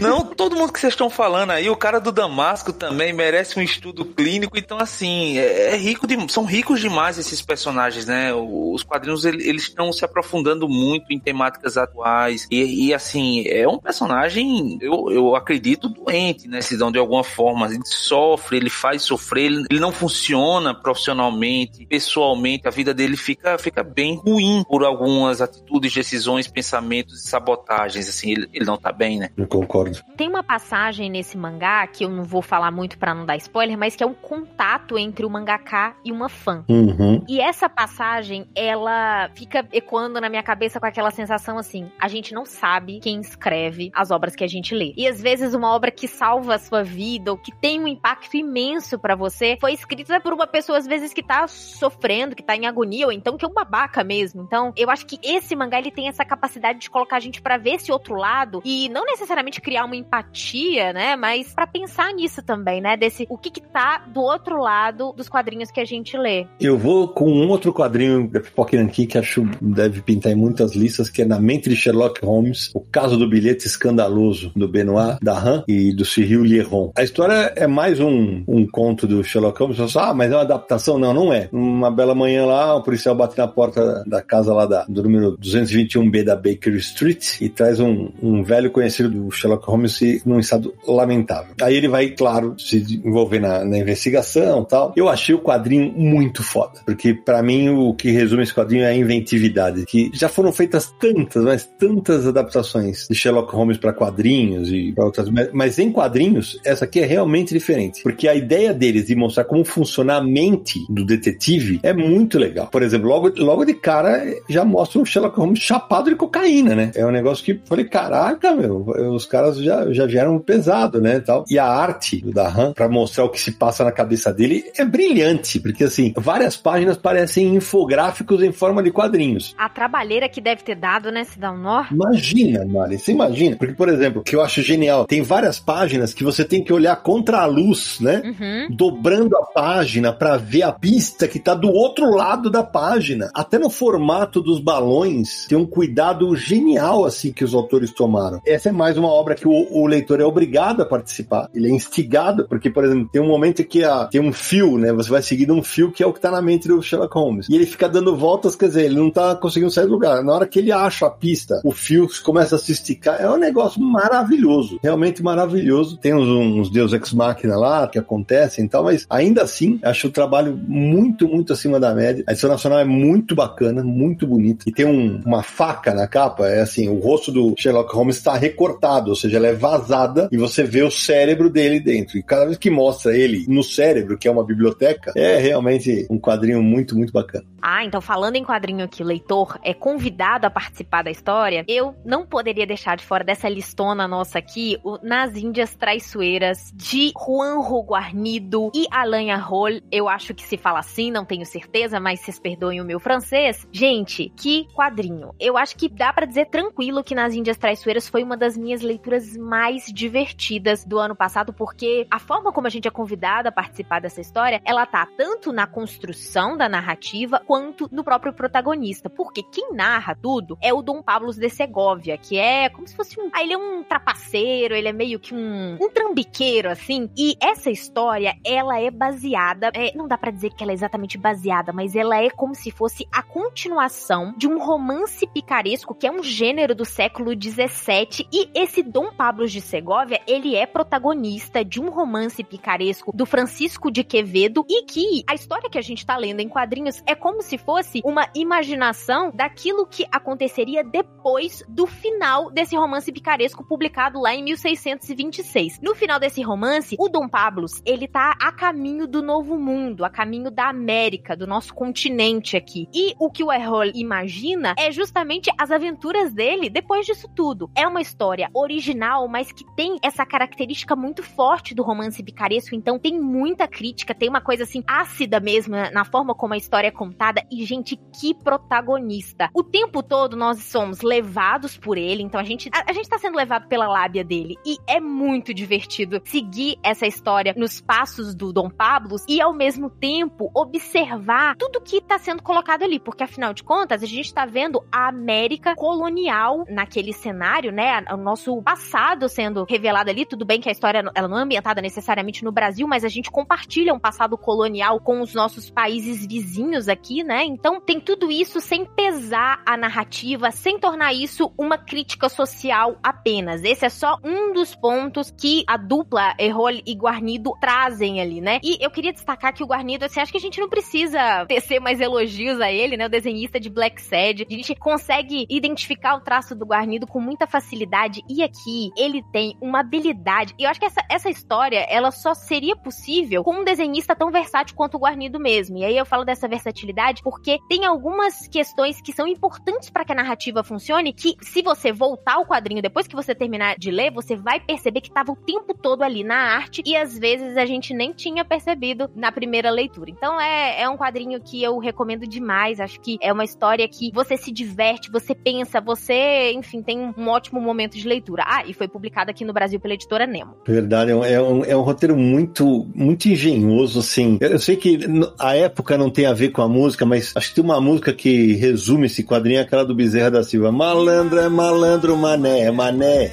Não, 0.00 0.24
todo 0.24 0.56
mundo 0.56 0.72
que 0.72 0.80
vocês 0.80 0.92
estão 0.92 1.10
falando 1.10 1.50
aí, 1.50 1.68
o 1.70 1.76
cara 1.76 1.98
do 2.00 2.12
Damasco 2.12 2.72
também 2.72 3.12
merece 3.12 3.58
um 3.58 3.62
estudo 3.62 4.04
clínico. 4.04 4.56
Então, 4.58 4.78
assim, 4.78 5.38
é, 5.38 5.74
é 5.74 5.76
rico 5.76 6.06
de, 6.06 6.16
são 6.32 6.44
ricos 6.44 6.80
demais 6.80 7.18
esses 7.18 7.40
personagens, 7.42 8.06
né? 8.06 8.32
Os 8.34 8.82
quadrinhos 8.82 9.24
ele- 9.24 9.48
eles 9.48 9.62
estão 9.62 9.92
se 9.92 10.04
aprofundando 10.04 10.68
muito 10.68 11.12
em 11.12 11.18
temáticas 11.18 11.76
atuais. 11.76 12.46
E, 12.50 12.86
e, 12.88 12.94
assim, 12.94 13.46
é 13.48 13.66
um 13.68 13.78
personagem, 13.78 14.78
eu, 14.80 15.07
eu 15.10 15.34
acredito, 15.34 15.88
doente, 15.88 16.48
né? 16.48 16.60
Sidão, 16.60 16.90
de 16.90 16.98
alguma 16.98 17.24
forma. 17.24 17.66
Ele 17.66 17.80
sofre, 17.84 18.56
ele 18.56 18.70
faz 18.70 19.02
sofrer, 19.02 19.46
ele, 19.46 19.64
ele 19.70 19.80
não 19.80 19.92
funciona 19.92 20.74
profissionalmente, 20.74 21.86
pessoalmente. 21.86 22.66
A 22.66 22.70
vida 22.70 22.94
dele 22.94 23.16
fica, 23.16 23.58
fica 23.58 23.82
bem 23.82 24.16
ruim 24.16 24.64
por 24.68 24.84
algumas 24.84 25.40
atitudes, 25.40 25.92
decisões, 25.92 26.46
pensamentos 26.46 27.24
e 27.24 27.28
sabotagens. 27.28 28.08
Assim, 28.08 28.32
ele, 28.32 28.48
ele 28.52 28.64
não 28.64 28.76
tá 28.76 28.92
bem, 28.92 29.18
né? 29.18 29.30
Eu 29.36 29.46
concordo. 29.46 29.98
Tem 30.16 30.28
uma 30.28 30.42
passagem 30.42 31.10
nesse 31.10 31.36
mangá 31.36 31.86
que 31.86 32.04
eu 32.04 32.10
não 32.10 32.24
vou 32.24 32.42
falar 32.42 32.70
muito 32.70 32.98
pra 32.98 33.14
não 33.14 33.24
dar 33.24 33.36
spoiler, 33.36 33.76
mas 33.76 33.96
que 33.96 34.02
é 34.02 34.06
um 34.06 34.14
contato 34.14 34.98
entre 34.98 35.24
o 35.24 35.30
mangaká 35.30 35.96
e 36.04 36.12
uma 36.12 36.28
fã. 36.28 36.64
Uhum. 36.68 37.24
E 37.28 37.40
essa 37.40 37.68
passagem, 37.68 38.46
ela 38.54 39.30
fica 39.34 39.66
ecoando 39.72 40.20
na 40.20 40.28
minha 40.28 40.42
cabeça 40.42 40.80
com 40.80 40.86
aquela 40.86 41.10
sensação 41.10 41.58
assim: 41.58 41.90
a 41.98 42.08
gente 42.08 42.32
não 42.32 42.44
sabe 42.44 43.00
quem 43.00 43.20
escreve 43.20 43.90
as 43.94 44.10
obras 44.10 44.34
que 44.34 44.44
a 44.44 44.48
gente 44.48 44.74
lê. 44.74 44.92
E 44.98 45.06
às 45.06 45.22
vezes 45.22 45.54
uma 45.54 45.72
obra 45.72 45.92
que 45.92 46.08
salva 46.08 46.56
a 46.56 46.58
sua 46.58 46.82
vida 46.82 47.30
ou 47.30 47.38
que 47.38 47.52
tem 47.52 47.80
um 47.80 47.86
impacto 47.86 48.36
imenso 48.36 48.98
pra 48.98 49.14
você 49.14 49.56
foi 49.60 49.72
escrita 49.72 50.18
por 50.20 50.32
uma 50.32 50.46
pessoa 50.46 50.76
às 50.76 50.88
vezes 50.88 51.12
que 51.12 51.22
tá 51.22 51.46
sofrendo, 51.46 52.34
que 52.34 52.42
tá 52.42 52.56
em 52.56 52.66
agonia 52.66 53.06
ou 53.06 53.12
então 53.12 53.36
que 53.36 53.44
é 53.44 53.48
um 53.48 53.54
babaca 53.54 54.02
mesmo. 54.02 54.42
Então, 54.42 54.72
eu 54.76 54.90
acho 54.90 55.06
que 55.06 55.16
esse 55.22 55.54
mangá 55.54 55.78
ele 55.78 55.92
tem 55.92 56.08
essa 56.08 56.24
capacidade 56.24 56.80
de 56.80 56.90
colocar 56.90 57.18
a 57.18 57.20
gente 57.20 57.40
pra 57.40 57.56
ver 57.56 57.74
esse 57.74 57.92
outro 57.92 58.16
lado 58.16 58.60
e 58.64 58.88
não 58.88 59.04
necessariamente 59.04 59.60
criar 59.60 59.84
uma 59.84 59.94
empatia, 59.94 60.92
né, 60.92 61.14
mas 61.14 61.54
pra 61.54 61.66
pensar 61.66 62.12
nisso 62.12 62.42
também, 62.42 62.80
né, 62.80 62.96
desse 62.96 63.24
o 63.30 63.38
que 63.38 63.52
que 63.52 63.60
tá 63.60 63.98
do 63.98 64.20
outro 64.20 64.60
lado 64.60 65.12
dos 65.16 65.28
quadrinhos 65.28 65.70
que 65.70 65.78
a 65.78 65.84
gente 65.84 66.16
lê. 66.16 66.44
Eu 66.60 66.76
vou 66.76 67.06
com 67.06 67.30
um 67.30 67.48
outro 67.48 67.72
quadrinho 67.72 68.28
da 68.28 68.40
Pipoca 68.40 68.76
Nankin 68.76 69.06
que 69.06 69.16
acho 69.16 69.44
deve 69.60 70.02
pintar 70.02 70.32
em 70.32 70.34
muitas 70.34 70.74
listas, 70.74 71.08
que 71.08 71.22
é 71.22 71.24
Na 71.24 71.38
Mente 71.38 71.68
de 71.68 71.76
Sherlock 71.76 72.24
Holmes, 72.24 72.72
o 72.74 72.80
caso 72.80 73.16
do 73.16 73.28
bilhete 73.28 73.66
escandaloso 73.66 74.50
do 74.56 74.66
Benoit 74.88 75.18
Dahan 75.22 75.64
e 75.68 75.92
do 75.92 76.04
Cyril 76.04 76.42
Lieron. 76.42 76.92
A 76.96 77.02
história 77.02 77.52
é 77.54 77.66
mais 77.66 78.00
um, 78.00 78.42
um 78.48 78.66
conto 78.66 79.06
do 79.06 79.22
Sherlock 79.22 79.58
Holmes. 79.60 79.76
Você 79.76 79.92
fala, 79.92 80.10
ah, 80.10 80.14
mas 80.14 80.32
é 80.32 80.34
uma 80.34 80.42
adaptação? 80.42 80.98
Não, 80.98 81.12
não 81.12 81.32
é. 81.32 81.48
Uma 81.52 81.90
bela 81.90 82.14
manhã 82.14 82.46
lá, 82.46 82.74
o 82.74 82.82
policial 82.82 83.14
bate 83.14 83.36
na 83.36 83.46
porta 83.46 84.02
da 84.06 84.22
casa 84.22 84.52
lá 84.54 84.66
da, 84.66 84.84
do 84.88 85.02
número 85.02 85.36
221B 85.38 86.24
da 86.24 86.34
Baker 86.34 86.74
Street 86.76 87.40
e 87.40 87.48
traz 87.48 87.80
um, 87.80 88.10
um 88.22 88.42
velho 88.42 88.70
conhecido 88.70 89.10
do 89.10 89.30
Sherlock 89.30 89.66
Holmes 89.66 89.98
num 90.24 90.38
estado 90.38 90.74
lamentável. 90.86 91.54
Aí 91.60 91.76
ele 91.76 91.88
vai, 91.88 92.08
claro, 92.10 92.54
se 92.58 93.00
envolver 93.04 93.40
na, 93.40 93.64
na 93.64 93.78
investigação 93.78 94.64
tal. 94.64 94.92
Eu 94.96 95.08
achei 95.08 95.34
o 95.34 95.40
quadrinho 95.40 95.92
muito 95.92 96.42
foda, 96.42 96.80
porque 96.84 97.12
pra 97.12 97.42
mim 97.42 97.68
o 97.68 97.94
que 97.94 98.10
resume 98.10 98.42
esse 98.42 98.54
quadrinho 98.54 98.84
é 98.84 98.88
a 98.88 98.96
inventividade, 98.96 99.84
que 99.86 100.10
já 100.14 100.28
foram 100.28 100.52
feitas 100.52 100.92
tantas, 100.98 101.44
mas 101.44 101.64
tantas 101.78 102.26
adaptações 102.26 103.06
de 103.08 103.16
Sherlock 103.16 103.52
Holmes 103.54 103.76
pra 103.76 103.92
quadrinhos 103.92 104.70
e 104.70 104.77
pra 104.94 105.04
outras, 105.04 105.28
mas- 105.30 105.48
mas 105.52 105.78
em 105.78 105.90
quadrinhos 105.92 106.58
essa 106.64 106.84
aqui 106.84 107.00
é 107.00 107.06
realmente 107.06 107.54
diferente, 107.54 108.02
porque 108.02 108.28
a 108.28 108.34
ideia 108.34 108.72
deles 108.72 109.06
de 109.06 109.14
mostrar 109.14 109.44
como 109.44 109.64
funciona 109.64 110.16
a 110.16 110.22
mente 110.22 110.80
do 110.88 111.04
detetive 111.04 111.80
é 111.82 111.92
muito 111.92 112.38
legal. 112.38 112.68
Por 112.68 112.82
exemplo, 112.82 113.08
logo, 113.08 113.32
logo 113.36 113.64
de 113.64 113.74
cara 113.74 114.22
já 114.48 114.64
mostra 114.64 115.00
o 115.00 115.06
Sherlock 115.06 115.38
Holmes 115.38 115.58
chapado 115.60 116.10
de 116.10 116.16
cocaína, 116.16 116.74
né? 116.74 116.90
É 116.94 117.04
um 117.04 117.10
negócio 117.10 117.44
que 117.44 117.60
falei, 117.64 117.84
caraca, 117.84 118.54
meu, 118.54 118.84
os 119.14 119.26
caras 119.26 119.58
já, 119.58 119.92
já 119.92 120.06
vieram 120.06 120.38
pesado, 120.38 121.00
né, 121.00 121.20
tal. 121.20 121.44
E 121.50 121.58
a 121.58 121.66
arte 121.66 122.20
do 122.20 122.30
Dahan 122.32 122.72
pra 122.72 122.88
mostrar 122.88 123.24
o 123.24 123.28
que 123.30 123.40
se 123.40 123.52
passa 123.52 123.84
na 123.84 123.92
cabeça 123.92 124.32
dele 124.32 124.64
é 124.76 124.84
brilhante, 124.84 125.60
porque 125.60 125.84
assim, 125.84 126.12
várias 126.16 126.56
páginas 126.56 126.96
parecem 126.96 127.54
infográficos 127.54 128.42
em 128.42 128.52
forma 128.52 128.82
de 128.82 128.90
quadrinhos. 128.90 129.54
A 129.58 129.68
trabalheira 129.68 130.28
que 130.28 130.40
deve 130.40 130.62
ter 130.62 130.74
dado, 130.74 131.10
né, 131.10 131.24
se 131.24 131.38
dá 131.38 131.52
um 131.52 131.58
nó. 131.58 131.84
Imagina, 131.90 132.64
Mari, 132.64 132.98
você 132.98 133.12
imagina. 133.12 133.56
Porque, 133.56 133.74
por 133.74 133.88
exemplo, 133.88 134.20
o 134.20 134.24
que 134.24 134.34
eu 134.36 134.42
acho 134.42 134.62
genial, 134.68 135.04
tem 135.06 135.22
várias 135.22 135.58
páginas 135.58 136.12
que 136.14 136.22
você 136.24 136.44
tem 136.44 136.62
que 136.62 136.72
olhar 136.72 136.96
contra 137.02 137.38
a 137.40 137.46
luz, 137.46 137.98
né? 138.00 138.22
Uhum. 138.24 138.74
Dobrando 138.76 139.36
a 139.36 139.46
página 139.46 140.12
pra 140.12 140.36
ver 140.36 140.62
a 140.62 140.72
pista 140.72 141.26
que 141.26 141.38
tá 141.38 141.54
do 141.54 141.68
outro 141.70 142.10
lado 142.14 142.50
da 142.50 142.62
página. 142.62 143.30
Até 143.34 143.58
no 143.58 143.70
formato 143.70 144.40
dos 144.40 144.60
balões, 144.60 145.46
tem 145.48 145.56
um 145.58 145.66
cuidado 145.66 146.34
genial, 146.36 147.04
assim, 147.04 147.32
que 147.32 147.44
os 147.44 147.54
autores 147.54 147.92
tomaram. 147.92 148.40
Essa 148.46 148.68
é 148.68 148.72
mais 148.72 148.96
uma 148.96 149.08
obra 149.08 149.34
que 149.34 149.46
o, 149.48 149.52
o 149.70 149.86
leitor 149.86 150.20
é 150.20 150.24
obrigado 150.24 150.82
a 150.82 150.86
participar. 150.86 151.48
Ele 151.54 151.68
é 151.68 151.72
instigado, 151.72 152.46
porque, 152.48 152.70
por 152.70 152.84
exemplo, 152.84 153.08
tem 153.12 153.20
um 153.22 153.28
momento 153.28 153.64
que 153.64 153.82
a- 153.84 154.04
tem 154.06 154.20
um 154.20 154.32
fio, 154.32 154.76
né? 154.78 154.92
Você 154.92 155.10
vai 155.10 155.22
seguindo 155.22 155.54
um 155.54 155.62
fio 155.62 155.90
que 155.90 156.02
é 156.02 156.06
o 156.06 156.12
que 156.12 156.20
tá 156.20 156.30
na 156.30 156.42
mente 156.42 156.68
do 156.68 156.82
Sherlock 156.82 157.14
Holmes. 157.14 157.48
E 157.48 157.54
ele 157.54 157.66
fica 157.66 157.88
dando 157.88 158.16
voltas, 158.16 158.54
quer 158.54 158.66
dizer, 158.68 158.84
ele 158.84 158.96
não 158.96 159.10
tá 159.10 159.34
conseguindo 159.34 159.70
sair 159.72 159.86
do 159.86 159.92
lugar. 159.92 160.22
Na 160.22 160.32
hora 160.34 160.46
que 160.46 160.58
ele 160.58 160.70
acha 160.72 161.06
a 161.06 161.10
pista, 161.10 161.60
o 161.64 161.72
fio 161.72 162.08
começa 162.22 162.56
a 162.56 162.58
se 162.58 162.72
esticar. 162.72 163.20
É 163.20 163.28
um 163.30 163.36
negócio 163.36 163.80
maravilhoso. 163.80 164.57
Maravilhoso, 164.58 164.78
realmente 164.82 165.22
maravilhoso. 165.22 165.96
Tem 165.96 166.14
uns, 166.14 166.28
uns 166.28 166.70
Deus 166.70 166.92
Ex 166.92 167.12
Machina 167.12 167.56
lá 167.56 167.86
que 167.86 167.98
acontecem 167.98 168.64
e 168.64 168.68
tal, 168.68 168.84
mas 168.84 169.06
ainda 169.08 169.42
assim, 169.42 169.78
acho 169.82 170.08
o 170.08 170.10
trabalho 170.10 170.58
muito, 170.66 171.28
muito 171.28 171.52
acima 171.52 171.78
da 171.78 171.94
média. 171.94 172.24
A 172.26 172.32
edição 172.32 172.50
nacional 172.50 172.78
é 172.78 172.84
muito 172.84 173.34
bacana, 173.34 173.82
muito 173.82 174.26
bonita. 174.26 174.64
E 174.68 174.72
tem 174.72 174.86
um, 174.86 175.20
uma 175.24 175.42
faca 175.42 175.94
na 175.94 176.06
capa, 176.06 176.48
é 176.48 176.60
assim, 176.60 176.88
o 176.88 176.98
rosto 176.98 177.30
do 177.30 177.54
Sherlock 177.56 177.94
Holmes 177.94 178.16
está 178.16 178.34
recortado, 178.34 179.10
ou 179.10 179.16
seja, 179.16 179.36
ela 179.36 179.46
é 179.46 179.54
vazada 179.54 180.28
e 180.30 180.36
você 180.36 180.62
vê 180.62 180.82
o 180.82 180.90
cérebro 180.90 181.50
dele 181.50 181.80
dentro. 181.80 182.18
E 182.18 182.22
cada 182.22 182.44
vez 182.44 182.58
que 182.58 182.70
mostra 182.70 183.16
ele 183.16 183.44
no 183.48 183.62
cérebro, 183.62 184.18
que 184.18 184.28
é 184.28 184.30
uma 184.30 184.44
biblioteca, 184.44 185.12
é 185.16 185.38
realmente 185.38 186.06
um 186.10 186.18
quadrinho 186.18 186.62
muito, 186.62 186.96
muito 186.96 187.12
bacana. 187.12 187.44
Ah, 187.60 187.84
então 187.84 188.00
falando 188.00 188.36
em 188.36 188.44
quadrinho 188.44 188.88
o 189.00 189.04
leitor 189.04 189.58
é 189.62 189.74
convidado 189.74 190.46
a 190.46 190.50
participar 190.50 191.02
da 191.02 191.10
história, 191.10 191.64
eu 191.66 191.94
não 192.04 192.24
poderia 192.24 192.66
deixar 192.66 192.96
de 192.96 193.04
fora 193.04 193.24
dessa 193.24 193.48
listona 193.48 194.08
nossa 194.08 194.37
aqui 194.38 194.78
o 194.82 194.98
Nas 195.02 195.36
Índias 195.36 195.74
Traiçoeiras 195.74 196.72
de 196.74 197.12
Juanjo 197.18 197.82
Guarnido 197.82 198.70
e 198.74 198.86
Alain 198.90 199.30
Arrol. 199.30 199.80
Eu 199.90 200.08
acho 200.08 200.34
que 200.34 200.42
se 200.42 200.56
fala 200.56 200.78
assim, 200.78 201.10
não 201.10 201.24
tenho 201.24 201.44
certeza, 201.44 202.00
mas 202.00 202.20
vocês 202.20 202.38
perdoem 202.38 202.80
o 202.80 202.84
meu 202.84 202.98
francês. 203.00 203.66
Gente, 203.72 204.32
que 204.36 204.66
quadrinho. 204.74 205.34
Eu 205.38 205.58
acho 205.58 205.76
que 205.76 205.88
dá 205.88 206.12
para 206.12 206.26
dizer 206.26 206.46
tranquilo 206.46 207.04
que 207.04 207.14
Nas 207.14 207.34
Índias 207.34 207.58
Traiçoeiras 207.58 208.08
foi 208.08 208.22
uma 208.22 208.36
das 208.36 208.56
minhas 208.56 208.80
leituras 208.80 209.36
mais 209.36 209.86
divertidas 209.92 210.84
do 210.84 210.98
ano 210.98 211.14
passado, 211.14 211.52
porque 211.52 212.06
a 212.10 212.18
forma 212.18 212.52
como 212.52 212.66
a 212.66 212.70
gente 212.70 212.88
é 212.88 212.90
convidado 212.90 213.48
a 213.48 213.52
participar 213.52 214.00
dessa 214.00 214.20
história, 214.20 214.62
ela 214.64 214.86
tá 214.86 215.06
tanto 215.16 215.52
na 215.52 215.66
construção 215.66 216.56
da 216.56 216.68
narrativa 216.68 217.42
quanto 217.46 217.88
no 217.90 218.04
próprio 218.04 218.32
protagonista. 218.32 219.10
Porque 219.10 219.42
quem 219.42 219.72
narra 219.72 220.14
tudo 220.14 220.56
é 220.62 220.72
o 220.72 220.82
Dom 220.82 221.02
Pablo 221.02 221.32
de 221.32 221.48
Segovia, 221.50 222.16
que 222.16 222.38
é 222.38 222.68
como 222.68 222.86
se 222.86 222.94
fosse 222.94 223.20
um. 223.20 223.28
Ah, 223.32 223.42
ele 223.42 223.52
é 223.52 223.58
um 223.58 223.82
trapaceiro, 223.82 224.27
ele 224.36 224.88
é 224.88 224.92
meio 224.92 225.18
que 225.18 225.34
um, 225.34 225.76
um 225.80 225.88
trambiqueiro, 225.88 226.70
assim. 226.70 227.08
E 227.16 227.36
essa 227.40 227.70
história, 227.70 228.36
ela 228.44 228.80
é 228.80 228.90
baseada. 228.90 229.70
É, 229.74 229.96
não 229.96 230.06
dá 230.06 230.18
para 230.18 230.30
dizer 230.30 230.50
que 230.50 230.62
ela 230.62 230.72
é 230.72 230.74
exatamente 230.74 231.16
baseada, 231.16 231.72
mas 231.72 231.94
ela 231.94 232.16
é 232.16 232.30
como 232.30 232.54
se 232.54 232.70
fosse 232.70 233.06
a 233.12 233.22
continuação 233.22 234.34
de 234.36 234.46
um 234.46 234.58
romance 234.58 235.26
picaresco, 235.26 235.94
que 235.94 236.06
é 236.06 236.10
um 236.10 236.22
gênero 236.22 236.74
do 236.74 236.84
século 236.84 237.32
XVII. 237.32 238.26
E 238.32 238.50
esse 238.54 238.82
Dom 238.82 239.12
Pablo 239.12 239.46
de 239.46 239.60
Segovia, 239.60 240.20
ele 240.26 240.54
é 240.56 240.66
protagonista 240.66 241.64
de 241.64 241.80
um 241.80 241.90
romance 241.90 242.42
picaresco 242.42 243.12
do 243.14 243.26
Francisco 243.26 243.90
de 243.90 244.04
Quevedo 244.04 244.64
e 244.68 244.84
que 244.84 245.22
a 245.26 245.34
história 245.34 245.70
que 245.70 245.78
a 245.78 245.82
gente 245.82 246.04
tá 246.04 246.16
lendo 246.16 246.40
em 246.40 246.48
quadrinhos 246.48 247.02
é 247.06 247.14
como 247.14 247.42
se 247.42 247.58
fosse 247.58 248.00
uma 248.04 248.28
imaginação 248.34 249.30
daquilo 249.32 249.86
que 249.86 250.06
aconteceria 250.10 250.82
depois 250.84 251.62
do 251.68 251.86
final 251.86 252.50
desse 252.50 252.76
romance 252.76 253.12
picaresco 253.12 253.66
publicado 253.66 254.17
lá 254.20 254.34
em 254.34 254.42
1626. 254.42 255.80
No 255.82 255.94
final 255.94 256.18
desse 256.18 256.42
romance, 256.42 256.96
o 256.98 257.08
Dom 257.08 257.28
Pablos, 257.28 257.82
ele 257.84 258.08
tá 258.08 258.34
a 258.40 258.52
caminho 258.52 259.06
do 259.06 259.22
novo 259.22 259.58
mundo, 259.58 260.04
a 260.04 260.10
caminho 260.10 260.50
da 260.50 260.68
América, 260.68 261.36
do 261.36 261.46
nosso 261.46 261.74
continente 261.74 262.56
aqui. 262.56 262.88
E 262.94 263.14
o 263.18 263.30
que 263.30 263.44
o 263.44 263.52
Errol 263.52 263.86
imagina 263.94 264.74
é 264.78 264.90
justamente 264.90 265.50
as 265.58 265.70
aventuras 265.70 266.32
dele 266.32 266.68
depois 266.68 267.06
disso 267.06 267.28
tudo. 267.34 267.70
É 267.74 267.86
uma 267.86 268.00
história 268.00 268.50
original, 268.54 269.28
mas 269.28 269.52
que 269.52 269.64
tem 269.74 269.96
essa 270.02 270.26
característica 270.26 270.96
muito 270.96 271.22
forte 271.22 271.74
do 271.74 271.82
romance 271.82 272.22
picaresco, 272.22 272.74
então 272.74 272.98
tem 272.98 273.20
muita 273.20 273.68
crítica, 273.68 274.14
tem 274.14 274.28
uma 274.28 274.40
coisa 274.40 274.64
assim 274.64 274.82
ácida 274.86 275.40
mesmo 275.40 275.76
na 275.92 276.04
forma 276.04 276.34
como 276.34 276.54
a 276.54 276.56
história 276.56 276.88
é 276.88 276.92
contada 276.92 277.42
e 277.50 277.64
gente, 277.64 277.96
que 278.18 278.34
protagonista. 278.34 279.50
O 279.54 279.62
tempo 279.62 280.02
todo 280.02 280.36
nós 280.36 280.62
somos 280.64 281.02
levados 281.02 281.76
por 281.76 281.96
ele, 281.96 282.22
então 282.22 282.40
a 282.40 282.44
gente 282.44 282.68
a, 282.72 282.90
a 282.90 282.92
gente 282.92 283.08
tá 283.08 283.18
sendo 283.18 283.36
levado 283.36 283.68
pela 283.68 283.86
lábia 283.86 284.07
dele 284.08 284.56
e 284.64 284.76
é 284.86 285.00
muito 285.00 285.52
divertido 285.52 286.20
seguir 286.24 286.78
essa 286.82 287.06
história 287.06 287.54
nos 287.56 287.80
passos 287.80 288.34
do 288.34 288.52
Dom 288.52 288.70
Pablos 288.70 289.24
e 289.28 289.40
ao 289.40 289.52
mesmo 289.52 289.90
tempo 289.90 290.50
observar 290.54 291.56
tudo 291.56 291.80
que 291.80 292.00
tá 292.00 292.18
sendo 292.18 292.42
colocado 292.42 292.82
ali, 292.82 292.98
porque 292.98 293.24
afinal 293.24 293.52
de 293.52 293.62
contas 293.62 294.02
a 294.02 294.06
gente 294.06 294.32
tá 294.32 294.46
vendo 294.46 294.82
a 294.90 295.08
América 295.08 295.74
colonial 295.74 296.64
naquele 296.68 297.12
cenário, 297.12 297.72
né? 297.72 298.04
O 298.10 298.16
nosso 298.16 298.62
passado 298.62 299.28
sendo 299.28 299.64
revelado 299.68 300.10
ali, 300.10 300.24
tudo 300.24 300.44
bem 300.44 300.60
que 300.60 300.68
a 300.68 300.72
história 300.72 301.02
ela 301.14 301.28
não 301.28 301.38
é 301.38 301.42
ambientada 301.42 301.80
necessariamente 301.80 302.44
no 302.44 302.52
Brasil, 302.52 302.86
mas 302.86 303.04
a 303.04 303.08
gente 303.08 303.30
compartilha 303.30 303.94
um 303.94 303.98
passado 303.98 304.36
colonial 304.36 305.00
com 305.00 305.20
os 305.20 305.34
nossos 305.34 305.70
países 305.70 306.26
vizinhos 306.26 306.88
aqui, 306.88 307.22
né? 307.22 307.44
Então 307.44 307.80
tem 307.80 308.00
tudo 308.00 308.30
isso 308.30 308.60
sem 308.60 308.84
pesar 308.84 309.62
a 309.66 309.76
narrativa, 309.76 310.50
sem 310.50 310.78
tornar 310.78 311.12
isso 311.12 311.52
uma 311.58 311.78
crítica 311.78 312.28
social 312.28 312.96
apenas. 313.02 313.64
Esse 313.64 313.86
é 313.86 313.88
só 313.98 314.16
um 314.22 314.52
dos 314.52 314.76
pontos 314.76 315.28
que 315.30 315.64
a 315.66 315.76
dupla 315.76 316.32
Errol 316.38 316.70
e 316.86 316.94
Guarnido 316.94 317.52
trazem 317.60 318.20
ali, 318.20 318.40
né? 318.40 318.60
E 318.62 318.78
eu 318.80 318.90
queria 318.90 319.12
destacar 319.12 319.52
que 319.52 319.62
o 319.62 319.66
Guarnido, 319.66 320.04
assim, 320.04 320.20
acho 320.20 320.30
que 320.30 320.38
a 320.38 320.40
gente 320.40 320.60
não 320.60 320.68
precisa 320.68 321.44
tecer 321.46 321.80
mais 321.80 322.00
elogios 322.00 322.60
a 322.60 322.70
ele, 322.70 322.96
né? 322.96 323.06
O 323.06 323.10
desenhista 323.10 323.58
de 323.58 323.68
Black 323.68 324.00
Sad. 324.00 324.46
A 324.48 324.54
gente 324.54 324.74
consegue 324.76 325.46
identificar 325.50 326.14
o 326.14 326.20
traço 326.20 326.54
do 326.54 326.64
Guarnido 326.64 327.08
com 327.08 327.20
muita 327.20 327.46
facilidade. 327.46 328.22
E 328.28 328.42
aqui, 328.42 328.90
ele 328.96 329.20
tem 329.32 329.56
uma 329.60 329.80
habilidade. 329.80 330.54
E 330.56 330.62
eu 330.62 330.70
acho 330.70 330.78
que 330.78 330.86
essa, 330.86 331.00
essa 331.10 331.28
história, 331.28 331.84
ela 331.88 332.12
só 332.12 332.34
seria 332.34 332.76
possível 332.76 333.42
com 333.42 333.60
um 333.60 333.64
desenhista 333.64 334.14
tão 334.14 334.30
versátil 334.30 334.76
quanto 334.76 334.96
o 334.96 335.00
Guarnido 335.00 335.40
mesmo. 335.40 335.76
E 335.76 335.84
aí 335.84 335.96
eu 335.96 336.06
falo 336.06 336.24
dessa 336.24 336.46
versatilidade 336.46 337.22
porque 337.22 337.58
tem 337.68 337.84
algumas 337.84 338.46
questões 338.46 339.00
que 339.00 339.12
são 339.12 339.26
importantes 339.26 339.90
para 339.90 340.04
que 340.04 340.12
a 340.12 340.16
narrativa 340.16 340.62
funcione, 340.62 341.12
que 341.12 341.34
se 341.40 341.62
você 341.62 341.90
voltar 341.90 342.34
ao 342.34 342.46
quadrinho 342.46 342.80
depois 342.80 343.08
que 343.08 343.16
você 343.16 343.34
terminar 343.34 343.76
de 343.76 343.87
ler, 343.90 344.12
você 344.12 344.36
vai 344.36 344.60
perceber 344.60 345.00
que 345.00 345.08
estava 345.08 345.32
o 345.32 345.36
tempo 345.36 345.74
todo 345.74 346.02
ali 346.02 346.24
na 346.24 346.36
arte 346.36 346.82
e 346.84 346.96
às 346.96 347.18
vezes 347.18 347.56
a 347.56 347.66
gente 347.66 347.94
nem 347.94 348.12
tinha 348.12 348.44
percebido 348.44 349.10
na 349.14 349.30
primeira 349.32 349.70
leitura. 349.70 350.10
Então 350.10 350.40
é, 350.40 350.82
é 350.82 350.88
um 350.88 350.96
quadrinho 350.96 351.40
que 351.40 351.62
eu 351.62 351.78
recomendo 351.78 352.26
demais. 352.26 352.80
Acho 352.80 353.00
que 353.00 353.18
é 353.20 353.32
uma 353.32 353.44
história 353.44 353.88
que 353.88 354.10
você 354.12 354.36
se 354.36 354.52
diverte, 354.52 355.10
você 355.10 355.34
pensa, 355.34 355.80
você, 355.80 356.52
enfim, 356.52 356.82
tem 356.82 357.12
um 357.16 357.28
ótimo 357.28 357.60
momento 357.60 357.96
de 357.96 358.06
leitura. 358.06 358.44
Ah, 358.46 358.64
e 358.66 358.72
foi 358.72 358.88
publicado 358.88 359.30
aqui 359.30 359.44
no 359.44 359.52
Brasil 359.52 359.80
pela 359.80 359.94
editora 359.94 360.26
Nemo. 360.26 360.54
Verdade, 360.66 361.10
é 361.10 361.16
um, 361.16 361.24
é 361.24 361.42
um, 361.42 361.64
é 361.64 361.76
um 361.76 361.82
roteiro 361.82 362.16
muito, 362.16 362.86
muito 362.94 363.28
engenhoso, 363.28 364.00
assim. 364.00 364.38
Eu, 364.40 364.50
eu 364.50 364.58
sei 364.58 364.76
que 364.76 364.98
a 365.38 365.54
época 365.54 365.96
não 365.96 366.10
tem 366.10 366.26
a 366.26 366.32
ver 366.32 366.50
com 366.50 366.62
a 366.62 366.68
música, 366.68 367.04
mas 367.04 367.32
acho 367.36 367.48
que 367.48 367.54
tem 367.56 367.64
uma 367.64 367.80
música 367.80 368.12
que 368.12 368.54
resume 368.54 369.06
esse 369.06 369.24
quadrinho, 369.24 369.60
aquela 369.60 369.84
do 369.84 369.94
Bezerra 369.94 370.30
da 370.30 370.42
Silva. 370.42 370.72
Malandro 370.72 371.38
é 371.38 371.48
malandro, 371.48 372.16
mané, 372.16 372.60
é 372.60 372.70
mané. 372.70 373.30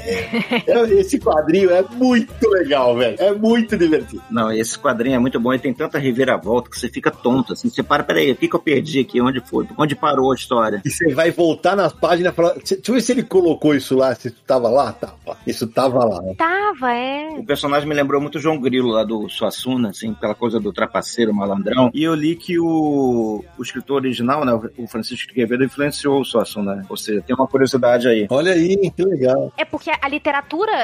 Esse 1.00 1.20
quadrinho 1.20 1.72
é 1.72 1.82
muito 1.82 2.50
legal, 2.50 2.96
velho. 2.96 3.16
É 3.20 3.32
muito 3.34 3.78
divertido. 3.78 4.24
Não, 4.30 4.52
esse 4.52 4.78
quadrinho 4.78 5.16
é 5.16 5.20
muito 5.20 5.40
bom 5.40 5.54
e 5.54 5.60
tem 5.60 5.74
tanta 5.74 5.98
reviravolta 5.98 6.70
que 6.70 6.80
você 6.80 6.90
fica 6.90 7.12
tonto, 7.12 7.54
assim. 7.54 7.70
Você 7.70 7.84
para, 7.84 8.04
peraí, 8.04 8.32
o 8.32 8.36
que, 8.36 8.48
que 8.48 8.56
eu 8.56 8.60
perdi 8.60 9.00
aqui? 9.00 9.22
Onde 9.22 9.40
foi? 9.42 9.68
Onde 9.78 9.96
parou 9.96 10.32
a 10.32 10.36
história? 10.36 10.82
E 10.86 10.90
você 10.90 11.14
vai 11.14 11.32
voltar 11.32 11.76
nas 11.76 11.94
páginas 11.94 12.34
e 12.34 12.36
falar. 12.36 12.54
Deixa 12.56 12.80
eu 12.88 12.94
ver 12.94 13.02
se 13.02 13.12
ele 13.12 13.24
colocou 13.24 13.76
isso 13.76 13.96
lá, 13.96 14.14
se 14.16 14.28
isso 14.30 14.38
tava 14.46 14.70
lá. 14.70 14.92
Tava. 14.94 15.38
Isso 15.46 15.68
tava 15.68 16.04
lá. 16.06 16.22
Né? 16.22 16.34
Tava, 16.38 16.94
é. 16.94 17.30
O 17.38 17.46
personagem 17.46 17.88
me 17.88 17.96
lembrou 17.96 18.22
muito 18.22 18.38
o 18.38 18.42
João 18.42 18.60
Grilo 18.60 18.90
lá 18.90 19.04
do 19.04 19.30
Suassuna, 19.30 19.90
assim, 19.90 20.12
aquela 20.12 20.36
coisa 20.36 20.60
do 20.60 20.72
trapaceiro, 20.72 21.34
malandrão. 21.34 21.90
E 21.94 22.04
eu 22.04 22.14
li 22.14 22.36
que 22.36 22.60
o, 22.60 23.44
o 23.58 23.62
escritor 23.62 23.98
original, 23.98 24.46
né, 24.46 24.54
o 24.78 24.88
Francisco 24.88 25.34
Quevedo, 25.34 25.64
influenciou 25.64 26.22
o 26.22 26.26
Suassuna. 26.26 26.76
Né? 26.76 26.84
Ou 26.90 26.98
seja, 26.98 27.22
tem 27.22 27.36
uma 27.36 27.48
curiosidade 27.48 28.08
aí. 28.08 28.28
Olha 28.30 28.54
aí, 28.54 28.92
que 28.92 29.04
legal. 29.04 29.52
É 29.58 29.66
porque 29.66 29.92
a 30.02 30.08
literatura, 30.08 30.35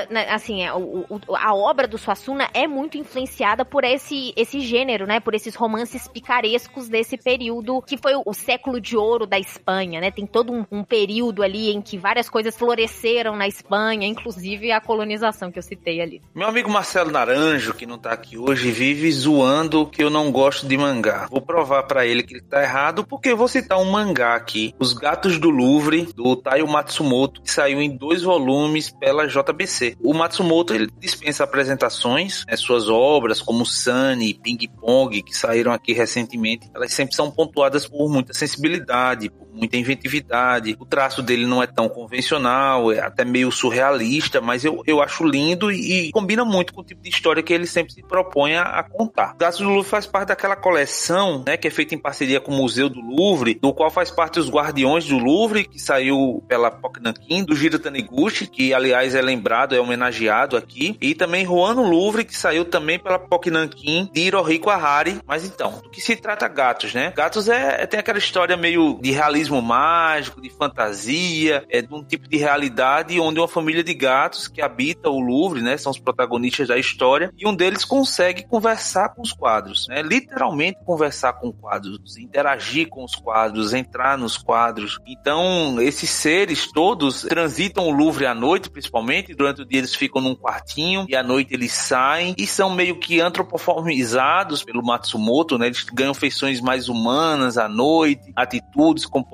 né, 0.10 0.30
assim, 0.30 0.64
é, 0.64 0.74
o, 0.74 1.06
o, 1.10 1.36
a 1.36 1.54
obra 1.54 1.88
do 1.88 1.97
Suassuna 1.97 2.49
é 2.54 2.68
muito 2.68 2.97
influenciada 2.97 3.66
por 3.66 3.84
esse, 3.84 4.34
esse 4.36 4.60
gênero, 4.60 5.06
né? 5.06 5.20
Por 5.20 5.34
esses 5.34 5.56
romances 5.56 6.08
picarescos 6.08 6.88
desse 6.89 7.18
período 7.18 7.82
que 7.82 7.97
foi 7.97 8.16
o, 8.16 8.24
o 8.26 8.34
século 8.34 8.80
de 8.80 8.95
ouro 8.95 9.26
da 9.26 9.39
Espanha, 9.39 9.99
né? 9.99 10.12
Tem 10.12 10.26
todo 10.26 10.54
um, 10.54 10.66
um, 10.72 10.84
período 10.84 11.43
ali 11.43 11.72
em 11.72 11.82
que 11.82 11.97
várias 11.97 12.30
coisas 12.30 12.58
floresceram 12.58 13.36
na 13.36 13.47
Espanha, 13.47 14.08
inclusive 14.08 14.72
a 14.72 14.82
colonização 14.82 15.52
que 15.52 15.60
eu 15.60 15.64
citei 15.64 16.02
ali. 16.02 16.22
Meu 16.34 16.47
amigo 16.47 16.70
Marcelo 16.70 17.12
Naranjo, 17.12 17.74
que 17.74 17.86
não 17.86 17.97
tá 17.97 18.12
aqui 18.12 18.38
hoje, 18.38 18.72
vive 18.72 19.12
zoando 19.12 19.86
que 19.86 20.04
eu 20.04 20.10
não 20.10 20.32
gosto 20.32 20.68
de 20.68 20.78
mangá. 20.78 21.28
Vou 21.30 21.41
provar 21.41 21.84
para 21.84 22.06
ele 22.06 22.24
que 22.24 22.36
ele 22.36 22.41
tá 22.41 22.62
errado, 22.62 23.06
porque 23.06 23.34
vou 23.34 23.47
citar 23.47 23.80
um 23.80 23.89
mangá 23.89 24.36
aqui, 24.36 24.74
Os 24.80 24.93
Gatos 24.93 25.38
do 25.38 25.49
Louvre, 25.49 26.08
do 26.16 26.36
Taiyo 26.36 26.68
Matsumoto, 26.68 27.41
que 27.41 27.52
saiu 27.52 27.82
em 27.82 27.95
dois 27.95 28.22
volumes 28.22 28.89
pela 28.89 29.28
JBC. 29.32 29.97
O 30.03 30.13
Matsumoto, 30.13 30.73
ele 30.73 30.89
dispensa 30.99 31.43
apresentações, 31.43 32.45
né, 32.47 32.55
suas 32.55 32.89
obras 32.89 33.41
como 33.41 33.65
Sunny, 33.65 34.34
Ping 34.34 34.67
Pong, 34.79 35.21
que 35.21 35.36
saíram 35.36 35.71
aqui 35.71 35.93
recentemente, 35.93 36.69
elas 36.75 36.93
sempre 36.93 37.15
são 37.15 37.32
pontuadas 37.32 37.88
por 37.88 38.09
muita 38.09 38.34
sensibilidade, 38.34 39.32
muita 39.54 39.78
inventividade. 39.78 40.76
O 40.80 40.86
traço 40.86 41.22
dele 41.22 41.45
não 41.45 41.62
é 41.62 41.68
tão 41.68 41.89
convencional, 41.89 42.91
é 42.91 42.99
até 42.99 43.26
meio 43.26 43.52
surrealista, 43.52 44.41
mas 44.41 44.64
eu, 44.64 44.82
eu 44.86 45.02
acho 45.02 45.24
lindo 45.24 45.72
e, 45.72 46.08
e 46.08 46.12
combina 46.12 46.45
muito 46.45 46.74
com 46.74 46.82
o 46.82 46.84
tipo 46.84 47.02
de 47.02 47.10
história 47.10 47.43
que 47.43 47.54
ele 47.54 47.68
sempre 47.68 47.93
se 47.93 48.02
propõe 48.02 48.56
a, 48.56 48.64
a 48.64 48.84
contar. 48.84 49.36
Gatos 49.38 49.60
do 49.60 49.70
Louvre 49.70 49.89
faz 49.89 50.06
parte 50.06 50.30
daquela 50.30 50.56
coleção, 50.56 51.43
né, 51.45 51.58
que 51.58 51.68
é 51.68 51.72
feita 51.72 51.95
em 51.95 51.97
parceria 51.97 52.39
com 52.39 52.52
o 52.52 52.56
Museu 52.56 52.89
do 52.89 53.02
Louvre, 53.02 53.56
do 53.56 53.74
qual 53.74 53.89
faz 53.89 54.10
parte 54.10 54.39
os 54.39 54.49
Guardiões 54.49 55.06
do 55.06 55.18
Louvre, 55.18 55.66
que 55.66 55.80
saiu 55.80 56.43
pela 56.47 56.72
Poknankin, 56.72 57.43
do 57.43 57.56
Gira 57.56 57.80
Taniguchi, 57.80 58.47
que 58.47 58.74
aliás 58.74 59.16
é 59.16 59.22
lembrado, 59.22 59.76
é 59.76 59.80
homenageado 59.80 60.56
aqui, 60.56 60.97
e 61.02 61.14
também 61.14 61.45
Juan 61.45 61.74
no 61.74 61.84
Louvre, 61.84 62.26
que 62.26 62.38
saiu 62.38 62.66
também 62.66 62.99
pela 62.99 63.20
Poknankin, 63.20 64.10
de 64.14 64.22
Hirohiko 64.22 64.70
Ahari. 64.70 65.20
Mas 65.26 65.45
então, 65.45 65.80
do 65.84 65.89
que 65.89 66.02
se 66.02 66.16
trata 66.16 66.47
Gatos, 66.47 66.93
né? 66.93 67.14
Gatos 67.16 67.49
é, 67.49 67.84
é 67.84 67.88
tem 67.88 67.99
aquela 67.99 68.18
história 68.18 68.56
meio 68.56 68.99
de 69.02 69.12
realismo 69.12 69.40
mágico, 69.49 70.41
de 70.41 70.49
fantasia, 70.49 71.65
é 71.69 71.81
de 71.81 71.93
um 71.93 72.03
tipo 72.03 72.27
de 72.27 72.37
realidade 72.37 73.19
onde 73.19 73.39
uma 73.39 73.47
família 73.47 73.83
de 73.83 73.93
gatos 73.93 74.47
que 74.47 74.61
habita 74.61 75.09
o 75.09 75.19
Louvre, 75.19 75.61
né, 75.61 75.77
são 75.77 75.91
os 75.91 75.99
protagonistas 75.99 76.67
da 76.67 76.77
história, 76.77 77.31
e 77.37 77.47
um 77.47 77.55
deles 77.55 77.85
consegue 77.85 78.45
conversar 78.47 79.09
com 79.09 79.21
os 79.21 79.33
quadros, 79.33 79.87
né? 79.87 80.01
Literalmente 80.01 80.79
conversar 80.85 81.33
com 81.33 81.51
quadros, 81.51 82.17
interagir 82.17 82.89
com 82.89 83.03
os 83.03 83.15
quadros, 83.15 83.73
entrar 83.73 84.17
nos 84.17 84.37
quadros. 84.37 84.97
Então, 85.05 85.81
esses 85.81 86.09
seres 86.09 86.71
todos 86.71 87.21
transitam 87.23 87.87
o 87.87 87.91
Louvre 87.91 88.25
à 88.25 88.33
noite, 88.33 88.69
principalmente, 88.69 89.33
durante 89.33 89.61
o 89.61 89.65
dia 89.65 89.79
eles 89.79 89.95
ficam 89.95 90.21
num 90.21 90.35
quartinho 90.35 91.05
e 91.07 91.15
à 91.15 91.23
noite 91.23 91.53
eles 91.53 91.73
saem 91.73 92.35
e 92.37 92.45
são 92.45 92.69
meio 92.69 92.99
que 92.99 93.19
antropoformizados 93.19 94.63
pelo 94.63 94.83
Matsumoto, 94.83 95.57
né? 95.57 95.67
Eles 95.67 95.83
ganham 95.83 96.13
feições 96.13 96.59
mais 96.59 96.89
humanas 96.89 97.57
à 97.57 97.67
noite, 97.67 98.31
atitudes, 98.35 99.05
comportamentos, 99.05 99.30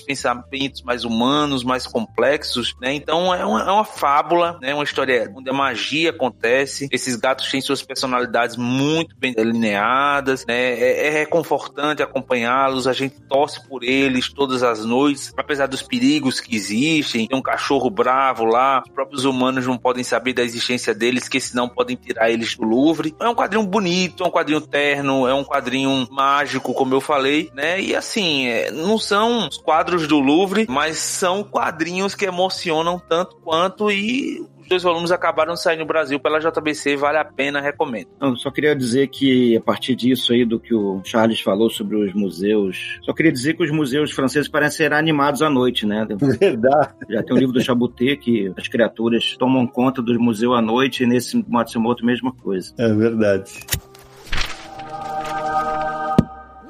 pensamentos 0.00 0.82
mais 0.82 1.04
humanos, 1.04 1.64
mais 1.64 1.86
complexos, 1.86 2.74
né? 2.80 2.94
Então 2.94 3.34
é 3.34 3.44
uma, 3.44 3.60
é 3.60 3.70
uma 3.70 3.84
fábula, 3.84 4.58
né? 4.60 4.74
Uma 4.74 4.84
história 4.84 5.32
onde 5.34 5.48
a 5.48 5.52
magia 5.52 6.10
acontece. 6.10 6.88
Esses 6.90 7.16
gatos 7.16 7.50
têm 7.50 7.60
suas 7.60 7.82
personalidades 7.82 8.56
muito 8.56 9.16
bem 9.16 9.32
delineadas, 9.32 10.44
né? 10.46 10.72
É, 10.78 11.06
é 11.06 11.10
reconfortante 11.10 12.02
acompanhá-los, 12.02 12.86
a 12.86 12.92
gente 12.92 13.20
torce 13.22 13.66
por 13.68 13.82
eles 13.82 14.32
todas 14.32 14.62
as 14.62 14.84
noites, 14.84 15.32
apesar 15.36 15.66
dos 15.66 15.82
perigos 15.82 16.40
que 16.40 16.56
existem. 16.56 17.26
Tem 17.26 17.38
um 17.38 17.42
cachorro 17.42 17.90
bravo 17.90 18.44
lá, 18.44 18.82
os 18.86 18.92
próprios 18.92 19.24
humanos 19.24 19.66
não 19.66 19.78
podem 19.78 20.04
saber 20.04 20.32
da 20.32 20.42
existência 20.42 20.94
deles, 20.94 21.28
que 21.28 21.40
senão 21.40 21.68
podem 21.68 21.96
tirar 21.96 22.30
eles 22.30 22.56
do 22.56 22.64
Louvre. 22.64 23.14
É 23.20 23.28
um 23.28 23.34
quadrinho 23.34 23.64
bonito, 23.64 24.22
é 24.22 24.26
um 24.26 24.30
quadrinho 24.30 24.60
terno, 24.60 25.26
é 25.26 25.34
um 25.34 25.44
quadrinho 25.44 26.06
mágico, 26.10 26.74
como 26.74 26.94
eu 26.94 27.00
falei, 27.00 27.50
né? 27.54 27.80
E 27.80 27.94
assim, 27.94 28.46
é, 28.46 28.70
não 28.70 28.97
são 28.98 29.48
os 29.48 29.56
quadros 29.58 30.06
do 30.06 30.18
Louvre, 30.18 30.66
mas 30.68 30.98
são 30.98 31.42
quadrinhos 31.42 32.14
que 32.14 32.24
emocionam 32.24 32.98
tanto 32.98 33.36
quanto 33.36 33.90
e 33.90 34.46
dois 34.68 34.82
volumes 34.82 35.10
acabaram 35.10 35.56
saindo 35.56 35.80
no 35.80 35.86
Brasil 35.86 36.20
pela 36.20 36.38
JBC, 36.38 36.96
vale 36.96 37.18
a 37.18 37.24
pena, 37.24 37.60
recomendo. 37.60 38.08
Eu 38.20 38.36
só 38.36 38.50
queria 38.50 38.76
dizer 38.76 39.08
que, 39.08 39.56
a 39.56 39.60
partir 39.60 39.96
disso 39.96 40.32
aí 40.32 40.44
do 40.44 40.60
que 40.60 40.74
o 40.74 41.00
Charles 41.04 41.40
falou 41.40 41.70
sobre 41.70 41.96
os 41.96 42.12
museus, 42.12 42.98
só 43.02 43.12
queria 43.12 43.32
dizer 43.32 43.54
que 43.54 43.64
os 43.64 43.70
museus 43.70 44.12
franceses 44.12 44.48
parecem 44.48 44.78
ser 44.78 44.92
animados 44.92 45.42
à 45.42 45.48
noite, 45.48 45.86
né? 45.86 46.06
Verdade. 46.38 46.94
Já 47.08 47.22
tem 47.22 47.34
o 47.34 47.38
livro 47.38 47.54
do 47.54 47.60
Chabuté, 47.64 48.14
que 48.16 48.52
as 48.56 48.68
criaturas 48.68 49.36
tomam 49.38 49.66
conta 49.66 50.02
do 50.02 50.20
museu 50.20 50.52
à 50.52 50.60
noite, 50.60 51.02
e 51.02 51.06
nesse 51.06 51.42
Matsumoto, 51.48 52.04
mesma 52.04 52.32
coisa. 52.32 52.72
É 52.78 52.92
verdade. 52.92 53.50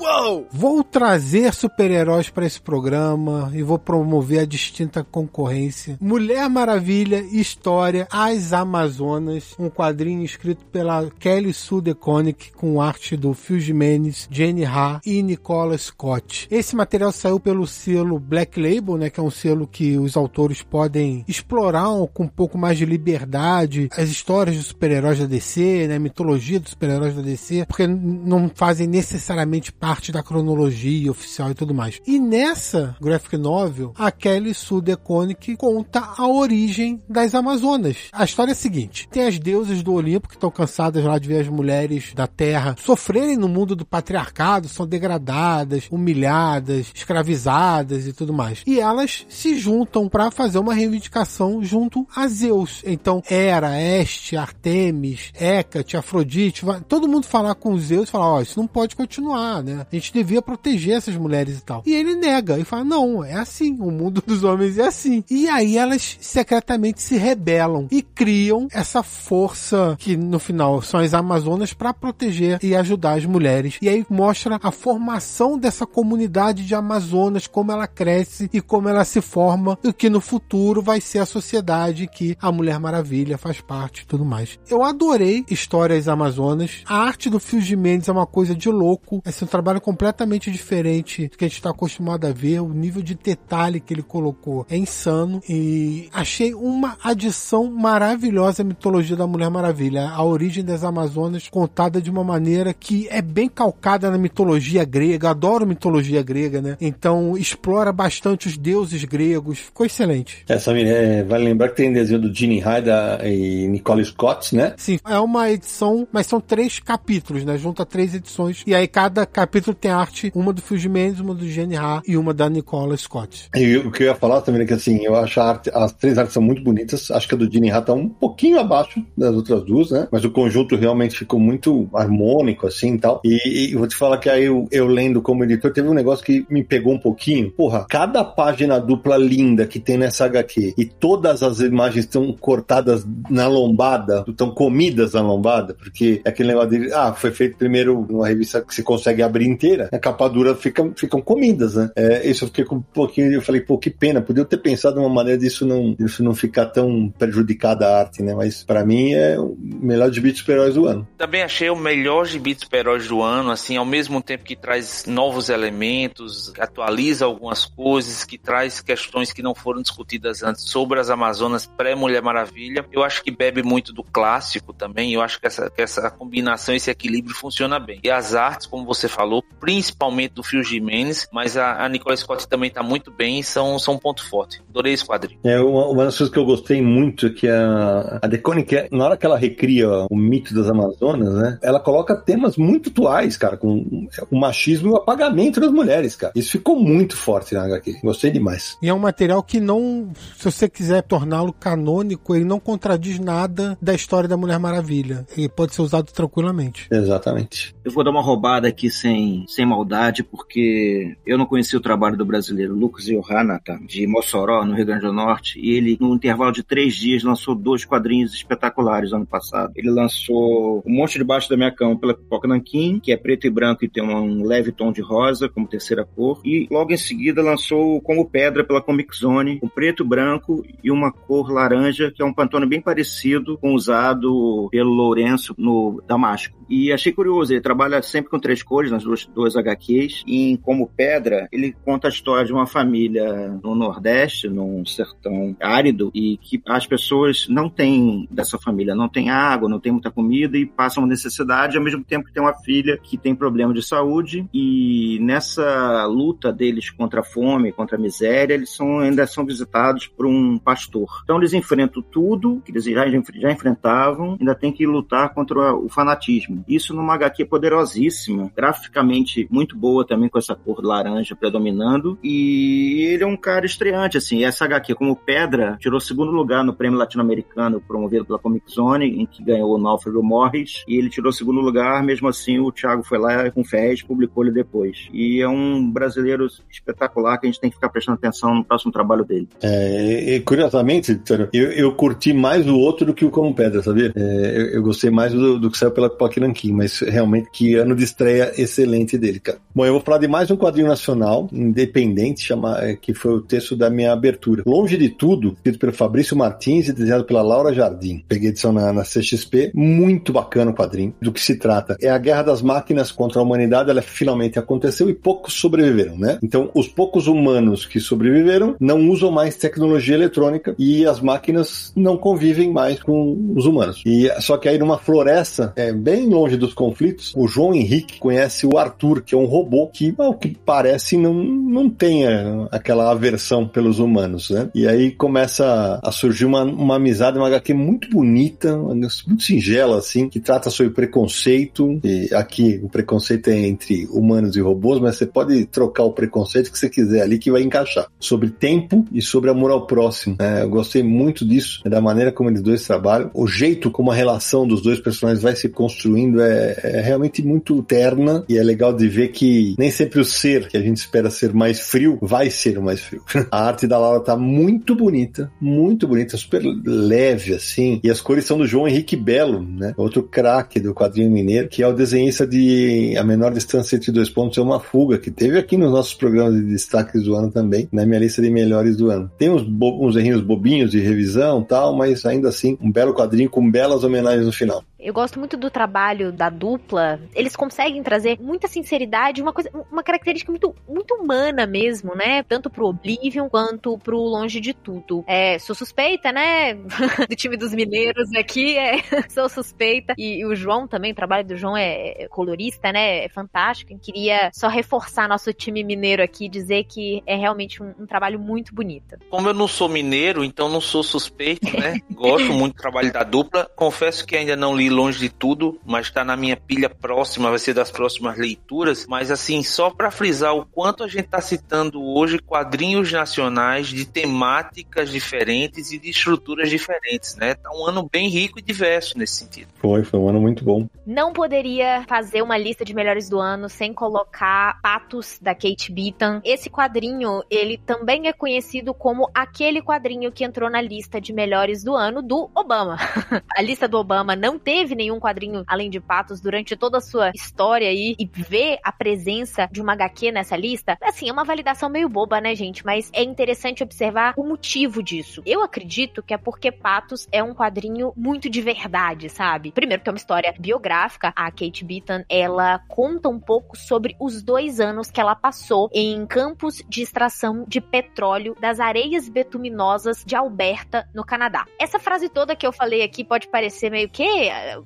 Uou! 0.00 0.46
Vou 0.52 0.84
trazer 0.84 1.52
super-heróis 1.52 2.30
para 2.30 2.46
esse 2.46 2.60
programa 2.60 3.50
e 3.52 3.64
vou 3.64 3.80
promover 3.80 4.40
a 4.40 4.44
distinta 4.44 5.02
concorrência. 5.02 5.98
Mulher 6.00 6.48
Maravilha, 6.48 7.20
História, 7.32 8.06
As 8.12 8.52
Amazonas, 8.52 9.56
um 9.58 9.68
quadrinho 9.68 10.24
escrito 10.24 10.64
pela 10.66 11.10
Kelly 11.18 11.52
Sue 11.52 11.82
DeConnick 11.82 12.52
com 12.52 12.80
arte 12.80 13.16
do 13.16 13.34
Phil 13.34 13.58
Jimenez, 13.58 14.28
Jenny 14.30 14.64
Ha 14.64 15.00
e 15.04 15.20
Nicola 15.20 15.76
Scott. 15.76 16.46
Esse 16.48 16.76
material 16.76 17.10
saiu 17.10 17.40
pelo 17.40 17.66
selo 17.66 18.20
Black 18.20 18.60
Label, 18.60 18.96
né, 18.96 19.10
que 19.10 19.18
é 19.18 19.22
um 19.22 19.30
selo 19.30 19.66
que 19.66 19.98
os 19.98 20.16
autores 20.16 20.62
podem 20.62 21.24
explorar 21.26 21.88
com 22.14 22.24
um 22.24 22.28
pouco 22.28 22.56
mais 22.56 22.78
de 22.78 22.84
liberdade 22.84 23.88
as 23.96 24.08
histórias 24.08 24.56
dos 24.56 24.66
super-heróis 24.66 25.18
da 25.18 25.26
DC, 25.26 25.88
né, 25.88 25.96
a 25.96 26.00
mitologia 26.00 26.60
dos 26.60 26.70
super-heróis 26.70 27.16
da 27.16 27.22
DC, 27.22 27.64
porque 27.66 27.86
não 27.86 28.48
fazem 28.54 28.86
necessariamente 28.86 29.72
parte 29.72 29.87
parte 29.88 30.12
da 30.12 30.22
cronologia 30.22 31.10
oficial 31.10 31.50
e 31.50 31.54
tudo 31.54 31.72
mais. 31.72 31.98
E 32.06 32.18
nessa 32.18 32.94
graphic 33.00 33.38
novel, 33.38 33.94
a 33.96 34.10
Kelly 34.10 34.52
Sue 34.52 34.82
DeConnick 34.82 35.56
conta 35.56 36.12
a 36.18 36.28
origem 36.28 37.02
das 37.08 37.34
Amazonas. 37.34 37.96
A 38.12 38.22
história 38.22 38.50
é 38.50 38.52
a 38.52 38.56
seguinte: 38.56 39.08
tem 39.10 39.26
as 39.26 39.38
deusas 39.38 39.82
do 39.82 39.94
Olimpo 39.94 40.28
que 40.28 40.34
estão 40.34 40.50
cansadas 40.50 41.02
lá 41.02 41.18
de 41.18 41.26
ver 41.26 41.40
as 41.40 41.48
mulheres 41.48 42.12
da 42.14 42.26
Terra 42.26 42.76
sofrerem 42.78 43.38
no 43.38 43.48
mundo 43.48 43.74
do 43.74 43.86
patriarcado, 43.86 44.68
são 44.68 44.86
degradadas, 44.86 45.88
humilhadas, 45.90 46.92
escravizadas 46.94 48.06
e 48.06 48.12
tudo 48.12 48.34
mais. 48.34 48.62
E 48.66 48.78
elas 48.78 49.24
se 49.30 49.58
juntam 49.58 50.06
para 50.06 50.30
fazer 50.30 50.58
uma 50.58 50.74
reivindicação 50.74 51.64
junto 51.64 52.06
a 52.14 52.28
Zeus. 52.28 52.82
Então, 52.84 53.22
Hera, 53.26 53.80
Este, 53.80 54.36
Artemis, 54.36 55.32
Hecate, 55.34 55.96
Afrodite, 55.96 56.66
todo 56.86 57.08
mundo 57.08 57.24
falar 57.24 57.54
com 57.54 57.78
Zeus 57.78 58.10
e 58.10 58.12
falar: 58.12 58.26
ó, 58.26 58.36
oh, 58.36 58.42
isso 58.42 58.60
não 58.60 58.66
pode 58.66 58.94
continuar, 58.94 59.62
né? 59.62 59.77
A 59.82 59.94
gente 59.94 60.12
devia 60.12 60.42
proteger 60.42 60.96
essas 60.96 61.16
mulheres 61.16 61.58
e 61.58 61.62
tal. 61.62 61.82
E 61.86 61.94
ele 61.94 62.16
nega 62.16 62.58
e 62.58 62.64
fala: 62.64 62.84
não, 62.84 63.24
é 63.24 63.34
assim, 63.34 63.76
o 63.80 63.90
mundo 63.90 64.22
dos 64.26 64.44
homens 64.44 64.78
é 64.78 64.86
assim. 64.86 65.24
E 65.30 65.48
aí 65.48 65.76
elas 65.76 66.16
secretamente 66.20 67.02
se 67.02 67.16
rebelam 67.16 67.86
e 67.90 68.02
criam 68.02 68.68
essa 68.72 69.02
força 69.02 69.96
que 69.98 70.16
no 70.16 70.38
final 70.38 70.82
são 70.82 71.00
as 71.00 71.14
Amazonas 71.14 71.72
para 71.72 71.92
proteger 71.92 72.58
e 72.62 72.74
ajudar 72.74 73.18
as 73.18 73.24
mulheres. 73.24 73.78
E 73.82 73.88
aí 73.88 74.04
mostra 74.08 74.58
a 74.62 74.70
formação 74.70 75.58
dessa 75.58 75.86
comunidade 75.86 76.64
de 76.64 76.74
Amazonas, 76.74 77.46
como 77.46 77.72
ela 77.72 77.86
cresce 77.86 78.48
e 78.52 78.60
como 78.60 78.88
ela 78.88 79.04
se 79.04 79.20
forma, 79.20 79.78
e 79.82 79.92
que 79.92 80.08
no 80.08 80.20
futuro 80.20 80.82
vai 80.82 81.00
ser 81.00 81.18
a 81.18 81.26
sociedade 81.26 82.06
que 82.06 82.36
a 82.40 82.50
Mulher 82.50 82.78
Maravilha 82.78 83.38
faz 83.38 83.60
parte 83.60 84.02
e 84.02 84.06
tudo 84.06 84.24
mais. 84.24 84.58
Eu 84.68 84.82
adorei 84.82 85.44
histórias 85.50 86.08
Amazonas. 86.08 86.82
A 86.86 86.96
arte 86.96 87.28
do 87.30 87.40
Fio 87.40 87.60
de 87.60 87.76
Mendes 87.76 88.08
é 88.08 88.12
uma 88.12 88.26
coisa 88.26 88.54
de 88.54 88.70
louco. 88.70 89.22
Esse 89.24 89.42
é 89.42 89.46
um 89.46 89.48
trabalho 89.48 89.67
trabalho 89.68 89.80
completamente 89.80 90.50
diferente 90.50 91.28
do 91.28 91.36
que 91.36 91.44
a 91.44 91.48
gente 91.48 91.58
está 91.58 91.70
acostumado 91.70 92.26
a 92.26 92.32
ver. 92.32 92.60
O 92.60 92.72
nível 92.72 93.02
de 93.02 93.14
detalhe 93.14 93.80
que 93.80 93.92
ele 93.92 94.02
colocou 94.02 94.66
é 94.70 94.76
insano 94.76 95.40
e 95.48 96.08
achei 96.12 96.54
uma 96.54 96.96
adição 97.02 97.70
maravilhosa 97.70 98.62
à 98.62 98.64
mitologia 98.64 99.16
da 99.16 99.26
Mulher 99.26 99.50
Maravilha. 99.50 100.08
A 100.08 100.24
origem 100.24 100.64
das 100.64 100.84
Amazonas 100.84 101.48
contada 101.48 102.00
de 102.00 102.10
uma 102.10 102.24
maneira 102.24 102.72
que 102.72 103.06
é 103.10 103.20
bem 103.20 103.48
calcada 103.48 104.10
na 104.10 104.16
mitologia 104.16 104.84
grega. 104.84 105.30
Adoro 105.30 105.66
mitologia 105.66 106.22
grega, 106.22 106.62
né? 106.62 106.76
Então 106.80 107.36
explora 107.36 107.92
bastante 107.92 108.48
os 108.48 108.56
deuses 108.56 109.04
gregos. 109.04 109.58
Ficou 109.58 109.84
excelente. 109.84 110.44
Essa 110.48 110.72
é, 110.78 111.22
vale 111.22 111.44
lembrar 111.44 111.68
que 111.68 111.76
tem 111.76 111.92
desenho 111.92 112.20
do 112.20 112.34
Gene 112.34 112.62
Haida 112.62 113.20
e 113.24 113.66
Nicole 113.68 114.04
Scott, 114.04 114.54
né? 114.54 114.74
Sim, 114.76 114.98
é 115.06 115.18
uma 115.18 115.50
edição, 115.50 116.08
mas 116.10 116.26
são 116.26 116.40
três 116.40 116.78
capítulos, 116.78 117.44
né? 117.44 117.58
Junta 117.58 117.84
três 117.84 118.14
edições. 118.14 118.62
E 118.66 118.74
aí 118.74 118.88
cada 118.88 119.26
capítulo 119.26 119.57
capítulo 119.58 119.74
tem 119.74 119.90
arte, 119.90 120.32
uma 120.34 120.52
do 120.52 120.62
Phil 120.62 120.78
Mendes, 120.88 121.20
uma 121.20 121.34
do 121.34 121.46
Jenny 121.48 121.76
Ha 121.76 122.02
e 122.06 122.16
uma 122.16 122.32
da 122.32 122.48
Nicola 122.48 122.96
Scott. 122.96 123.48
E 123.54 123.76
o 123.76 123.90
que 123.90 124.04
eu 124.04 124.06
ia 124.08 124.14
falar 124.14 124.40
também 124.40 124.62
é 124.62 124.64
que 124.64 124.74
assim, 124.74 125.04
eu 125.04 125.16
acho 125.16 125.40
arte, 125.40 125.70
as 125.74 125.92
três 125.92 126.16
artes 126.16 126.32
são 126.32 126.42
muito 126.42 126.62
bonitas. 126.62 127.10
Acho 127.10 127.28
que 127.28 127.34
a 127.34 127.38
do 127.38 127.50
Jenny 127.50 127.70
Ha 127.70 127.82
tá 127.82 127.92
um 127.92 128.08
pouquinho 128.08 128.60
abaixo 128.60 129.04
das 129.16 129.34
outras 129.34 129.64
duas, 129.64 129.90
né? 129.90 130.06
Mas 130.12 130.24
o 130.24 130.30
conjunto 130.30 130.76
realmente 130.76 131.18
ficou 131.18 131.40
muito 131.40 131.88
harmônico, 131.92 132.66
assim 132.66 132.94
e 132.94 132.98
tal. 132.98 133.20
E, 133.24 133.74
vou 133.74 133.88
te 133.88 133.96
falar 133.96 134.18
que 134.18 134.30
aí 134.30 134.44
eu, 134.44 134.68
eu 134.70 134.86
lendo 134.86 135.20
como 135.20 135.42
editor, 135.42 135.72
teve 135.72 135.88
um 135.88 135.94
negócio 135.94 136.24
que 136.24 136.46
me 136.48 136.62
pegou 136.62 136.94
um 136.94 136.98
pouquinho. 136.98 137.50
Porra, 137.50 137.84
cada 137.88 138.22
página 138.24 138.78
dupla 138.78 139.16
linda 139.16 139.66
que 139.66 139.80
tem 139.80 139.98
nessa 139.98 140.24
HQ 140.26 140.74
e 140.78 140.84
todas 140.84 141.42
as 141.42 141.58
imagens 141.60 142.04
estão 142.04 142.32
cortadas 142.32 143.04
na 143.28 143.48
lombada, 143.48 144.24
estão 144.28 144.50
comidas 144.50 145.14
na 145.14 145.20
lombada, 145.20 145.74
porque 145.74 146.20
é 146.24 146.28
aquele 146.28 146.50
negócio 146.50 146.70
de, 146.70 146.92
ah, 146.92 147.12
foi 147.12 147.32
feito 147.32 147.56
primeiro 147.56 148.06
numa 148.08 148.28
revista 148.28 148.60
que 148.60 148.74
você 148.74 148.82
consegue 148.82 149.22
abrir 149.22 149.47
inteira, 149.48 149.88
a 149.92 149.98
capa 149.98 150.28
dura 150.28 150.54
fica, 150.54 150.90
ficam 150.96 151.20
comidas, 151.20 151.74
né? 151.74 151.90
É, 151.96 152.28
isso 152.28 152.44
eu 152.44 152.48
fiquei 152.48 152.64
com 152.64 152.76
um 152.76 152.82
pouquinho, 152.82 153.32
eu 153.32 153.42
falei, 153.42 153.60
pô, 153.60 153.78
que 153.78 153.90
pena, 153.90 154.20
podia 154.20 154.44
ter 154.44 154.58
pensado 154.58 155.00
uma 155.00 155.08
maneira 155.08 155.38
disso 155.38 155.66
não, 155.66 155.94
disso 155.94 156.22
não 156.22 156.34
ficar 156.34 156.66
tão 156.66 157.12
prejudicada 157.18 157.86
a 157.86 158.00
arte, 158.00 158.22
né? 158.22 158.34
Mas 158.34 158.64
para 158.64 158.84
mim 158.84 159.12
é 159.12 159.38
o 159.38 159.56
melhor 159.58 160.10
de 160.10 160.36
super-heróis 160.36 160.74
do 160.74 160.86
ano. 160.86 161.06
Também 161.16 161.42
achei 161.42 161.70
o 161.70 161.76
melhor 161.76 162.26
de 162.26 162.38
super-heróis 162.58 163.08
do 163.08 163.22
ano, 163.22 163.50
assim, 163.50 163.76
ao 163.76 163.84
mesmo 163.84 164.22
tempo 164.22 164.44
que 164.44 164.56
traz 164.56 165.04
novos 165.06 165.48
elementos, 165.48 166.52
atualiza 166.58 167.24
algumas 167.24 167.64
coisas, 167.64 168.24
que 168.24 168.38
traz 168.38 168.80
questões 168.80 169.32
que 169.32 169.42
não 169.42 169.54
foram 169.54 169.82
discutidas 169.82 170.42
antes 170.42 170.64
sobre 170.64 171.00
as 171.00 171.10
Amazonas 171.10 171.66
pré-Mulher 171.66 172.22
Maravilha. 172.22 172.84
Eu 172.92 173.02
acho 173.02 173.22
que 173.22 173.30
bebe 173.30 173.62
muito 173.62 173.92
do 173.92 174.02
clássico 174.02 174.72
também, 174.72 175.12
eu 175.12 175.22
acho 175.22 175.40
que 175.40 175.46
essa, 175.46 175.70
que 175.70 175.82
essa 175.82 176.10
combinação, 176.10 176.74
esse 176.74 176.90
equilíbrio 176.90 177.34
funciona 177.34 177.78
bem. 177.78 178.00
E 178.02 178.10
as 178.10 178.34
artes, 178.34 178.66
como 178.66 178.84
você 178.84 179.08
falou, 179.08 179.37
principalmente 179.60 180.34
do 180.34 180.42
Phil 180.42 180.62
Jimenez, 180.62 181.28
mas 181.32 181.56
a, 181.56 181.84
a 181.84 181.88
Nicole 181.88 182.16
Scott 182.16 182.48
também 182.48 182.70
tá 182.70 182.82
muito 182.82 183.10
bem 183.10 183.40
e 183.40 183.44
são, 183.44 183.78
são 183.78 183.94
um 183.94 183.98
ponto 183.98 184.28
forte. 184.28 184.60
Adorei 184.68 184.92
esse 184.92 185.04
quadrinho. 185.04 185.40
É, 185.44 185.60
uma, 185.60 185.86
uma 185.86 186.04
das 186.04 186.16
coisas 186.16 186.32
que 186.32 186.38
eu 186.38 186.44
gostei 186.44 186.82
muito 186.82 187.26
é 187.26 187.30
que 187.30 187.48
a, 187.48 188.18
a 188.22 188.26
Deconic, 188.26 188.76
é, 188.76 188.88
na 188.90 189.04
hora 189.04 189.16
que 189.16 189.26
ela 189.26 189.38
recria 189.38 189.88
o 190.10 190.16
mito 190.16 190.54
das 190.54 190.68
Amazonas, 190.68 191.34
né, 191.34 191.58
ela 191.62 191.80
coloca 191.80 192.16
temas 192.16 192.56
muito 192.56 192.90
atuais, 192.90 193.36
cara, 193.36 193.56
com 193.56 194.08
o 194.30 194.38
machismo 194.38 194.88
e 194.88 194.92
o 194.92 194.96
apagamento 194.96 195.60
das 195.60 195.70
mulheres, 195.70 196.16
cara. 196.16 196.32
Isso 196.34 196.52
ficou 196.52 196.78
muito 196.78 197.16
forte 197.16 197.54
na 197.54 197.64
HQ. 197.64 198.00
Gostei 198.02 198.30
demais. 198.30 198.76
E 198.82 198.88
é 198.88 198.94
um 198.94 198.98
material 198.98 199.42
que 199.42 199.60
não, 199.60 200.10
se 200.36 200.44
você 200.44 200.68
quiser 200.68 201.02
torná-lo 201.02 201.52
canônico, 201.52 202.34
ele 202.34 202.44
não 202.44 202.60
contradiz 202.60 203.18
nada 203.18 203.76
da 203.80 203.94
história 203.94 204.28
da 204.28 204.36
Mulher 204.36 204.58
Maravilha. 204.58 205.26
Ele 205.36 205.48
pode 205.48 205.74
ser 205.74 205.82
usado 205.82 206.12
tranquilamente. 206.12 206.88
Exatamente. 206.90 207.74
Eu 207.84 207.92
vou 207.92 208.04
dar 208.04 208.10
uma 208.10 208.22
roubada 208.22 208.68
aqui 208.68 208.90
sem, 208.90 209.27
sem 209.46 209.66
maldade, 209.66 210.22
porque 210.22 211.16
eu 211.26 211.38
não 211.38 211.46
conheci 211.46 211.76
o 211.76 211.80
trabalho 211.80 212.16
do 212.16 212.24
brasileiro 212.24 212.74
Lucas 212.74 213.08
Yohanata, 213.08 213.78
de 213.86 214.06
Mossoró, 214.06 214.64
no 214.64 214.74
Rio 214.74 214.86
Grande 214.86 215.06
do 215.06 215.12
Norte, 215.12 215.58
e 215.60 215.72
ele, 215.72 215.96
num 216.00 216.14
intervalo 216.14 216.52
de 216.52 216.62
três 216.62 216.94
dias, 216.94 217.22
lançou 217.22 217.54
dois 217.54 217.84
quadrinhos 217.84 218.34
espetaculares 218.34 219.10
no 219.10 219.18
ano 219.18 219.26
passado. 219.26 219.72
Ele 219.76 219.90
lançou 219.90 220.82
O 220.84 220.90
Monte 220.90 221.18
Debaixo 221.18 221.48
da 221.48 221.56
Minha 221.56 221.72
Cama 221.72 221.98
pela 221.98 222.14
Pipoca 222.14 222.48
Nanquim, 222.48 223.00
que 223.00 223.12
é 223.12 223.16
preto 223.16 223.46
e 223.46 223.50
branco 223.50 223.84
e 223.84 223.88
tem 223.88 224.02
um 224.02 224.44
leve 224.44 224.72
tom 224.72 224.92
de 224.92 225.00
rosa 225.00 225.48
como 225.48 225.66
terceira 225.66 226.04
cor, 226.04 226.40
e 226.44 226.66
logo 226.70 226.92
em 226.92 226.96
seguida 226.96 227.42
lançou 227.42 228.00
Como 228.00 228.28
Pedra 228.28 228.64
pela 228.64 228.82
Comic 228.82 229.16
Zone, 229.16 229.58
com 229.58 229.68
preto, 229.68 230.04
branco 230.04 230.64
e 230.82 230.90
uma 230.90 231.12
cor 231.12 231.50
laranja, 231.50 232.10
que 232.10 232.22
é 232.22 232.24
um 232.24 232.32
pantone 232.32 232.66
bem 232.66 232.80
parecido 232.80 233.58
com 233.58 233.74
usado 233.74 234.68
pelo 234.70 234.92
Lourenço 234.92 235.54
no 235.58 236.02
Damasco. 236.06 236.58
E 236.68 236.92
achei 236.92 237.12
curioso, 237.12 237.52
ele 237.52 237.60
trabalha 237.60 238.02
sempre 238.02 238.30
com 238.30 238.38
três 238.38 238.62
cores 238.62 238.90
nas 238.90 239.02
duas, 239.02 239.17
duas 239.26 239.56
HQs. 239.56 240.22
E 240.26 240.50
em 240.50 240.56
Como 240.56 240.90
Pedra, 240.96 241.48
ele 241.52 241.74
conta 241.84 242.08
a 242.08 242.10
história 242.10 242.44
de 242.44 242.52
uma 242.52 242.66
família 242.66 243.58
no 243.62 243.74
Nordeste, 243.74 244.48
num 244.48 244.84
sertão 244.84 245.56
árido, 245.60 246.10
e 246.14 246.36
que 246.38 246.60
as 246.66 246.86
pessoas 246.86 247.46
não 247.48 247.68
têm 247.68 248.28
dessa 248.30 248.58
família, 248.58 248.94
não 248.94 249.08
tem 249.08 249.30
água, 249.30 249.68
não 249.68 249.80
tem 249.80 249.92
muita 249.92 250.10
comida 250.10 250.56
e 250.56 250.66
passam 250.66 251.06
necessidade, 251.06 251.76
ao 251.76 251.82
mesmo 251.82 252.04
tempo 252.04 252.26
que 252.26 252.32
tem 252.32 252.42
uma 252.42 252.54
filha 252.54 252.98
que 252.98 253.16
tem 253.16 253.34
problema 253.34 253.72
de 253.72 253.82
saúde. 253.82 254.48
E 254.52 255.18
nessa 255.20 256.04
luta 256.06 256.52
deles 256.52 256.90
contra 256.90 257.20
a 257.20 257.24
fome, 257.24 257.72
contra 257.72 257.96
a 257.96 258.00
miséria, 258.00 258.54
eles 258.54 258.70
são, 258.70 259.00
ainda 259.00 259.26
são 259.26 259.44
visitados 259.44 260.06
por 260.06 260.26
um 260.26 260.58
pastor. 260.58 261.20
Então 261.24 261.38
eles 261.38 261.52
enfrentam 261.52 262.02
tudo 262.02 262.62
que 262.64 262.72
eles 262.72 262.84
já, 262.84 263.06
já 263.08 263.52
enfrentavam, 263.52 264.36
ainda 264.38 264.54
tem 264.54 264.72
que 264.72 264.86
lutar 264.86 265.32
contra 265.34 265.74
o 265.74 265.88
fanatismo. 265.88 266.64
Isso 266.68 266.94
numa 266.94 267.14
HQ 267.14 267.44
poderosíssima, 267.46 268.50
graficamente 268.54 269.07
muito 269.50 269.76
boa 269.76 270.06
também 270.06 270.28
com 270.28 270.38
essa 270.38 270.54
cor 270.54 270.82
laranja 270.82 271.36
predominando. 271.36 272.18
E 272.22 273.08
ele 273.12 273.22
é 273.22 273.26
um 273.26 273.36
cara 273.36 273.66
estreante, 273.66 274.16
assim. 274.16 274.44
Essa 274.44 274.64
HQ, 274.64 274.94
como 274.94 275.16
Pedra, 275.16 275.76
tirou 275.80 276.00
segundo 276.00 276.30
lugar 276.30 276.64
no 276.64 276.74
prêmio 276.74 276.98
latino-americano 276.98 277.80
promovido 277.80 278.24
pela 278.24 278.38
Comic 278.38 278.70
Zone, 278.70 279.22
em 279.22 279.26
que 279.26 279.42
ganhou 279.42 279.74
o 279.74 279.78
Náufrago 279.78 280.22
Morris. 280.22 280.84
E 280.86 280.96
ele 280.96 281.10
tirou 281.10 281.32
segundo 281.32 281.60
lugar, 281.60 282.02
mesmo 282.02 282.28
assim 282.28 282.58
o 282.58 282.72
Thiago 282.72 283.02
foi 283.02 283.18
lá 283.18 283.50
com 283.50 283.62
e 283.62 284.04
publicou 284.04 284.44
ele 284.44 284.52
depois. 284.52 285.08
E 285.12 285.40
é 285.40 285.48
um 285.48 285.90
brasileiro 285.90 286.46
espetacular 286.70 287.38
que 287.38 287.46
a 287.46 287.50
gente 287.50 287.60
tem 287.60 287.70
que 287.70 287.76
ficar 287.76 287.88
prestando 287.88 288.16
atenção 288.16 288.54
no 288.54 288.64
próximo 288.64 288.92
trabalho 288.92 289.24
dele. 289.24 289.48
É, 289.62 290.36
e, 290.36 290.40
curiosamente, 290.40 291.20
eu, 291.52 291.72
eu 291.72 291.92
curti 291.92 292.32
mais 292.32 292.66
o 292.66 292.78
outro 292.78 293.06
do 293.06 293.14
que 293.14 293.24
o 293.24 293.30
Como 293.30 293.54
Pedra, 293.54 293.82
sabia? 293.82 294.12
É, 294.14 294.54
eu, 294.56 294.66
eu, 294.74 294.82
gostei 294.82 295.10
mais 295.10 295.32
do, 295.32 295.58
do 295.58 295.70
que 295.70 295.78
saiu 295.78 295.90
pela 295.90 296.08
Pipoca 296.08 296.38
mas 296.72 297.00
realmente 297.00 297.48
que 297.50 297.74
ano 297.74 297.94
de 297.96 298.04
estreia 298.04 298.52
excelente 298.56 298.87
dele, 299.18 299.40
cara. 299.40 299.58
Bom, 299.74 299.84
eu 299.84 299.92
vou 299.92 300.02
falar 300.02 300.18
de 300.18 300.28
mais 300.28 300.50
um 300.50 300.56
quadrinho 300.56 300.88
nacional, 300.88 301.48
independente, 301.52 302.42
chama, 302.42 302.78
é, 302.80 302.96
que 302.96 303.14
foi 303.14 303.32
o 303.32 303.40
texto 303.40 303.76
da 303.76 303.90
minha 303.90 304.12
abertura. 304.12 304.62
Longe 304.66 304.96
de 304.96 305.08
Tudo, 305.08 305.52
escrito 305.56 305.78
pelo 305.78 305.92
Fabrício 305.92 306.36
Martins 306.36 306.88
e 306.88 306.92
desenhado 306.92 307.24
pela 307.24 307.42
Laura 307.42 307.72
Jardim. 307.72 308.24
Peguei 308.28 308.50
edição 308.50 308.72
na, 308.72 308.92
na 308.92 309.02
CXP, 309.02 309.72
muito 309.74 310.32
bacana 310.32 310.70
o 310.70 310.74
quadrinho. 310.74 311.14
Do 311.20 311.32
que 311.32 311.40
se 311.40 311.56
trata? 311.56 311.96
É 312.00 312.10
a 312.10 312.18
guerra 312.18 312.42
das 312.42 312.62
máquinas 312.62 313.12
contra 313.12 313.40
a 313.40 313.42
humanidade, 313.42 313.90
ela 313.90 314.02
finalmente 314.02 314.58
aconteceu 314.58 315.08
e 315.08 315.14
poucos 315.14 315.54
sobreviveram, 315.54 316.16
né? 316.16 316.38
Então, 316.42 316.70
os 316.74 316.88
poucos 316.88 317.26
humanos 317.26 317.86
que 317.86 318.00
sobreviveram 318.00 318.76
não 318.80 319.08
usam 319.08 319.30
mais 319.30 319.56
tecnologia 319.56 320.14
eletrônica 320.14 320.74
e 320.78 321.06
as 321.06 321.20
máquinas 321.20 321.92
não 321.94 322.16
convivem 322.16 322.72
mais 322.72 323.02
com 323.02 323.52
os 323.54 323.66
humanos. 323.66 324.02
E 324.06 324.28
só 324.40 324.56
que 324.56 324.68
aí 324.68 324.78
numa 324.78 324.98
floresta, 324.98 325.72
é, 325.76 325.92
bem 325.92 326.28
longe 326.28 326.56
dos 326.56 326.72
conflitos, 326.72 327.32
o 327.36 327.46
João 327.46 327.74
Henrique 327.74 328.18
conhece 328.18 328.66
o 328.66 328.77
Arthur, 328.78 329.22
que 329.22 329.34
é 329.34 329.38
um 329.38 329.44
robô 329.44 329.88
que, 329.88 330.14
ao 330.18 330.34
que 330.34 330.56
parece, 330.64 331.16
não, 331.16 331.34
não 331.34 331.88
tem 331.88 332.24
aquela 332.70 333.10
aversão 333.10 333.66
pelos 333.66 333.98
humanos, 333.98 334.50
né? 334.50 334.70
E 334.74 334.86
aí 334.86 335.10
começa 335.10 336.00
a 336.02 336.12
surgir 336.12 336.44
uma, 336.44 336.62
uma 336.62 336.96
amizade, 336.96 337.38
uma 337.38 337.48
HQ 337.48 337.74
muito 337.74 338.10
bonita, 338.10 338.76
muito 338.76 339.42
singela, 339.42 339.98
assim, 339.98 340.28
que 340.28 340.40
trata 340.40 340.70
sobre 340.70 340.92
preconceito. 340.92 341.98
E 342.02 342.30
aqui 342.34 342.80
o 342.82 342.88
preconceito 342.88 343.48
é 343.48 343.66
entre 343.66 344.06
humanos 344.10 344.56
e 344.56 344.60
robôs, 344.60 345.00
mas 345.00 345.16
você 345.16 345.26
pode 345.26 345.66
trocar 345.66 346.04
o 346.04 346.12
preconceito 346.12 346.70
que 346.70 346.78
você 346.78 346.88
quiser 346.88 347.22
ali, 347.22 347.38
que 347.38 347.50
vai 347.50 347.62
encaixar. 347.62 348.06
Sobre 348.18 348.50
tempo 348.50 349.04
e 349.12 349.20
sobre 349.22 349.50
amor 349.50 349.70
ao 349.70 349.86
próximo. 349.86 350.36
É, 350.38 350.62
eu 350.62 350.70
gostei 350.70 351.02
muito 351.02 351.46
disso, 351.46 351.82
da 351.84 352.00
maneira 352.00 352.32
como 352.32 352.50
eles 352.50 352.62
dois 352.62 352.84
trabalham. 352.84 353.30
O 353.34 353.46
jeito 353.46 353.90
como 353.90 354.10
a 354.10 354.14
relação 354.14 354.66
dos 354.66 354.82
dois 354.82 355.00
personagens 355.00 355.42
vai 355.42 355.54
se 355.56 355.68
construindo 355.68 356.40
é, 356.40 356.78
é 356.82 357.00
realmente 357.00 357.42
muito 357.42 357.82
terna 357.82 358.44
e 358.48 358.58
é 358.58 358.62
legal 358.68 358.92
de 358.92 359.08
ver 359.08 359.28
que 359.28 359.74
nem 359.78 359.90
sempre 359.90 360.20
o 360.20 360.24
ser 360.24 360.68
que 360.68 360.76
a 360.76 360.80
gente 360.80 360.98
espera 360.98 361.30
ser 361.30 361.52
mais 361.52 361.80
frio 361.80 362.18
vai 362.20 362.50
ser 362.50 362.78
o 362.78 362.82
mais 362.82 363.00
frio. 363.00 363.22
A 363.50 363.66
arte 363.66 363.86
da 363.86 363.98
Laura 363.98 364.20
tá 364.20 364.36
muito 364.36 364.94
bonita, 364.94 365.50
muito 365.60 366.06
bonita, 366.06 366.36
super 366.36 366.62
leve 366.84 367.54
assim, 367.54 368.00
e 368.04 368.10
as 368.10 368.20
cores 368.20 368.44
são 368.44 368.58
do 368.58 368.66
João 368.66 368.86
Henrique 368.86 369.16
Belo, 369.16 369.62
né? 369.62 369.94
Outro 369.96 370.22
craque 370.22 370.78
do 370.78 370.94
quadrinho 370.94 371.30
mineiro, 371.30 371.68
que 371.68 371.82
é 371.82 371.88
o 371.88 371.92
desenhista 371.92 372.46
de 372.46 373.16
A 373.16 373.24
Menor 373.24 373.52
Distância 373.52 373.96
entre 373.96 374.12
Dois 374.12 374.28
Pontos 374.28 374.58
é 374.58 374.60
uma 374.60 374.80
Fuga, 374.80 375.18
que 375.18 375.30
teve 375.30 375.58
aqui 375.58 375.76
nos 375.76 375.90
nossos 375.90 376.14
programas 376.14 376.54
de 376.54 376.62
destaques 376.62 377.22
do 377.24 377.34
ano 377.34 377.50
também, 377.50 377.88
na 377.90 378.04
minha 378.04 378.20
lista 378.20 378.42
de 378.42 378.50
melhores 378.50 378.96
do 378.96 379.10
ano. 379.10 379.30
Tem 379.38 379.48
uns, 379.48 379.62
bo 379.62 380.06
uns 380.06 380.16
errinhos 380.16 380.42
bobinhos 380.42 380.90
de 380.90 381.00
revisão 381.00 381.62
tal, 381.62 381.96
mas 381.96 382.26
ainda 382.26 382.48
assim, 382.48 382.76
um 382.80 382.90
belo 382.90 383.14
quadrinho 383.14 383.48
com 383.48 383.70
belas 383.70 384.04
homenagens 384.04 384.46
no 384.46 384.52
final. 384.52 384.84
Eu 384.98 385.14
gosto 385.14 385.38
muito 385.38 385.56
do 385.56 385.70
trabalho 385.70 386.32
da 386.32 386.50
dupla. 386.50 387.20
Eles 387.34 387.54
conseguem 387.54 388.02
trazer 388.02 388.38
muita 388.40 388.66
sinceridade, 388.66 389.40
uma 389.40 389.52
coisa, 389.52 389.70
uma 389.92 390.02
característica 390.02 390.50
muito, 390.50 390.74
muito 390.88 391.14
humana 391.14 391.66
mesmo, 391.66 392.16
né? 392.16 392.42
Tanto 392.42 392.68
pro 392.68 392.86
Oblivion 392.86 393.48
quanto 393.48 393.96
pro 393.98 394.18
Longe 394.18 394.60
de 394.60 394.74
Tudo. 394.74 395.24
É, 395.26 395.58
sou 395.60 395.74
suspeita, 395.74 396.32
né? 396.32 396.74
do 397.28 397.36
time 397.36 397.56
dos 397.56 397.72
mineiros 397.72 398.28
aqui, 398.36 398.76
é, 398.76 398.98
sou 399.30 399.48
suspeita. 399.48 400.14
E, 400.18 400.40
e, 400.40 400.44
o 400.44 400.54
João 400.56 400.88
também, 400.88 401.12
o 401.12 401.14
trabalho 401.14 401.46
do 401.46 401.56
João 401.56 401.76
é, 401.76 402.24
é 402.24 402.28
colorista, 402.28 402.90
né? 402.90 403.24
É 403.24 403.28
fantástico. 403.28 403.92
Eu 403.92 403.98
queria 404.00 404.50
só 404.52 404.66
reforçar 404.66 405.28
nosso 405.28 405.52
time 405.52 405.84
mineiro 405.84 406.22
aqui, 406.22 406.48
dizer 406.48 406.84
que 406.84 407.22
é 407.24 407.36
realmente 407.36 407.80
um, 407.80 407.94
um 408.00 408.06
trabalho 408.06 408.40
muito 408.40 408.74
bonito. 408.74 409.16
Como 409.30 409.48
eu 409.48 409.54
não 409.54 409.68
sou 409.68 409.88
mineiro, 409.88 410.42
então 410.42 410.68
não 410.68 410.80
sou 410.80 411.04
suspeito, 411.04 411.70
né? 411.78 412.00
Gosto 412.10 412.52
muito 412.52 412.74
do 412.74 412.82
trabalho 412.82 413.12
da 413.12 413.22
dupla. 413.22 413.70
Confesso 413.76 414.26
que 414.26 414.36
ainda 414.36 414.56
não 414.56 414.74
li 414.74 414.87
longe 414.90 415.18
de 415.18 415.28
tudo, 415.28 415.78
mas 415.84 416.06
está 416.06 416.24
na 416.24 416.36
minha 416.36 416.56
pilha 416.56 416.88
próxima, 416.88 417.50
vai 417.50 417.58
ser 417.58 417.74
das 417.74 417.90
próximas 417.90 418.38
leituras. 418.38 419.06
Mas 419.06 419.30
assim, 419.30 419.62
só 419.62 419.90
para 419.90 420.10
frisar 420.10 420.54
o 420.54 420.64
quanto 420.64 421.04
a 421.04 421.08
gente 421.08 421.26
está 421.26 421.40
citando 421.40 422.02
hoje 422.02 422.38
quadrinhos 422.38 423.12
nacionais 423.12 423.88
de 423.88 424.04
temáticas 424.04 425.10
diferentes 425.10 425.92
e 425.92 425.98
de 425.98 426.10
estruturas 426.10 426.70
diferentes, 426.70 427.36
né? 427.36 427.54
Tá 427.54 427.70
um 427.72 427.86
ano 427.86 428.08
bem 428.10 428.28
rico 428.28 428.58
e 428.58 428.62
diverso 428.62 429.18
nesse 429.18 429.36
sentido. 429.36 429.68
Foi, 429.74 430.04
foi 430.04 430.18
um 430.20 430.28
ano 430.28 430.40
muito 430.40 430.64
bom. 430.64 430.86
Não 431.06 431.32
poderia 431.32 432.04
fazer 432.08 432.42
uma 432.42 432.56
lista 432.56 432.84
de 432.84 432.94
melhores 432.94 433.28
do 433.28 433.38
ano 433.38 433.68
sem 433.68 433.92
colocar 433.92 434.80
Patos 434.82 435.38
da 435.40 435.54
Kate 435.54 435.92
Beaton. 435.92 436.40
Esse 436.44 436.70
quadrinho, 436.70 437.42
ele 437.50 437.78
também 437.78 438.28
é 438.28 438.32
conhecido 438.32 438.94
como 438.94 439.30
aquele 439.34 439.82
quadrinho 439.82 440.30
que 440.32 440.44
entrou 440.44 440.70
na 440.70 440.80
lista 440.80 441.20
de 441.20 441.32
melhores 441.32 441.82
do 441.82 441.94
ano 441.94 442.22
do 442.22 442.50
Obama. 442.54 442.96
a 443.56 443.62
lista 443.62 443.88
do 443.88 443.98
Obama 443.98 444.36
não 444.36 444.58
teve 444.58 444.77
teve 444.78 444.94
nenhum 444.94 445.18
quadrinho 445.18 445.64
além 445.66 445.90
de 445.90 445.98
Patos 445.98 446.40
durante 446.40 446.76
toda 446.76 446.98
a 446.98 447.00
sua 447.00 447.32
história 447.34 447.88
aí 447.88 448.14
e 448.16 448.24
ver 448.24 448.78
a 448.84 448.92
presença 448.92 449.68
de 449.72 449.80
uma 449.80 449.94
HQ 449.94 450.30
nessa 450.30 450.56
lista, 450.56 450.96
assim, 451.02 451.28
é 451.28 451.32
uma 451.32 451.42
validação 451.42 451.88
meio 451.88 452.08
boba, 452.08 452.40
né, 452.40 452.54
gente? 452.54 452.86
Mas 452.86 453.10
é 453.12 453.24
interessante 453.24 453.82
observar 453.82 454.34
o 454.36 454.44
motivo 454.44 455.02
disso. 455.02 455.42
Eu 455.44 455.62
acredito 455.62 456.22
que 456.22 456.32
é 456.32 456.38
porque 456.38 456.70
Patos 456.70 457.26
é 457.32 457.42
um 457.42 457.52
quadrinho 457.54 458.12
muito 458.16 458.48
de 458.48 458.60
verdade, 458.60 459.28
sabe? 459.28 459.72
Primeiro 459.72 460.00
que 460.00 460.08
é 460.08 460.12
uma 460.12 460.16
história 460.16 460.54
biográfica. 460.56 461.32
A 461.34 461.50
Kate 461.50 461.84
Beaton, 461.84 462.22
ela 462.28 462.78
conta 462.86 463.28
um 463.28 463.40
pouco 463.40 463.76
sobre 463.76 464.14
os 464.20 464.44
dois 464.44 464.78
anos 464.78 465.10
que 465.10 465.20
ela 465.20 465.34
passou 465.34 465.90
em 465.92 466.24
campos 466.24 466.84
de 466.88 467.02
extração 467.02 467.64
de 467.66 467.80
petróleo 467.80 468.54
das 468.60 468.78
areias 468.78 469.28
betuminosas 469.28 470.22
de 470.24 470.36
Alberta, 470.36 471.08
no 471.12 471.24
Canadá. 471.24 471.66
Essa 471.80 471.98
frase 471.98 472.28
toda 472.28 472.54
que 472.54 472.66
eu 472.66 472.72
falei 472.72 473.02
aqui 473.02 473.24
pode 473.24 473.48
parecer 473.48 473.90
meio 473.90 474.08
que 474.08 474.28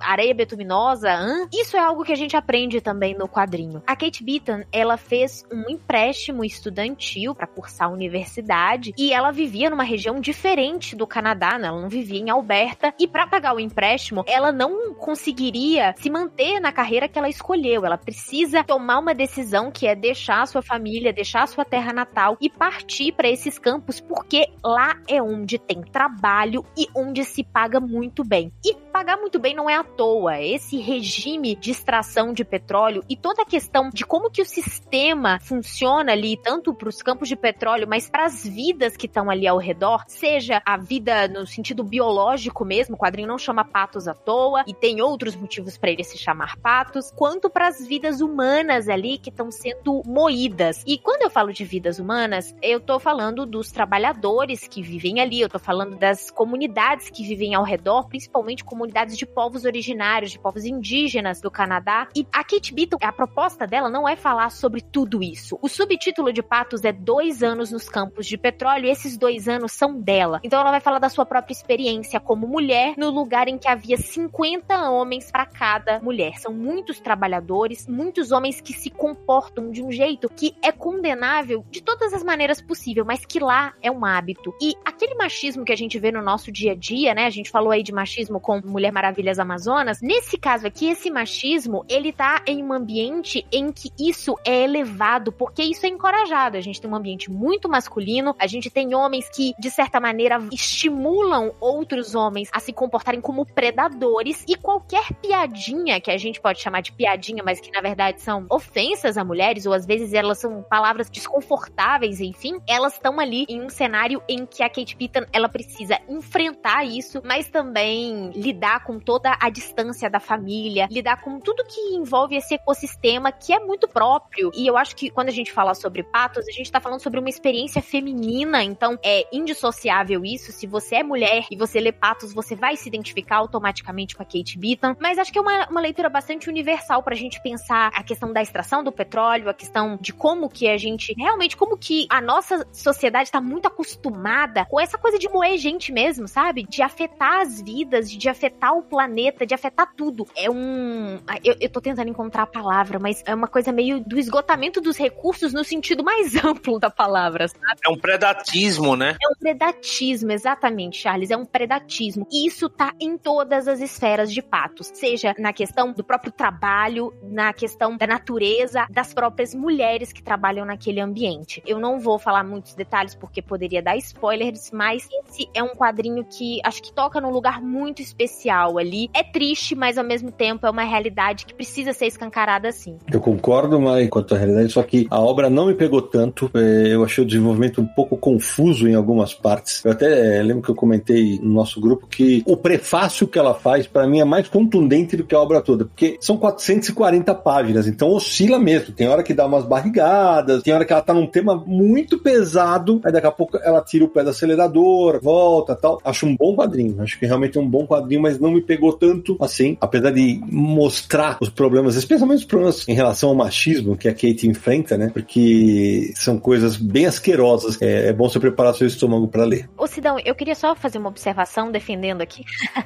areia 0.01 0.35
betuminosa, 0.35 1.11
hã? 1.13 1.49
isso 1.53 1.77
é 1.77 1.81
algo 1.81 2.05
que 2.05 2.13
a 2.13 2.17
gente 2.17 2.37
aprende 2.37 2.81
também 2.81 3.15
no 3.15 3.29
quadrinho. 3.29 3.83
A 3.87 3.97
Kate 3.97 4.25
Beaton, 4.25 4.63
ela 4.73 4.97
fez 4.97 5.45
um 5.53 5.69
empréstimo 5.69 6.45
estudantil 6.45 7.35
para 7.35 7.47
cursar 7.47 7.89
a 7.89 7.93
universidade 7.93 8.93
e 8.97 9.13
ela 9.13 9.31
vivia 9.31 9.71
numa 9.71 9.83
região 9.83 10.21
diferente 10.21 10.95
do 10.95 11.07
Canadá, 11.07 11.59
né? 11.59 11.69
Ela 11.69 11.81
não 11.81 11.89
vivia 11.89 12.21
em 12.21 12.31
Alberta 12.31 12.95
e 12.99 13.07
para 13.07 13.27
pagar 13.27 13.55
o 13.55 13.61
empréstimo, 13.61 14.25
ela 14.27 14.53
não 14.53 14.95
conseguiria 14.95 15.95
se 15.99 16.11
manter 16.11 16.61
na 16.61 16.73
carreira 16.73 17.09
que 17.09 17.19
ela 17.19 17.29
escolheu. 17.29 17.85
Ela 17.85 17.99
precisa 17.99 18.65
tomar 18.65 18.99
uma 18.99 19.15
decisão 19.15 19.71
que 19.71 19.87
é 19.87 19.95
deixar 19.95 20.43
a 20.43 20.47
sua 20.47 20.63
família, 20.63 21.13
deixar 21.13 21.43
a 21.43 21.47
sua 21.47 21.65
terra 21.65 21.93
natal 21.93 22.37
e 22.41 22.49
partir 22.49 23.13
para 23.13 23.29
esses 23.29 23.59
campos 23.59 24.01
porque 24.01 24.49
lá 24.65 24.97
é 25.09 25.23
onde 25.23 25.59
tem 25.59 25.83
trabalho 25.83 26.65
e 26.77 26.87
onde 26.95 27.25
se 27.25 27.43
paga 27.43 27.81
muito 27.81 28.25
bem. 28.25 28.53
E 28.65 28.75
pagar 28.75 29.17
muito 29.17 29.39
bem 29.39 29.55
não 29.55 29.69
é 29.69 29.72
à 29.73 29.85
toa. 29.85 30.41
Esse 30.41 30.79
regime 30.79 31.55
de 31.57 31.71
extração 31.71 32.33
de 32.33 32.45
petróleo 32.45 33.03
e 33.09 33.17
toda 33.17 33.43
a 33.43 33.47
questão 33.47 33.91
de 33.91 34.05
como 34.05 34.31
que 34.31 34.43
o 34.43 34.47
sistema 34.47 35.39
funciona 35.41 36.13
ali, 36.13 36.37
tanto 36.37 36.75
para 36.75 36.89
os 36.89 37.03
campos 37.03 37.29
de 37.29 37.37
petróleo, 37.37 37.87
mas 37.89 38.09
para 38.09 38.25
as 38.25 38.47
vidas 38.47 38.97
que 38.97 39.07
estão 39.07 39.31
ali 39.31 39.47
ao 39.47 39.59
redor, 39.59 40.05
seja 40.07 40.63
a 40.65 40.77
vida 40.77 41.29
no 41.29 41.47
sentido 41.47 41.83
biológico 41.83 42.65
mesmo, 42.65 42.95
o 42.95 42.99
quadrinho 42.99 43.29
não 43.29 43.39
chama 43.39 43.65
patos 43.65 44.07
à 44.07 44.15
toa 44.15 44.65
e 44.67 44.75
tem 44.75 45.01
outros 45.01 45.35
motivos 45.35 45.77
para 45.77 45.91
ele 45.91 46.05
se 46.05 46.19
chamar 46.19 46.57
patos, 46.59 47.11
quanto 47.17 47.49
para 47.49 47.69
as 47.69 47.87
vidas 47.87 48.21
humanas 48.21 48.89
ali 48.89 49.19
que 49.19 49.31
estão 49.31 49.51
sendo 49.51 50.03
moídas. 50.05 50.83
E 50.87 50.99
quando 50.99 51.23
eu 51.23 51.31
falo 51.31 51.53
de 51.53 51.65
vidas 51.65 51.99
humanas, 51.99 52.55
eu 52.63 52.81
tô 52.81 52.99
falando 52.99 53.47
dos 53.47 53.71
trabalhadores 53.71 54.67
que 54.67 54.83
vivem 54.83 55.21
ali, 55.21 55.41
eu 55.41 55.49
tô 55.49 55.59
falando 55.59 55.97
das 55.97 56.31
comunidades 56.31 57.11
que 57.11 57.23
vivem 57.23 57.55
ao 57.55 57.65
redor, 57.65 58.09
principalmente 58.09 58.65
comunidades 58.65 59.17
de 59.17 59.27
povos 59.27 59.62
originários, 59.65 60.33
de 60.33 60.39
povos 60.39 60.65
indígenas 60.65 61.41
do 61.41 61.51
Canadá. 61.51 62.09
E 62.15 62.27
a 62.33 62.45
Kate 62.45 62.75
Beaton, 62.75 62.99
a 63.03 63.13
proposta 63.13 63.67
dela 63.67 63.89
não 63.89 64.09
é 64.09 64.17
falar 64.17 64.51
sobre 64.51 64.81
tudo 64.81 65.23
isso. 65.23 65.59
O 65.63 65.69
subtítulo 65.69 66.33
de 66.33 66.43
Patos 66.43 66.85
é 66.85 66.93
Dois 66.93 67.43
Anos 67.43 67.71
nos 67.71 67.89
Campos 67.89 68.27
de 68.27 68.37
Petróleo, 68.37 68.87
e 68.87 68.91
esses 68.91 69.17
dois 69.17 69.49
anos 69.49 69.73
são 69.73 70.01
dela. 70.01 70.41
Então 70.43 70.61
ela 70.61 70.71
vai 70.71 70.81
falar 70.81 70.99
da 70.99 71.09
sua 71.09 71.25
própria 71.27 71.53
experiência 71.53 72.21
como 72.21 72.47
mulher 72.47 72.95
no 72.97 73.11
lugar 73.11 73.49
em 73.49 73.59
que 73.59 73.69
havia 73.69 73.97
50 73.97 74.91
homens 74.91 75.31
para 75.31 75.47
cada 75.47 76.01
mulher. 76.01 76.39
São 76.39 76.53
muitos 76.53 77.01
trabalhadores, 77.01 77.87
muitos 77.87 78.33
homens 78.33 78.61
que 78.61 78.73
se 78.73 78.91
comportam 78.91 79.71
de 79.71 79.83
um 79.83 79.91
jeito 79.91 80.29
que 80.29 80.55
é 80.63 80.73
condenável 80.73 81.65
de 81.71 81.83
todas 81.83 82.13
as 82.13 82.23
maneiras 82.23 82.61
possíveis, 82.61 83.07
mas 83.07 83.25
que 83.25 83.39
lá 83.39 83.75
é 83.83 83.91
um 83.91 84.05
hábito. 84.05 84.55
E 84.61 84.75
aquele 84.85 85.15
machismo 85.15 85.65
que 85.65 85.73
a 85.73 85.77
gente 85.77 85.99
vê 85.99 86.11
no 86.11 86.23
nosso 86.23 86.51
dia 86.51 86.73
a 86.73 86.75
dia, 86.75 87.15
né? 87.15 87.27
A 87.27 87.31
gente 87.31 87.51
falou 87.51 87.71
aí 87.71 87.83
de 87.83 87.93
machismo 87.93 88.41
com 88.41 88.61
Mulher 88.65 88.93
Maravilhas 88.93 89.39
Amazonas. 89.53 90.01
Nesse 90.01 90.39
caso 90.39 90.67
aqui, 90.67 90.89
esse 90.89 91.11
machismo, 91.11 91.85
ele 91.89 92.13
tá 92.13 92.43
em 92.47 92.63
um 92.63 92.73
ambiente 92.73 93.47
em 93.53 93.71
que 93.71 93.91
isso 93.99 94.35
é 94.45 94.65
elevado, 94.65 95.31
porque 95.31 95.63
isso 95.63 95.85
é 95.85 95.89
encorajado. 95.89 96.57
A 96.57 96.61
gente 96.61 96.81
tem 96.81 96.91
um 96.91 96.97
ambiente 96.97 97.31
muito 97.31 97.69
masculino, 97.69 98.35
a 98.39 98.47
gente 98.47 98.71
tem 98.71 98.95
homens 98.95 99.29
que, 99.29 99.53
de 99.59 99.71
certa 99.71 100.01
maneira, 100.01 100.39
estimulam 100.51 101.53
outros 101.61 102.15
homens 102.15 102.49
a 102.53 102.61
se 102.61 102.73
comportarem 102.73 103.21
como 103.21 103.45
predadores 103.45 104.45
e 104.49 104.57
qualquer 104.57 105.13
piadinha 105.21 106.01
que 106.01 106.11
a 106.11 106.17
gente 106.17 106.41
pode 106.41 106.61
chamar 106.61 106.81
de 106.81 106.93
piadinha, 106.93 107.43
mas 107.45 107.61
que 107.61 107.71
na 107.71 107.81
verdade 107.81 108.23
são 108.23 108.47
ofensas 108.51 109.19
a 109.19 109.25
mulheres, 109.25 109.67
ou 109.67 109.73
às 109.73 109.85
vezes 109.85 110.15
elas 110.15 110.39
são 110.39 110.63
palavras 110.63 111.11
desconfortáveis, 111.11 112.21
enfim, 112.21 112.59
elas 112.67 112.95
estão 112.95 113.21
ali 113.21 113.45
em 113.49 113.61
um 113.61 113.69
cenário 113.69 114.23
em 114.29 114.47
que 114.47 114.63
a 114.63 114.69
Kate 114.69 114.97
Beaton 114.97 115.27
ela 115.33 115.49
precisa 115.49 115.99
enfrentar 116.09 116.85
isso, 116.85 117.21
mas 117.25 117.49
também 117.49 118.31
lidar 118.31 118.85
com 118.85 118.99
toda 118.99 119.37
a 119.43 119.51
distância 119.51 120.09
da 120.09 120.21
família, 120.21 120.87
lidar 120.89 121.21
com 121.21 121.41
tudo 121.41 121.65
que 121.65 121.97
envolve 121.97 122.37
esse 122.37 122.55
ecossistema 122.55 123.33
que 123.33 123.53
é 123.53 123.59
muito 123.59 123.89
próprio. 123.89 124.53
E 124.55 124.69
eu 124.69 124.77
acho 124.77 124.95
que 124.95 125.11
quando 125.11 125.31
a 125.31 125.33
gente 125.33 125.51
fala 125.51 125.75
sobre 125.75 126.05
patos, 126.05 126.47
a 126.47 126.53
gente 126.53 126.71
tá 126.71 126.81
falando 126.81 127.01
sobre 127.01 127.19
uma 127.19 127.29
experiência 127.29 127.83
feminina, 127.83 128.63
então 128.63 128.97
é 129.03 129.27
indissociável 129.33 130.25
isso. 130.25 130.53
Se 130.53 130.65
você 130.65 130.97
é 130.97 131.03
mulher 131.03 131.47
e 131.51 131.57
você 131.57 131.81
lê 131.81 131.91
patos, 131.91 132.33
você 132.33 132.55
vai 132.55 132.77
se 132.77 132.89
identificar 132.89 133.39
automaticamente 133.39 134.15
com 134.15 134.23
a 134.23 134.27
Kate 134.27 134.57
Beaton. 134.57 134.95
Mas 135.01 135.19
acho 135.19 135.33
que 135.33 135.39
é 135.39 135.43
uma, 135.43 135.67
uma 135.69 135.81
leitura 135.81 136.09
bastante 136.09 136.49
universal 136.49 137.03
pra 137.03 137.17
gente 137.17 137.43
pensar 137.43 137.91
a 137.93 138.05
questão 138.05 138.33
da 138.33 138.43
extração 138.43 138.85
do 138.85 138.93
petróleo, 138.93 139.49
a 139.49 139.55
questão 139.55 139.99
de 140.01 140.13
como 140.13 140.49
que 140.49 140.69
a 140.69 140.77
gente 140.77 141.15
realmente, 141.19 141.57
como 141.57 141.77
que 141.77 142.07
a 142.09 142.21
nossa 142.21 142.65
sociedade 142.73 143.29
tá 143.29 143.41
muito 143.41 143.67
acostumada 143.67 144.67
com 144.67 144.79
essa 144.79 144.97
coisa 144.97 145.19
de 145.19 145.29
moer 145.29 145.59
gente 145.59 145.91
mesmo, 145.91 146.29
sabe? 146.29 146.63
De 146.63 146.81
afetar 146.81 147.41
as 147.41 147.61
vidas, 147.61 148.09
de 148.09 148.29
afetar 148.29 148.73
o 148.77 148.83
planeta, 148.83 149.32
de 149.47 149.55
afetar 149.55 149.93
tudo. 149.95 150.27
É 150.37 150.51
um. 150.51 151.19
Eu, 151.45 151.57
eu 151.61 151.69
tô 151.69 151.81
tentando 151.81 152.09
encontrar 152.09 152.43
a 152.43 152.47
palavra, 152.47 152.99
mas 152.99 153.23
é 153.27 153.35
uma 153.35 153.49
coisa 153.49 153.73
meio 153.73 154.01
do 154.01 154.19
esgotamento 154.19 154.81
dos 154.81 154.97
recursos 154.97 155.53
no 155.53 155.65
sentido 155.65 156.05
mais 156.05 156.35
amplo 156.45 156.79
da 156.79 156.91
palavra, 156.91 157.49
sabe? 157.49 157.81
É 157.85 157.91
um 157.91 157.97
predatismo, 157.97 158.97
né? 158.97 159.17
É 159.23 159.29
um 159.29 159.39
predatismo, 159.39 160.33
exatamente, 160.33 160.99
Charles. 160.99 161.31
É 161.31 161.37
um 161.37 161.45
predatismo. 161.45 162.27
E 162.31 162.47
isso 162.47 162.69
tá 162.69 162.95
em 163.01 163.17
todas 163.17 163.69
as 163.69 163.81
esferas 163.81 164.33
de 164.33 164.43
patos. 164.43 164.91
Seja 164.95 165.35
na 165.39 165.53
questão 165.53 165.93
do 165.93 166.05
próprio 166.05 166.33
trabalho, 166.33 167.13
na 167.23 167.53
questão 167.53 167.97
da 167.97 168.07
natureza, 168.07 168.87
das 168.91 169.13
próprias 169.13 169.55
mulheres 169.55 170.13
que 170.13 170.23
trabalham 170.23 170.65
naquele 170.65 171.01
ambiente. 171.01 171.63
Eu 171.67 171.79
não 171.79 171.99
vou 171.99 172.19
falar 172.19 172.45
muitos 172.45 172.75
detalhes 172.75 173.15
porque 173.15 173.41
poderia 173.41 173.83
dar 173.83 173.97
spoilers, 173.97 174.71
mas 174.73 175.09
esse 175.25 175.49
é 175.55 175.63
um 175.63 175.75
quadrinho 175.75 176.25
que 176.25 176.61
acho 176.65 176.83
que 176.83 176.93
toca 176.93 177.21
num 177.21 177.31
lugar 177.31 177.61
muito 177.61 178.03
especial 178.03 178.79
ali. 178.79 179.09
É 179.15 179.23
triste, 179.23 179.75
mas 179.75 179.99
ao 179.99 180.05
mesmo 180.05 180.31
tempo 180.31 180.67
é 180.67 180.71
uma 180.71 180.85
realidade 180.85 181.45
que 181.45 181.55
precisa 181.55 181.93
ser 181.93 182.07
escancarada 182.07 182.69
assim. 182.69 182.97
Eu 183.13 183.21
concordo, 183.21 183.79
mas 183.81 184.09
quanto 184.09 184.35
à 184.35 184.39
realidade, 184.39 184.73
só 184.73 184.83
que 184.83 185.07
a 185.11 185.21
obra 185.21 185.51
não 185.51 185.67
me 185.67 185.75
pegou 185.75 186.01
tanto. 186.01 186.51
É, 186.55 186.95
eu 186.95 187.05
achei 187.05 187.23
o 187.23 187.27
desenvolvimento 187.27 187.81
um 187.81 187.87
pouco 187.87 188.17
confuso 188.17 188.89
em 188.89 188.95
algumas 188.95 189.35
partes. 189.35 189.85
Eu 189.85 189.93
até 189.93 190.39
é, 190.39 190.43
lembro 190.43 190.63
que 190.63 190.71
eu 190.71 190.75
comentei 190.75 191.39
no 191.43 191.53
nosso 191.53 191.81
grupo 191.81 192.07
que 192.07 192.43
o 192.47 192.57
prefácio 192.57 193.27
que 193.27 193.39
ela 193.39 193.55
faz, 193.55 193.87
para 193.87 194.07
mim, 194.07 194.21
é 194.21 194.25
mais 194.25 194.49
contundente 194.49 195.17
do 195.17 195.25
que 195.25 195.35
a 195.35 195.41
obra 195.41 195.61
toda, 195.61 195.85
porque 195.85 196.17
são 196.21 196.37
440 196.37 197.35
páginas, 197.35 197.87
então 197.87 198.11
oscila 198.11 198.59
mesmo. 198.59 198.95
Tem 198.95 199.09
hora 199.09 199.23
que 199.23 199.35
dá 199.35 199.47
umas 199.47 199.65
barrigadas, 199.65 200.63
tem 200.63 200.73
hora 200.73 200.85
que 200.85 200.93
ela 200.93 201.03
tá 201.03 201.13
num 201.13 201.27
tema 201.27 201.55
muito 201.67 202.19
pesado, 202.19 203.01
aí 203.05 203.13
daqui 203.13 203.27
a 203.27 203.33
pouco 203.33 203.59
ela 203.59 203.83
tira 203.83 204.05
o 204.05 204.09
pé 204.09 204.25
do 204.25 204.31
acelerador, 204.31 205.21
volta 205.23 205.77
tal. 205.77 206.01
Acho 206.03 206.27
um 206.27 206.37
bom 206.37 206.57
quadrinho, 206.57 207.03
acho 207.03 207.19
que 207.19 207.27
realmente 207.27 207.59
é 207.59 207.61
um 207.61 207.69
bom 207.69 207.87
quadrinho, 207.87 208.23
mas 208.23 208.39
não 208.39 208.51
me 208.51 208.63
pegou 208.63 208.93
tanto 209.03 209.37
assim, 209.41 209.77
apesar 209.81 210.13
de 210.13 210.41
mostrar 210.45 211.37
os 211.41 211.49
problemas, 211.49 211.97
especialmente 211.97 212.39
os 212.39 212.45
problemas 212.45 212.87
em 212.87 212.95
relação 212.95 213.31
ao 213.31 213.35
machismo 213.35 213.97
que 213.97 214.07
a 214.07 214.13
Kate 214.13 214.47
enfrenta, 214.47 214.97
né? 214.97 215.11
Porque 215.13 216.13
são 216.15 216.39
coisas 216.39 216.77
bem 216.77 217.07
asquerosas. 217.07 217.83
É, 217.83 218.11
é 218.11 218.13
bom 218.13 218.29
você 218.29 218.39
preparar 218.39 218.75
seu 218.75 218.87
estômago 218.87 219.27
para 219.27 219.43
ler. 219.43 219.69
Ô 219.77 219.89
Sidão, 219.89 220.19
eu 220.25 220.37
queria 220.37 220.55
só 220.55 220.77
fazer 220.77 220.99
uma 220.99 221.09
observação 221.09 221.73
defendendo 221.73 222.23
aqui. 222.23 222.45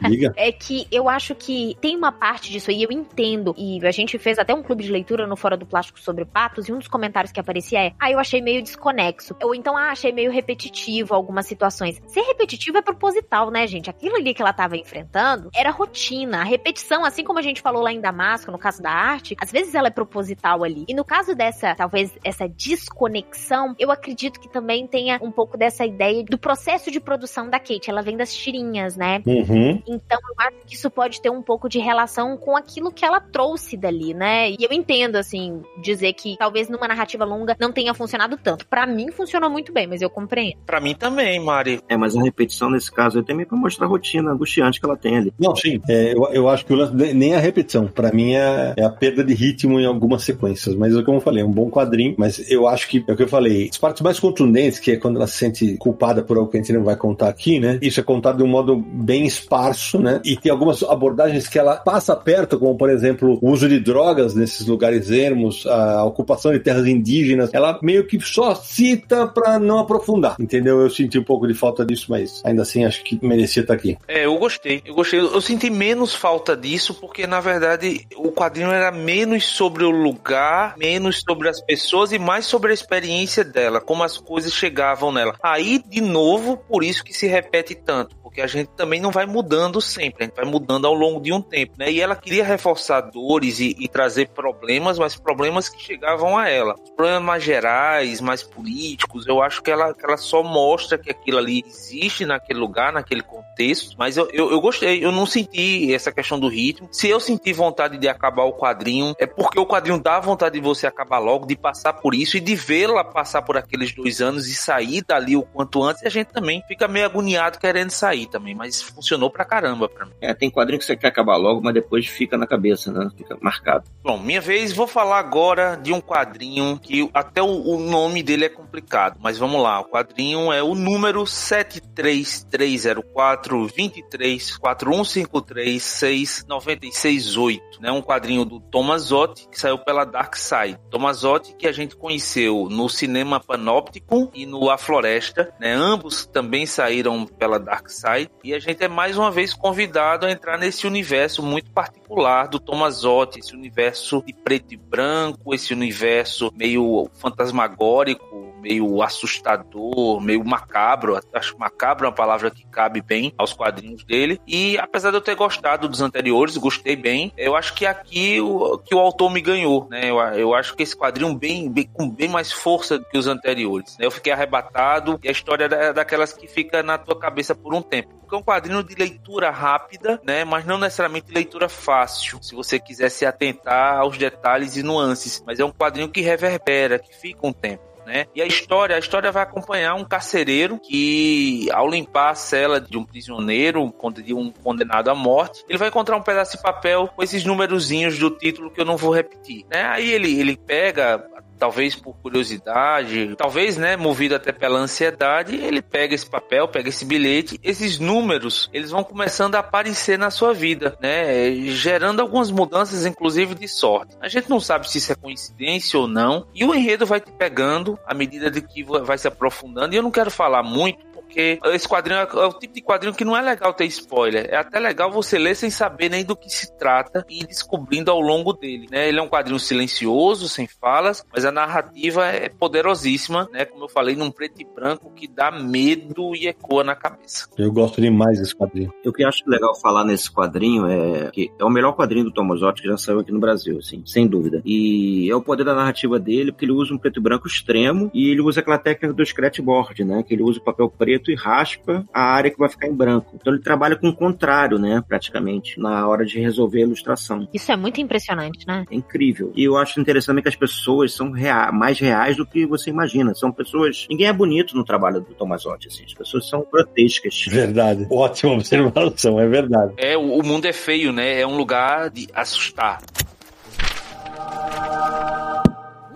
Diga. 0.08 0.32
é 0.38 0.50
que 0.50 0.86
eu 0.90 1.06
acho 1.06 1.34
que 1.34 1.76
tem 1.82 1.94
uma 1.94 2.10
parte 2.10 2.50
disso 2.50 2.70
aí, 2.70 2.82
eu 2.82 2.90
entendo. 2.90 3.54
E 3.58 3.86
a 3.86 3.90
gente 3.90 4.18
fez 4.18 4.38
até 4.38 4.54
um 4.54 4.62
clube 4.62 4.84
de 4.84 4.90
leitura 4.90 5.26
no 5.26 5.36
Fora 5.36 5.54
do 5.54 5.66
Plástico 5.66 6.00
sobre 6.00 6.24
patos, 6.24 6.66
e 6.66 6.72
um 6.72 6.78
dos 6.78 6.88
comentários 6.88 7.30
que 7.30 7.40
aparecia 7.40 7.78
é: 7.78 7.92
Ah, 8.00 8.10
eu 8.10 8.18
achei 8.18 8.40
meio 8.40 8.62
desconexo. 8.62 9.36
Ou 9.42 9.54
então, 9.54 9.76
ah, 9.76 9.90
achei 9.90 10.12
meio 10.12 10.30
repetitivo 10.30 11.12
algumas 11.12 11.44
situações. 11.44 12.00
Ser 12.06 12.22
repetitivo 12.22 12.78
é 12.78 12.82
proposital, 12.82 13.50
né, 13.50 13.66
gente? 13.66 13.90
Aquilo 13.90 14.16
ali 14.16 14.32
que 14.32 14.40
ela 14.40 14.54
tava 14.54 14.78
enfrentando 14.78 15.50
era 15.54 15.70
rotina. 15.70 16.05
A 16.32 16.44
repetição, 16.44 17.04
assim 17.04 17.24
como 17.24 17.38
a 17.38 17.42
gente 17.42 17.60
falou 17.60 17.82
lá 17.82 17.92
em 17.92 18.00
Damasco, 18.00 18.52
no 18.52 18.58
caso 18.58 18.80
da 18.80 18.90
arte, 18.90 19.34
às 19.40 19.50
vezes 19.50 19.74
ela 19.74 19.88
é 19.88 19.90
proposital 19.90 20.62
ali. 20.62 20.84
E 20.86 20.94
no 20.94 21.04
caso 21.04 21.34
dessa, 21.34 21.74
talvez, 21.74 22.12
essa 22.22 22.48
desconexão, 22.48 23.74
eu 23.78 23.90
acredito 23.90 24.38
que 24.38 24.48
também 24.48 24.86
tenha 24.86 25.18
um 25.20 25.32
pouco 25.32 25.56
dessa 25.56 25.84
ideia 25.84 26.24
do 26.24 26.38
processo 26.38 26.90
de 26.90 27.00
produção 27.00 27.50
da 27.50 27.58
Kate. 27.58 27.90
Ela 27.90 28.02
vem 28.02 28.16
das 28.16 28.32
tirinhas, 28.32 28.96
né? 28.96 29.20
Uhum. 29.26 29.82
Então 29.86 30.18
eu 30.30 30.34
acho 30.38 30.66
que 30.66 30.74
isso 30.74 30.90
pode 30.90 31.20
ter 31.20 31.30
um 31.30 31.42
pouco 31.42 31.68
de 31.68 31.78
relação 31.78 32.36
com 32.36 32.56
aquilo 32.56 32.92
que 32.92 33.04
ela 33.04 33.20
trouxe 33.20 33.76
dali, 33.76 34.14
né? 34.14 34.50
E 34.50 34.58
eu 34.60 34.72
entendo, 34.72 35.16
assim, 35.16 35.60
dizer 35.82 36.12
que 36.12 36.36
talvez 36.38 36.68
numa 36.68 36.86
narrativa 36.86 37.24
longa 37.24 37.56
não 37.58 37.72
tenha 37.72 37.92
funcionado 37.94 38.36
tanto. 38.36 38.66
Para 38.66 38.86
mim 38.86 39.10
funcionou 39.10 39.50
muito 39.50 39.72
bem, 39.72 39.86
mas 39.86 40.02
eu 40.02 40.10
compreendo. 40.10 40.58
Pra 40.64 40.80
mim 40.80 40.94
também, 40.94 41.40
Mari. 41.40 41.80
É, 41.88 41.96
mas 41.96 42.16
a 42.16 42.22
repetição 42.22 42.70
nesse 42.70 42.92
caso 42.92 43.18
é 43.18 43.22
também 43.22 43.44
pra 43.44 43.56
mostrar 43.56 43.86
a 43.86 43.88
rotina 43.88 44.30
angustiante 44.30 44.78
que 44.78 44.86
ela 44.86 44.96
tem 44.96 45.16
ali. 45.16 45.34
Não, 45.38 45.54
sim. 45.56 45.80
É, 45.88 45.95
eu, 46.12 46.28
eu 46.32 46.48
acho 46.48 46.64
que 46.64 46.72
o 46.72 46.76
lance 46.76 46.94
nem 47.14 47.34
a 47.34 47.40
repetição. 47.40 47.86
Pra 47.86 48.12
mim 48.12 48.34
é, 48.34 48.74
é 48.76 48.84
a 48.84 48.90
perda 48.90 49.24
de 49.24 49.34
ritmo 49.34 49.78
em 49.80 49.86
algumas 49.86 50.22
sequências. 50.22 50.74
Mas 50.74 50.96
é 50.96 51.02
como 51.02 51.18
eu 51.18 51.20
falei, 51.20 51.42
é 51.42 51.46
um 51.46 51.50
bom 51.50 51.70
quadrinho. 51.70 52.14
Mas 52.18 52.50
eu 52.50 52.66
acho 52.66 52.88
que 52.88 53.04
é 53.06 53.12
o 53.12 53.16
que 53.16 53.22
eu 53.22 53.28
falei. 53.28 53.68
As 53.70 53.78
partes 53.78 54.02
mais 54.02 54.18
contundentes, 54.18 54.78
que 54.78 54.92
é 54.92 54.96
quando 54.96 55.16
ela 55.16 55.26
se 55.26 55.36
sente 55.36 55.76
culpada 55.76 56.22
por 56.22 56.36
algo 56.36 56.50
que 56.50 56.56
a 56.56 56.60
gente 56.60 56.72
não 56.72 56.84
vai 56.84 56.96
contar 56.96 57.28
aqui, 57.28 57.58
né? 57.58 57.78
Isso 57.80 58.00
é 58.00 58.02
contado 58.02 58.38
de 58.38 58.42
um 58.42 58.48
modo 58.48 58.76
bem 58.76 59.26
esparso, 59.26 59.98
né? 59.98 60.20
E 60.24 60.36
tem 60.36 60.50
algumas 60.50 60.82
abordagens 60.82 61.48
que 61.48 61.58
ela 61.58 61.76
passa 61.76 62.14
perto, 62.16 62.58
como 62.58 62.76
por 62.76 62.90
exemplo, 62.90 63.38
o 63.40 63.50
uso 63.50 63.68
de 63.68 63.78
drogas 63.78 64.34
nesses 64.34 64.66
lugares 64.66 65.10
ermos, 65.10 65.66
a 65.66 66.04
ocupação 66.04 66.52
de 66.52 66.58
terras 66.58 66.86
indígenas. 66.86 67.50
Ela 67.52 67.78
meio 67.82 68.06
que 68.06 68.18
só 68.20 68.54
cita 68.54 69.26
pra 69.26 69.58
não 69.58 69.78
aprofundar, 69.78 70.36
entendeu? 70.40 70.80
Eu 70.80 70.90
senti 70.90 71.18
um 71.18 71.24
pouco 71.24 71.46
de 71.46 71.54
falta 71.54 71.84
disso, 71.84 72.06
mas 72.08 72.42
ainda 72.44 72.62
assim 72.62 72.84
acho 72.84 73.02
que 73.04 73.18
merecia 73.22 73.62
estar 73.62 73.74
aqui. 73.74 73.96
É, 74.08 74.26
eu 74.26 74.36
gostei. 74.38 74.82
Eu 74.84 74.94
gostei. 74.94 75.20
Eu 75.20 75.40
senti 75.40 75.70
menos 75.86 76.16
falta 76.16 76.56
disso, 76.56 76.94
porque 76.94 77.28
na 77.28 77.38
verdade 77.38 78.08
o 78.16 78.32
quadrinho 78.32 78.72
era 78.72 78.90
menos 78.90 79.46
sobre 79.46 79.84
o 79.84 79.90
lugar, 79.90 80.76
menos 80.76 81.22
sobre 81.22 81.48
as 81.48 81.60
pessoas 81.60 82.10
e 82.10 82.18
mais 82.18 82.44
sobre 82.44 82.72
a 82.72 82.74
experiência 82.74 83.44
dela, 83.44 83.80
como 83.80 84.02
as 84.02 84.18
coisas 84.18 84.52
chegavam 84.52 85.12
nela. 85.12 85.36
Aí, 85.40 85.78
de 85.78 86.00
novo, 86.00 86.56
por 86.56 86.82
isso 86.82 87.04
que 87.04 87.14
se 87.14 87.28
repete 87.28 87.76
tanto 87.76 88.16
porque 88.36 88.42
a 88.42 88.46
gente 88.46 88.68
também 88.76 89.00
não 89.00 89.10
vai 89.10 89.24
mudando 89.24 89.80
sempre, 89.80 90.24
a 90.24 90.26
gente 90.26 90.36
vai 90.36 90.44
mudando 90.44 90.86
ao 90.86 90.92
longo 90.92 91.20
de 91.20 91.32
um 91.32 91.40
tempo, 91.40 91.72
né? 91.78 91.90
E 91.90 92.02
ela 92.02 92.14
queria 92.14 92.44
reforçar 92.44 93.00
dores 93.00 93.60
e, 93.60 93.74
e 93.78 93.88
trazer 93.88 94.28
problemas, 94.28 94.98
mas 94.98 95.16
problemas 95.16 95.70
que 95.70 95.82
chegavam 95.82 96.36
a 96.36 96.46
ela. 96.46 96.74
Problemas 96.94 97.22
mais 97.22 97.42
gerais, 97.42 98.20
mais 98.20 98.42
políticos, 98.42 99.26
eu 99.26 99.42
acho 99.42 99.62
que 99.62 99.70
ela, 99.70 99.94
que 99.94 100.04
ela 100.04 100.18
só 100.18 100.42
mostra 100.42 100.98
que 100.98 101.10
aquilo 101.10 101.38
ali 101.38 101.64
existe 101.66 102.26
naquele 102.26 102.58
lugar, 102.58 102.92
naquele 102.92 103.22
contexto, 103.22 103.96
mas 103.98 104.18
eu, 104.18 104.28
eu, 104.30 104.50
eu 104.50 104.60
gostei, 104.60 105.02
eu 105.02 105.10
não 105.10 105.24
senti 105.24 105.94
essa 105.94 106.12
questão 106.12 106.38
do 106.38 106.48
ritmo. 106.48 106.90
Se 106.92 107.08
eu 107.08 107.18
senti 107.18 107.54
vontade 107.54 107.96
de 107.96 108.06
acabar 108.06 108.44
o 108.44 108.52
quadrinho, 108.52 109.14
é 109.18 109.26
porque 109.26 109.58
o 109.58 109.64
quadrinho 109.64 109.98
dá 109.98 110.20
vontade 110.20 110.56
de 110.56 110.60
você 110.60 110.86
acabar 110.86 111.20
logo, 111.20 111.46
de 111.46 111.56
passar 111.56 111.94
por 111.94 112.14
isso 112.14 112.36
e 112.36 112.40
de 112.40 112.54
vê-la 112.54 113.02
passar 113.02 113.40
por 113.40 113.56
aqueles 113.56 113.94
dois 113.94 114.20
anos 114.20 114.46
e 114.46 114.54
sair 114.54 115.02
dali 115.08 115.38
o 115.38 115.42
quanto 115.42 115.82
antes, 115.82 116.02
e 116.02 116.06
a 116.06 116.10
gente 116.10 116.28
também 116.28 116.62
fica 116.68 116.86
meio 116.86 117.06
agoniado 117.06 117.58
querendo 117.58 117.88
sair 117.90 118.25
também, 118.28 118.54
mas 118.54 118.82
funcionou 118.82 119.30
pra 119.30 119.44
caramba 119.44 119.88
pra 119.88 120.06
mim. 120.06 120.12
É, 120.20 120.34
tem 120.34 120.50
quadrinho 120.50 120.78
que 120.78 120.84
você 120.84 120.96
quer 120.96 121.08
acabar 121.08 121.36
logo, 121.36 121.60
mas 121.62 121.74
depois 121.74 122.06
fica 122.06 122.36
na 122.36 122.46
cabeça, 122.46 122.92
né? 122.92 123.08
Fica 123.16 123.36
marcado. 123.40 123.84
Bom, 124.02 124.18
minha 124.18 124.40
vez, 124.40 124.72
vou 124.72 124.86
falar 124.86 125.18
agora 125.18 125.74
de 125.76 125.92
um 125.92 126.00
quadrinho 126.00 126.78
que 126.80 127.10
até 127.12 127.42
o, 127.42 127.46
o 127.46 127.78
nome 127.80 128.22
dele 128.22 128.46
é 128.46 128.48
complicado, 128.48 129.18
mas 129.20 129.36
vamos 129.38 129.60
lá. 129.62 129.80
O 129.80 129.86
quadrinho 129.86 130.52
é 130.52 130.62
o 130.62 130.74
número 130.74 131.26
73304 131.26 133.66
23 133.66 134.56
4153 134.56 135.82
6968, 135.82 137.80
né? 137.80 137.90
Um 137.90 138.02
quadrinho 138.02 138.44
do 138.44 138.60
Tomazotti 138.60 139.48
que 139.48 139.58
saiu 139.58 139.78
pela 139.78 140.04
Dark 140.04 140.36
Side. 140.36 140.78
Tomazotti 140.90 141.54
que 141.54 141.66
a 141.66 141.72
gente 141.72 141.96
conheceu 141.96 142.68
no 142.70 142.88
cinema 142.88 143.40
Panóptico 143.40 144.30
e 144.34 144.46
no 144.46 144.70
A 144.70 144.78
Floresta, 144.78 145.52
né? 145.60 145.72
Ambos 145.72 146.24
também 146.26 146.66
saíram 146.66 147.26
pela 147.26 147.58
Dark 147.58 147.88
Side 147.88 148.15
e 148.42 148.54
a 148.54 148.58
gente 148.58 148.82
é 148.82 148.88
mais 148.88 149.18
uma 149.18 149.30
vez 149.30 149.52
convidado 149.52 150.26
a 150.26 150.30
entrar 150.30 150.58
nesse 150.58 150.86
universo 150.86 151.42
muito 151.42 151.70
particular 151.70 152.48
do 152.48 152.58
Tomazotti, 152.58 153.40
esse 153.40 153.54
universo 153.54 154.22
de 154.26 154.32
preto 154.32 154.74
e 154.74 154.76
branco, 154.76 155.54
esse 155.54 155.72
universo 155.72 156.52
meio 156.56 157.10
fantasmagórico, 157.14 158.54
meio 158.60 159.02
assustador, 159.02 160.20
meio 160.20 160.44
macabro. 160.44 161.18
Acho 161.32 161.58
macabro 161.58 162.06
é 162.06 162.08
uma 162.08 162.14
palavra 162.14 162.50
que 162.50 162.66
cabe 162.66 163.00
bem 163.00 163.32
aos 163.38 163.52
quadrinhos 163.52 164.04
dele. 164.04 164.40
E 164.46 164.76
apesar 164.78 165.10
de 165.10 165.16
eu 165.16 165.20
ter 165.20 165.36
gostado 165.36 165.88
dos 165.88 166.00
anteriores, 166.00 166.56
gostei 166.56 166.96
bem, 166.96 167.32
eu 167.36 167.54
acho 167.54 167.74
que 167.74 167.86
aqui 167.86 168.40
o, 168.40 168.78
que 168.78 168.94
o 168.94 168.98
autor 168.98 169.30
me 169.30 169.40
ganhou, 169.40 169.86
né? 169.88 170.10
Eu, 170.10 170.18
eu 170.18 170.54
acho 170.54 170.74
que 170.74 170.82
esse 170.82 170.96
quadrinho 170.96 171.34
bem, 171.34 171.70
bem, 171.70 171.88
com 171.92 172.08
bem 172.08 172.28
mais 172.28 172.52
força 172.52 172.98
do 172.98 173.04
que 173.04 173.18
os 173.18 173.26
anteriores. 173.26 173.96
Né? 173.98 174.06
Eu 174.06 174.10
fiquei 174.10 174.32
arrebatado 174.32 175.18
e 175.22 175.28
a 175.28 175.32
história 175.32 175.64
é 175.66 175.92
daquelas 175.92 176.32
que 176.32 176.48
fica 176.48 176.82
na 176.82 176.98
tua 176.98 177.18
cabeça 177.18 177.54
por 177.54 177.74
um 177.74 177.82
tempo. 177.82 177.95
Porque 178.02 178.34
é 178.34 178.38
um 178.38 178.42
quadrinho 178.42 178.82
de 178.82 178.94
leitura 178.94 179.50
rápida, 179.50 180.20
né? 180.24 180.44
Mas 180.44 180.64
não 180.64 180.78
necessariamente 180.78 181.32
leitura 181.32 181.68
fácil, 181.68 182.42
se 182.42 182.54
você 182.54 182.78
quiser 182.78 183.08
se 183.08 183.24
atentar 183.24 183.98
aos 183.98 184.18
detalhes 184.18 184.76
e 184.76 184.82
nuances. 184.82 185.42
Mas 185.46 185.60
é 185.60 185.64
um 185.64 185.72
quadrinho 185.72 186.08
que 186.08 186.20
reverbera, 186.20 186.98
que 186.98 187.14
fica 187.14 187.46
um 187.46 187.52
tempo 187.52 187.86
né? 188.06 188.26
E 188.34 188.40
a 188.40 188.46
história, 188.46 188.94
a 188.94 188.98
história 188.98 189.32
vai 189.32 189.42
acompanhar 189.42 189.94
um 189.94 190.04
carcereiro 190.04 190.78
que, 190.78 191.68
ao 191.72 191.88
limpar 191.90 192.30
a 192.30 192.34
cela 192.36 192.80
de 192.80 192.96
um 192.96 193.04
prisioneiro, 193.04 193.92
de 194.22 194.32
um 194.32 194.50
condenado 194.50 195.10
à 195.10 195.14
morte, 195.14 195.64
ele 195.68 195.76
vai 195.76 195.88
encontrar 195.88 196.16
um 196.16 196.22
pedaço 196.22 196.56
de 196.56 196.62
papel 196.62 197.08
com 197.08 197.22
esses 197.22 197.44
numerozinhos 197.44 198.16
do 198.16 198.30
título 198.30 198.70
que 198.70 198.80
eu 198.80 198.84
não 198.84 198.96
vou 198.96 199.12
repetir, 199.12 199.66
né? 199.68 199.82
Aí 199.88 200.12
ele, 200.12 200.38
ele 200.38 200.56
pega 200.56 201.18
talvez 201.58 201.94
por 201.94 202.16
curiosidade, 202.16 203.34
talvez, 203.36 203.76
né, 203.76 203.96
movido 203.96 204.34
até 204.34 204.52
pela 204.52 204.78
ansiedade, 204.78 205.56
ele 205.56 205.82
pega 205.82 206.14
esse 206.14 206.26
papel, 206.28 206.68
pega 206.68 206.88
esse 206.88 207.04
bilhete, 207.04 207.58
esses 207.62 207.98
números, 207.98 208.68
eles 208.72 208.90
vão 208.90 209.02
começando 209.02 209.54
a 209.54 209.60
aparecer 209.60 210.18
na 210.18 210.30
sua 210.30 210.52
vida, 210.52 210.96
né, 211.00 211.52
gerando 211.66 212.20
algumas 212.20 212.50
mudanças, 212.50 213.06
inclusive 213.06 213.54
de 213.54 213.68
sorte. 213.68 214.16
A 214.20 214.28
gente 214.28 214.48
não 214.48 214.60
sabe 214.60 214.90
se 214.90 214.98
isso 214.98 215.12
é 215.12 215.14
coincidência 215.14 215.98
ou 215.98 216.06
não, 216.06 216.46
e 216.54 216.64
o 216.64 216.74
enredo 216.74 217.06
vai 217.06 217.20
te 217.20 217.32
pegando 217.32 217.98
à 218.06 218.14
medida 218.14 218.50
de 218.50 218.60
que 218.60 218.82
vai 218.84 219.18
se 219.18 219.28
aprofundando, 219.28 219.94
e 219.94 219.96
eu 219.96 220.02
não 220.02 220.10
quero 220.10 220.30
falar 220.30 220.62
muito, 220.62 221.15
porque 221.36 221.58
esse 221.66 221.86
quadrinho 221.86 222.18
é, 222.18 222.22
é 222.22 222.46
o 222.46 222.52
tipo 222.54 222.72
de 222.72 222.80
quadrinho 222.80 223.14
que 223.14 223.24
não 223.24 223.36
é 223.36 223.42
legal 223.42 223.74
ter 223.74 223.84
spoiler. 223.84 224.48
É 224.48 224.56
até 224.56 224.78
legal 224.78 225.12
você 225.12 225.38
ler 225.38 225.54
sem 225.54 225.68
saber 225.68 226.08
nem 226.08 226.24
do 226.24 226.34
que 226.34 226.48
se 226.48 226.74
trata 226.78 227.26
e 227.28 227.40
ir 227.42 227.46
descobrindo 227.46 228.10
ao 228.10 228.20
longo 228.20 228.54
dele, 228.54 228.86
né? 228.90 229.06
Ele 229.06 229.18
é 229.18 229.22
um 229.22 229.28
quadrinho 229.28 229.60
silencioso, 229.60 230.48
sem 230.48 230.66
falas, 230.66 231.22
mas 231.30 231.44
a 231.44 231.52
narrativa 231.52 232.26
é 232.26 232.48
poderosíssima, 232.48 233.46
né? 233.52 233.66
Como 233.66 233.84
eu 233.84 233.88
falei, 233.88 234.16
num 234.16 234.30
preto 234.30 234.62
e 234.62 234.64
branco 234.64 235.12
que 235.14 235.28
dá 235.28 235.50
medo 235.50 236.34
e 236.34 236.48
ecoa 236.48 236.82
na 236.82 236.96
cabeça. 236.96 237.48
Eu 237.58 237.70
gosto 237.70 238.00
demais 238.00 238.38
desse 238.38 238.56
quadrinho. 238.56 238.90
O 239.04 239.12
que 239.12 239.22
eu 239.22 239.28
acho 239.28 239.42
legal 239.46 239.78
falar 239.78 240.04
nesse 240.04 240.32
quadrinho 240.32 240.86
é 240.86 241.30
que 241.30 241.52
é 241.58 241.64
o 241.64 241.70
melhor 241.70 241.92
quadrinho 241.92 242.24
do 242.24 242.32
Tomozotti 242.32 242.80
que 242.80 242.88
já 242.88 242.96
saiu 242.96 243.20
aqui 243.20 243.30
no 243.30 243.40
Brasil, 243.40 243.78
assim, 243.78 244.02
sem 244.06 244.26
dúvida. 244.26 244.62
E 244.64 245.28
é 245.30 245.36
o 245.36 245.42
poder 245.42 245.64
da 245.64 245.74
narrativa 245.74 246.18
dele, 246.18 246.50
porque 246.50 246.64
ele 246.64 246.72
usa 246.72 246.94
um 246.94 246.98
preto 246.98 247.20
e 247.20 247.22
branco 247.22 247.46
extremo 247.46 248.10
e 248.14 248.30
ele 248.30 248.40
usa 248.40 248.60
aquela 248.60 248.78
técnica 248.78 249.12
do 249.12 249.26
scratchboard, 249.26 250.02
né? 250.02 250.22
Que 250.22 250.32
ele 250.32 250.42
usa 250.42 250.58
o 250.58 250.64
papel 250.64 250.88
preto 250.88 251.25
preto 251.26 251.30
e 251.30 251.34
raspa 251.34 252.04
a 252.12 252.22
área 252.22 252.50
que 252.50 252.58
vai 252.58 252.68
ficar 252.68 252.86
em 252.86 252.94
branco. 252.94 253.32
Então 253.34 253.52
ele 253.52 253.62
trabalha 253.62 253.96
com 253.96 254.08
o 254.08 254.14
contrário, 254.14 254.78
né, 254.78 255.02
praticamente, 255.06 255.78
na 255.80 256.06
hora 256.06 256.24
de 256.24 256.38
resolver 256.40 256.78
a 256.78 256.82
ilustração. 256.82 257.48
Isso 257.52 257.72
é 257.72 257.76
muito 257.76 258.00
impressionante, 258.00 258.66
né? 258.66 258.84
É 258.90 258.94
incrível. 258.94 259.52
E 259.56 259.64
eu 259.64 259.76
acho 259.76 260.00
interessante 260.00 260.42
que 260.42 260.48
as 260.48 260.56
pessoas 260.56 261.12
são 261.12 261.32
rea 261.32 261.72
mais 261.72 261.98
reais 261.98 262.36
do 262.36 262.46
que 262.46 262.64
você 262.66 262.90
imagina. 262.90 263.34
São 263.34 263.50
pessoas. 263.50 264.06
Ninguém 264.08 264.28
é 264.28 264.32
bonito 264.32 264.76
no 264.76 264.84
trabalho 264.84 265.20
do 265.20 265.34
Tomasotti, 265.34 265.88
assim. 265.88 266.04
As 266.04 266.14
pessoas 266.14 266.48
são 266.48 266.66
grotescas. 266.70 267.44
Verdade. 267.48 268.06
Ótima 268.10 268.52
observação, 268.52 269.40
é 269.40 269.48
verdade. 269.48 269.94
É, 269.96 270.16
o 270.16 270.42
mundo 270.42 270.66
é 270.66 270.72
feio, 270.72 271.12
né? 271.12 271.40
É 271.40 271.46
um 271.46 271.56
lugar 271.56 272.10
de 272.10 272.28
assustar. 272.34 273.00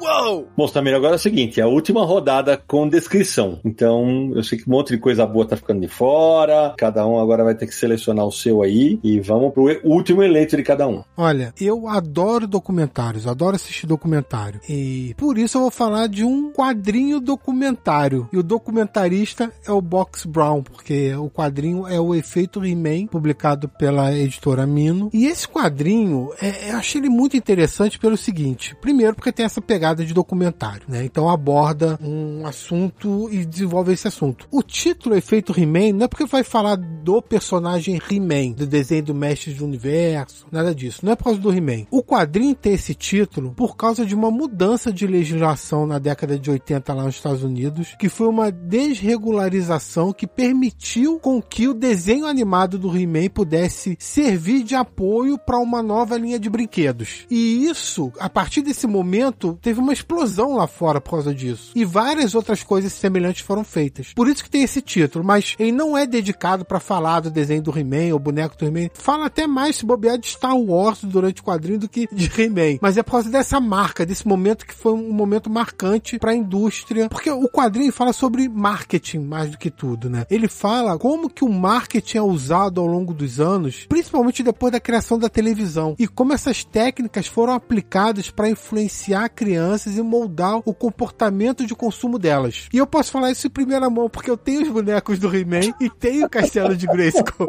Uou! 0.00 0.48
Bom, 0.56 0.66
Samir, 0.66 0.94
agora 0.94 1.14
é 1.14 1.16
o 1.16 1.18
seguinte: 1.18 1.60
é 1.60 1.62
a 1.62 1.68
última 1.68 2.04
rodada 2.04 2.56
com 2.56 2.88
descrição. 2.88 3.60
Então, 3.64 4.32
eu 4.34 4.42
sei 4.42 4.58
que 4.58 4.66
um 4.66 4.72
monte 4.72 4.94
de 4.94 4.98
coisa 4.98 5.26
boa 5.26 5.46
tá 5.46 5.56
ficando 5.56 5.80
de 5.80 5.88
fora. 5.88 6.74
Cada 6.78 7.06
um 7.06 7.18
agora 7.18 7.44
vai 7.44 7.54
ter 7.54 7.66
que 7.66 7.74
selecionar 7.74 8.24
o 8.24 8.32
seu 8.32 8.62
aí. 8.62 8.98
E 9.04 9.20
vamos 9.20 9.52
pro 9.52 9.68
último 9.84 10.22
eleito 10.22 10.56
de 10.56 10.62
cada 10.62 10.88
um. 10.88 11.04
Olha, 11.16 11.52
eu 11.60 11.86
adoro 11.86 12.46
documentários, 12.46 13.26
adoro 13.26 13.56
assistir 13.56 13.86
documentário. 13.86 14.60
E 14.66 15.14
por 15.18 15.36
isso 15.36 15.58
eu 15.58 15.62
vou 15.62 15.70
falar 15.70 16.06
de 16.06 16.24
um 16.24 16.50
quadrinho 16.50 17.20
documentário. 17.20 18.26
E 18.32 18.38
o 18.38 18.42
documentarista 18.42 19.52
é 19.66 19.70
o 19.70 19.82
Box 19.82 20.24
Brown, 20.24 20.62
porque 20.62 21.14
o 21.14 21.28
quadrinho 21.28 21.86
é 21.86 22.00
o 22.00 22.14
Efeito 22.14 22.64
He-Man, 22.64 23.06
publicado 23.06 23.68
pela 23.68 24.16
editora 24.16 24.66
Mino. 24.66 25.10
E 25.12 25.26
esse 25.26 25.46
quadrinho, 25.46 26.30
é, 26.40 26.70
eu 26.70 26.76
achei 26.76 27.00
ele 27.00 27.10
muito 27.10 27.36
interessante 27.36 27.98
pelo 27.98 28.16
seguinte: 28.16 28.74
primeiro, 28.80 29.14
porque 29.14 29.32
tem 29.32 29.44
essa 29.44 29.60
pegada 29.60 29.89
pegada 29.90 30.04
de 30.04 30.14
documentário, 30.14 30.82
né? 30.88 31.04
Então 31.04 31.28
aborda 31.28 31.98
um 32.02 32.46
assunto 32.46 33.28
e 33.30 33.44
desenvolve 33.44 33.92
esse 33.92 34.06
assunto. 34.06 34.46
O 34.50 34.62
título 34.62 35.16
Efeito 35.16 35.58
He-Man 35.58 35.92
não 35.94 36.04
é 36.04 36.08
porque 36.08 36.26
vai 36.26 36.44
falar 36.44 36.76
do 36.76 37.20
personagem 37.20 38.00
He-Man, 38.10 38.52
do 38.52 38.66
desenho 38.66 39.04
do 39.04 39.14
Mestre 39.14 39.52
do 39.52 39.64
Universo, 39.64 40.46
nada 40.50 40.74
disso. 40.74 41.00
Não 41.04 41.12
é 41.12 41.16
por 41.16 41.24
causa 41.24 41.40
do 41.40 41.52
He-Man. 41.52 41.86
O 41.90 42.02
quadrinho 42.02 42.54
tem 42.54 42.74
esse 42.74 42.94
título 42.94 43.52
por 43.52 43.76
causa 43.76 44.06
de 44.06 44.14
uma 44.14 44.30
mudança 44.30 44.92
de 44.92 45.06
legislação 45.06 45.86
na 45.86 45.98
década 45.98 46.38
de 46.38 46.50
80 46.50 46.94
lá 46.94 47.04
nos 47.04 47.16
Estados 47.16 47.42
Unidos, 47.42 47.96
que 47.98 48.08
foi 48.08 48.28
uma 48.28 48.50
desregularização 48.50 50.12
que 50.12 50.26
permitiu 50.26 51.18
com 51.18 51.42
que 51.42 51.68
o 51.68 51.74
desenho 51.74 52.26
animado 52.26 52.78
do 52.78 52.96
He-Man 52.96 53.28
pudesse 53.32 53.96
servir 53.98 54.62
de 54.62 54.74
apoio 54.74 55.38
para 55.38 55.58
uma 55.58 55.82
nova 55.82 56.16
linha 56.16 56.38
de 56.38 56.48
brinquedos. 56.48 57.26
E 57.30 57.66
isso, 57.66 58.12
a 58.18 58.28
partir 58.28 58.62
desse 58.62 58.86
momento, 58.86 59.58
teve 59.80 59.82
uma 59.82 59.92
explosão 59.92 60.54
lá 60.54 60.66
fora 60.66 61.00
por 61.00 61.12
causa 61.12 61.34
disso. 61.34 61.72
E 61.74 61.84
várias 61.84 62.34
outras 62.34 62.62
coisas 62.62 62.92
semelhantes 62.92 63.42
foram 63.42 63.64
feitas. 63.64 64.12
Por 64.14 64.28
isso 64.28 64.44
que 64.44 64.50
tem 64.50 64.62
esse 64.62 64.82
título, 64.82 65.24
mas 65.24 65.56
ele 65.58 65.72
não 65.72 65.96
é 65.96 66.06
dedicado 66.06 66.64
para 66.64 66.78
falar 66.78 67.20
do 67.20 67.30
desenho 67.30 67.62
do 67.62 67.76
He-Man 67.76 68.12
ou 68.12 68.18
boneco 68.18 68.56
do 68.56 68.66
He-Man. 68.66 68.90
Fala 68.94 69.26
até 69.26 69.46
mais 69.46 69.76
se 69.76 69.86
bobear 69.86 70.18
de 70.18 70.26
Star 70.26 70.56
Wars 70.56 71.00
durante 71.02 71.40
o 71.40 71.44
quadrinho 71.44 71.78
do 71.78 71.88
que 71.88 72.06
de 72.12 72.30
He-Man. 72.40 72.78
Mas 72.80 72.98
é 72.98 73.02
por 73.02 73.12
causa 73.12 73.30
dessa 73.30 73.58
marca, 73.58 74.04
desse 74.04 74.28
momento 74.28 74.66
que 74.66 74.74
foi 74.74 74.92
um 74.92 75.12
momento 75.12 75.48
marcante 75.48 76.18
para 76.18 76.32
a 76.32 76.36
indústria. 76.36 77.08
Porque 77.08 77.30
o 77.30 77.48
quadrinho 77.48 77.92
fala 77.92 78.12
sobre 78.12 78.48
marketing 78.48 79.20
mais 79.20 79.50
do 79.50 79.58
que 79.58 79.70
tudo, 79.70 80.10
né? 80.10 80.26
Ele 80.30 80.48
fala 80.48 80.98
como 80.98 81.30
que 81.30 81.44
o 81.44 81.48
marketing 81.48 82.18
é 82.18 82.22
usado 82.22 82.80
ao 82.80 82.86
longo 82.86 83.14
dos 83.14 83.40
anos, 83.40 83.86
principalmente 83.88 84.42
depois 84.42 84.72
da 84.72 84.80
criação 84.80 85.18
da 85.18 85.28
televisão, 85.28 85.94
e 85.98 86.06
como 86.06 86.32
essas 86.32 86.64
técnicas 86.64 87.26
foram 87.26 87.54
aplicadas 87.54 88.30
para 88.30 88.50
influenciar 88.50 89.24
a 89.24 89.28
criança 89.28 89.69
crianças 89.70 89.96
e 89.96 90.02
moldar 90.02 90.60
o 90.64 90.74
comportamento 90.74 91.64
de 91.64 91.74
consumo 91.74 92.18
delas. 92.18 92.68
E 92.72 92.78
eu 92.78 92.86
posso 92.86 93.12
falar 93.12 93.30
isso 93.30 93.46
em 93.46 93.50
primeira 93.50 93.88
mão, 93.88 94.08
porque 94.08 94.30
eu 94.30 94.36
tenho 94.36 94.62
os 94.62 94.68
bonecos 94.68 95.18
do 95.18 95.34
He-Man 95.34 95.74
e 95.80 95.88
tenho 95.88 96.26
o 96.26 96.30
castelo 96.30 96.76
de 96.76 96.86
Grayskull. 96.86 97.46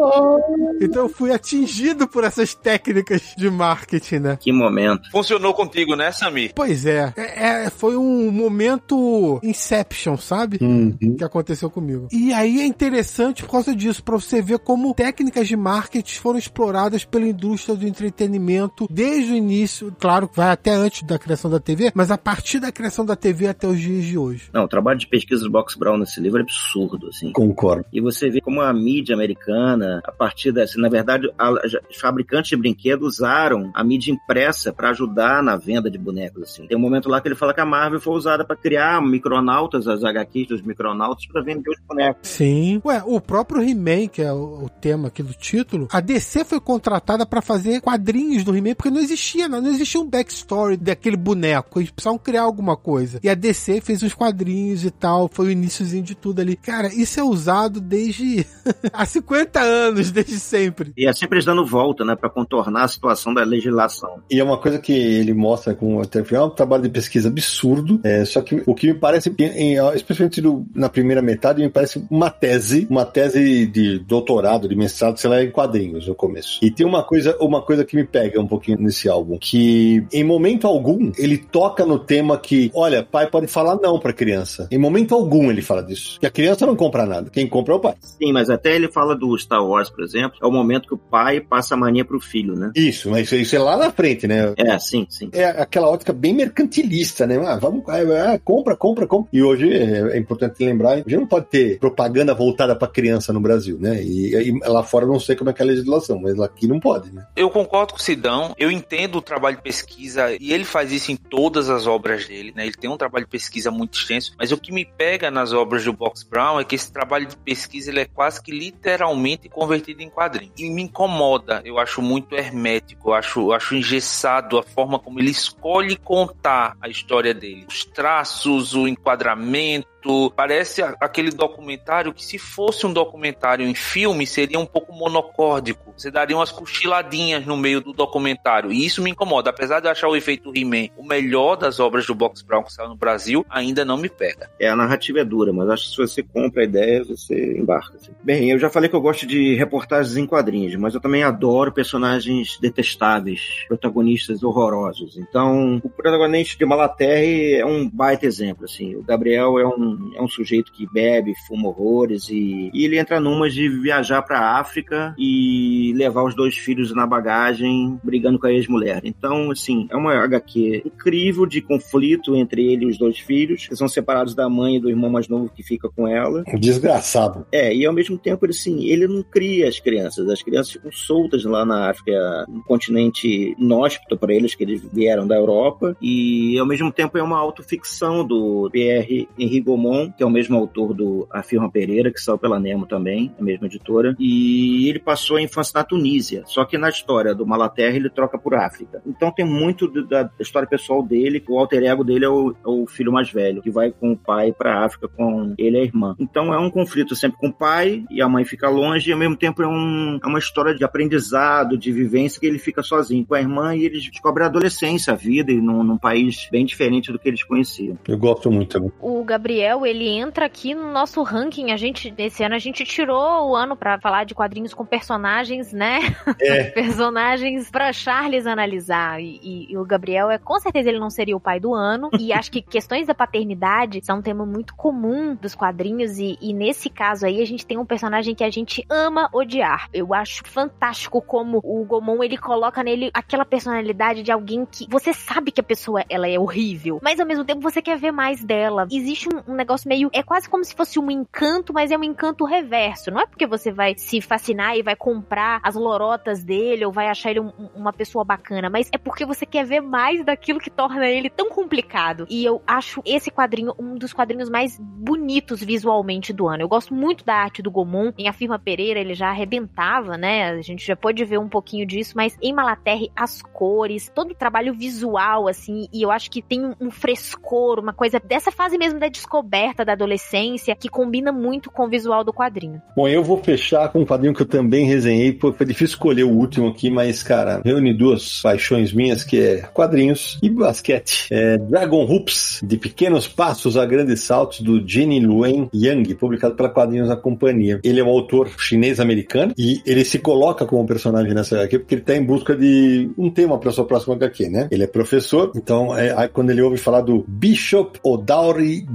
então 0.80 1.04
eu 1.04 1.10
fui 1.10 1.32
atingido 1.34 2.08
por 2.08 2.24
essas 2.24 2.54
técnicas 2.54 3.34
de 3.36 3.50
marketing, 3.50 4.20
né? 4.20 4.38
Que 4.40 4.52
momento. 4.52 5.10
Funcionou 5.12 5.54
contigo, 5.54 5.96
né, 5.96 6.12
Samir? 6.12 6.52
Pois 6.56 6.86
é. 6.86 7.14
é, 7.18 7.66
é 7.66 7.70
foi 7.70 7.98
um 7.98 8.32
momento 8.32 9.40
Inception, 9.44 10.18
sabe? 10.18 10.60
Uhum. 10.62 11.16
Que 11.18 11.24
aconteceu 11.24 11.70
comigo. 11.70 12.08
E 12.12 12.34
aí 12.34 12.62
é 12.62 12.66
interessante 12.66 13.44
por 13.44 13.52
causa 13.52 13.76
disso, 13.76 14.04
pra 14.04 14.16
você 14.16 14.42
ver 14.42 14.60
como 14.60 14.94
técnicas 14.94 15.48
de 15.48 15.56
marketing 15.56 16.20
foram 16.20 16.38
exploradas 16.38 17.04
pela 17.04 17.26
indústria 17.26 17.76
do 17.76 17.88
entretenimento 17.88 18.88
desde 18.90 19.32
o 19.32 19.36
início. 19.36 19.96
Claro, 20.00 20.30
vai 20.34 20.52
até 20.52 20.72
antes 20.72 21.04
da 21.04 21.18
criação 21.18 21.50
da 21.50 21.60
TV, 21.60 21.92
mas 21.96 22.11
a 22.12 22.18
partir 22.18 22.60
da 22.60 22.72
criação 22.72 23.06
da 23.06 23.16
TV 23.16 23.48
até 23.48 23.68
os 23.68 23.80
dias 23.80 24.06
de 24.06 24.18
hoje. 24.18 24.50
Não, 24.54 24.64
o 24.64 24.68
trabalho 24.68 25.00
de 25.00 25.08
pesquisa 25.08 25.44
do 25.44 25.52
Box 25.52 25.76
Brown 25.76 25.98
nesse 25.98 26.20
livro 26.20 26.40
é 26.40 26.42
absurdo, 26.42 27.08
assim. 27.08 27.32
Concordo. 27.32 27.86
E 27.92 28.02
você 28.02 28.30
vê 28.30 28.42
como 28.42 28.62
a 28.62 28.74
mídia 28.74 29.16
americana, 29.16 30.02
a 30.04 30.12
partir 30.12 30.52
dessa, 30.52 30.80
na 30.80 30.90
verdade, 30.90 31.32
a, 31.38 31.52
os 31.52 31.98
fabricantes 32.00 32.50
de 32.50 32.58
brinquedos 32.58 33.16
usaram 33.16 33.72
a 33.74 33.84
mídia 33.84 34.12
impressa 34.12 34.74
para 34.74 34.90
ajudar 34.90 35.42
na 35.44 35.56
venda 35.56 35.90
de 35.90 35.98
bonecos, 35.98 36.44
assim. 36.44 36.68
Tem 36.68 36.78
um 36.78 36.82
momento 36.82 37.10
lá 37.10 37.22
que 37.22 37.28
ele 37.28 37.36
fala 37.36 37.54
que 37.54 37.62
a 37.62 37.66
Marvel 37.66 38.00
foi 38.00 38.14
usada 38.14 38.46
para 38.46 38.56
criar 38.56 39.02
micronautas, 39.02 39.88
as 39.88 40.04
HQs 40.04 40.48
dos 40.48 40.62
micronautas, 40.62 41.26
para 41.28 41.42
vender 41.42 41.70
os 41.70 41.80
bonecos. 41.88 42.28
Sim. 42.28 42.82
Ué, 42.84 43.02
o 43.06 43.20
próprio 43.20 43.62
He-Man, 43.62 44.08
que 44.08 44.22
é 44.22 44.32
o, 44.32 44.66
o, 44.66 44.70
tema 44.70 45.08
aqui 45.08 45.22
do 45.22 45.34
título, 45.34 45.88
a 45.92 46.00
DC 46.00 46.44
foi 46.46 46.60
contratada 46.60 47.26
para 47.26 47.42
fazer 47.42 47.82
quadrinhos 47.82 48.44
do 48.44 48.56
He-Man, 48.56 48.76
porque 48.76 48.90
não 48.90 49.00
existia, 49.00 49.48
não, 49.48 49.62
não 49.62 49.70
existia 49.70 50.02
um 50.02 50.10
backstory 50.10 50.78
daquele 50.78 51.18
boneco. 51.18 51.80
Eles 51.80 51.92
precisavam 52.02 52.18
criar 52.18 52.44
alguma 52.44 52.76
coisa. 52.76 53.20
E 53.24 53.30
a 53.30 53.36
DC 53.36 53.82
fez 53.82 54.02
uns 54.02 54.14
quadrinhos 54.14 54.84
e 54.84 54.92
tal, 54.92 55.30
foi 55.32 55.48
o 55.48 55.52
iníciozinho 55.52 56.04
de 56.04 56.16
tudo 56.16 56.42
ali. 56.42 56.56
Cara, 56.56 56.88
isso 56.88 57.20
é 57.20 57.24
usado 57.24 57.80
desde 57.80 58.46
há 58.92 59.06
50 59.06 59.60
anos, 59.60 60.12
desde 60.12 60.40
sempre. 60.40 60.92
E 60.98 61.08
é 61.08 61.14
sempre 61.14 61.44
dando 61.44 61.66
volta, 61.66 62.04
né, 62.04 62.16
para 62.16 62.30
contornar 62.30 62.84
a 62.84 62.88
situação 62.88 63.34
da 63.34 63.44
legislação. 63.44 64.22
E 64.30 64.40
é 64.40 64.44
uma 64.44 64.58
coisa 64.58 64.80
que 64.80 64.92
ele 64.92 65.34
mostra 65.34 65.74
com 65.74 65.98
o 65.98 66.02
é 66.02 66.42
um 66.44 66.50
trabalho 66.50 66.84
de 66.84 66.90
pesquisa 66.90 67.30
absurdo. 67.30 68.00
É, 68.04 68.26
só 68.26 68.42
que 68.42 68.64
o 68.66 68.74
que 68.74 68.88
me 68.88 68.94
parece, 68.94 69.34
em, 69.40 69.76
especialmente 69.96 70.42
do, 70.42 70.66
na 70.74 70.90
primeira 70.90 71.22
metade, 71.22 71.62
me 71.62 71.70
parece 71.70 72.04
uma 72.10 72.30
tese, 72.30 72.88
uma 72.90 73.06
tese 73.06 73.66
de 73.66 74.00
doutorado, 74.00 74.68
de 74.68 74.76
mestrado, 74.76 75.18
sei 75.18 75.30
lá, 75.30 75.44
em 75.44 75.52
quadrinhos 75.52 76.08
no 76.08 76.16
começo. 76.16 76.60
E 76.62 76.72
tem 76.72 76.86
uma 76.86 77.04
coisa, 77.04 77.38
uma 77.40 77.62
coisa 77.62 77.86
que 77.86 77.96
me 77.96 78.04
pega 78.04 78.40
um 78.40 78.48
pouquinho 78.48 78.80
nesse 78.80 79.10
álbum, 79.10 79.38
que 79.38 80.06
em 80.12 80.24
momento 80.24 80.68
algum 80.68 81.12
ele 81.18 81.38
toca 81.38 81.81
no 81.86 82.00
tema 82.00 82.38
que, 82.38 82.72
olha, 82.74 83.04
pai 83.04 83.28
pode 83.28 83.48
falar 83.48 83.76
não 83.76 84.00
pra 84.00 84.14
criança. 84.14 84.68
Em 84.72 84.78
momento 84.78 85.16
algum 85.16 85.50
ele 85.50 85.62
fala 85.62 85.84
disso. 85.84 86.20
Que 86.20 86.26
a 86.26 86.32
criança 86.32 86.66
não 86.66 86.76
compra 86.76 87.06
nada. 87.06 87.30
Quem 87.30 87.48
compra 87.48 87.74
é 87.74 87.78
o 87.78 87.80
pai. 87.80 87.96
Sim, 88.02 88.32
mas 88.32 88.50
até 88.50 88.76
ele 88.76 88.92
fala 88.92 89.16
do 89.16 89.38
Star 89.38 89.66
Wars, 89.66 89.90
por 89.90 90.04
exemplo, 90.04 90.38
é 90.42 90.46
o 90.46 90.52
momento 90.52 90.88
que 90.88 90.94
o 90.94 90.98
pai 90.98 91.40
passa 91.40 91.76
a 91.76 91.78
mania 91.78 92.06
pro 92.06 92.20
filho, 92.20 92.56
né? 92.56 92.72
Isso, 92.76 93.10
mas 93.10 93.32
isso 93.32 93.56
é 93.56 93.60
lá 93.60 93.78
na 93.78 93.92
frente, 93.92 94.28
né? 94.28 94.54
É, 94.58 94.78
sim, 94.80 95.06
sim. 95.10 95.30
É 95.34 95.46
aquela 95.46 95.90
ótica 95.90 96.14
bem 96.14 96.34
mercantilista, 96.34 97.26
né? 97.26 97.38
Ah, 97.46 97.58
vamos, 97.58 97.84
é, 97.90 98.38
compra, 98.40 98.76
compra, 98.76 99.08
compra. 99.08 99.30
E 99.34 99.42
hoje 99.42 99.72
é, 99.72 100.16
é 100.16 100.18
importante 100.18 100.64
lembrar, 100.64 100.94
a 100.94 100.98
gente 100.98 101.16
não 101.16 101.28
pode 101.28 101.48
ter 101.48 101.80
propaganda 101.80 102.34
voltada 102.34 102.76
para 102.76 102.88
criança 102.88 103.34
no 103.34 103.40
Brasil, 103.40 103.78
né? 103.80 104.02
E, 104.04 104.36
e, 104.36 104.60
lá 104.68 104.84
fora 104.84 105.06
não 105.06 105.20
sei 105.20 105.36
como 105.36 105.50
é 105.50 105.54
que 105.54 105.62
é 105.62 105.66
a 105.66 105.68
legislação, 105.68 106.20
mas 106.20 106.40
aqui 106.40 106.68
não 106.68 106.80
pode, 106.80 107.12
né? 107.14 107.26
Eu 107.36 107.50
concordo 107.50 107.94
com 107.94 108.00
o 108.00 108.02
Sidão, 108.02 108.54
eu 108.58 108.70
entendo 108.72 109.18
o 109.18 109.22
trabalho 109.22 109.58
de 109.58 109.64
pesquisa 109.64 110.36
e 110.40 110.54
ele 110.54 110.66
faz 110.66 110.92
isso 110.92 111.12
em 111.12 111.16
todas 111.16 111.70
as 111.72 111.88
obras 111.88 112.28
dele, 112.28 112.54
né? 112.56 112.66
Ele 112.66 112.76
tem 112.76 112.90
um 112.90 112.98
trabalho 112.98 113.26
de 113.26 113.32
pesquisa 113.32 113.72
muito 113.72 113.98
extenso, 113.98 114.34
mas 114.38 114.52
o 114.52 114.58
que 114.58 114.72
me 114.72 114.86
pega 114.86 115.32
nas 115.32 115.54
obras 115.54 115.84
do 115.84 115.94
Box 115.94 116.24
Brown 116.24 116.60
é 116.60 116.64
que 116.64 116.76
esse 116.76 116.92
trabalho 116.92 117.26
de 117.26 117.38
pesquisa 117.38 117.90
ele 117.90 118.02
é 118.02 118.06
quase 118.06 118.42
que 118.42 118.52
literalmente 118.52 119.50
convertido 119.50 120.02
em 120.02 120.10
quadrinho. 120.10 120.52
E 120.58 120.70
me 120.70 120.84
incomoda, 120.84 121.62
eu 121.66 121.80
acho 121.80 122.02
muito 122.02 122.36
hermético, 122.36 123.10
eu 123.10 123.14
acho, 123.14 123.40
eu 123.40 123.54
acho 123.54 123.76
engessado 123.76 124.58
a 124.58 124.64
forma 124.64 125.00
como 125.00 125.20
ele 125.20 125.32
escolhe 125.32 125.96
contar 125.96 126.76
a 126.82 126.90
história 126.90 127.34
dele. 127.34 127.66
Os 127.68 127.86
traços, 127.86 128.74
o 128.74 128.88
enquadramento, 128.88 130.01
parece 130.36 130.82
aquele 131.00 131.32
documentário 131.32 132.14
que 132.14 132.26
se 132.26 132.38
fosse 132.38 132.86
um 132.86 132.94
documentário 132.94 133.66
em 133.66 133.76
filme 133.76 134.26
seria 134.26 134.60
um 134.60 134.66
pouco 134.66 134.94
monocórdico. 134.94 135.94
Você 135.96 136.10
daria 136.10 136.36
umas 136.36 136.52
cochiladinhas 136.52 137.46
no 137.46 137.58
meio 137.58 137.82
do 137.82 137.94
documentário 137.94 138.72
e 138.72 138.86
isso 138.86 139.02
me 139.02 139.12
incomoda. 139.12 139.50
Apesar 139.50 139.80
de 139.80 139.88
eu 139.88 139.92
achar 139.92 140.08
o 140.08 140.16
efeito 140.16 140.52
He-Man 140.56 140.88
o 140.98 141.06
melhor 141.06 141.56
das 141.56 141.80
obras 141.80 142.06
do 142.06 142.16
Box 142.16 142.42
Brown 142.42 142.64
que 142.64 142.74
saiu 142.74 142.90
no 142.90 142.96
Brasil, 142.96 143.46
ainda 143.50 143.86
não 143.86 143.98
me 143.98 144.10
pega. 144.10 144.50
É, 144.60 144.68
a 144.68 144.76
narrativa 144.76 145.20
é 145.20 145.26
dura, 145.26 145.54
mas 145.54 145.70
acho 145.70 145.84
que 145.86 145.92
se 145.92 145.98
você 145.98 146.24
compra 146.24 146.62
a 146.62 146.66
ideia, 146.66 147.04
você 147.04 147.58
embarca. 147.58 147.96
Assim. 147.98 148.12
Bem, 148.24 148.50
eu 148.50 148.60
já 148.60 148.70
falei 148.70 148.90
que 148.90 148.96
eu 148.96 149.02
gosto 149.02 149.26
de 149.26 149.56
reportagens 149.56 150.18
em 150.18 150.26
quadrinhos, 150.26 150.76
mas 150.76 150.94
eu 150.94 151.02
também 151.02 151.24
adoro 151.24 151.72
personagens 151.72 152.58
detestáveis, 152.60 153.66
protagonistas 153.68 154.44
horrorosos. 154.44 155.18
Então, 155.18 155.82
o 155.84 155.90
protagonista 155.90 156.58
de 156.58 156.66
Malaterre 156.66 157.56
é 157.56 157.66
um 157.66 157.90
baita 157.90 158.26
exemplo, 158.26 158.66
assim. 158.66 158.96
O 158.96 159.04
Gabriel 159.04 159.60
é 159.60 159.68
um 159.68 159.91
é 160.16 160.22
um 160.22 160.28
sujeito 160.28 160.72
que 160.72 160.88
bebe, 160.92 161.34
fuma 161.48 161.70
horrores 161.70 162.30
e, 162.30 162.70
e 162.74 162.86
ele 162.86 162.98
entra 162.98 163.20
numa 163.20 163.50
de 163.50 163.68
viajar 163.70 164.22
para 164.22 164.40
a 164.40 164.60
África 164.60 165.16
e 165.18 165.94
levar 165.96 166.24
os 166.24 166.36
dois 166.36 166.58
filhos 166.58 166.94
na 166.94 167.06
bagagem, 167.06 168.00
brigando 168.04 168.40
com 168.40 168.48
a 168.48 168.54
ex-mulher. 168.54 169.02
Então, 169.04 169.52
assim, 169.52 169.88
é 169.90 169.96
uma 169.96 170.14
HQ 170.14 170.84
incrível 170.86 171.46
de 171.46 171.62
conflito 171.62 172.36
entre 172.36 172.72
ele 172.72 172.86
e 172.86 172.90
os 172.90 172.98
dois 172.98 173.20
filhos, 173.20 173.68
que 173.68 173.76
são 173.76 173.88
separados 173.88 174.34
da 174.34 174.50
mãe 174.50 174.78
e 174.78 174.80
do 174.80 174.90
irmão 174.90 175.10
mais 175.10 175.28
novo 175.28 175.52
que 175.54 175.64
fica 175.64 175.90
com 175.90 176.08
ela. 176.08 176.44
Desgraçado. 176.60 177.46
É, 177.52 177.74
e 177.74 177.86
ao 177.86 177.94
mesmo 177.94 178.18
tempo, 178.18 178.46
ele, 178.46 178.54
assim, 178.54 178.86
ele 178.86 179.08
não 179.08 179.24
cria 179.24 179.68
as 179.68 179.80
crianças. 179.80 180.30
As 180.30 180.42
crianças 180.42 180.74
ficam 180.74 180.92
soltas 180.92 181.44
lá 181.44 181.66
na 181.66 181.90
África, 181.90 182.46
um 182.50 182.62
continente 182.62 183.56
inóspito 183.58 184.18
para 184.18 184.34
eles, 184.34 184.56
que 184.56 184.64
eles 184.64 184.82
vieram 184.92 185.28
da 185.28 185.36
Europa. 185.36 185.96
E 186.02 186.58
ao 186.58 186.66
mesmo 186.66 186.92
tempo 186.92 187.18
é 187.18 187.24
uma 187.24 187.38
autoficção 187.40 188.26
do 188.26 188.70
Pierre 188.72 189.28
Henri 189.38 189.62
Gaumont, 189.82 190.14
que 190.16 190.24
é 190.24 190.26
o 190.26 190.30
mesmo 190.30 190.58
autor 190.58 190.94
do 190.94 191.28
A 191.32 191.42
Firma 191.42 191.70
Pereira, 191.70 192.12
que 192.12 192.22
saiu 192.22 192.38
pela 192.38 192.60
Nemo 192.60 192.86
também, 192.86 193.34
a 193.40 193.44
mesma 193.44 193.66
editora, 193.66 194.16
e 194.20 194.88
ele 194.88 195.00
passou 195.00 195.38
a 195.38 195.42
infância 195.42 195.74
na 195.76 195.84
Tunísia, 195.84 196.44
só 196.46 196.64
que 196.64 196.78
na 196.78 196.90
história 196.90 197.34
do 197.34 197.46
Malaterra 197.46 197.96
ele 197.96 198.10
troca 198.10 198.38
por 198.38 198.54
África. 198.54 199.02
Então 199.06 199.32
tem 199.32 199.46
muito 199.46 199.88
da 200.06 200.30
história 200.40 200.68
pessoal 200.68 201.02
dele, 201.02 201.44
o 201.48 201.58
alter 201.58 201.84
ego 201.84 202.04
dele 202.04 202.26
é 202.26 202.30
o, 202.30 202.52
é 202.52 202.70
o 202.70 202.86
filho 202.86 203.12
mais 203.12 203.32
velho, 203.32 203.62
que 203.62 203.72
vai 203.72 203.92
com 203.92 204.12
o 204.12 204.18
pai 204.18 204.54
para 204.54 204.86
África 204.86 205.08
com 205.08 205.54
ele 205.58 205.78
e 205.78 205.82
a 205.82 205.84
irmã. 205.84 206.16
Então 206.20 206.54
é 206.54 206.60
um 206.60 206.70
conflito 206.70 207.16
sempre 207.16 207.38
com 207.38 207.48
o 207.48 207.54
pai 207.54 208.04
e 208.10 208.22
a 208.22 208.30
mãe 208.30 208.46
fica 208.46 208.70
longe, 208.70 209.10
e 209.10 209.14
ao 209.14 209.20
mesmo 209.20 209.36
tempo 209.36 209.62
é, 209.64 209.68
um, 209.68 210.20
é 210.24 210.28
uma 210.28 210.40
história 210.40 210.76
de 210.76 210.84
aprendizado, 210.84 211.78
de 211.78 211.92
vivência, 211.92 212.40
que 212.40 212.46
ele 212.46 212.60
fica 212.60 212.84
sozinho 212.84 213.26
com 213.26 213.34
a 213.34 213.40
irmã 213.40 213.76
e 213.76 213.86
eles 213.86 214.10
descobrem 214.10 214.46
a 214.46 214.50
adolescência, 214.50 215.14
a 215.14 215.16
vida, 215.16 215.52
e 215.52 215.62
num, 215.62 215.84
num 215.84 215.98
país 215.98 216.48
bem 216.52 216.66
diferente 216.66 217.12
do 217.12 217.20
que 217.20 217.28
eles 217.28 217.44
conheciam. 217.44 217.98
Eu 218.08 218.18
gosto 218.18 218.52
muito. 218.52 218.92
O 219.00 219.24
Gabriel 219.24 219.71
ele 219.86 220.08
entra 220.08 220.46
aqui 220.46 220.74
no 220.74 220.92
nosso 220.92 221.24
ranking. 221.24 221.72
A 221.72 221.78
gente, 221.78 222.14
esse 222.18 222.44
ano, 222.44 222.56
a 222.56 222.60
gente 222.60 222.84
tirou 222.84 223.50
o 223.50 223.56
ano 223.56 223.76
para 223.76 224.00
falar 224.00 224.26
de 224.26 224.36
quadrinhos 224.36 224.74
com 224.74 224.86
personagens, 224.86 225.72
né? 225.72 226.00
É. 226.40 226.64
personagens 226.72 227.70
para 227.70 227.94
Charles 227.94 228.46
analisar. 228.46 229.22
E, 229.22 229.40
e, 229.42 229.72
e, 229.72 229.78
o 229.78 229.86
Gabriel 229.86 230.30
é, 230.30 230.38
com 230.38 230.60
certeza, 230.60 230.90
ele 230.90 231.00
não 231.00 231.10
seria 231.10 231.36
o 231.36 231.40
pai 231.40 231.60
do 231.60 231.74
ano. 231.74 232.10
E 232.20 232.34
acho 232.34 232.52
que 232.52 232.62
questões 232.62 233.08
da 233.08 233.16
paternidade 233.16 234.04
são 234.04 234.20
um 234.20 234.22
tema 234.22 234.46
muito 234.46 234.76
comum 234.76 235.36
dos 235.36 235.56
quadrinhos. 235.56 236.18
E, 236.18 236.38
e 236.42 236.54
nesse 236.54 236.90
caso 236.90 237.26
aí, 237.26 237.42
a 237.42 237.46
gente 237.46 237.66
tem 237.66 237.78
um 237.78 237.86
personagem 237.86 238.36
que 238.36 238.44
a 238.44 238.50
gente 238.50 238.86
ama 238.90 239.30
odiar. 239.34 239.90
Eu 239.94 240.14
acho 240.14 240.44
fantástico 240.46 241.22
como 241.22 241.60
o 241.64 241.86
Gomon 241.86 242.24
ele 242.24 242.38
coloca 242.38 242.84
nele 242.84 243.10
aquela 243.14 243.46
personalidade 243.46 244.24
de 244.24 244.32
alguém 244.32 244.66
que 244.66 244.88
você 244.90 245.14
sabe 245.14 245.52
que 245.52 245.62
a 245.62 245.64
pessoa 245.64 246.04
ela 246.10 246.28
é 246.28 246.38
horrível, 246.38 247.00
mas 247.02 247.20
ao 247.20 247.26
mesmo 247.26 247.46
tempo 247.46 247.62
você 247.62 247.82
quer 247.82 247.98
ver 247.98 248.12
mais 248.12 248.44
dela. 248.44 248.88
Existe 248.92 249.30
um, 249.30 249.54
um 249.54 249.56
negócio 249.62 249.88
meio. 249.88 250.10
É 250.14 250.24
quase 250.24 250.50
como 250.50 250.64
se 250.64 250.76
fosse 250.76 251.00
um 251.00 251.10
encanto, 251.10 251.74
mas 251.74 251.92
é 251.92 251.98
um 251.98 252.04
encanto 252.04 252.46
reverso. 252.46 253.12
Não 253.12 253.22
é 253.22 253.26
porque 253.26 253.48
você 253.48 253.72
vai 253.72 253.96
se 253.98 254.20
fascinar 254.22 254.76
e 254.76 254.84
vai 254.84 254.96
comprar 254.96 255.60
as 255.64 255.76
lorotas 255.76 256.44
dele 256.44 256.86
ou 256.86 256.92
vai 256.92 257.08
achar 257.08 257.32
ele 257.32 257.40
um, 257.40 257.52
uma 257.76 257.94
pessoa 257.94 258.24
bacana, 258.24 258.70
mas 258.70 258.90
é 258.92 258.98
porque 258.98 259.26
você 259.26 259.46
quer 259.46 259.66
ver 259.66 259.82
mais 259.82 260.24
daquilo 260.26 260.60
que 260.60 260.70
torna 260.70 261.08
ele 261.08 261.30
tão 261.30 261.50
complicado. 261.50 262.26
E 262.30 262.44
eu 262.44 262.62
acho 262.66 263.02
esse 263.06 263.30
quadrinho 263.30 263.74
um 263.80 263.96
dos 263.96 264.14
quadrinhos 264.14 264.50
mais 264.50 264.78
bonitos 264.80 265.62
visualmente 265.62 266.34
do 266.34 266.48
ano. 266.48 266.64
Eu 266.64 266.68
gosto 266.68 266.94
muito 266.94 267.24
da 267.24 267.36
arte 267.36 267.62
do 267.62 267.72
Gomon. 267.72 268.12
Em 268.18 268.28
A 268.28 268.34
Firma 268.34 268.60
Pereira 268.60 269.00
ele 269.00 269.14
já 269.14 269.30
arrebentava, 269.30 270.18
né? 270.18 270.50
A 270.50 270.62
gente 270.62 270.86
já 270.86 270.96
pode 270.96 271.24
ver 271.24 271.40
um 271.40 271.50
pouquinho 271.50 271.86
disso, 271.86 272.14
mas 272.16 272.38
em 272.42 272.54
Malaterre 272.54 273.12
as 273.16 273.42
cores, 273.42 274.12
todo 274.14 274.32
o 274.32 274.36
trabalho 274.36 274.74
visual, 274.74 275.48
assim, 275.48 275.88
e 275.94 276.02
eu 276.02 276.12
acho 276.12 276.30
que 276.32 276.42
tem 276.42 276.74
um 276.80 276.90
frescor, 276.90 277.80
uma 277.80 277.94
coisa 277.94 278.20
dessa 278.20 278.52
fase 278.52 278.78
mesmo 278.78 279.00
da 279.00 279.08
descoberta 279.08 279.51
descoberta 279.52 279.84
da 279.84 279.92
adolescência 279.92 280.76
que 280.76 280.88
combina 280.88 281.32
muito 281.32 281.70
com 281.70 281.84
o 281.84 281.90
visual 281.90 282.24
do 282.24 282.32
quadrinho. 282.32 282.82
Bom, 282.96 283.08
eu 283.08 283.22
vou 283.22 283.38
fechar 283.38 283.90
com 283.90 284.00
um 284.00 284.06
quadrinho 284.06 284.34
que 284.34 284.42
eu 284.42 284.48
também 284.48 284.86
resenhei. 284.86 285.34
Pô, 285.34 285.52
foi 285.52 285.66
difícil 285.66 285.96
escolher 285.96 286.24
o 286.24 286.30
último 286.30 286.70
aqui, 286.70 286.90
mas, 286.90 287.22
cara, 287.22 287.62
reúne 287.64 287.94
duas 287.94 288.42
paixões 288.42 288.94
minhas, 288.94 289.24
que 289.24 289.40
é 289.40 289.58
quadrinhos 289.74 290.40
e 290.42 290.50
basquete. 290.50 291.28
É 291.30 291.58
Dragon 291.58 292.06
Hoops, 292.06 292.62
de 292.64 292.78
pequenos 292.78 293.28
passos 293.28 293.76
a 293.76 293.86
grandes 293.86 294.22
saltos, 294.22 294.62
do 294.62 294.88
Jenny 294.88 295.20
Luen 295.20 295.70
Yang, 295.74 296.16
publicado 296.16 296.56
pela 296.56 296.70
Quadrinhos 296.70 297.10
da 297.10 297.18
Companhia. 297.18 297.82
Ele 297.84 298.00
é 298.00 298.04
um 298.04 298.10
autor 298.10 298.50
chinês-americano 298.58 299.54
e 299.58 299.82
ele 299.86 300.06
se 300.06 300.20
coloca 300.20 300.66
como 300.66 300.86
personagem 300.86 301.34
nessa 301.34 301.58
HQ 301.58 301.80
porque 301.80 301.96
ele 301.96 302.02
está 302.02 302.16
em 302.16 302.24
busca 302.24 302.56
de 302.56 303.10
um 303.18 303.30
tema 303.30 303.58
para 303.58 303.72
sua 303.72 303.86
próxima 303.86 304.16
HQ, 304.16 304.50
né? 304.50 304.68
Ele 304.72 304.84
é 304.84 304.88
professor, 304.88 305.52
então 305.56 305.98
é, 305.98 306.28
quando 306.30 306.52
ele 306.52 306.62
ouve 306.62 306.78
falar 306.78 307.02
do 307.02 307.26
Bishop 307.28 308.00
O'Dowry 308.04 308.86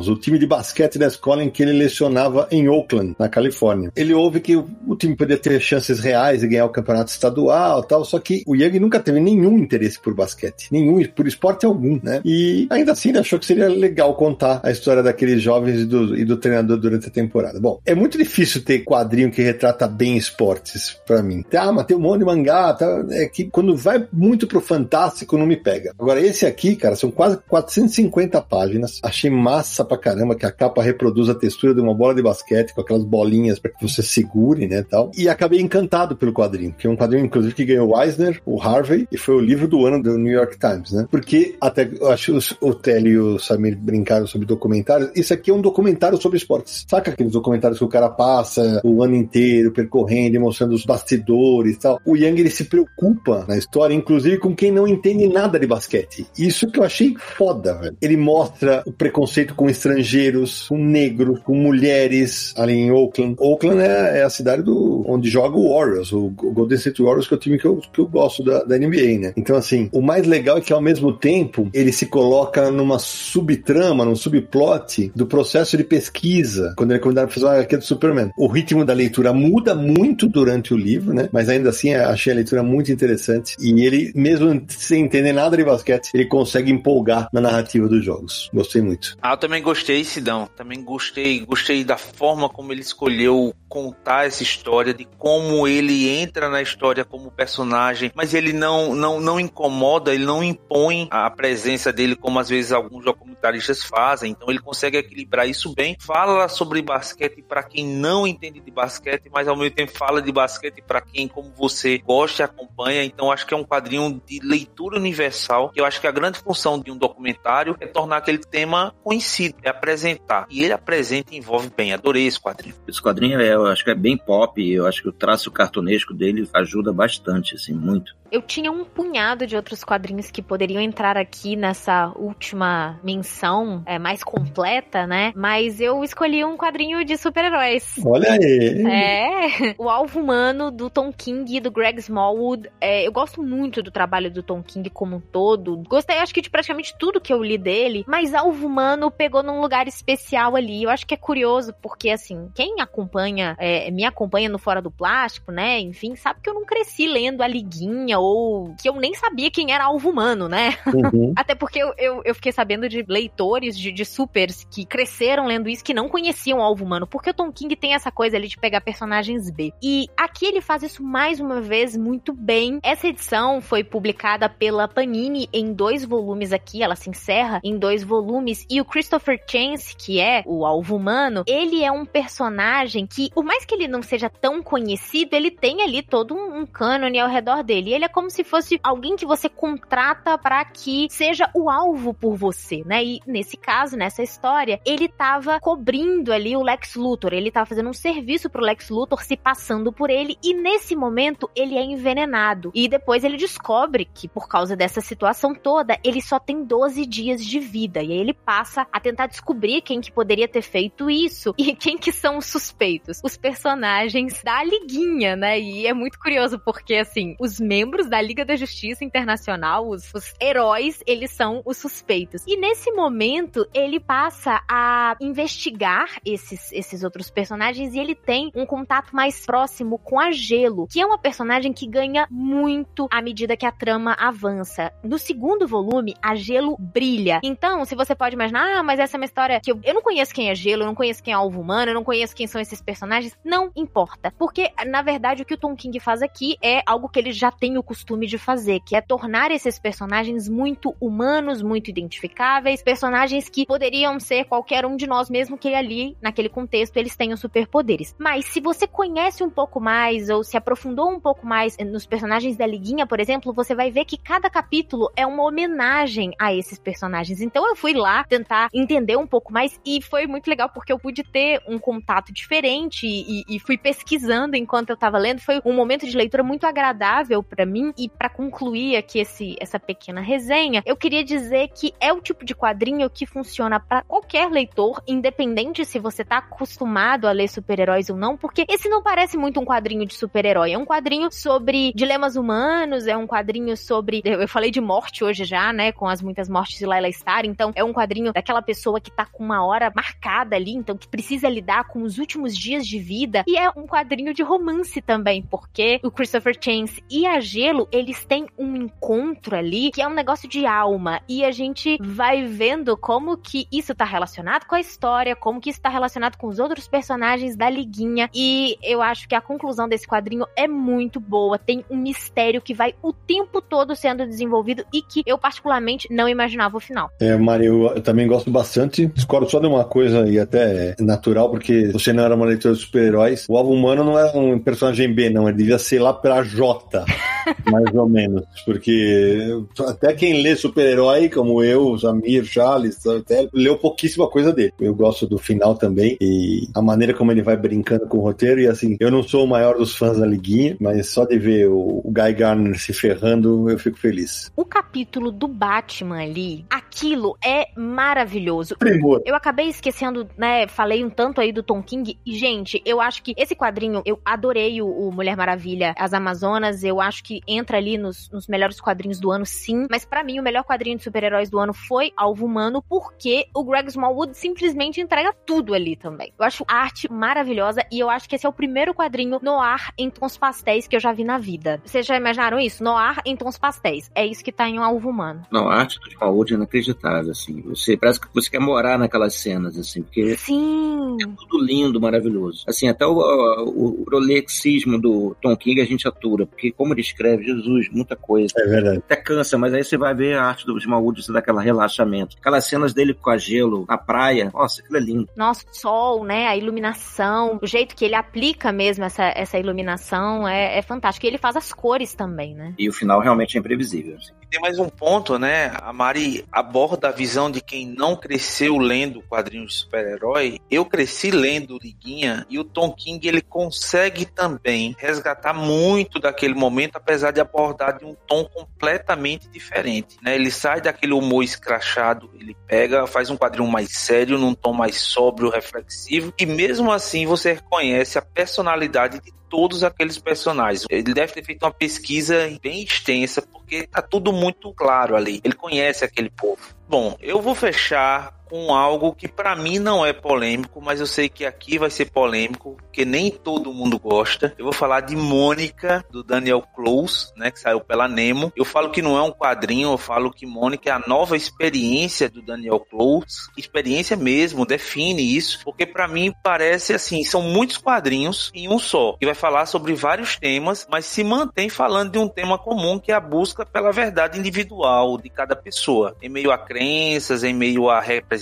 O 0.00 0.16
time 0.16 0.38
de 0.38 0.46
basquete 0.46 0.98
da 0.98 1.06
escola 1.06 1.42
em 1.42 1.50
que 1.50 1.62
ele 1.62 1.72
lecionava 1.72 2.48
em 2.50 2.68
Oakland, 2.68 3.14
na 3.18 3.28
Califórnia. 3.28 3.92
Ele 3.96 4.14
ouve 4.14 4.40
que 4.40 4.56
o 4.56 4.96
time 4.96 5.16
poderia 5.16 5.40
ter 5.42 5.60
chances 5.60 6.00
reais 6.00 6.40
de 6.40 6.48
ganhar 6.48 6.66
o 6.66 6.70
campeonato 6.70 7.10
estadual 7.10 7.82
tal, 7.82 8.04
só 8.04 8.18
que 8.18 8.42
o 8.46 8.54
Young 8.54 8.78
nunca 8.78 9.00
teve 9.00 9.20
nenhum 9.20 9.58
interesse 9.58 10.00
por 10.00 10.14
basquete, 10.14 10.68
nenhum, 10.70 11.02
por 11.04 11.26
esporte 11.26 11.66
algum, 11.66 11.98
né? 12.02 12.20
E 12.24 12.66
ainda 12.70 12.92
assim 12.92 13.10
ele 13.10 13.18
achou 13.18 13.38
que 13.38 13.46
seria 13.46 13.68
legal 13.68 14.14
contar 14.14 14.60
a 14.62 14.70
história 14.70 15.02
daqueles 15.02 15.42
jovens 15.42 15.82
e 15.82 15.84
do, 15.84 16.16
e 16.16 16.24
do 16.24 16.36
treinador 16.36 16.78
durante 16.78 17.08
a 17.08 17.10
temporada. 17.10 17.60
Bom, 17.60 17.80
é 17.84 17.94
muito 17.94 18.18
difícil 18.18 18.62
ter 18.62 18.80
quadrinho 18.80 19.30
que 19.30 19.42
retrata 19.42 19.86
bem 19.86 20.16
esportes 20.16 20.96
para 21.06 21.22
mim. 21.22 21.44
Ah, 21.54 21.72
mas 21.72 21.86
tem 21.86 21.96
um 21.96 22.00
monte 22.00 22.20
de 22.20 22.24
mangá, 22.24 22.72
tá? 22.74 23.04
é 23.10 23.26
que 23.26 23.44
quando 23.44 23.76
vai 23.76 24.06
muito 24.12 24.46
pro 24.46 24.60
fantástico 24.60 25.38
não 25.38 25.46
me 25.46 25.56
pega. 25.56 25.92
Agora 25.98 26.20
esse 26.20 26.46
aqui, 26.46 26.76
cara, 26.76 26.96
são 26.96 27.10
quase 27.10 27.38
450 27.48 28.40
páginas. 28.42 29.00
Achei 29.02 29.30
massa 29.30 29.84
pra 29.86 29.98
caramba 29.98 30.34
que 30.34 30.44
a 30.44 30.52
capa 30.52 30.82
reproduz 30.82 31.28
a 31.28 31.34
textura 31.34 31.74
de 31.74 31.80
uma 31.80 31.94
bola 31.94 32.14
de 32.14 32.22
basquete 32.22 32.74
com 32.74 32.80
aquelas 32.80 33.04
bolinhas 33.04 33.58
para 33.58 33.70
que 33.70 33.86
você 33.86 34.02
segure, 34.02 34.66
né, 34.66 34.82
tal. 34.82 35.10
E 35.16 35.28
acabei 35.28 35.60
encantado 35.60 36.16
pelo 36.16 36.32
quadrinho, 36.32 36.74
que 36.76 36.86
é 36.86 36.90
um 36.90 36.96
quadrinho 36.96 37.24
inclusive 37.24 37.54
que 37.54 37.64
ganhou 37.64 37.90
o 37.90 38.02
Eisner, 38.02 38.40
o 38.44 38.60
Harvey 38.60 39.06
e 39.10 39.16
foi 39.16 39.34
o 39.34 39.40
livro 39.40 39.68
do 39.68 39.86
ano 39.86 40.02
do 40.02 40.18
New 40.18 40.32
York 40.32 40.58
Times, 40.58 40.92
né? 40.92 41.06
Porque 41.10 41.56
até 41.60 41.88
eu 42.00 42.10
acho 42.10 42.36
o 42.60 42.74
Telly 42.74 43.10
e 43.10 43.18
o 43.18 43.38
Samir 43.38 43.76
brincaram 43.78 44.26
sobre 44.26 44.46
documentários. 44.46 45.10
Isso 45.14 45.32
aqui 45.32 45.50
é 45.50 45.54
um 45.54 45.60
documentário 45.60 46.20
sobre 46.20 46.38
esportes. 46.38 46.84
Saca 46.88 47.10
aqueles 47.10 47.32
documentários 47.32 47.78
que 47.78 47.84
o 47.84 47.88
cara 47.88 48.08
passa 48.08 48.80
o 48.84 49.02
ano 49.02 49.14
inteiro 49.14 49.72
percorrendo 49.72 50.36
e 50.36 50.38
mostrando 50.38 50.74
os 50.74 50.84
bastidores 50.84 51.76
e 51.76 51.78
tal? 51.78 52.00
O 52.04 52.16
Young 52.16 52.38
ele 52.40 52.50
se 52.50 52.64
preocupa 52.64 53.44
na 53.48 53.56
história, 53.56 53.94
inclusive 53.94 54.38
com 54.38 54.54
quem 54.54 54.70
não 54.70 54.86
entende 54.86 55.28
nada 55.28 55.58
de 55.58 55.66
basquete. 55.66 56.26
Isso 56.38 56.70
que 56.70 56.78
eu 56.78 56.84
achei 56.84 57.14
foda, 57.18 57.74
velho. 57.74 57.96
Ele 58.00 58.16
mostra 58.16 58.82
o 58.86 58.92
preconceito 58.92 59.54
com 59.54 59.65
estrangeiros, 59.68 60.66
com 60.68 60.78
negros, 60.78 61.40
com 61.40 61.54
mulheres 61.54 62.54
ali 62.56 62.74
em 62.74 62.90
Oakland. 62.90 63.36
Oakland 63.38 63.80
é, 63.82 64.18
é 64.18 64.22
a 64.22 64.30
cidade 64.30 64.62
do, 64.62 65.04
onde 65.06 65.28
joga 65.28 65.56
o 65.56 65.74
Warriors, 65.74 66.12
o 66.12 66.30
Golden 66.30 66.78
State 66.78 67.02
Warriors, 67.02 67.26
que 67.26 67.34
é 67.34 67.36
o 67.36 67.40
time 67.40 67.58
que 67.58 67.66
eu, 67.66 67.80
que 67.92 68.00
eu 68.00 68.06
gosto 68.06 68.42
da, 68.42 68.62
da 68.64 68.78
NBA, 68.78 69.18
né? 69.18 69.32
Então, 69.36 69.56
assim, 69.56 69.88
o 69.92 70.00
mais 70.00 70.26
legal 70.26 70.58
é 70.58 70.60
que 70.60 70.72
ao 70.72 70.80
mesmo 70.80 71.12
tempo 71.12 71.68
ele 71.72 71.92
se 71.92 72.06
coloca 72.06 72.70
numa 72.70 72.98
subtrama, 72.98 74.04
num 74.04 74.16
subplot 74.16 75.12
do 75.14 75.26
processo 75.26 75.76
de 75.76 75.84
pesquisa, 75.84 76.74
quando 76.76 76.90
ele 76.90 76.98
é 76.98 77.02
convidado 77.02 77.28
para 77.28 77.34
fazer 77.34 77.46
uma 77.46 77.54
HQ 77.54 77.76
do 77.76 77.84
Superman. 77.84 78.30
O 78.36 78.46
ritmo 78.46 78.84
da 78.84 78.92
leitura 78.92 79.32
muda 79.32 79.74
muito 79.74 80.28
durante 80.28 80.74
o 80.74 80.76
livro, 80.76 81.14
né? 81.14 81.28
Mas 81.32 81.48
ainda 81.48 81.70
assim 81.70 81.94
achei 81.94 82.32
a 82.32 82.36
leitura 82.36 82.62
muito 82.62 82.90
interessante. 82.92 83.56
E 83.60 83.84
ele, 83.84 84.12
mesmo 84.14 84.62
sem 84.68 85.04
entender 85.04 85.32
nada 85.32 85.56
de 85.56 85.64
basquete, 85.64 86.10
ele 86.14 86.26
consegue 86.26 86.70
empolgar 86.70 87.28
na 87.32 87.40
narrativa 87.40 87.88
dos 87.88 88.04
jogos. 88.04 88.50
Gostei 88.52 88.82
muito. 88.82 89.16
Ah, 89.20 89.32
eu 89.32 89.36
também 89.36 89.55
gostei, 89.62 90.04
Sidão. 90.04 90.48
Também 90.56 90.82
gostei, 90.82 91.44
gostei 91.44 91.84
da 91.84 91.96
forma 91.96 92.48
como 92.48 92.72
ele 92.72 92.80
escolheu 92.80 93.54
contar 93.68 94.26
essa 94.26 94.42
história, 94.42 94.94
de 94.94 95.04
como 95.18 95.66
ele 95.66 96.08
entra 96.08 96.48
na 96.48 96.62
história 96.62 97.04
como 97.04 97.30
personagem, 97.30 98.10
mas 98.14 98.32
ele 98.32 98.52
não, 98.52 98.94
não, 98.94 99.20
não 99.20 99.38
incomoda, 99.38 100.14
ele 100.14 100.24
não 100.24 100.42
impõe 100.42 101.08
a 101.10 101.30
presença 101.30 101.92
dele 101.92 102.16
como 102.16 102.38
às 102.38 102.48
vezes 102.48 102.72
alguns 102.72 103.04
documentaristas 103.04 103.84
fazem. 103.84 104.30
Então 104.30 104.48
ele 104.48 104.58
consegue 104.58 104.98
equilibrar 104.98 105.48
isso 105.48 105.74
bem. 105.74 105.96
Fala 106.00 106.48
sobre 106.48 106.80
basquete 106.80 107.42
para 107.42 107.62
quem 107.62 107.86
não 107.86 108.26
entende 108.26 108.60
de 108.60 108.70
basquete, 108.70 109.30
mas 109.32 109.48
ao 109.48 109.56
mesmo 109.56 109.74
tempo 109.74 109.92
fala 109.92 110.22
de 110.22 110.32
basquete 110.32 110.82
para 110.86 111.00
quem, 111.00 111.28
como 111.28 111.52
você, 111.54 111.98
gosta 111.98 112.42
e 112.42 112.44
acompanha. 112.44 113.04
Então 113.04 113.30
acho 113.30 113.46
que 113.46 113.54
é 113.54 113.56
um 113.56 113.64
quadrinho 113.64 114.20
de 114.26 114.40
leitura 114.40 114.96
universal. 114.98 115.72
Eu 115.74 115.84
acho 115.84 116.00
que 116.00 116.06
a 116.06 116.12
grande 116.12 116.38
função 116.38 116.78
de 116.78 116.90
um 116.90 116.96
documentário 116.96 117.76
é 117.80 117.86
tornar 117.86 118.18
aquele 118.18 118.38
tema 118.38 118.94
conhecido, 119.02 119.45
é 119.62 119.68
apresentar. 119.70 120.46
E 120.50 120.62
ele 120.62 120.72
apresenta 120.72 121.34
e 121.34 121.38
envolve 121.38 121.70
bem. 121.74 121.92
Adorei 121.92 122.26
esse 122.26 122.40
quadrinho. 122.40 122.74
Esse 122.86 123.02
quadrinho 123.02 123.40
é, 123.40 123.54
eu 123.54 123.66
acho 123.66 123.84
que 123.84 123.90
é 123.90 123.94
bem 123.94 124.16
pop. 124.16 124.60
Eu 124.72 124.86
acho 124.86 125.02
que 125.02 125.08
o 125.08 125.12
traço 125.12 125.50
cartunesco 125.50 126.14
dele 126.14 126.48
ajuda 126.54 126.92
bastante, 126.92 127.54
assim, 127.54 127.72
muito. 127.72 128.14
Eu 128.30 128.42
tinha 128.42 128.72
um 128.72 128.84
punhado 128.84 129.46
de 129.46 129.56
outros 129.56 129.84
quadrinhos 129.84 130.30
que 130.30 130.42
poderiam 130.42 130.80
entrar 130.80 131.16
aqui 131.16 131.54
nessa 131.54 132.12
última 132.16 132.98
menção 133.02 133.82
é, 133.86 133.98
mais 133.98 134.22
completa, 134.24 135.06
né? 135.06 135.32
Mas 135.34 135.80
eu 135.80 136.02
escolhi 136.02 136.44
um 136.44 136.56
quadrinho 136.56 137.04
de 137.04 137.16
super-heróis. 137.16 137.94
Olha 138.04 138.32
aí! 138.32 138.84
É, 138.86 139.74
o 139.78 139.88
Alvo 139.88 140.20
Humano 140.20 140.70
do 140.70 140.90
Tom 140.90 141.12
King 141.12 141.56
e 141.56 141.60
do 141.60 141.70
Greg 141.70 141.98
Smallwood. 142.00 142.68
É, 142.80 143.06
eu 143.06 143.12
gosto 143.12 143.42
muito 143.42 143.82
do 143.82 143.90
trabalho 143.90 144.30
do 144.30 144.42
Tom 144.42 144.62
King 144.62 144.90
como 144.90 145.16
um 145.16 145.20
todo. 145.20 145.82
Gostei, 145.88 146.18
acho 146.18 146.34
que, 146.34 146.42
de 146.42 146.50
praticamente 146.50 146.94
tudo 146.98 147.20
que 147.20 147.32
eu 147.32 147.42
li 147.42 147.56
dele. 147.56 148.04
Mas 148.06 148.34
Alvo 148.34 148.66
Humano 148.66 149.10
pegou 149.10 149.35
num 149.42 149.60
lugar 149.60 149.86
especial 149.86 150.56
ali. 150.56 150.82
Eu 150.82 150.90
acho 150.90 151.06
que 151.06 151.14
é 151.14 151.16
curioso, 151.16 151.74
porque, 151.82 152.10
assim, 152.10 152.50
quem 152.54 152.80
acompanha, 152.80 153.56
é, 153.58 153.90
me 153.90 154.04
acompanha 154.04 154.48
no 154.48 154.58
Fora 154.58 154.82
do 154.82 154.90
Plástico, 154.90 155.50
né? 155.50 155.80
Enfim, 155.80 156.14
sabe 156.16 156.40
que 156.42 156.50
eu 156.50 156.54
não 156.54 156.64
cresci 156.64 157.06
lendo 157.06 157.42
a 157.42 157.46
Liguinha 157.46 158.18
ou 158.18 158.74
que 158.80 158.88
eu 158.88 158.94
nem 158.96 159.14
sabia 159.14 159.50
quem 159.50 159.72
era 159.72 159.84
alvo 159.84 160.10
humano, 160.10 160.48
né? 160.48 160.76
Uhum. 160.86 161.32
Até 161.36 161.54
porque 161.54 161.78
eu, 161.78 161.92
eu, 161.98 162.22
eu, 162.24 162.34
fiquei 162.34 162.52
sabendo 162.52 162.88
de 162.88 163.04
leitores 163.08 163.78
de, 163.78 163.90
de 163.90 164.04
supers 164.04 164.66
que 164.70 164.84
cresceram 164.84 165.46
lendo 165.46 165.68
isso 165.68 165.84
que 165.84 165.94
não 165.94 166.08
conheciam 166.08 166.58
o 166.58 166.62
alvo 166.62 166.84
humano, 166.84 167.06
porque 167.06 167.30
o 167.30 167.34
Tom 167.34 167.50
King 167.50 167.74
tem 167.76 167.94
essa 167.94 168.10
coisa 168.10 168.36
ali 168.36 168.48
de 168.48 168.58
pegar 168.58 168.80
personagens 168.80 169.50
B. 169.50 169.72
E 169.82 170.06
aqui 170.16 170.46
ele 170.46 170.60
faz 170.60 170.82
isso 170.82 171.02
mais 171.02 171.40
uma 171.40 171.60
vez 171.60 171.96
muito 171.96 172.32
bem. 172.32 172.78
Essa 172.82 173.08
edição 173.08 173.60
foi 173.60 173.82
publicada 173.82 174.48
pela 174.48 174.86
Panini 174.86 175.48
em 175.52 175.72
dois 175.72 176.04
volumes 176.04 176.52
aqui, 176.52 176.82
ela 176.82 176.94
se 176.94 177.10
encerra 177.10 177.60
em 177.64 177.78
dois 177.78 178.02
volumes, 178.02 178.66
e 178.70 178.80
o 178.80 178.84
Christopher 178.84 179.25
Chance, 179.48 179.96
que 179.96 180.20
é 180.20 180.42
o 180.46 180.64
alvo 180.64 180.96
humano, 180.96 181.44
ele 181.46 181.82
é 181.82 181.90
um 181.90 182.04
personagem 182.04 183.06
que, 183.06 183.30
por 183.30 183.44
mais 183.44 183.64
que 183.64 183.74
ele 183.74 183.88
não 183.88 184.02
seja 184.02 184.28
tão 184.28 184.62
conhecido, 184.62 185.34
ele 185.34 185.50
tem 185.50 185.82
ali 185.82 186.02
todo 186.02 186.34
um, 186.34 186.60
um 186.60 186.66
cânone 186.66 187.18
ao 187.18 187.28
redor 187.28 187.62
dele. 187.62 187.92
Ele 187.92 188.04
é 188.04 188.08
como 188.08 188.30
se 188.30 188.44
fosse 188.44 188.78
alguém 188.82 189.16
que 189.16 189.26
você 189.26 189.48
contrata 189.48 190.38
para 190.38 190.64
que 190.64 191.08
seja 191.10 191.50
o 191.54 191.70
alvo 191.70 192.12
por 192.12 192.36
você, 192.36 192.82
né? 192.84 193.04
E 193.04 193.20
nesse 193.26 193.56
caso, 193.56 193.96
nessa 193.96 194.22
história, 194.22 194.80
ele 194.84 195.08
tava 195.08 195.58
cobrindo 195.60 196.32
ali 196.32 196.56
o 196.56 196.62
Lex 196.62 196.94
Luthor, 196.94 197.32
ele 197.32 197.50
tava 197.50 197.66
fazendo 197.66 197.88
um 197.88 197.94
serviço 197.94 198.50
pro 198.50 198.62
Lex 198.62 198.90
Luthor 198.90 199.22
se 199.22 199.36
passando 199.36 199.92
por 199.92 200.10
ele 200.10 200.36
e 200.42 200.54
nesse 200.54 200.94
momento 200.94 201.50
ele 201.54 201.76
é 201.76 201.82
envenenado. 201.82 202.70
E 202.74 202.88
depois 202.88 203.24
ele 203.24 203.36
descobre 203.36 204.04
que 204.04 204.28
por 204.28 204.48
causa 204.48 204.76
dessa 204.76 205.00
situação 205.00 205.54
toda, 205.54 205.98
ele 206.04 206.20
só 206.20 206.38
tem 206.38 206.64
12 206.64 207.06
dias 207.06 207.44
de 207.44 207.58
vida 207.58 208.02
e 208.02 208.12
aí 208.12 208.18
ele 208.18 208.34
passa 208.34 208.86
a 208.92 209.00
tentar 209.00 209.15
descobrir 209.24 209.80
quem 209.80 210.00
que 210.00 210.12
poderia 210.12 210.46
ter 210.46 210.62
feito 210.62 211.08
isso 211.08 211.54
e 211.56 211.72
quem 211.76 211.96
que 211.96 212.12
são 212.12 212.36
os 212.36 212.46
suspeitos, 212.46 213.20
os 213.24 213.36
personagens 213.36 214.42
da 214.42 214.62
liguinha, 214.62 215.34
né? 215.34 215.58
E 215.58 215.86
é 215.86 215.94
muito 215.94 216.18
curioso 216.18 216.58
porque 216.58 216.96
assim, 216.96 217.34
os 217.40 217.58
membros 217.58 218.10
da 218.10 218.20
Liga 218.20 218.44
da 218.44 218.56
Justiça 218.56 219.04
Internacional, 219.04 219.88
os, 219.88 220.12
os 220.12 220.34
heróis, 220.40 221.02
eles 221.06 221.30
são 221.30 221.62
os 221.64 221.76
suspeitos. 221.76 222.42
E 222.46 222.56
nesse 222.56 222.90
momento, 222.92 223.66
ele 223.72 224.00
passa 224.00 224.62
a 224.68 225.16
investigar 225.20 226.20
esses, 226.24 226.72
esses 226.72 227.04
outros 227.04 227.30
personagens 227.30 227.94
e 227.94 227.98
ele 227.98 228.14
tem 228.14 228.50
um 228.54 228.66
contato 228.66 229.14
mais 229.14 229.46
próximo 229.46 229.98
com 229.98 230.18
a 230.18 230.30
Gelo, 230.32 230.88
que 230.90 231.00
é 231.00 231.06
uma 231.06 231.18
personagem 231.18 231.72
que 231.72 231.86
ganha 231.86 232.26
muito 232.30 233.06
à 233.10 233.22
medida 233.22 233.56
que 233.56 233.66
a 233.66 233.72
trama 233.72 234.16
avança. 234.18 234.92
No 235.02 235.18
segundo 235.18 235.66
volume, 235.66 236.14
a 236.22 236.34
Gelo 236.34 236.76
brilha. 236.78 237.40
Então, 237.42 237.84
se 237.84 237.94
você 237.94 238.14
pode 238.14 238.34
imaginar, 238.34 238.76
ah, 238.76 238.82
mas 238.82 238.98
essa 239.06 239.16
é 239.16 239.18
uma 239.18 239.24
história 239.24 239.60
que 239.60 239.72
eu, 239.72 239.80
eu 239.82 239.94
não 239.94 240.02
conheço 240.02 240.34
quem 240.34 240.50
é 240.50 240.54
Gelo, 240.54 240.82
eu 240.82 240.86
não 240.86 240.94
conheço 240.94 241.22
quem 241.22 241.32
é 241.32 241.36
Alvo 241.36 241.60
Humano, 241.60 241.90
eu 241.90 241.94
não 241.94 242.04
conheço 242.04 242.34
quem 242.34 242.46
são 242.46 242.60
esses 242.60 242.82
personagens, 242.82 243.36
não 243.44 243.70
importa. 243.74 244.32
Porque, 244.36 244.70
na 244.86 245.00
verdade, 245.00 245.42
o 245.42 245.44
que 245.44 245.54
o 245.54 245.56
Tom 245.56 245.74
King 245.74 245.98
faz 246.00 246.22
aqui 246.22 246.56
é 246.60 246.82
algo 246.84 247.08
que 247.08 247.18
ele 247.18 247.32
já 247.32 247.50
tem 247.50 247.78
o 247.78 247.82
costume 247.82 248.26
de 248.26 248.36
fazer, 248.36 248.80
que 248.80 248.96
é 248.96 249.00
tornar 249.00 249.50
esses 249.50 249.78
personagens 249.78 250.48
muito 250.48 250.94
humanos, 251.00 251.62
muito 251.62 251.88
identificáveis, 251.88 252.82
personagens 252.82 253.48
que 253.48 253.64
poderiam 253.64 254.18
ser 254.18 254.44
qualquer 254.44 254.84
um 254.84 254.96
de 254.96 255.06
nós, 255.06 255.30
mesmo 255.30 255.56
que 255.56 255.74
ali, 255.74 256.16
naquele 256.20 256.48
contexto, 256.48 256.96
eles 256.96 257.16
tenham 257.16 257.36
superpoderes. 257.36 258.14
Mas 258.18 258.46
se 258.46 258.60
você 258.60 258.86
conhece 258.86 259.44
um 259.44 259.50
pouco 259.50 259.80
mais 259.80 260.28
ou 260.28 260.42
se 260.42 260.56
aprofundou 260.56 261.10
um 261.10 261.20
pouco 261.20 261.46
mais 261.46 261.76
nos 261.78 262.06
personagens 262.06 262.56
da 262.56 262.66
Liguinha, 262.66 263.06
por 263.06 263.20
exemplo, 263.20 263.52
você 263.52 263.74
vai 263.74 263.90
ver 263.90 264.04
que 264.04 264.18
cada 264.18 264.50
capítulo 264.50 265.10
é 265.16 265.24
uma 265.26 265.44
homenagem 265.44 266.32
a 266.38 266.52
esses 266.52 266.78
personagens. 266.78 267.40
Então 267.40 267.66
eu 267.68 267.76
fui 267.76 267.94
lá 267.94 268.24
tentar 268.24 268.68
entender 268.74 268.95
entender 268.96 269.16
um 269.16 269.26
pouco 269.26 269.52
mais. 269.52 269.78
E 269.84 270.00
foi 270.02 270.26
muito 270.26 270.48
legal 270.48 270.68
porque 270.68 270.92
eu 270.92 270.98
pude 270.98 271.22
ter 271.22 271.62
um 271.68 271.78
contato 271.78 272.32
diferente 272.32 273.06
e, 273.06 273.44
e 273.48 273.58
fui 273.60 273.76
pesquisando 273.76 274.56
enquanto 274.56 274.90
eu 274.90 274.96
tava 274.96 275.18
lendo. 275.18 275.40
Foi 275.40 275.60
um 275.64 275.72
momento 275.72 276.06
de 276.06 276.16
leitura 276.16 276.42
muito 276.42 276.66
agradável 276.66 277.42
para 277.42 277.66
mim. 277.66 277.92
E 277.96 278.08
para 278.08 278.28
concluir 278.28 278.96
aqui 278.96 279.18
esse, 279.18 279.56
essa 279.60 279.78
pequena 279.78 280.20
resenha, 280.20 280.82
eu 280.84 280.96
queria 280.96 281.22
dizer 281.22 281.68
que 281.68 281.92
é 282.00 282.12
o 282.12 282.20
tipo 282.20 282.44
de 282.44 282.54
quadrinho 282.54 283.08
que 283.10 283.26
funciona 283.26 283.78
para 283.78 284.02
qualquer 284.02 284.50
leitor, 284.50 285.02
independente 285.06 285.84
se 285.84 285.98
você 285.98 286.24
tá 286.24 286.38
acostumado 286.38 287.26
a 287.26 287.32
ler 287.32 287.48
super-heróis 287.48 288.08
ou 288.10 288.16
não, 288.16 288.36
porque 288.36 288.64
esse 288.68 288.88
não 288.88 289.02
parece 289.02 289.36
muito 289.36 289.60
um 289.60 289.64
quadrinho 289.64 290.06
de 290.06 290.14
super-herói, 290.14 290.72
é 290.72 290.78
um 290.78 290.84
quadrinho 290.84 291.30
sobre 291.30 291.92
dilemas 291.94 292.36
humanos, 292.36 293.06
é 293.06 293.16
um 293.16 293.26
quadrinho 293.26 293.76
sobre, 293.76 294.22
eu 294.24 294.48
falei 294.48 294.70
de 294.70 294.80
morte 294.80 295.24
hoje 295.24 295.44
já, 295.44 295.72
né, 295.72 295.92
com 295.92 296.06
as 296.06 296.22
muitas 296.22 296.48
mortes 296.48 296.78
de 296.78 296.86
Layla 296.86 297.10
Star, 297.12 297.44
então 297.44 297.72
é 297.74 297.84
um 297.84 297.92
quadrinho 297.92 298.32
daquela 298.32 298.62
pessoa 298.62 298.75
que 299.00 299.10
tá 299.10 299.26
com 299.26 299.44
uma 299.44 299.64
hora 299.64 299.92
marcada 299.94 300.56
ali, 300.56 300.72
então 300.72 300.96
que 300.96 301.08
precisa 301.08 301.48
lidar 301.48 301.84
com 301.88 302.02
os 302.02 302.18
últimos 302.18 302.56
dias 302.56 302.86
de 302.86 302.98
vida, 302.98 303.44
e 303.46 303.56
é 303.56 303.68
um 303.70 303.86
quadrinho 303.86 304.32
de 304.32 304.42
romance 304.42 305.00
também, 305.00 305.42
porque 305.42 306.00
o 306.02 306.10
Christopher 306.10 306.56
Chance 306.60 307.02
e 307.10 307.26
a 307.26 307.40
Gelo, 307.40 307.88
eles 307.90 308.24
têm 308.24 308.46
um 308.58 308.76
encontro 308.76 309.56
ali 309.56 309.90
que 309.90 310.02
é 310.02 310.06
um 310.08 310.14
negócio 310.14 310.48
de 310.48 310.66
alma, 310.66 311.20
e 311.28 311.44
a 311.44 311.50
gente 311.50 311.96
vai 312.00 312.44
vendo 312.44 312.96
como 312.96 313.36
que 313.36 313.66
isso 313.72 313.94
tá 313.94 314.04
relacionado 314.04 314.66
com 314.66 314.74
a 314.74 314.80
história, 314.80 315.34
como 315.34 315.60
que 315.60 315.70
isso 315.70 315.80
tá 315.80 315.88
relacionado 315.88 316.36
com 316.36 316.46
os 316.46 316.58
outros 316.58 316.86
personagens 316.86 317.56
da 317.56 317.68
liguinha, 317.68 318.28
e 318.34 318.76
eu 318.82 319.02
acho 319.02 319.28
que 319.28 319.34
a 319.34 319.40
conclusão 319.40 319.88
desse 319.88 320.06
quadrinho 320.06 320.46
é 320.56 320.68
muito 320.68 321.18
boa, 321.18 321.58
tem 321.58 321.84
um 321.90 321.96
mistério 321.96 322.60
que 322.60 322.74
vai 322.74 322.94
o 323.02 323.12
tempo 323.12 323.60
todo 323.60 323.96
sendo 323.96 324.26
desenvolvido 324.26 324.84
e 324.92 325.02
que 325.02 325.22
eu 325.26 325.38
particularmente 325.38 326.08
não 326.10 326.28
imaginava 326.28 326.76
o 326.76 326.80
final. 326.80 327.10
É, 327.20 327.36
Mari, 327.36 327.66
eu, 327.66 327.86
eu 327.86 328.02
também 328.02 328.26
gosto 328.26 328.50
bastante. 328.50 328.65
Discordo 329.14 329.50
só 329.50 329.60
de 329.60 329.66
uma 329.66 329.84
coisa 329.84 330.28
e 330.28 330.38
até 330.38 330.94
é 330.98 331.02
natural, 331.02 331.50
porque 331.50 331.88
você 331.92 332.12
não 332.12 332.24
era 332.24 332.34
uma 332.34 332.46
leitura 332.46 332.74
de 332.74 332.80
super-heróis. 332.80 333.46
O 333.48 333.56
alvo 333.56 333.72
humano 333.72 334.04
não 334.04 334.18
era 334.18 334.36
um 334.36 334.58
personagem 334.58 335.12
B, 335.12 335.30
não. 335.30 335.48
Ele 335.48 335.58
devia 335.58 335.78
ser 335.78 336.00
lá 336.00 336.12
pra 336.12 336.42
J, 336.42 337.04
mais 337.70 337.94
ou 337.94 338.08
menos. 338.08 338.42
Porque 338.64 339.48
até 339.80 340.14
quem 340.14 340.42
lê 340.42 340.56
super-herói, 340.56 341.28
como 341.28 341.62
eu, 341.62 341.98
Samir, 341.98 342.44
Charles, 342.44 343.06
até 343.06 343.48
leu 343.52 343.78
pouquíssima 343.78 344.28
coisa 344.28 344.52
dele. 344.52 344.72
Eu 344.80 344.94
gosto 344.94 345.26
do 345.26 345.38
final 345.38 345.74
também 345.74 346.16
e 346.20 346.68
a 346.74 346.82
maneira 346.82 347.14
como 347.14 347.32
ele 347.32 347.42
vai 347.42 347.56
brincando 347.56 348.06
com 348.06 348.18
o 348.18 348.22
roteiro. 348.22 348.60
E 348.60 348.66
assim, 348.66 348.96
eu 349.00 349.10
não 349.10 349.22
sou 349.22 349.44
o 349.44 349.48
maior 349.48 349.76
dos 349.76 349.96
fãs 349.96 350.18
da 350.18 350.26
Liguinha, 350.26 350.76
mas 350.80 351.10
só 351.10 351.24
de 351.24 351.38
ver 351.38 351.68
o 351.68 352.02
Guy 352.06 352.32
Garner 352.32 352.78
se 352.78 352.92
ferrando, 352.92 353.70
eu 353.70 353.78
fico 353.78 353.98
feliz. 353.98 354.50
O 354.56 354.64
capítulo 354.64 355.30
do 355.30 355.48
Batman 355.48 356.22
ali, 356.22 356.64
aquilo 356.68 357.36
é 357.44 357.66
maravilhoso. 357.76 358.55
Primor. 358.78 359.22
Eu 359.24 359.34
acabei 359.34 359.68
esquecendo, 359.68 360.28
né? 360.36 360.66
Falei 360.66 361.04
um 361.04 361.10
tanto 361.10 361.40
aí 361.40 361.52
do 361.52 361.62
Tom 361.62 361.82
King. 361.82 362.18
E, 362.24 362.36
gente, 362.36 362.82
eu 362.84 363.00
acho 363.00 363.22
que 363.22 363.34
esse 363.36 363.54
quadrinho, 363.54 364.02
eu 364.04 364.20
adorei 364.24 364.80
o, 364.80 364.86
o 364.86 365.12
Mulher 365.12 365.36
Maravilha, 365.36 365.94
As 365.98 366.12
Amazonas. 366.12 366.84
Eu 366.84 367.00
acho 367.00 367.22
que 367.22 367.40
entra 367.46 367.76
ali 367.76 367.98
nos, 367.98 368.30
nos 368.30 368.46
melhores 368.46 368.80
quadrinhos 368.80 369.20
do 369.20 369.30
ano, 369.30 369.46
sim. 369.46 369.86
Mas 369.90 370.04
para 370.04 370.24
mim, 370.24 370.38
o 370.38 370.42
melhor 370.42 370.64
quadrinho 370.64 370.96
de 370.96 371.04
super-heróis 371.04 371.50
do 371.50 371.58
ano 371.58 371.72
foi 371.72 372.12
Alvo 372.16 372.46
Humano, 372.46 372.82
porque 372.88 373.46
o 373.54 373.64
Greg 373.64 373.88
Smallwood 373.88 374.36
simplesmente 374.36 375.00
entrega 375.00 375.32
tudo 375.44 375.74
ali 375.74 375.96
também. 375.96 376.32
Eu 376.38 376.44
acho 376.44 376.64
a 376.68 376.76
arte 376.76 377.10
maravilhosa 377.10 377.84
e 377.90 377.98
eu 377.98 378.08
acho 378.10 378.28
que 378.28 378.36
esse 378.36 378.46
é 378.46 378.48
o 378.48 378.52
primeiro 378.52 378.94
quadrinho 378.94 379.38
no 379.42 379.60
ar 379.60 379.92
em 379.98 380.10
tons 380.10 380.36
pastéis 380.36 380.86
que 380.86 380.96
eu 380.96 381.00
já 381.00 381.12
vi 381.12 381.24
na 381.24 381.38
vida. 381.38 381.80
Vocês 381.84 382.06
já 382.06 382.16
imaginaram 382.16 382.58
isso? 382.58 382.82
No 382.82 382.96
ar 382.96 383.20
em 383.24 383.36
tons 383.36 383.58
pastéis. 383.58 384.10
É 384.14 384.26
isso 384.26 384.44
que 384.44 384.52
tá 384.52 384.68
em 384.68 384.78
um 384.78 384.82
alvo 384.82 385.08
humano. 385.08 385.42
Não, 385.50 385.68
a 385.68 385.76
arte 385.76 385.98
do 386.00 386.08
Smallwood 386.08 386.52
é 386.52 386.56
inacreditável, 386.56 387.30
assim. 387.30 387.60
Você 387.62 387.96
parece 387.96 388.20
que 388.20 388.28
você 388.32 388.45
quer 388.50 388.60
morar 388.60 388.98
naquelas 388.98 389.34
cenas, 389.34 389.78
assim, 389.78 390.02
porque 390.02 390.36
Sim. 390.36 391.16
é 391.20 391.26
tudo 391.26 391.64
lindo, 391.64 392.00
maravilhoso. 392.00 392.64
Assim, 392.66 392.88
até 392.88 393.06
o, 393.06 393.12
o, 393.12 394.02
o 394.02 394.04
prolixismo 394.04 395.00
do 395.00 395.36
Tom 395.40 395.56
King 395.56 395.80
a 395.80 395.84
gente 395.84 396.06
atura, 396.06 396.46
porque 396.46 396.72
como 396.72 396.92
ele 396.94 397.00
escreve, 397.00 397.44
Jesus, 397.44 397.88
muita 397.90 398.16
coisa. 398.16 398.52
É 398.56 398.66
verdade. 398.66 398.98
Até 398.98 399.16
cansa, 399.16 399.58
mas 399.58 399.74
aí 399.74 399.84
você 399.84 399.96
vai 399.96 400.14
ver 400.14 400.36
a 400.36 400.44
arte 400.44 400.66
do 400.66 400.76
Smallwood, 400.78 401.22
você 401.22 401.32
dá 401.32 401.38
aquela 401.38 401.62
relaxamento. 401.62 402.36
Aquelas 402.38 402.64
cenas 402.64 402.92
dele 402.92 403.14
com 403.14 403.30
a 403.30 403.38
gelo 403.38 403.84
na 403.88 403.98
praia, 403.98 404.50
nossa, 404.52 404.80
aquilo 404.80 404.96
é 404.96 405.00
lindo. 405.00 405.28
Nosso 405.36 405.64
sol, 405.72 406.24
né? 406.24 406.46
A 406.46 406.56
iluminação, 406.56 407.58
o 407.62 407.66
jeito 407.66 407.94
que 407.94 408.04
ele 408.04 408.14
aplica 408.14 408.72
mesmo 408.72 409.04
essa, 409.04 409.24
essa 409.34 409.58
iluminação 409.58 410.46
é, 410.46 410.78
é 410.78 410.82
fantástico. 410.82 411.26
E 411.26 411.28
ele 411.28 411.38
faz 411.38 411.56
as 411.56 411.72
cores 411.72 412.14
também, 412.14 412.54
né? 412.54 412.74
E 412.78 412.88
o 412.88 412.92
final 412.92 413.20
realmente 413.20 413.56
é 413.56 413.60
imprevisível. 413.60 414.16
assim. 414.16 414.32
Tem 414.50 414.60
mais 414.60 414.78
um 414.78 414.88
ponto, 414.88 415.38
né? 415.38 415.72
A 415.82 415.92
Mari 415.92 416.44
aborda 416.50 417.08
a 417.08 417.12
visão 417.12 417.50
de 417.50 417.60
quem 417.60 417.86
não 417.86 418.16
cresceu 418.36 418.76
lendo 418.76 419.22
quadrinhos 419.22 419.72
de 419.72 419.78
super-herói. 419.78 420.58
Eu 420.70 420.84
cresci 420.84 421.30
lendo 421.30 421.78
Liguinha 421.82 422.46
e 422.50 422.58
o 422.58 422.64
Tom 422.64 422.92
King 422.92 423.26
ele 423.26 423.40
consegue 423.40 424.26
também 424.26 424.94
resgatar 424.98 425.54
muito 425.54 426.18
daquele 426.18 426.52
momento, 426.52 426.96
apesar 426.96 427.30
de 427.30 427.40
abordar 427.40 427.98
de 427.98 428.04
um 428.04 428.14
tom 428.26 428.44
completamente 428.44 429.48
diferente, 429.48 430.18
né? 430.22 430.34
Ele 430.34 430.50
sai 430.50 430.82
daquele 430.82 431.14
humor 431.14 431.42
escrachado, 431.42 432.30
ele 432.38 432.54
pega, 432.66 433.06
faz 433.06 433.30
um 433.30 433.38
quadrinho 433.38 433.66
mais 433.68 433.96
sério, 433.96 434.36
num 434.36 434.54
tom 434.54 434.74
mais 434.74 435.00
sóbrio, 435.00 435.48
reflexivo, 435.48 436.34
e 436.38 436.44
mesmo 436.44 436.92
assim 436.92 437.24
você 437.24 437.54
reconhece 437.54 438.18
a 438.18 438.22
personalidade 438.22 439.18
de 439.18 439.32
todos 439.48 439.82
aqueles 439.82 440.18
personagens. 440.18 440.84
Ele 440.90 441.14
deve 441.14 441.32
ter 441.32 441.44
feito 441.44 441.62
uma 441.62 441.72
pesquisa 441.72 442.34
bem 442.62 442.82
extensa, 442.82 443.40
porque 443.40 443.86
tá 443.86 444.02
tudo 444.02 444.32
muito 444.32 444.72
claro 444.74 445.16
ali. 445.16 445.40
Ele 445.42 445.54
conhece 445.54 446.04
aquele 446.04 446.28
povo. 446.28 446.75
Bom, 446.88 447.16
eu 447.20 447.42
vou 447.42 447.54
fechar 447.54 448.32
com 448.48 448.74
algo 448.74 449.14
que 449.14 449.28
para 449.28 449.54
mim 449.54 449.78
não 449.78 450.04
é 450.04 450.12
polêmico, 450.12 450.80
mas 450.80 451.00
eu 451.00 451.06
sei 451.06 451.28
que 451.28 451.44
aqui 451.44 451.78
vai 451.78 451.90
ser 451.90 452.10
polêmico, 452.10 452.76
porque 452.80 453.04
nem 453.04 453.30
todo 453.30 453.72
mundo 453.72 453.98
gosta. 453.98 454.54
Eu 454.58 454.64
vou 454.64 454.72
falar 454.72 455.00
de 455.00 455.16
Mônica, 455.16 456.04
do 456.10 456.22
Daniel 456.22 456.62
Close, 456.74 457.32
né, 457.36 457.50
que 457.50 457.60
saiu 457.60 457.80
pela 457.80 458.08
Nemo. 458.08 458.52
Eu 458.56 458.64
falo 458.64 458.90
que 458.90 459.02
não 459.02 459.16
é 459.16 459.22
um 459.22 459.32
quadrinho, 459.32 459.90
eu 459.90 459.98
falo 459.98 460.30
que 460.30 460.46
Mônica 460.46 460.88
é 460.88 460.92
a 460.92 461.02
nova 461.06 461.36
experiência 461.36 462.28
do 462.28 462.40
Daniel 462.40 462.80
Close. 462.80 463.50
Experiência 463.56 464.16
mesmo, 464.16 464.64
define 464.64 465.36
isso, 465.36 465.60
porque 465.64 465.84
para 465.84 466.08
mim 466.08 466.32
parece 466.42 466.94
assim, 466.94 467.24
são 467.24 467.42
muitos 467.42 467.76
quadrinhos 467.76 468.50
em 468.54 468.68
um 468.68 468.78
só, 468.78 469.16
que 469.18 469.26
vai 469.26 469.34
falar 469.34 469.66
sobre 469.66 469.94
vários 469.94 470.36
temas, 470.36 470.86
mas 470.90 471.04
se 471.06 471.24
mantém 471.24 471.68
falando 471.68 472.12
de 472.12 472.18
um 472.18 472.28
tema 472.28 472.58
comum, 472.58 472.98
que 472.98 473.12
é 473.12 473.14
a 473.14 473.20
busca 473.20 473.66
pela 473.66 473.92
verdade 473.92 474.38
individual 474.38 475.18
de 475.18 475.28
cada 475.28 475.56
pessoa, 475.56 476.16
em 476.22 476.28
meio 476.28 476.50
a 476.50 476.58
crenças, 476.58 477.44
em 477.44 477.54
meio 477.54 477.88
a 477.90 478.00
representações, 478.00 478.35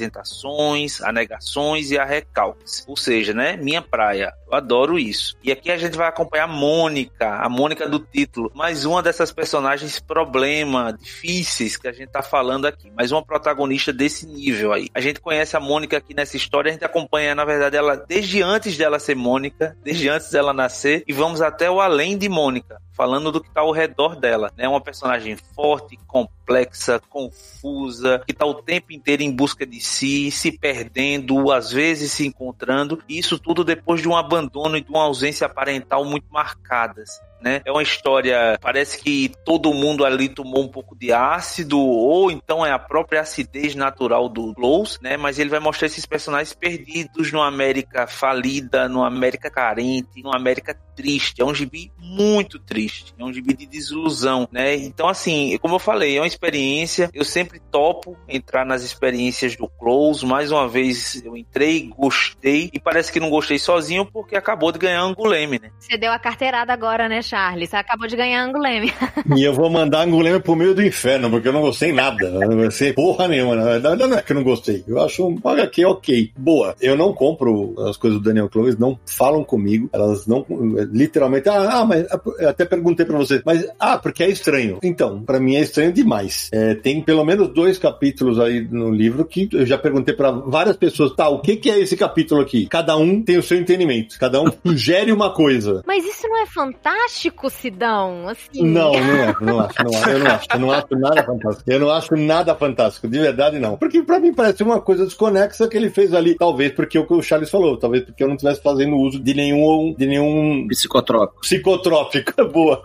a 1.00 1.12
negações 1.12 1.90
e 1.90 1.98
a 1.98 2.04
recalques. 2.04 2.84
Ou 2.86 2.96
seja, 2.96 3.32
né, 3.32 3.56
minha 3.56 3.82
praia. 3.82 4.32
Adoro 4.54 4.98
isso. 4.98 5.36
E 5.42 5.50
aqui 5.50 5.70
a 5.70 5.76
gente 5.76 5.96
vai 5.96 6.08
acompanhar 6.08 6.44
a 6.44 6.48
Mônica, 6.48 7.28
a 7.28 7.48
Mônica 7.48 7.88
do 7.88 7.98
título, 7.98 8.50
mais 8.54 8.84
uma 8.84 9.02
dessas 9.02 9.32
personagens 9.32 9.98
problema, 9.98 10.92
difíceis 10.92 11.76
que 11.76 11.88
a 11.88 11.92
gente 11.92 12.10
tá 12.10 12.22
falando 12.22 12.66
aqui, 12.66 12.90
mais 12.90 13.12
uma 13.12 13.24
protagonista 13.24 13.92
desse 13.92 14.26
nível 14.26 14.72
aí. 14.72 14.88
A 14.94 15.00
gente 15.00 15.20
conhece 15.20 15.56
a 15.56 15.60
Mônica 15.60 15.96
aqui 15.96 16.14
nessa 16.14 16.36
história, 16.36 16.70
a 16.70 16.72
gente 16.72 16.84
acompanha, 16.84 17.34
na 17.34 17.44
verdade, 17.44 17.76
ela 17.76 17.96
desde 17.96 18.42
antes 18.42 18.76
dela 18.76 18.98
ser 18.98 19.14
Mônica, 19.14 19.76
desde 19.82 20.08
antes 20.08 20.30
dela 20.30 20.52
nascer, 20.52 21.04
e 21.06 21.12
vamos 21.12 21.40
até 21.40 21.70
o 21.70 21.80
além 21.80 22.16
de 22.16 22.28
Mônica 22.28 22.80
falando 22.94 23.32
do 23.32 23.40
que 23.40 23.48
está 23.48 23.60
ao 23.60 23.72
redor 23.72 24.16
dela. 24.16 24.50
É 24.56 24.62
né? 24.62 24.68
uma 24.68 24.80
personagem 24.80 25.36
forte, 25.36 25.98
complexa, 26.06 27.00
confusa, 27.10 28.22
que 28.24 28.32
está 28.32 28.46
o 28.46 28.54
tempo 28.54 28.92
inteiro 28.92 29.22
em 29.22 29.32
busca 29.32 29.66
de 29.66 29.80
si, 29.80 30.30
se 30.30 30.52
perdendo, 30.52 31.52
às 31.52 31.70
vezes 31.70 32.12
se 32.12 32.26
encontrando, 32.26 33.02
e 33.08 33.18
isso 33.18 33.38
tudo 33.38 33.64
depois 33.64 34.00
de 34.00 34.08
um 34.08 34.16
abandono 34.16 34.43
e 34.46 34.80
de 34.80 34.90
uma 34.90 35.04
ausência 35.04 35.48
parental 35.48 36.04
muito 36.04 36.26
marcadas. 36.30 37.20
Né? 37.40 37.60
É 37.66 37.70
uma 37.70 37.82
história, 37.82 38.58
parece 38.58 38.98
que 38.98 39.30
todo 39.44 39.74
mundo 39.74 40.02
ali 40.02 40.30
tomou 40.30 40.64
um 40.64 40.68
pouco 40.68 40.96
de 40.96 41.12
ácido, 41.12 41.78
ou 41.78 42.30
então 42.30 42.64
é 42.64 42.72
a 42.72 42.78
própria 42.78 43.20
acidez 43.20 43.74
natural 43.74 44.30
do 44.30 44.54
Close, 44.54 44.98
né? 45.02 45.18
Mas 45.18 45.38
ele 45.38 45.50
vai 45.50 45.60
mostrar 45.60 45.86
esses 45.86 46.06
personagens 46.06 46.54
perdidos 46.54 47.30
numa 47.30 47.46
América 47.46 48.06
falida, 48.06 48.88
numa 48.88 49.08
América 49.08 49.50
carente, 49.50 50.22
numa 50.22 50.36
América 50.36 50.74
triste. 50.94 51.40
É 51.40 51.44
um 51.44 51.54
gibi 51.54 51.90
muito 51.98 52.58
triste, 52.58 53.14
é 53.18 53.24
um 53.24 53.32
gibi 53.32 53.54
de 53.54 53.66
desilusão, 53.66 54.48
né? 54.50 54.74
Então, 54.76 55.08
assim, 55.08 55.58
como 55.60 55.74
eu 55.74 55.78
falei, 55.78 56.16
é 56.16 56.20
uma 56.20 56.26
experiência. 56.26 57.10
Eu 57.12 57.24
sempre 57.24 57.60
topo 57.70 58.16
entrar 58.28 58.64
nas 58.64 58.82
experiências 58.82 59.56
do 59.56 59.68
Close. 59.68 60.24
Mais 60.24 60.50
uma 60.50 60.68
vez, 60.68 61.22
eu 61.24 61.36
entrei, 61.36 61.90
gostei, 61.96 62.70
e 62.72 62.80
parece 62.80 63.12
que 63.12 63.20
não 63.20 63.30
gostei 63.30 63.58
sozinho 63.58 64.06
porque 64.06 64.36
acabou 64.36 64.72
de 64.72 64.78
ganhar 64.78 65.02
Anguleme, 65.02 65.58
né? 65.58 65.70
Você 65.78 65.96
deu 65.96 66.12
a 66.12 66.18
carteirada 66.18 66.72
agora, 66.72 67.08
né, 67.08 67.22
Charlie? 67.22 67.66
Você 67.66 67.76
acabou 67.76 68.06
de 68.06 68.16
ganhar 68.16 68.42
Anguleme. 68.42 68.92
E 69.36 69.42
eu 69.42 69.54
vou 69.54 69.70
mandar 69.70 70.02
Anguleme 70.02 70.38
pro 70.38 70.54
meio 70.54 70.74
do 70.74 70.82
inferno, 70.82 71.30
porque 71.30 71.48
eu 71.48 71.52
não 71.52 71.62
gostei 71.62 71.92
nada. 71.92 72.26
Eu 72.26 72.48
não 72.48 72.56
gostei 72.56 72.92
porra 72.92 73.26
nenhuma. 73.26 73.56
Na 73.56 73.64
verdade, 73.64 74.06
não 74.06 74.16
é 74.16 74.22
que 74.22 74.32
eu 74.32 74.36
não 74.36 74.44
gostei. 74.44 74.84
Eu 74.86 75.02
acho 75.02 75.26
um 75.26 75.38
HQ 75.42 75.84
ok. 75.84 76.32
Boa. 76.36 76.76
Eu 76.80 76.96
não 76.96 77.12
compro 77.12 77.74
as 77.88 77.96
coisas 77.96 78.20
do 78.20 78.24
Daniel 78.24 78.48
Close, 78.48 78.78
não 78.78 78.98
falam 79.06 79.42
comigo. 79.42 79.88
Elas 79.92 80.26
não. 80.26 80.44
Literalmente, 80.92 81.48
ah, 81.48 81.80
ah 81.80 81.84
mas 81.84 82.06
eu 82.38 82.48
até 82.48 82.64
perguntei 82.64 83.04
para 83.04 83.18
você, 83.18 83.42
mas 83.44 83.66
ah, 83.78 83.98
porque 83.98 84.22
é 84.22 84.30
estranho. 84.30 84.78
Então, 84.82 85.22
para 85.22 85.40
mim 85.40 85.56
é 85.56 85.60
estranho 85.60 85.92
demais. 85.92 86.48
É, 86.52 86.74
tem 86.74 87.02
pelo 87.02 87.24
menos 87.24 87.48
dois 87.48 87.78
capítulos 87.78 88.38
aí 88.38 88.66
no 88.70 88.90
livro 88.90 89.24
que 89.24 89.48
eu 89.52 89.66
já 89.66 89.78
perguntei 89.78 90.14
para 90.14 90.30
várias 90.30 90.76
pessoas, 90.76 91.14
tá, 91.14 91.28
o 91.28 91.40
que, 91.40 91.56
que 91.56 91.70
é 91.70 91.78
esse 91.80 91.96
capítulo 91.96 92.40
aqui? 92.40 92.66
Cada 92.66 92.96
um 92.96 93.22
tem 93.22 93.38
o 93.38 93.42
seu 93.42 93.58
entendimento, 93.58 94.18
cada 94.18 94.40
um 94.40 94.50
sugere 94.66 95.12
uma 95.12 95.32
coisa. 95.32 95.82
Mas 95.86 96.04
isso 96.04 96.26
não 96.28 96.42
é 96.42 96.46
fantástico, 96.46 97.50
Sidão? 97.50 98.28
Assim... 98.28 98.62
Não, 98.62 98.92
não 99.00 99.14
é, 99.14 99.34
não 99.40 99.60
acho, 99.60 99.84
não, 99.84 100.10
eu 100.10 100.18
não 100.18 100.30
acho, 100.30 100.46
eu 100.52 100.58
não 100.58 100.70
acho 100.70 100.96
nada 100.96 101.22
fantástico. 101.24 101.70
Eu 101.70 101.80
não 101.80 101.90
acho 101.90 102.16
nada 102.16 102.54
fantástico, 102.54 103.08
de 103.08 103.18
verdade 103.18 103.58
não. 103.58 103.76
Porque 103.76 104.02
para 104.02 104.20
mim 104.20 104.32
parece 104.32 104.62
uma 104.62 104.80
coisa 104.80 105.04
desconexa 105.04 105.68
que 105.68 105.76
ele 105.76 105.90
fez 105.90 106.12
ali, 106.12 106.34
talvez 106.34 106.72
porque 106.72 106.98
o 106.98 107.06
que 107.06 107.14
o 107.14 107.22
Charles 107.22 107.50
falou, 107.50 107.76
talvez 107.76 108.04
porque 108.04 108.22
eu 108.22 108.28
não 108.28 108.34
estivesse 108.34 108.62
fazendo 108.62 108.96
uso 108.96 109.18
de 109.20 109.34
nenhum 109.34 109.94
de 109.96 110.06
nenhum 110.06 110.66
psicotrópico. 110.74 111.40
Psicotrópico, 111.40 112.32
boa. 112.50 112.82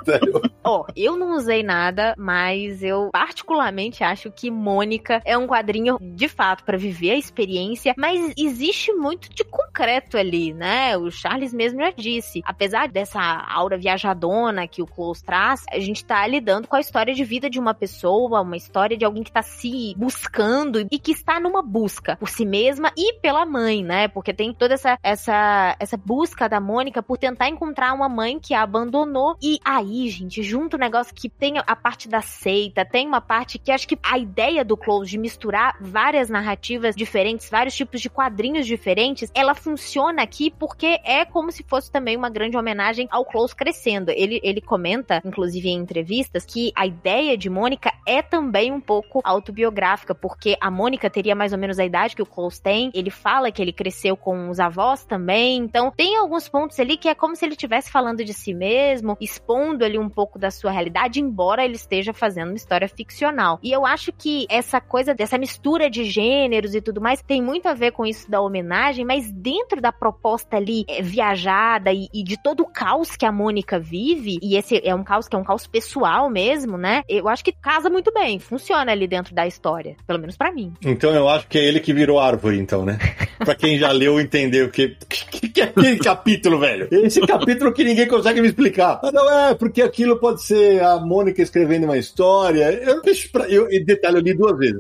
Ó, 0.64 0.82
oh, 0.82 0.92
eu 0.96 1.18
não 1.18 1.36
usei 1.36 1.64
nada, 1.64 2.14
mas 2.18 2.84
eu 2.84 3.10
particularmente 3.12 4.04
acho 4.04 4.32
que 4.32 4.52
Mônica 4.52 5.22
é 5.26 5.38
um 5.38 5.48
quadrinho 5.48 5.98
de 6.00 6.28
fato 6.28 6.64
para 6.64 6.78
viver 6.78 7.12
a 7.12 7.18
experiência, 7.18 7.94
mas 7.98 8.34
existe 8.38 8.94
muito 8.94 9.30
de 9.30 9.44
concreto 9.44 10.18
ali, 10.18 10.54
né? 10.54 10.98
O 10.98 11.10
Charles 11.10 11.54
mesmo 11.54 11.80
já 11.80 11.92
disse, 11.92 12.42
apesar 12.46 12.88
dessa 12.90 13.20
aura 13.20 13.78
viajadona 13.78 14.68
que 14.68 14.82
o 14.82 14.88
Close 14.88 15.24
traz, 15.24 15.66
a 15.72 15.80
gente 15.80 16.06
tá 16.06 16.26
lidando 16.28 16.68
com 16.68 16.76
a 16.76 16.80
história 16.80 17.14
de 17.14 17.24
vida 17.24 17.50
de 17.50 17.60
uma 17.60 17.74
pessoa, 17.74 18.42
uma 18.42 18.58
história 18.58 18.98
de 18.98 19.06
alguém 19.06 19.24
que 19.24 19.32
tá 19.32 19.42
se 19.42 19.94
buscando 19.98 20.86
e 20.92 21.00
que 21.00 21.12
está 21.12 21.40
numa 21.40 21.62
busca 21.62 22.16
por 22.18 22.30
si 22.30 22.46
mesma 22.46 22.92
e 22.98 23.14
pela 23.20 23.46
mãe, 23.46 23.84
né? 23.84 24.08
Porque 24.08 24.34
tem 24.34 24.54
toda 24.54 24.74
essa 24.74 24.98
essa 25.02 25.76
essa 25.80 25.98
busca 25.98 26.48
da 26.48 26.60
Mônica 26.60 27.02
por 27.02 27.18
tentar 27.18 27.48
encontrar 27.48 27.79
uma 27.94 28.08
mãe 28.08 28.40
que 28.40 28.54
a 28.54 28.70
abandonou 28.70 29.36
e 29.42 29.60
aí, 29.66 30.08
gente, 30.10 30.44
junto 30.44 30.76
o 30.76 30.80
negócio 30.80 31.14
que 31.14 31.28
tem 31.28 31.56
a 31.58 31.76
parte 31.76 32.08
da 32.08 32.22
seita, 32.22 32.86
tem 32.86 33.08
uma 33.08 33.20
parte 33.20 33.58
que 33.58 33.72
acho 33.72 33.88
que 33.88 33.98
a 34.04 34.18
ideia 34.18 34.64
do 34.64 34.78
Close 34.78 35.10
de 35.10 35.18
misturar 35.18 35.76
várias 35.82 36.30
narrativas 36.30 36.96
diferentes, 36.96 37.50
vários 37.50 37.76
tipos 37.76 38.00
de 38.00 38.10
quadrinhos 38.10 38.68
diferentes, 38.68 39.32
ela 39.34 39.56
funciona 39.56 40.22
aqui 40.22 40.52
porque 40.52 41.00
é 41.04 41.26
como 41.26 41.52
se 41.52 41.64
fosse 41.64 41.92
também 41.92 42.16
uma 42.16 42.30
grande 42.30 42.56
homenagem 42.56 43.08
ao 43.10 43.26
Close 43.26 43.56
crescendo. 43.56 44.12
Ele, 44.12 44.40
ele 44.44 44.62
comenta, 44.62 45.22
inclusive 45.26 45.70
em 45.70 45.78
entrevistas, 45.78 46.46
que 46.46 46.72
a 46.76 46.86
ideia 46.86 47.36
de 47.36 47.50
Mônica 47.50 47.92
é 48.06 48.22
também 48.22 48.72
um 48.72 48.82
pouco 48.82 49.22
autobiográfica, 49.24 50.14
porque 50.14 50.56
a 50.62 50.70
Mônica 50.70 51.10
teria 51.10 51.36
mais 51.36 51.54
ou 51.54 51.60
menos 51.60 51.80
a 51.80 51.86
idade 51.86 52.16
que 52.16 52.22
o 52.22 52.26
Close 52.26 52.62
tem. 52.62 52.92
Ele 52.94 53.10
fala 53.10 53.52
que 53.52 53.62
ele 53.62 53.74
cresceu 53.74 54.16
com 54.16 54.50
os 54.50 54.60
avós 54.60 55.06
também. 55.06 55.58
Então, 55.58 55.92
tem 55.96 56.18
alguns 56.18 56.48
pontos 56.48 56.80
ali 56.80 56.98
que 56.98 57.10
é 57.10 57.16
como 57.16 57.36
se 57.36 57.46
ele 57.46 57.56
estivesse 57.70 57.92
falando 57.92 58.26
de 58.26 58.34
si 58.34 58.54
mesmo, 58.54 59.16
expondo 59.22 59.86
ali 59.86 59.98
um 59.98 60.10
pouco 60.10 60.40
da 60.40 60.50
sua 60.50 60.72
realidade, 60.72 61.22
embora 61.22 61.64
ele 61.64 61.76
esteja 61.76 62.12
fazendo 62.12 62.50
uma 62.50 62.56
história 62.56 62.88
ficcional. 62.88 63.60
E 63.62 63.72
eu 63.72 63.86
acho 63.86 64.12
que 64.12 64.48
essa 64.50 64.82
coisa 64.82 65.14
dessa 65.14 65.38
mistura 65.38 65.90
de 65.90 66.04
gêneros 66.04 66.74
e 66.74 66.82
tudo 66.82 67.00
mais 67.00 67.22
tem 67.22 67.42
muito 67.42 67.68
a 67.68 67.74
ver 67.74 67.92
com 67.92 68.06
isso 68.06 68.30
da 68.30 68.42
homenagem, 68.42 69.06
mas 69.06 69.32
dentro 69.32 69.80
da 69.80 69.92
proposta 69.92 70.58
ali 70.58 70.84
é, 70.88 71.02
viajada 71.02 71.94
e, 71.94 72.08
e, 72.14 72.24
de 72.24 72.42
todo 72.42 72.62
o 72.62 72.72
caos 72.72 73.16
que 73.16 73.26
a 73.26 73.32
Mônica 73.32 73.80
vive, 73.80 74.40
e 74.42 74.56
esse 74.56 74.82
é 74.84 74.96
um 74.96 75.04
caos 75.04 75.28
que 75.28 75.36
é 75.36 75.40
um 75.40 75.44
caos 75.44 75.68
pessoal 75.68 76.30
mesmo, 76.30 76.78
né? 76.78 77.04
Eu 77.08 77.30
acho 77.30 77.44
que 77.44 77.52
casa 77.52 77.90
muito 77.90 78.12
bem, 78.12 78.40
funciona 78.40 78.92
ali 78.92 79.08
dentro 79.08 79.36
da 79.36 79.46
história, 79.46 79.96
pelo 80.08 80.20
menos 80.20 80.36
para 80.36 80.52
mim. 80.52 80.74
Então 80.84 81.14
eu 81.14 81.30
acho 81.30 81.48
que 81.48 81.58
é 81.58 81.64
ele 81.64 81.80
que 81.80 81.94
virou 81.94 82.20
árvore, 82.20 82.58
então, 82.58 82.84
né? 82.86 82.98
pra 83.38 83.54
quem 83.54 83.78
já 83.78 83.92
leu 83.92 84.20
entendeu 84.20 84.68
o 84.68 84.72
que, 84.72 84.96
que, 85.08 85.50
que 85.50 85.62
é 85.62 85.66
aquele 85.66 86.00
capítulo, 86.00 86.60
velho. 86.60 86.88
Esse 86.92 87.22
capítulo 87.22 87.59
que 87.74 87.84
ninguém 87.84 88.08
consegue 88.08 88.42
me 88.42 88.48
explicar. 88.48 89.00
Ah, 89.04 89.12
não 89.12 89.30
é, 89.32 89.54
porque 89.54 89.82
aquilo 89.82 90.18
pode 90.18 90.44
ser 90.44 90.82
a 90.84 90.98
Mônica 90.98 91.42
escrevendo 91.42 91.86
uma 91.86 91.98
história. 91.98 92.72
Eu 92.74 93.02
deixo 93.02 93.32
pra. 93.32 93.48
Eu, 93.50 93.68
detalhe, 93.86 94.18
eu 94.18 94.22
li 94.22 94.34
duas 94.34 94.58
vezes. 94.58 94.80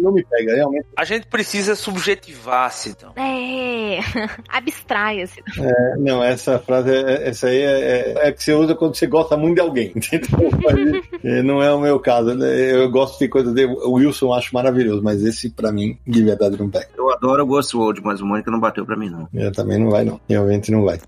Não 0.00 0.12
me 0.12 0.24
pega, 0.24 0.54
realmente. 0.54 0.86
A 0.96 1.04
gente 1.04 1.26
precisa 1.26 1.74
subjetivar-se, 1.74 2.90
então. 2.90 3.12
É, 3.16 3.98
abstraia-se. 4.48 5.40
É, 5.58 5.96
não, 5.98 6.22
essa 6.22 6.58
frase, 6.58 6.90
é, 6.90 7.00
é, 7.00 7.28
essa 7.28 7.48
aí 7.48 7.60
é, 7.60 7.80
é, 7.80 8.28
é, 8.28 8.32
que 8.32 8.42
você 8.42 8.52
usa 8.52 8.74
quando 8.74 8.94
você 8.94 9.06
gosta 9.06 9.36
muito 9.36 9.56
de 9.56 9.60
alguém, 9.60 9.92
entendeu? 9.96 11.44
Não 11.44 11.62
é 11.62 11.72
o 11.72 11.80
meu 11.80 11.98
caso. 12.00 12.34
Né? 12.34 12.72
Eu 12.72 12.90
gosto 12.90 13.18
de 13.18 13.28
coisas 13.28 13.52
dele. 13.52 13.72
O 13.84 13.92
Wilson 13.92 14.26
eu 14.26 14.34
acho 14.34 14.54
maravilhoso, 14.54 15.02
mas 15.02 15.22
esse, 15.22 15.50
pra 15.50 15.72
mim, 15.72 15.98
de 16.06 16.22
verdade, 16.22 16.58
não 16.58 16.70
pega. 16.70 16.88
Eu 16.96 17.12
adoro 17.12 17.42
o 17.42 17.46
Ghost 17.46 17.76
World, 17.76 18.00
mas 18.02 18.20
o 18.20 18.26
Mônica 18.26 18.50
não 18.50 18.60
bateu 18.60 18.84
pra 18.84 18.96
mim, 18.96 19.10
não. 19.10 19.28
Eu 19.34 19.52
também 19.52 19.78
não 19.78 19.90
vai, 19.90 20.04
não. 20.04 20.20
Realmente 20.28 20.70
não 20.70 20.84
vai. 20.84 20.98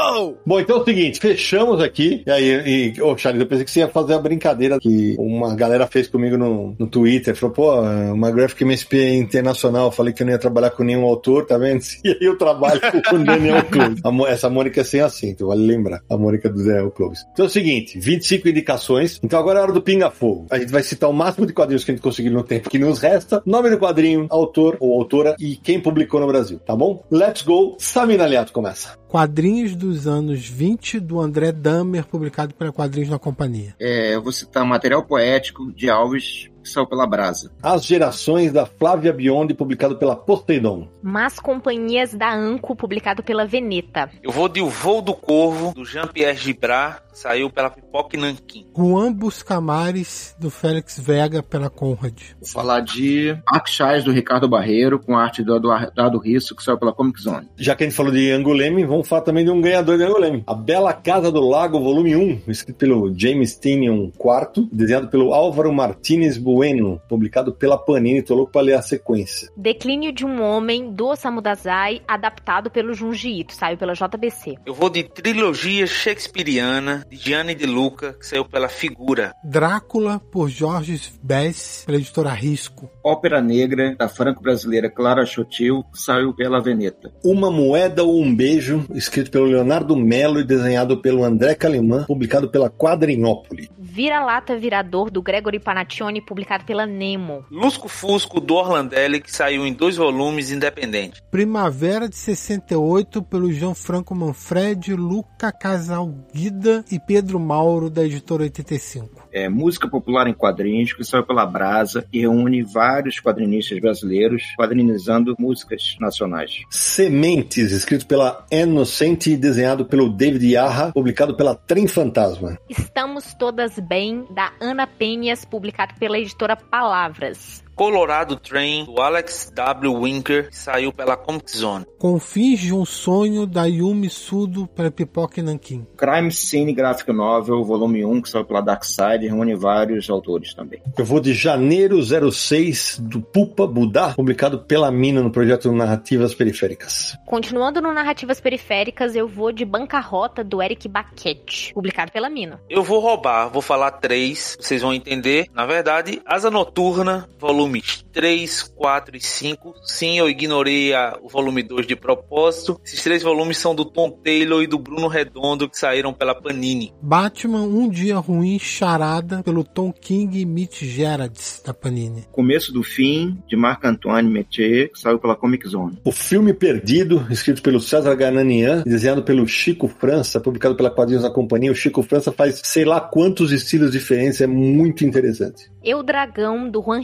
Uou! 0.00 0.38
Bom, 0.46 0.60
então 0.60 0.78
é 0.78 0.80
o 0.80 0.84
seguinte, 0.84 1.20
fechamos 1.20 1.80
aqui. 1.82 2.22
E 2.26 2.30
aí, 2.30 2.94
e, 2.96 3.02
ô, 3.02 3.16
Charles, 3.16 3.40
eu 3.40 3.46
pensei 3.46 3.64
que 3.64 3.70
você 3.70 3.80
ia 3.80 3.88
fazer 3.88 4.14
a 4.14 4.18
brincadeira 4.18 4.78
que 4.78 5.14
uma 5.18 5.54
galera 5.54 5.86
fez 5.86 6.08
comigo 6.08 6.36
no, 6.36 6.74
no 6.78 6.86
Twitter. 6.86 7.34
Falou, 7.36 7.54
pô, 7.54 7.80
uma 7.80 8.30
Graphic 8.30 8.62
MSP 8.62 9.14
internacional. 9.14 9.86
Eu 9.86 9.92
falei 9.92 10.12
que 10.12 10.22
eu 10.22 10.26
não 10.26 10.32
ia 10.32 10.38
trabalhar 10.38 10.70
com 10.70 10.82
nenhum 10.82 11.04
autor, 11.04 11.46
tá 11.46 11.58
vendo? 11.58 11.80
E 12.02 12.08
aí 12.08 12.18
eu 12.20 12.36
trabalho 12.36 12.80
com 12.80 13.16
o 13.16 13.24
Daniel 13.24 13.64
Close. 13.70 14.00
Essa 14.28 14.48
Mônica 14.48 14.80
é 14.80 14.84
sem 14.84 15.00
acento, 15.00 15.46
vale 15.46 15.66
lembrar. 15.66 16.00
A 16.08 16.16
Mônica 16.16 16.48
do 16.48 16.64
Daniel 16.64 16.90
Close. 16.90 17.24
Então 17.32 17.44
é 17.44 17.48
o 17.48 17.50
seguinte, 17.50 17.98
25 17.98 18.48
indicações. 18.48 19.20
Então 19.22 19.38
agora 19.38 19.58
é 19.58 19.60
a 19.60 19.64
hora 19.64 19.72
do 19.72 19.82
pinga-fogo. 19.82 20.46
A 20.50 20.58
gente 20.58 20.72
vai 20.72 20.82
citar 20.82 21.08
o 21.08 21.12
máximo 21.12 21.46
de 21.46 21.52
quadrinhos 21.52 21.84
que 21.84 21.90
a 21.90 21.94
gente 21.94 22.02
conseguir 22.02 22.30
no 22.30 22.42
tempo 22.42 22.70
que 22.70 22.78
nos 22.78 23.00
resta. 23.00 23.42
Nome 23.44 23.70
do 23.70 23.78
quadrinho, 23.78 24.26
autor 24.30 24.76
ou 24.80 24.94
autora 24.94 25.36
e 25.38 25.56
quem 25.56 25.80
publicou 25.80 26.20
no 26.20 26.26
Brasil, 26.26 26.58
tá 26.58 26.74
bom? 26.74 27.04
Let's 27.10 27.42
go. 27.42 27.76
Samina 27.78 28.24
Aliato 28.24 28.52
começa. 28.52 28.99
Quadrinhos 29.10 29.74
dos 29.74 30.06
anos 30.06 30.46
20 30.46 31.00
do 31.00 31.20
André 31.20 31.50
Damer, 31.50 32.04
publicado 32.06 32.54
pela 32.54 32.70
Quadrinhos 32.70 33.10
na 33.10 33.18
Companhia. 33.18 33.74
É, 33.80 34.14
eu 34.14 34.22
vou 34.22 34.30
citar 34.30 34.64
material 34.64 35.02
poético 35.02 35.72
de 35.72 35.90
Alves 35.90 36.48
saiu 36.64 36.86
pela 36.86 37.06
Brasa. 37.06 37.50
As 37.62 37.84
Gerações, 37.84 38.52
da 38.52 38.66
Flávia 38.66 39.12
Biondi, 39.12 39.54
publicado 39.54 39.96
pela 39.96 40.16
Poseidon. 40.16 40.88
Mas 41.02 41.38
Companhias 41.38 42.14
da 42.14 42.32
Anco, 42.32 42.76
publicado 42.76 43.22
pela 43.22 43.46
Veneta. 43.46 44.10
Eu 44.22 44.30
vou 44.30 44.48
de 44.48 44.60
O 44.60 44.68
Voo 44.68 45.02
do 45.02 45.14
Corvo, 45.14 45.72
do 45.74 45.84
Jean-Pierre 45.84 46.36
Gibrat, 46.36 47.02
saiu 47.12 47.50
pela 47.50 47.70
Pipoca 47.70 48.16
Nanquim. 48.16 48.66
Juan 48.76 49.12
Buscamares, 49.12 50.34
do 50.38 50.50
Félix 50.50 50.98
Vega, 50.98 51.42
pela 51.42 51.68
Conrad. 51.68 52.14
Vou 52.40 52.48
falar 52.48 52.80
de 52.80 53.36
Archais, 53.46 54.04
do 54.04 54.12
Ricardo 54.12 54.48
Barreiro, 54.48 54.98
com 54.98 55.16
arte 55.16 55.42
do 55.42 55.56
Eduardo 55.56 56.18
Risso, 56.18 56.54
que 56.54 56.62
saiu 56.62 56.78
pela 56.78 56.92
Comic 56.92 57.20
Zone. 57.20 57.48
Já 57.56 57.74
que 57.74 57.84
a 57.84 57.86
gente 57.86 57.96
falou 57.96 58.12
de 58.12 58.30
Anguleme, 58.30 58.84
vamos 58.84 59.08
falar 59.08 59.22
também 59.22 59.44
de 59.44 59.50
um 59.50 59.60
ganhador 59.60 59.96
de 59.96 60.04
Anguleme. 60.04 60.44
A 60.46 60.54
Bela 60.54 60.92
Casa 60.92 61.30
do 61.30 61.40
Lago, 61.40 61.80
volume 61.80 62.16
1, 62.16 62.42
escrito 62.48 62.76
pelo 62.76 63.12
James 63.16 63.56
Tinion 63.56 64.10
IV, 64.14 64.68
desenhado 64.72 65.08
pelo 65.08 65.32
Álvaro 65.32 65.72
Martinez 65.72 66.38
Bueno, 66.52 67.00
publicado 67.08 67.54
pela 67.54 67.78
Panini, 67.78 68.22
tô 68.22 68.34
louco 68.34 68.52
pra 68.52 68.60
ler 68.60 68.74
a 68.74 68.82
sequência. 68.82 69.48
Declínio 69.56 70.12
de 70.12 70.26
um 70.26 70.42
Homem, 70.42 70.92
do 70.92 71.06
Osamu 71.06 71.40
Dazai, 71.40 72.02
adaptado 72.06 72.70
pelo 72.70 72.92
Junji 72.92 73.40
Ito, 73.40 73.54
saiu 73.54 73.78
pela 73.78 73.94
JBC. 73.94 74.56
Eu 74.66 74.74
vou 74.74 74.90
de 74.90 75.04
trilogia 75.04 75.86
shakespeariana 75.86 77.06
de 77.08 77.16
Gianni 77.16 77.54
De 77.54 77.64
Luca, 77.64 78.12
que 78.12 78.26
saiu 78.26 78.44
pela 78.44 78.68
Figura. 78.68 79.32
Drácula, 79.42 80.20
por 80.30 80.50
Jorge 80.50 81.00
Bess, 81.22 81.84
pela 81.86 81.96
editora 81.96 82.30
Risco. 82.30 82.90
Ópera 83.02 83.40
Negra, 83.40 83.96
da 83.96 84.08
franco-brasileira 84.08 84.90
Clara 84.90 85.24
Chotil, 85.24 85.82
saiu 85.94 86.34
pela 86.34 86.60
Veneta. 86.60 87.10
Uma 87.24 87.50
Moeda 87.50 88.04
ou 88.04 88.20
um 88.20 88.34
Beijo, 88.34 88.84
escrito 88.92 89.30
pelo 89.30 89.46
Leonardo 89.46 89.96
Melo 89.96 90.40
e 90.40 90.44
desenhado 90.44 91.00
pelo 91.00 91.24
André 91.24 91.54
Calimã, 91.54 92.04
publicado 92.04 92.50
pela 92.50 92.68
Quadrinópole. 92.68 93.70
Vira-lata 93.78 94.58
Virador, 94.58 95.10
do 95.10 95.22
Gregory 95.22 95.58
Panaccione, 95.58 96.20
publicado 96.20 96.39
pela 96.66 96.86
Nemo. 96.86 97.44
Lusco 97.50 97.88
Fusco, 97.88 98.40
do 98.40 98.54
Orlandelli, 98.54 99.20
que 99.20 99.32
saiu 99.32 99.66
em 99.66 99.72
dois 99.72 99.96
volumes 99.96 100.50
independentes. 100.50 101.20
Primavera 101.30 102.08
de 102.08 102.16
68, 102.16 103.22
pelo 103.22 103.52
Gianfranco 103.52 104.14
Manfredi, 104.14 104.94
Luca 104.94 105.52
Casalguida 105.52 106.84
e 106.90 106.98
Pedro 106.98 107.38
Mauro, 107.38 107.90
da 107.90 108.04
editora 108.04 108.42
85. 108.44 109.28
É 109.32 109.48
música 109.48 109.88
popular 109.88 110.26
em 110.26 110.34
quadrinhos, 110.34 110.92
que 110.92 111.04
saiu 111.04 111.24
pela 111.24 111.46
Brasa 111.46 112.06
e 112.12 112.20
reúne 112.20 112.62
vários 112.62 113.20
quadrinistas 113.20 113.78
brasileiros 113.78 114.42
quadrinizando 114.56 115.34
músicas 115.38 115.96
nacionais. 116.00 116.62
Sementes, 116.70 117.72
escrito 117.72 118.06
pela 118.06 118.44
Inocente 118.50 119.30
e 119.30 119.36
desenhado 119.36 119.84
pelo 119.84 120.08
David 120.08 120.52
Yarra, 120.52 120.92
publicado 120.92 121.36
pela 121.36 121.54
Trem 121.54 121.86
Fantasma. 121.86 122.58
Estamos 122.68 123.34
Todas 123.34 123.78
Bem, 123.78 124.24
da 124.34 124.52
Ana 124.60 124.86
Penhas, 124.86 125.44
publicado 125.44 125.94
pela 125.98 126.18
editora 126.18 126.56
Palavras. 126.56 127.62
Colorado 127.80 128.36
Train, 128.36 128.84
do 128.84 129.00
Alex 129.00 129.50
W. 129.54 130.02
Winker, 130.02 130.50
que 130.50 130.58
saiu 130.58 130.92
pela 130.92 131.16
Comic 131.16 131.56
Zone. 131.56 131.86
Confins 131.98 132.60
de 132.60 132.74
um 132.74 132.84
sonho 132.84 133.46
da 133.46 133.64
Yumi 133.64 134.10
Sudo 134.10 134.66
para 134.66 134.90
Pipoca 134.90 135.40
e 135.40 135.42
Nankin. 135.42 135.86
Crime 135.96 136.30
Scene 136.30 136.74
Graphic 136.74 137.10
Novel, 137.10 137.64
volume 137.64 138.04
1, 138.04 138.20
que 138.20 138.28
saiu 138.28 138.44
pela 138.44 138.60
Dark 138.60 138.84
Side, 138.84 139.26
reúne 139.26 139.54
vários 139.54 140.10
autores 140.10 140.52
também. 140.52 140.82
Eu 140.98 141.06
vou 141.06 141.20
de 141.20 141.32
janeiro 141.32 142.02
06 142.02 142.98
do 143.00 143.22
Pupa 143.22 143.66
Budá, 143.66 144.12
publicado 144.12 144.58
pela 144.58 144.90
Mina 144.90 145.22
no 145.22 145.30
projeto 145.30 145.72
Narrativas 145.72 146.34
Periféricas. 146.34 147.16
Continuando 147.24 147.80
no 147.80 147.94
Narrativas 147.94 148.42
Periféricas, 148.42 149.16
eu 149.16 149.26
vou 149.26 149.52
de 149.52 149.64
Bancarrota 149.64 150.44
do 150.44 150.60
Eric 150.62 150.86
Baquette, 150.86 151.72
publicado 151.72 152.12
pela 152.12 152.28
Mina. 152.28 152.60
Eu 152.68 152.82
vou 152.82 153.00
roubar, 153.00 153.48
vou 153.48 153.62
falar 153.62 153.92
três, 153.92 154.58
vocês 154.60 154.82
vão 154.82 154.92
entender. 154.92 155.46
Na 155.54 155.64
verdade, 155.64 156.20
Asa 156.26 156.50
Noturna, 156.50 157.26
volumes 157.70 158.04
3, 158.12 158.62
4 158.62 159.16
e 159.16 159.20
5. 159.20 159.74
Sim, 159.84 160.18
eu 160.18 160.28
ignorei 160.28 160.92
a, 160.92 161.16
o 161.22 161.28
volume 161.28 161.62
2 161.62 161.86
de 161.86 161.94
propósito. 161.94 162.80
Esses 162.84 163.02
três 163.02 163.22
volumes 163.22 163.56
são 163.56 163.74
do 163.74 163.84
Tom 163.84 164.10
Taylor 164.10 164.62
e 164.62 164.66
do 164.66 164.78
Bruno 164.78 165.06
Redondo, 165.06 165.68
que 165.68 165.78
saíram 165.78 166.12
pela 166.12 166.34
Panini. 166.34 166.92
Batman, 167.00 167.62
Um 167.62 167.88
Dia 167.88 168.16
Ruim, 168.16 168.58
Charada, 168.58 169.42
pelo 169.42 169.62
Tom 169.62 169.92
King 169.92 170.40
e 170.40 170.44
Mitch 170.44 170.82
Gerards, 170.82 171.62
da 171.64 171.72
Panini. 171.72 172.24
Começo 172.32 172.72
do 172.72 172.82
Fim, 172.82 173.38
de 173.46 173.56
Marc-Antoine 173.56 174.28
Metier, 174.28 174.90
que 174.92 174.98
saiu 174.98 175.18
pela 175.18 175.36
Comic 175.36 175.68
Zone. 175.68 175.98
O 176.04 176.10
Filme 176.12 176.52
Perdido, 176.52 177.26
escrito 177.30 177.62
pelo 177.62 177.80
César 177.80 178.14
Gananian, 178.16 178.82
desenhado 178.82 179.22
pelo 179.22 179.46
Chico 179.46 179.86
França, 179.88 180.40
publicado 180.40 180.74
pela 180.74 180.90
Quadrinhos 180.90 181.22
da 181.22 181.30
Companhia. 181.30 181.70
O 181.70 181.76
Chico 181.76 182.02
França 182.02 182.32
faz 182.32 182.60
sei 182.64 182.84
lá 182.84 183.00
quantos 183.00 183.52
estilos 183.52 183.92
diferentes, 183.92 184.40
é 184.40 184.46
muito 184.46 185.04
interessante. 185.04 185.70
Eu 185.82 186.02
Dragão, 186.02 186.68
do 186.68 186.82
Juan 186.82 187.00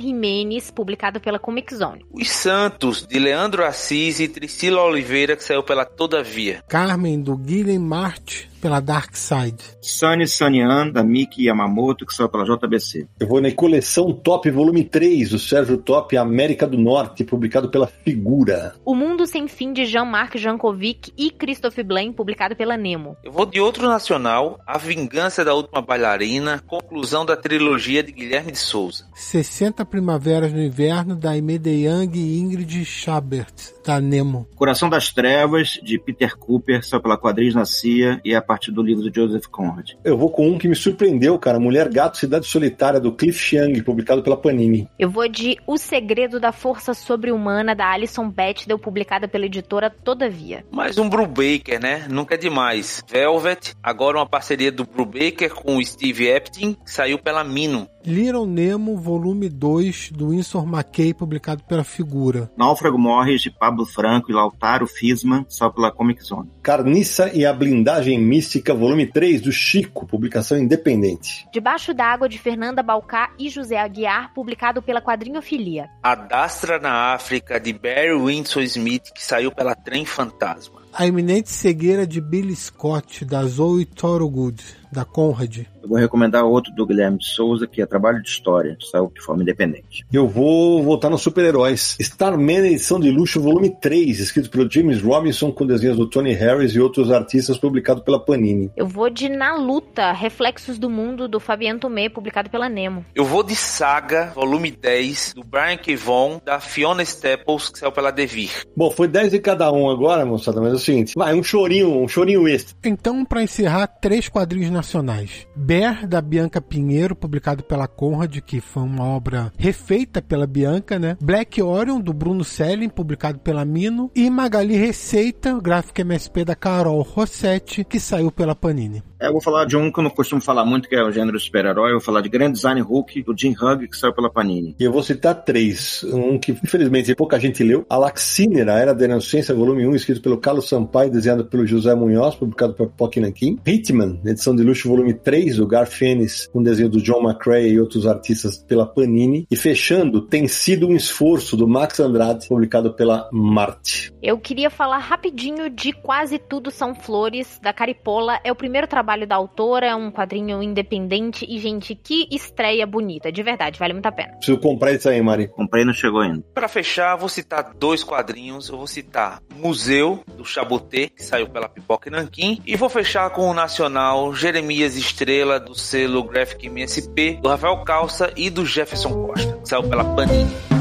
Publicado 0.72 1.20
pela 1.20 1.38
Comic 1.38 1.74
Zone. 1.74 2.04
Os 2.10 2.28
Santos, 2.28 3.06
de 3.06 3.18
Leandro 3.18 3.64
Assis 3.64 4.20
e 4.20 4.28
Priscila 4.28 4.82
Oliveira, 4.82 5.36
que 5.36 5.44
saiu 5.44 5.62
pela 5.62 5.84
Todavia. 5.84 6.62
Carmen, 6.68 7.20
do 7.20 7.36
Guilherme 7.36 7.78
Mart, 7.78 8.46
pela 8.56 8.80
Dark 8.80 9.14
Side. 9.14 9.62
Sunny 9.80 10.26
Sunyan, 10.26 10.90
da 10.90 11.02
Miki 11.02 11.44
Yamamoto, 11.44 12.06
que 12.06 12.14
saiu 12.14 12.28
pela 12.28 12.44
JBC. 12.44 13.06
Eu 13.20 13.28
vou 13.28 13.40
na 13.40 13.50
coleção 13.52 14.12
Top, 14.12 14.50
volume 14.50 14.84
3, 14.84 15.30
do 15.30 15.38
Sérgio 15.38 15.78
Top, 15.78 16.16
América 16.16 16.66
do 16.66 16.78
Norte, 16.78 17.24
publicado 17.24 17.70
pela 17.70 17.86
Figura. 17.86 18.74
O 18.84 18.94
Mundo 18.94 19.26
Sem 19.26 19.46
Fim, 19.46 19.72
de 19.72 19.84
Jean-Marc 19.84 20.36
Jankovic 20.36 21.12
e 21.16 21.30
Christophe 21.30 21.82
Blaine, 21.82 22.12
publicado 22.12 22.56
pela 22.56 22.76
Nemo. 22.76 23.16
Eu 23.22 23.32
vou 23.32 23.46
de 23.46 23.60
outro 23.60 23.86
nacional, 23.86 24.58
A 24.66 24.78
Vingança 24.78 25.44
da 25.44 25.54
Última 25.54 25.82
Bailarina, 25.82 26.62
conclusão 26.66 27.24
da 27.24 27.36
trilogia 27.36 28.02
de 28.02 28.12
Guilherme 28.12 28.52
de 28.52 28.58
Souza. 28.58 29.06
60 29.14 29.84
Primaveras 29.84 30.52
no 30.52 30.62
Inverno, 30.62 31.14
da 31.16 31.30
Aimee 31.30 31.60
Young 31.64 32.10
e 32.14 32.38
Ingrid 32.38 32.84
Schabert, 32.84 33.75
da 33.86 34.00
Nemo. 34.00 34.48
Coração 34.56 34.90
das 34.90 35.12
Trevas, 35.12 35.78
de 35.82 35.96
Peter 35.96 36.36
Cooper, 36.36 36.84
saiu 36.84 37.00
pela 37.00 37.16
Quadris 37.16 37.54
na 37.54 37.64
CIA 37.64 38.20
e 38.24 38.34
a 38.34 38.42
partir 38.42 38.72
do 38.72 38.82
livro 38.82 39.08
do 39.08 39.14
Joseph 39.14 39.46
Conrad. 39.46 39.92
Eu 40.04 40.18
vou 40.18 40.28
com 40.28 40.48
um 40.48 40.58
que 40.58 40.66
me 40.66 40.74
surpreendeu, 40.74 41.38
cara. 41.38 41.60
Mulher 41.60 41.88
Gato, 41.88 42.18
Cidade 42.18 42.46
Solitária, 42.46 42.98
do 42.98 43.12
Cliff 43.12 43.38
Chiang, 43.38 43.80
publicado 43.82 44.22
pela 44.22 44.36
Panini. 44.36 44.88
Eu 44.98 45.08
vou 45.08 45.28
de 45.28 45.56
O 45.66 45.78
Segredo 45.78 46.40
da 46.40 46.50
Força 46.50 46.94
Sobre-Humana, 46.94 47.74
da 47.74 47.88
Alison 47.92 48.28
Bechdel, 48.28 48.78
publicada 48.78 49.28
pela 49.28 49.46
editora 49.46 49.88
Todavia. 49.88 50.64
Mais 50.72 50.98
um 50.98 51.08
Brubaker, 51.08 51.80
né? 51.80 52.06
Nunca 52.10 52.34
é 52.34 52.38
demais. 52.38 53.04
Velvet, 53.08 53.74
agora 53.80 54.18
uma 54.18 54.28
parceria 54.28 54.72
do 54.72 54.84
Brubaker 54.84 55.54
com 55.54 55.76
o 55.76 55.84
Steve 55.84 56.26
Epting, 56.26 56.74
que 56.84 56.90
saiu 56.90 57.18
pela 57.18 57.44
Mino. 57.44 57.88
Little 58.06 58.46
Nemo, 58.46 58.96
volume 58.96 59.48
2, 59.48 60.12
do 60.12 60.28
Winsor 60.28 60.64
McKay, 60.64 61.12
publicado 61.12 61.64
pela 61.64 61.82
Figura. 61.82 62.48
Náufrago 62.56 62.96
Morris, 62.96 63.42
de 63.42 63.50
Pablo 63.50 63.84
Franco 63.84 64.30
e 64.30 64.34
Lautaro 64.34 64.86
Fisman, 64.86 65.44
saiu 65.48 65.72
pela 65.72 65.90
Comic 65.90 66.22
Zone. 66.22 66.48
Carniça 66.62 67.32
e 67.34 67.44
a 67.44 67.52
Blindagem 67.52 68.16
Mística, 68.16 68.72
volume 68.72 69.08
3, 69.08 69.40
do 69.40 69.50
Chico, 69.50 70.06
publicação 70.06 70.56
independente. 70.56 71.48
Debaixo 71.52 71.92
d'Água, 71.92 72.28
de 72.28 72.38
Fernanda 72.38 72.80
Balcá 72.80 73.32
e 73.36 73.48
José 73.48 73.76
Aguiar, 73.76 74.32
publicado 74.32 74.80
pela 74.80 75.02
Quadrinhofilia. 75.02 75.88
A 76.00 76.14
Dastra 76.14 76.78
na 76.78 77.12
África, 77.12 77.58
de 77.58 77.72
Barry 77.72 78.14
Windsor 78.14 78.62
Smith, 78.62 79.10
que 79.12 79.24
saiu 79.24 79.50
pela 79.50 79.74
Trem 79.74 80.04
Fantasma. 80.04 80.80
A 80.92 81.04
Iminente 81.04 81.50
Cegueira, 81.50 82.06
de 82.06 82.20
Billy 82.20 82.54
Scott, 82.54 83.24
da 83.24 83.44
Zoe 83.44 83.84
Thorogood, 83.84 84.62
da 84.92 85.04
Conrad. 85.04 85.66
Eu 85.86 85.90
vou 85.90 85.98
recomendar 85.98 86.44
outro 86.44 86.72
do 86.72 86.84
Guilherme 86.84 87.18
de 87.18 87.28
Souza, 87.28 87.64
que 87.64 87.80
é 87.80 87.86
Trabalho 87.86 88.20
de 88.20 88.28
História, 88.28 88.76
saiu 88.90 89.08
de 89.14 89.20
forma 89.20 89.44
independente. 89.44 90.04
Eu 90.12 90.26
vou 90.26 90.82
voltar 90.82 91.08
nos 91.08 91.22
super-heróis. 91.22 91.96
Starman, 92.00 92.66
edição 92.66 92.98
de 92.98 93.08
luxo, 93.08 93.40
volume 93.40 93.70
3, 93.70 94.18
escrito 94.18 94.50
pelo 94.50 94.68
James 94.68 95.00
Robinson, 95.00 95.52
com 95.52 95.64
desenhos 95.64 95.96
do 95.96 96.10
Tony 96.10 96.32
Harris 96.32 96.72
e 96.72 96.80
outros 96.80 97.12
artistas, 97.12 97.56
publicado 97.56 98.02
pela 98.02 98.18
Panini. 98.18 98.68
Eu 98.76 98.88
vou 98.88 99.08
de 99.08 99.28
Na 99.28 99.54
Luta, 99.54 100.10
Reflexos 100.10 100.76
do 100.76 100.90
Mundo, 100.90 101.28
do 101.28 101.38
Fabiano 101.38 101.78
Tomé, 101.78 102.08
publicado 102.08 102.50
pela 102.50 102.68
Nemo. 102.68 103.06
Eu 103.14 103.24
vou 103.24 103.44
de 103.44 103.54
Saga, 103.54 104.32
volume 104.34 104.72
10, 104.72 105.34
do 105.34 105.44
Brian 105.44 105.76
Kevon, 105.76 106.40
da 106.44 106.58
Fiona 106.58 107.04
Staples, 107.04 107.68
que 107.68 107.78
saiu 107.78 107.92
pela 107.92 108.10
Devir. 108.10 108.50
Bom, 108.76 108.90
foi 108.90 109.06
10 109.06 109.30
de 109.30 109.38
cada 109.38 109.70
um 109.70 109.88
agora, 109.88 110.26
moçada, 110.26 110.60
mas 110.60 110.72
é 110.72 110.74
o 110.74 110.80
seguinte, 110.80 111.12
vai, 111.16 111.32
um 111.32 111.44
chorinho, 111.44 112.02
um 112.02 112.08
chorinho 112.08 112.48
extra. 112.48 112.76
Então, 112.84 113.24
para 113.24 113.44
encerrar, 113.44 113.86
três 113.86 114.28
quadrinhos 114.28 114.72
nacionais. 114.72 115.46
Bear, 115.76 116.06
da 116.06 116.22
Bianca 116.22 116.58
Pinheiro, 116.58 117.14
publicado 117.14 117.62
pela 117.62 117.86
Conrad, 117.86 118.40
que 118.40 118.62
foi 118.62 118.82
uma 118.82 119.04
obra 119.04 119.52
refeita 119.58 120.22
pela 120.22 120.46
Bianca, 120.46 120.98
né? 120.98 121.18
Black 121.20 121.60
Orion, 121.60 122.00
do 122.00 122.14
Bruno 122.14 122.42
Selling, 122.44 122.88
publicado 122.88 123.38
pela 123.40 123.62
Mino. 123.62 124.10
E 124.14 124.30
Magali 124.30 124.74
Receita, 124.74 125.60
gráfico 125.60 126.00
MSP 126.00 126.46
da 126.46 126.54
Carol 126.54 127.02
Rossetti, 127.02 127.84
que 127.84 128.00
saiu 128.00 128.32
pela 128.32 128.54
Panini. 128.54 129.02
É, 129.18 129.28
eu 129.28 129.32
vou 129.32 129.40
falar 129.40 129.64
de 129.64 129.76
um 129.76 129.90
que 129.90 129.98
eu 129.98 130.04
não 130.04 130.10
costumo 130.10 130.42
falar 130.42 130.64
muito, 130.64 130.88
que 130.88 130.94
é 130.94 131.02
o 131.02 131.10
gênero 131.10 131.40
super-herói. 131.40 131.88
Eu 131.88 131.94
vou 131.94 132.00
falar 132.00 132.20
de 132.20 132.28
Grand 132.28 132.52
Design 132.52 132.80
Hulk, 132.82 133.22
do 133.22 133.34
Jim 133.36 133.54
Hugg, 133.58 133.88
que 133.88 133.96
saiu 133.96 134.12
pela 134.12 134.30
Panini. 134.30 134.76
E 134.78 134.84
eu 134.84 134.92
vou 134.92 135.02
citar 135.02 135.34
três. 135.34 136.04
Um 136.04 136.38
que, 136.38 136.52
infelizmente, 136.52 137.14
pouca 137.14 137.40
gente 137.40 137.64
leu. 137.64 137.86
A 137.88 137.96
Laxiner, 137.96 138.68
a 138.68 138.78
Era 138.78 138.94
da 138.94 139.06
Inocência, 139.06 139.54
volume 139.54 139.86
1, 139.86 139.94
escrito 139.94 140.20
pelo 140.20 140.36
Carlos 140.36 140.68
Sampaio, 140.68 141.10
desenhado 141.10 141.46
pelo 141.46 141.66
José 141.66 141.94
Munhoz, 141.94 142.34
publicado 142.34 142.74
pela 142.74 142.90
Pock 142.90 143.18
Nankin. 143.18 143.58
Hitman, 143.66 144.20
edição 144.24 144.54
de 144.54 144.62
luxo, 144.62 144.86
volume 144.86 145.14
3, 145.14 145.56
do 145.56 145.66
Gar 145.66 145.86
Fennis, 145.86 146.46
com 146.52 146.62
desenho 146.62 146.90
do 146.90 147.00
John 147.00 147.22
McCrae 147.22 147.70
e 147.70 147.80
outros 147.80 148.06
artistas 148.06 148.58
pela 148.58 148.84
Panini. 148.84 149.46
E 149.50 149.56
fechando, 149.56 150.20
Tem 150.20 150.46
Sido 150.46 150.88
um 150.88 150.94
Esforço, 150.94 151.56
do 151.56 151.66
Max 151.66 152.00
Andrade, 152.00 152.48
publicado 152.48 152.92
pela 152.92 153.30
Marte. 153.32 154.12
Eu 154.22 154.38
queria 154.38 154.68
falar 154.68 154.98
rapidinho 154.98 155.70
de 155.70 155.92
Quase 155.92 156.38
Tudo 156.38 156.70
São 156.70 156.94
Flores, 156.94 157.58
da 157.62 157.72
Caripola. 157.72 158.38
É 158.44 158.52
o 158.52 158.56
primeiro 158.56 158.86
trabalho 158.86 159.05
da 159.26 159.36
autora, 159.36 159.86
é 159.86 159.94
um 159.94 160.10
quadrinho 160.10 160.62
independente 160.62 161.46
e, 161.48 161.58
gente, 161.58 161.94
que 161.94 162.28
estreia 162.30 162.86
bonita. 162.86 163.30
De 163.30 163.42
verdade, 163.42 163.78
vale 163.78 163.92
muito 163.92 164.06
a 164.06 164.12
pena. 164.12 164.34
Preciso 164.34 164.58
comprar 164.58 164.92
isso 164.92 165.08
aí, 165.08 165.20
Mari. 165.22 165.48
Comprei 165.48 165.82
e 165.82 165.86
não 165.86 165.92
chegou 165.92 166.20
ainda. 166.20 166.44
Para 166.52 166.68
fechar, 166.68 167.16
vou 167.16 167.28
citar 167.28 167.72
dois 167.78 168.02
quadrinhos. 168.02 168.68
Eu 168.68 168.76
vou 168.76 168.86
citar 168.86 169.40
Museu, 169.54 170.22
do 170.36 170.44
Chaboté, 170.44 171.08
que 171.08 171.22
saiu 171.22 171.48
pela 171.48 171.68
Pipoca 171.68 172.08
e 172.08 172.12
Nanquim. 172.12 172.60
E 172.66 172.76
vou 172.76 172.88
fechar 172.88 173.30
com 173.30 173.48
o 173.48 173.54
nacional 173.54 174.34
Jeremias 174.34 174.96
Estrela, 174.96 175.60
do 175.60 175.74
selo 175.74 176.22
Graphic 176.24 176.66
MSP, 176.66 177.38
do 177.40 177.48
Rafael 177.48 177.82
Calça 177.84 178.32
e 178.36 178.50
do 178.50 178.66
Jefferson 178.66 179.26
Costa, 179.26 179.52
que 179.58 179.68
saiu 179.68 179.88
pela 179.88 180.04
Panini. 180.04 180.75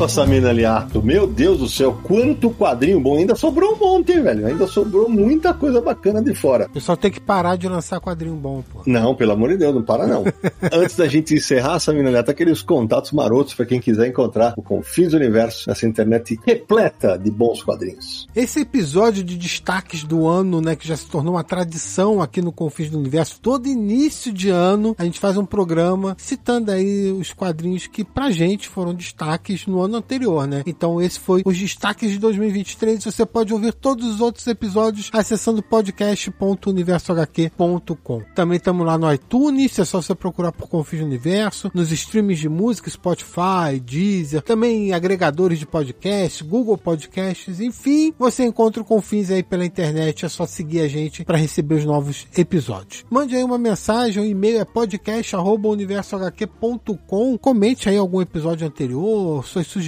Ufa, 0.00 0.08
Samina 0.08 0.48
Aliato, 0.48 1.02
meu 1.02 1.26
Deus 1.26 1.58
do 1.58 1.68
céu, 1.68 2.00
quanto 2.02 2.48
quadrinho 2.48 2.98
bom. 2.98 3.18
Ainda 3.18 3.34
sobrou 3.34 3.74
um 3.74 3.76
monte, 3.76 4.12
hein, 4.12 4.22
velho. 4.22 4.46
Ainda 4.46 4.66
sobrou 4.66 5.10
muita 5.10 5.52
coisa 5.52 5.78
bacana 5.78 6.22
de 6.22 6.34
fora. 6.34 6.64
O 6.64 6.70
pessoal 6.70 6.96
tem 6.96 7.10
que 7.10 7.20
parar 7.20 7.56
de 7.56 7.68
lançar 7.68 8.00
quadrinho 8.00 8.34
bom, 8.34 8.64
pô. 8.72 8.80
Não, 8.86 9.14
pelo 9.14 9.32
amor 9.32 9.50
de 9.50 9.58
Deus, 9.58 9.74
não 9.74 9.82
para 9.82 10.06
não. 10.06 10.24
Antes 10.72 10.96
da 10.96 11.06
gente 11.06 11.34
encerrar, 11.34 11.78
Samina 11.80 12.08
Aliato, 12.08 12.30
aqueles 12.30 12.62
contatos 12.62 13.12
marotos 13.12 13.52
para 13.52 13.66
quem 13.66 13.78
quiser 13.78 14.08
encontrar 14.08 14.54
o 14.56 14.62
Confins 14.62 15.10
do 15.10 15.18
Universo 15.18 15.68
nessa 15.68 15.86
internet 15.86 16.40
repleta 16.46 17.18
de 17.18 17.30
bons 17.30 17.62
quadrinhos. 17.62 18.26
Esse 18.34 18.60
episódio 18.60 19.22
de 19.22 19.36
destaques 19.36 20.02
do 20.02 20.26
ano, 20.26 20.62
né, 20.62 20.76
que 20.76 20.88
já 20.88 20.96
se 20.96 21.04
tornou 21.10 21.34
uma 21.34 21.44
tradição 21.44 22.22
aqui 22.22 22.40
no 22.40 22.52
Confins 22.52 22.88
do 22.88 22.98
Universo, 22.98 23.38
todo 23.38 23.68
início 23.68 24.32
de 24.32 24.48
ano 24.48 24.96
a 24.96 25.04
gente 25.04 25.20
faz 25.20 25.36
um 25.36 25.44
programa 25.44 26.16
citando 26.18 26.70
aí 26.70 27.12
os 27.12 27.34
quadrinhos 27.34 27.86
que 27.86 28.02
pra 28.02 28.30
gente 28.30 28.66
foram 28.66 28.94
destaques 28.94 29.66
no 29.66 29.82
ano 29.82 29.89
anterior, 29.96 30.46
né? 30.46 30.62
Então 30.66 31.00
esse 31.00 31.18
foi 31.18 31.40
os 31.44 31.58
destaques 31.58 32.10
de 32.10 32.18
2023. 32.18 33.02
Você 33.04 33.24
pode 33.26 33.52
ouvir 33.52 33.72
todos 33.72 34.06
os 34.06 34.20
outros 34.20 34.46
episódios 34.46 35.10
acessando 35.12 35.60
podcast.universohq.com. 35.62 38.22
Também 38.34 38.56
estamos 38.56 38.86
lá 38.86 38.98
no 38.98 39.12
iTunes, 39.12 39.78
é 39.78 39.84
só 39.84 40.02
você 40.02 40.14
procurar 40.14 40.52
por 40.52 40.68
Confins 40.68 41.02
Universo, 41.02 41.70
nos 41.74 41.90
streams 41.92 42.40
de 42.40 42.48
música, 42.48 42.88
Spotify, 42.90 43.78
Deezer, 43.82 44.40
também 44.42 44.92
agregadores 44.92 45.58
de 45.58 45.66
podcast, 45.66 46.44
Google 46.44 46.78
Podcasts, 46.78 47.60
enfim, 47.60 48.14
você 48.18 48.44
encontra 48.44 48.82
o 48.82 48.84
Confins 48.84 49.30
aí 49.30 49.42
pela 49.42 49.64
internet, 49.64 50.24
é 50.24 50.28
só 50.28 50.46
seguir 50.46 50.80
a 50.80 50.88
gente 50.88 51.24
para 51.24 51.38
receber 51.38 51.76
os 51.76 51.84
novos 51.84 52.26
episódios. 52.36 53.04
Mande 53.10 53.34
aí 53.36 53.42
uma 53.42 53.58
mensagem, 53.58 54.22
o 54.22 54.26
e-mail 54.26 54.60
é 54.60 54.64
podcast@universohq.com. 54.64 57.38
Comente 57.38 57.88
aí 57.88 57.96
algum 57.96 58.20
episódio 58.20 58.66
anterior, 58.66 59.46
suas 59.46 59.66
sugestões, 59.66 59.79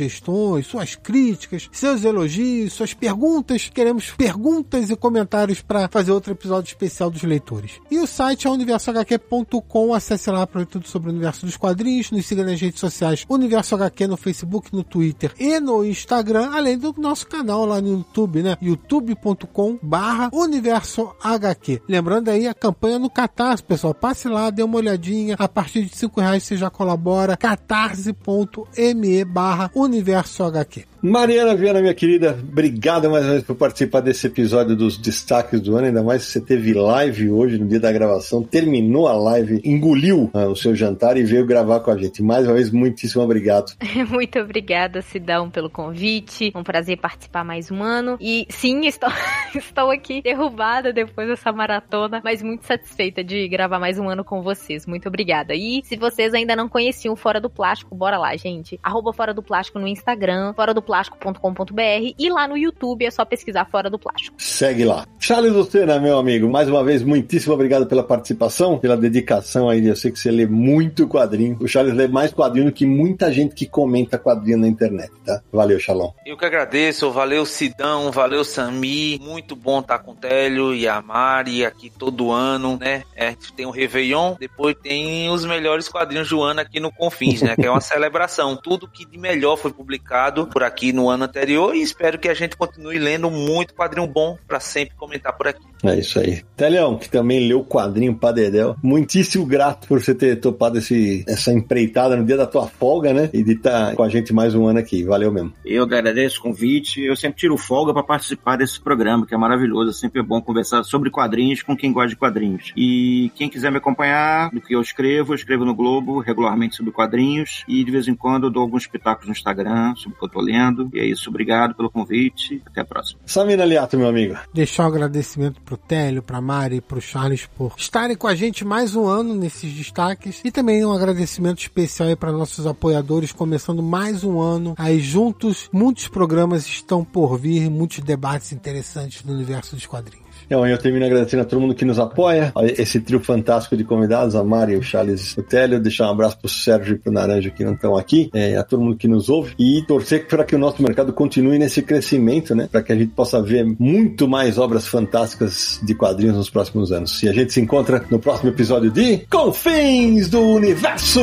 suas 0.64 0.94
críticas, 0.94 1.69
seus 1.73 2.05
elogios, 2.05 2.73
suas 2.73 2.94
perguntas. 2.94 3.70
Queremos 3.73 4.10
perguntas 4.10 4.90
e 4.90 4.97
comentários 4.97 5.60
para 5.60 5.89
fazer 5.89 6.12
outro 6.12 6.32
episódio 6.32 6.69
especial 6.69 7.10
dos 7.10 7.23
leitores. 7.23 7.73
E 7.90 7.98
o 7.98 8.06
site 8.06 8.47
é 8.47 8.51
universohq.com. 8.51 9.94
Acesse 9.94 10.31
lá 10.31 10.47
para 10.47 10.64
tudo 10.64 10.86
sobre 10.89 11.09
o 11.09 11.12
universo 11.12 11.47
dos 11.47 11.56
quadrinhos. 11.56 12.10
Nos 12.10 12.27
siga 12.27 12.44
nas 12.44 12.60
redes 12.60 12.81
sociais 12.81 13.24
Universo 13.28 13.74
HQ 13.74 14.06
no 14.06 14.16
Facebook, 14.16 14.74
no 14.74 14.85
Twitter 14.85 15.32
e 15.39 15.59
no 15.60 15.85
Instagram, 15.85 16.51
além 16.52 16.78
do 16.78 16.94
nosso 16.98 17.27
canal 17.27 17.64
lá 17.64 17.81
no 17.81 17.89
YouTube, 17.89 18.43
né? 18.43 18.56
youtube.com 18.60 19.78
barra 19.82 20.31
Universo 20.32 21.14
HQ. 21.23 21.82
Lembrando 21.89 22.28
aí 22.28 22.47
a 22.47 22.55
campanha 22.55 22.98
no 22.98 23.10
Catarse, 23.10 23.62
pessoal. 23.62 23.94
Passe 23.94 24.28
lá, 24.28 24.51
dê 24.51 24.62
uma 24.62 24.77
olhadinha. 24.77 25.36
A 25.39 25.48
partir 25.48 25.85
de 25.85 25.97
cinco 25.97 26.20
reais 26.20 26.43
você 26.43 26.56
já 26.56 26.70
colabora. 26.70 27.36
catarse.me 27.36 29.24
barra 29.24 29.70
Universo 29.82 30.50
HQ. 30.50 30.91
Mariana 31.05 31.57
Viana, 31.57 31.81
minha 31.81 31.95
querida, 31.95 32.31
obrigado 32.31 33.11
mais 33.11 33.24
uma 33.24 33.33
vez 33.33 33.43
por 33.43 33.57
participar 33.57 33.99
desse 33.99 34.24
episódio 34.29 34.77
dos 34.77 34.97
destaques 34.97 35.61
do 35.61 35.74
ano, 35.74 35.89
ainda 35.89 36.01
mais 36.01 36.24
que 36.24 36.31
você 36.31 36.41
teve 36.41 36.73
live 36.73 37.29
hoje, 37.29 37.59
no 37.59 37.66
dia 37.66 37.81
da 37.81 37.91
gravação, 37.91 38.41
terminou 38.45 39.09
a 39.09 39.12
live, 39.12 39.61
engoliu 39.65 40.31
ah, 40.33 40.47
o 40.47 40.55
seu 40.55 40.77
jantar 40.77 41.16
e 41.16 41.24
veio 41.24 41.45
gravar 41.45 41.81
com 41.81 41.91
a 41.91 41.99
gente. 41.99 42.23
Mais 42.23 42.47
uma 42.47 42.55
vez, 42.55 42.70
muitíssimo 42.70 43.24
obrigado. 43.24 43.73
Muito 44.11 44.39
obrigada, 44.39 45.03
Sidão, 45.03 45.51
pelo 45.51 45.69
convite. 45.69 46.53
Um 46.55 46.62
prazer 46.62 46.99
participar 46.99 47.43
mais 47.43 47.69
um 47.69 47.83
ano. 47.83 48.16
E 48.20 48.47
sim, 48.49 48.83
estou, 48.87 49.11
estou 49.57 49.91
aqui 49.91 50.23
derrubada 50.23 50.93
depois 50.93 51.27
dessa 51.27 51.51
maratona, 51.51 52.20
mas 52.23 52.45
muito 52.45 52.65
satisfeita 52.65 53.24
de 53.24 53.49
gravar 53.49 53.81
mais 53.81 53.99
um 53.99 54.09
ano 54.09 54.23
com 54.23 54.41
vocês. 54.41 54.87
Muito 54.87 55.09
obrigada. 55.09 55.53
E 55.53 55.83
se 55.83 55.97
vocês 55.97 56.33
ainda 56.33 56.55
não 56.55 56.69
conheciam 56.69 57.16
Fora 57.16 57.41
do 57.41 57.51
Plástico, 57.51 57.93
bora 57.93 58.16
lá, 58.16 58.37
gente. 58.37 58.79
Arroba 58.81 59.12
Fora 59.12 59.35
do 59.35 59.43
Plástico 59.43 59.81
no 59.81 59.89
Instagram, 59.89 60.53
Fora 60.55 60.73
do 60.73 60.91
plástico.com.br 60.93 62.14
e 62.19 62.28
lá 62.28 62.47
no 62.47 62.55
YouTube 62.55 63.06
é 63.06 63.10
só 63.10 63.24
pesquisar 63.24 63.64
Fora 63.64 63.89
do 63.89 63.98
Plástico. 63.98 64.36
Segue 64.36 64.85
lá. 64.85 65.06
Charles 65.19 65.55
Lucena, 65.55 65.98
meu 65.98 66.19
amigo, 66.19 66.51
mais 66.51 66.69
uma 66.69 66.85
vez, 66.85 67.02
muitíssimo 67.02 67.55
obrigado 67.55 67.86
pela 67.86 68.02
participação, 68.02 68.78
pela 68.78 68.94
dedicação 68.94 69.70
aí. 69.70 69.86
Eu 69.86 69.97
sei 69.97 70.10
que 70.10 70.19
você 70.19 70.31
lê 70.31 70.47
muito 70.47 71.09
quadrinho. 71.09 71.56
O 71.60 71.66
Charles 71.66 71.94
lê 71.94 72.06
mais 72.06 72.31
quadrinho 72.35 72.66
do 72.66 72.73
que 72.73 72.85
muita 72.85 73.32
gente 73.32 73.55
que 73.55 73.64
comenta 73.64 74.19
quadrinho 74.19 74.59
na 74.59 74.69
internet, 74.69 75.10
tá? 75.24 75.40
Valeu, 75.51 75.81
Shalom. 75.81 76.10
Eu 76.27 76.36
que 76.36 76.44
agradeço, 76.44 77.10
valeu 77.10 77.47
Sidão, 77.47 78.12
valeu 78.12 78.44
Sami, 78.44 79.19
muito 79.23 79.56
bom 79.56 79.81
estar 79.81 79.98
com 80.01 80.10
o 80.10 80.14
Télio 80.14 80.74
e 80.74 80.86
a 80.86 81.01
Mari 81.01 81.64
aqui 81.64 81.89
todo 81.89 82.31
ano, 82.31 82.77
né? 82.78 83.05
É, 83.16 83.35
tem 83.56 83.64
o 83.64 83.70
Réveillon, 83.70 84.35
depois 84.39 84.77
tem 84.82 85.31
os 85.31 85.47
melhores 85.47 85.89
quadrinhos 85.89 86.28
do 86.28 86.43
ano 86.43 86.60
aqui 86.60 86.78
no 86.78 86.93
Confins, 86.93 87.40
né? 87.40 87.56
Que 87.56 87.66
é 87.66 87.70
uma 87.70 87.81
celebração. 87.81 88.56
Tudo 88.56 88.86
que 88.86 89.06
de 89.06 89.16
melhor 89.16 89.56
foi 89.56 89.73
publicado 89.73 90.47
por 90.48 90.62
aqui 90.62 90.81
aqui 90.82 90.92
no 90.92 91.09
ano 91.09 91.24
anterior 91.24 91.76
e 91.76 91.80
espero 91.80 92.18
que 92.18 92.28
a 92.28 92.34
gente 92.34 92.56
continue 92.56 92.98
lendo 92.98 93.30
muito 93.30 93.72
quadrinho 93.72 94.06
bom 94.09 94.36
para 94.48 94.59
sempre 94.59 94.96
comentar 94.96 95.32
por 95.36 95.46
aqui. 95.46 95.62
É 95.84 95.98
isso 95.98 96.18
aí. 96.18 96.42
Telhão, 96.56 96.96
que 96.96 97.09
também 97.09 97.46
leu 97.48 97.60
o 97.60 97.64
quadrinho 97.64 98.16
Padedel, 98.16 98.76
muitíssimo 98.82 99.44
grato 99.46 99.86
por 99.86 100.00
você 100.00 100.14
ter 100.14 100.36
topado 100.36 100.78
esse, 100.78 101.24
essa 101.26 101.52
empreitada 101.52 102.16
no 102.16 102.24
dia 102.24 102.36
da 102.36 102.46
tua 102.46 102.66
folga, 102.66 103.12
né? 103.12 103.30
E 103.32 103.42
de 103.42 103.52
estar 103.52 103.90
tá 103.90 103.94
com 103.94 104.02
a 104.02 104.09
gente 104.09 104.32
mais 104.32 104.54
um 104.54 104.66
ano 104.66 104.78
aqui. 104.78 105.02
Valeu 105.02 105.32
mesmo. 105.32 105.52
Eu 105.64 105.82
agradeço 105.82 106.38
o 106.38 106.42
convite. 106.42 107.00
Eu 107.00 107.16
sempre 107.16 107.38
tiro 107.38 107.56
folga 107.56 107.92
para 107.92 108.02
participar 108.02 108.56
desse 108.56 108.80
programa, 108.80 109.26
que 109.26 109.34
é 109.34 109.38
maravilhoso. 109.38 109.90
É 109.90 109.92
sempre 109.92 110.22
bom 110.22 110.40
conversar 110.40 110.84
sobre 110.84 111.10
quadrinhos 111.10 111.62
com 111.62 111.76
quem 111.76 111.92
gosta 111.92 112.10
de 112.10 112.16
quadrinhos. 112.16 112.72
E 112.76 113.32
quem 113.34 113.48
quiser 113.48 113.72
me 113.72 113.78
acompanhar 113.78 114.50
do 114.50 114.60
que 114.60 114.74
eu 114.74 114.80
escrevo, 114.80 115.32
eu 115.32 115.36
escrevo 115.36 115.64
no 115.64 115.74
Globo 115.74 116.20
regularmente 116.20 116.76
sobre 116.76 116.92
quadrinhos 116.92 117.64
e 117.66 117.82
de 117.82 117.90
vez 117.90 118.06
em 118.06 118.14
quando 118.14 118.44
eu 118.44 118.50
dou 118.50 118.62
alguns 118.62 118.86
pitacos 118.86 119.26
no 119.26 119.32
Instagram 119.32 119.94
sobre 119.96 120.16
o 120.16 120.18
que 120.18 120.24
eu 120.24 120.30
tô 120.30 120.40
lendo 120.40 120.72
e 120.93 120.99
é 120.99 121.05
isso. 121.05 121.28
Obrigado 121.31 121.74
pelo 121.74 121.90
convite. 121.90 122.62
Até 122.66 122.81
a 122.81 122.85
próxima. 122.85 123.20
Samina 123.27 123.65
Liato, 123.65 123.97
meu 123.97 124.09
amigo. 124.09 124.36
Deixar 124.53 124.85
um 124.85 124.89
agradecimento 124.89 125.61
pro 125.61 125.77
Télio, 125.77 126.23
pra 126.23 126.40
Mari 126.40 126.77
e 126.77 126.81
pro 126.81 127.01
Charles 127.01 127.47
por 127.47 127.74
estarem 127.77 128.16
com 128.16 128.27
a 128.27 128.35
gente 128.35 128.65
mais 128.65 128.94
um 128.94 129.07
ano 129.07 129.35
nesses 129.35 129.73
destaques. 129.73 130.40
E 130.44 130.51
também 130.51 130.85
um 130.85 130.93
agradecimento 130.93 131.61
especial 131.61 132.09
aí 132.09 132.16
para 132.16 132.32
nossos 132.32 132.66
apoiadores, 132.66 133.32
começando 133.32 133.82
mais 133.82 134.24
um 134.24 134.40
ano 134.40 134.74
aí 134.78 135.01
juntos. 135.01 135.69
Muitos 135.73 136.09
programas 136.09 136.66
estão 136.66 137.05
por 137.05 137.39
vir, 137.39 137.70
muitos 137.70 138.01
debates 138.01 138.53
interessantes 138.53 139.24
no 139.24 139.32
universo 139.32 139.74
dos 139.74 139.86
quadrinhos. 139.86 140.22
Então, 140.53 140.66
eu 140.66 140.77
termino 140.77 141.07
agradecendo 141.07 141.45
a 141.45 141.47
todo 141.47 141.62
mundo 141.62 141.74
que 141.74 141.83
nos 141.83 141.99
apoia, 141.99 142.53
esse 142.77 143.01
trio 143.01 143.20
fantástico 143.20 143.74
de 143.74 143.85
convidados, 143.85 144.37
a 144.37 144.45
Mari, 144.45 144.77
o 144.77 144.83
Charles 144.83 145.35
o 145.39 145.43
Télio, 145.43 145.81
deixar 145.81 146.09
um 146.09 146.11
abraço 146.11 146.37
pro 146.37 146.47
Sérgio 146.47 146.95
e 146.95 146.99
pro 146.99 147.11
Naranja 147.11 147.49
que 147.49 147.65
não 147.65 147.73
estão 147.73 147.97
aqui, 147.97 148.29
é, 148.35 148.59
a 148.59 148.62
todo 148.62 148.83
mundo 148.83 148.99
que 148.99 149.09
nos 149.09 149.31
ouve 149.31 149.55
e 149.59 149.83
torcer 149.89 150.27
para 150.27 150.45
que 150.45 150.55
o 150.55 150.59
nosso 150.59 150.83
mercado 150.83 151.11
continue 151.11 151.59
nesse 151.59 151.81
crescimento, 151.81 152.55
né? 152.55 152.69
Para 152.70 152.83
que 152.83 152.93
a 152.93 152.97
gente 152.97 153.12
possa 153.12 153.41
ver 153.41 153.65
muito 153.79 154.29
mais 154.29 154.59
obras 154.59 154.87
fantásticas 154.87 155.81
de 155.83 155.95
quadrinhos 155.95 156.37
nos 156.37 156.51
próximos 156.51 156.93
anos. 156.93 157.23
E 157.23 157.31
a 157.31 157.33
gente 157.33 157.51
se 157.51 157.61
encontra 157.62 158.05
no 158.11 158.19
próximo 158.19 158.51
episódio 158.51 158.91
de 158.91 159.27
Confins 159.31 160.29
do 160.29 160.39
Universo! 160.39 161.23